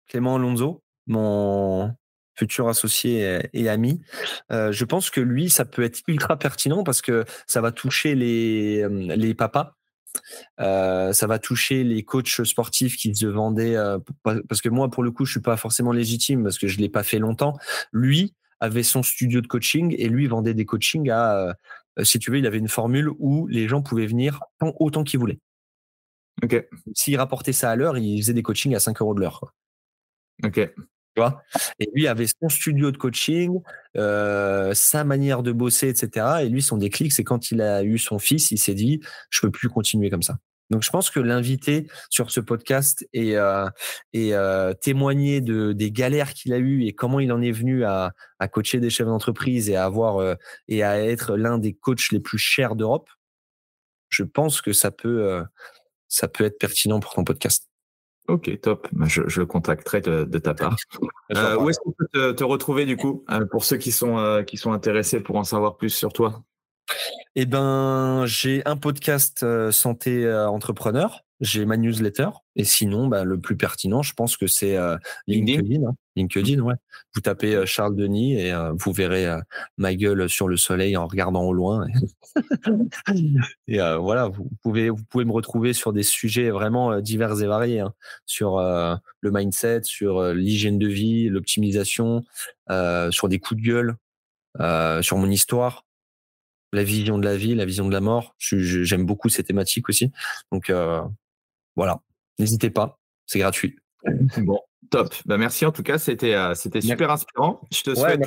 Clément 0.07 0.35
Alonso, 0.35 0.83
mon 1.07 1.93
futur 2.35 2.67
associé 2.69 3.49
et 3.53 3.67
ami, 3.67 4.01
euh, 4.51 4.71
je 4.71 4.85
pense 4.85 5.09
que 5.09 5.19
lui, 5.19 5.49
ça 5.49 5.65
peut 5.65 5.83
être 5.83 6.01
ultra 6.07 6.38
pertinent 6.38 6.83
parce 6.83 7.01
que 7.01 7.25
ça 7.47 7.61
va 7.61 7.71
toucher 7.71 8.13
les, 8.13 8.88
les 8.89 9.33
papas 9.33 9.76
euh, 10.59 11.13
ça 11.13 11.27
va 11.27 11.39
toucher 11.39 11.83
les 11.83 12.03
coachs 12.03 12.43
sportifs 12.43 12.97
qui 12.97 13.13
se 13.15 13.25
vendaient 13.25 13.75
euh, 13.75 13.99
parce 14.23 14.61
que 14.61 14.69
moi 14.69 14.89
pour 14.89 15.03
le 15.03 15.11
coup 15.11 15.25
je 15.25 15.31
suis 15.31 15.41
pas 15.41 15.57
forcément 15.57 15.91
légitime 15.91 16.43
parce 16.43 16.57
que 16.57 16.67
je 16.67 16.77
l'ai 16.79 16.89
pas 16.89 17.03
fait 17.03 17.19
longtemps. 17.19 17.57
Lui 17.91 18.33
avait 18.59 18.83
son 18.83 19.03
studio 19.03 19.41
de 19.41 19.47
coaching 19.47 19.95
et 19.97 20.09
lui 20.09 20.27
vendait 20.27 20.53
des 20.53 20.65
coachings 20.65 21.09
à 21.09 21.55
euh, 21.99 22.03
si 22.03 22.19
tu 22.19 22.31
veux 22.31 22.37
il 22.37 22.47
avait 22.47 22.57
une 22.57 22.67
formule 22.67 23.09
où 23.19 23.47
les 23.47 23.67
gens 23.67 23.81
pouvaient 23.81 24.07
venir 24.07 24.41
autant 24.61 25.03
qu'ils 25.03 25.19
voulaient. 25.19 25.39
Ok. 26.43 26.67
S'il 26.93 27.17
rapportait 27.17 27.53
ça 27.53 27.71
à 27.71 27.75
l'heure, 27.75 27.97
il 27.97 28.21
faisait 28.21 28.33
des 28.33 28.43
coachings 28.43 28.75
à 28.75 28.79
5 28.79 29.01
euros 29.01 29.15
de 29.15 29.21
l'heure. 29.21 29.53
Ok 30.43 30.71
et 31.80 31.89
lui 31.93 32.07
avait 32.07 32.28
son 32.28 32.49
studio 32.49 32.91
de 32.91 32.97
coaching, 32.97 33.61
euh, 33.95 34.74
sa 34.74 35.03
manière 35.03 35.43
de 35.43 35.51
bosser, 35.51 35.89
etc. 35.89 36.26
Et 36.43 36.49
lui, 36.49 36.61
son 36.61 36.78
déclic, 36.78 37.11
c'est 37.11 37.24
quand 37.24 37.51
il 37.51 37.61
a 37.61 37.84
eu 37.84 37.97
son 37.97 38.20
fils, 38.20 38.51
il 38.51 38.57
s'est 38.57 38.74
dit, 38.74 39.01
je 39.30 39.41
peux 39.41 39.51
plus 39.51 39.70
continuer 39.70 40.09
comme 40.09 40.24
ça. 40.24 40.38
Donc, 40.70 40.84
je 40.84 40.89
pense 40.89 41.09
que 41.09 41.22
l'inviter 41.22 41.88
sur 42.09 42.30
ce 42.30 42.41
podcast 42.41 43.07
et, 43.13 43.38
euh, 43.38 43.70
et 44.11 44.36
euh, 44.36 44.74
témoigner 44.74 45.39
de, 45.39 45.72
des 45.72 45.91
galères 45.91 46.34
qu'il 46.34 46.51
a 46.51 46.57
eues 46.57 46.84
et 46.84 46.93
comment 46.93 47.22
il 47.22 47.32
en 47.32 47.41
est 47.41 47.51
venu 47.53 47.86
à, 47.86 48.11
à 48.39 48.47
coacher 48.49 48.82
des 48.82 48.89
chefs 48.89 49.07
d'entreprise 49.07 49.70
et 49.70 49.78
à 49.78 49.86
avoir 49.86 50.36
et 50.68 50.84
à 50.84 51.01
être 51.01 51.38
l'un 51.38 51.57
des 51.57 51.74
coachs 51.74 52.11
les 52.11 52.20
plus 52.20 52.38
chers 52.38 52.76
d'Europe, 52.76 53.09
je 54.09 54.24
pense 54.24 54.61
que 54.61 54.74
ça 54.74 54.91
peut, 54.91 55.41
ça 56.09 56.28
peut 56.28 56.43
être 56.43 56.59
pertinent 56.59 56.99
pour 56.99 57.13
ton 57.13 57.24
podcast. 57.24 57.66
Ok, 58.28 58.59
top. 58.61 58.88
Bah, 58.91 59.05
je, 59.07 59.21
je 59.28 59.39
le 59.39 59.45
contacterai 59.45 60.01
de, 60.01 60.39
ta 60.39 60.53
part. 60.53 60.75
Euh, 61.36 61.57
où 61.57 61.69
est-ce 61.69 61.78
qu'on 61.80 61.91
peut 61.91 62.34
te, 62.34 62.43
retrouver 62.45 62.86
du 62.86 62.95
coup 62.95 63.25
euh, 63.30 63.45
pour 63.45 63.65
ceux 63.65 63.75
qui 63.75 63.91
sont 63.91 64.17
euh, 64.17 64.43
qui 64.43 64.55
sont 64.55 64.71
intéressés 64.71 65.19
pour 65.19 65.36
en 65.36 65.43
savoir 65.43 65.75
plus 65.75 65.89
sur 65.89 66.13
toi? 66.13 66.41
Eh 67.39 67.45
ben, 67.45 68.25
j'ai 68.25 68.63
un 68.65 68.77
podcast 68.77 69.45
santé 69.71 70.27
entrepreneur 70.27 71.23
j'ai 71.39 71.65
ma 71.65 71.77
newsletter. 71.77 72.29
Et 72.55 72.63
sinon, 72.63 73.07
bah, 73.07 73.23
le 73.23 73.39
plus 73.39 73.57
pertinent, 73.57 74.01
je 74.01 74.13
pense 74.13 74.38
que 74.38 74.47
c'est 74.47 74.75
euh, 74.75 74.97
LinkedIn. 75.27 75.88
Hein. 75.88 75.95
LinkedIn, 76.15 76.59
ouais. 76.61 76.73
Vous 77.13 77.21
tapez 77.21 77.55
euh, 77.55 77.65
Charles 77.65 77.95
Denis 77.95 78.39
et 78.39 78.51
euh, 78.51 78.73
vous 78.73 78.91
verrez 78.91 79.27
ma 79.77 79.93
gueule 79.93 80.29
sur 80.29 80.47
le 80.47 80.57
soleil 80.57 80.97
en 80.97 81.07
regardant 81.07 81.43
au 81.43 81.53
loin. 81.53 81.88
et 83.67 83.79
voilà, 83.99 84.27
vous 84.27 84.49
pouvez, 84.63 84.89
vous 84.89 85.03
pouvez 85.09 85.25
me 85.25 85.31
retrouver 85.31 85.73
sur 85.73 85.93
des 85.93 86.03
sujets 86.03 86.49
vraiment 86.49 86.99
divers 87.01 87.41
et 87.41 87.47
variés, 87.47 87.79
hein. 87.81 87.93
sur 88.25 88.59
le 88.59 89.31
mindset, 89.31 89.83
sur 89.83 90.33
l'hygiène 90.33 90.79
de 90.79 90.88
vie, 90.88 91.29
l'optimisation, 91.29 92.23
sur 93.11 93.29
des 93.29 93.39
coups 93.39 93.61
de 93.61 93.65
gueule, 93.65 93.95
sur 95.03 95.17
mon 95.17 95.29
histoire 95.29 95.86
la 96.74 96.84
vision 96.84 97.18
de 97.18 97.26
la 97.26 97.38
vie, 97.38 97.55
la 97.55 97.65
vision 97.65 97.88
de 97.88 97.93
la 97.93 98.01
mort. 98.01 98.36
J'aime 98.39 99.05
beaucoup 99.05 99.30
ces 99.30 99.43
thématiques 99.43 99.89
aussi. 99.89 100.11
Donc, 100.51 100.72
voilà, 101.78 102.01
n'hésitez 102.39 102.70
pas, 102.70 102.99
c'est 103.26 103.39
gratuit. 103.39 103.78
Bon, 104.38 104.59
top. 104.89 105.13
Bah, 105.26 105.38
merci 105.38 105.65
en 105.65 105.72
tout 105.72 105.84
cas, 105.84 105.97
c'était 105.97 106.34
euh, 106.34 106.53
c'était 106.55 106.82
super 106.82 107.11
inspirant. 107.11 107.61
Je 107.72 107.82
te 107.84 107.95
souhaite 107.95 108.20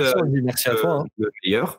merci, 0.43 0.68
à 0.68 0.74
toi, 0.74 0.91
hein. 1.01 1.05
le 1.18 1.30
meilleur. 1.45 1.78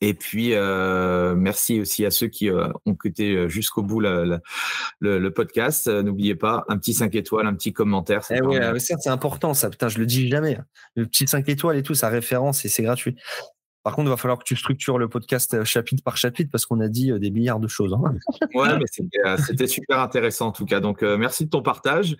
Et 0.00 0.14
puis, 0.14 0.54
euh, 0.54 1.34
merci 1.34 1.80
aussi 1.80 2.04
à 2.04 2.10
ceux 2.10 2.26
qui 2.26 2.50
euh, 2.50 2.68
ont 2.86 2.92
écouté 2.92 3.48
jusqu'au 3.48 3.82
bout 3.82 4.00
le, 4.00 5.28
podcast. 5.28 5.86
N'oubliez 5.88 6.34
pas, 6.34 6.64
un 6.68 6.78
petit 6.78 6.94
5 6.94 7.14
étoiles, 7.14 7.46
un 7.46 7.54
petit 7.54 7.72
commentaire. 7.72 8.22
Eh 8.30 8.40
oui, 8.42 8.58
c'est 8.78 9.08
important, 9.08 9.54
ça. 9.54 9.70
Putain, 9.70 9.88
je 9.88 9.98
le 9.98 10.06
dis 10.06 10.28
jamais. 10.28 10.58
Le 10.96 11.06
petit 11.06 11.26
5 11.26 11.48
étoiles 11.48 11.76
et 11.76 11.82
tout, 11.82 11.94
ça 11.94 12.08
référence 12.08 12.64
et 12.64 12.68
c'est 12.68 12.82
gratuit. 12.82 13.16
Par 13.84 13.94
contre, 13.94 14.08
il 14.08 14.10
va 14.10 14.16
falloir 14.16 14.38
que 14.38 14.44
tu 14.44 14.56
structures 14.56 14.96
le 14.96 15.08
podcast 15.08 15.52
euh, 15.52 15.64
chapitre 15.64 16.02
par 16.02 16.16
chapitre 16.16 16.50
parce 16.50 16.64
qu'on 16.64 16.80
a 16.80 16.88
dit 16.88 17.12
euh, 17.12 17.18
des 17.18 17.30
milliards 17.30 17.60
de 17.60 17.68
choses. 17.68 17.92
Hein. 17.94 18.14
Ouais, 18.54 18.68
mais 18.78 19.08
euh, 19.26 19.36
c'était 19.36 19.66
super 19.66 19.98
intéressant 19.98 20.46
en 20.46 20.52
tout 20.52 20.64
cas. 20.64 20.80
Donc, 20.80 21.02
merci 21.02 21.44
de 21.44 21.50
ton 21.50 21.60
partage. 21.60 22.16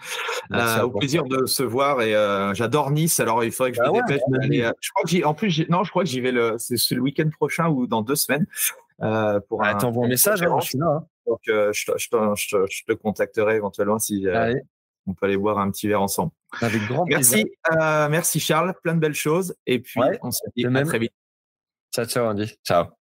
au 0.51 0.91
plaisir 0.91 1.25
de 1.25 1.47
se 1.47 1.63
voir. 1.63 2.03
Et 2.03 2.13
j'adore 2.55 2.91
Nice. 2.91 3.19
Alors, 3.19 3.45
il 3.45 3.53
faudrait 3.53 3.71
que 3.71 3.79
je 3.79 3.83
bah 3.83 3.93
me 3.93 4.07
dépêche. 4.07 4.73
je 4.81 4.91
crois 4.91 5.05
que 5.05 5.25
en 5.25 5.33
plus, 5.33 5.65
non, 5.71 5.85
je 5.85 5.91
crois 5.91 6.03
que 6.03 6.09
j'y 6.11 6.21
vais 6.21 6.33
le, 6.33 6.57
c'est 6.59 6.95
le 6.95 7.01
week-end 7.01 7.31
prochain 7.31 7.69
ou 7.69 7.87
dans 7.87 8.03
deux 8.03 8.17
semaines. 8.17 8.47
pour 9.49 9.65
un, 9.65 9.75
t'envoies 9.77 10.05
un 10.05 10.09
message, 10.09 10.43
hein, 10.43 10.57
je 10.61 10.67
suis 10.67 10.79
là. 10.79 10.87
Hein. 10.87 11.07
Donc, 11.27 11.41
je, 11.47 12.85
te 12.87 12.93
contacterai 12.93 13.57
éventuellement 13.57 13.99
si 13.99 14.27
on 15.07 15.15
peut 15.15 15.27
aller 15.27 15.37
boire 15.37 15.59
un 15.59 15.71
petit 15.71 15.89
verre 15.89 16.03
ensemble. 16.03 16.33
Avec 16.61 16.83
grand 16.87 17.05
merci, 17.07 17.45
plaisir. 17.63 18.09
merci 18.11 18.41
Charles, 18.41 18.75
plein 18.83 18.95
de 18.95 19.01
belles 19.01 19.15
choses. 19.15 19.55
Et 19.67 19.79
puis, 19.79 20.01
on 20.23 20.31
se 20.31 20.41
dit 20.57 20.67
à 20.67 20.83
très 20.83 20.99
vite. 20.99 21.13
tchau 22.03 22.29
Andy 22.29 22.47
Tchau. 22.65 23.04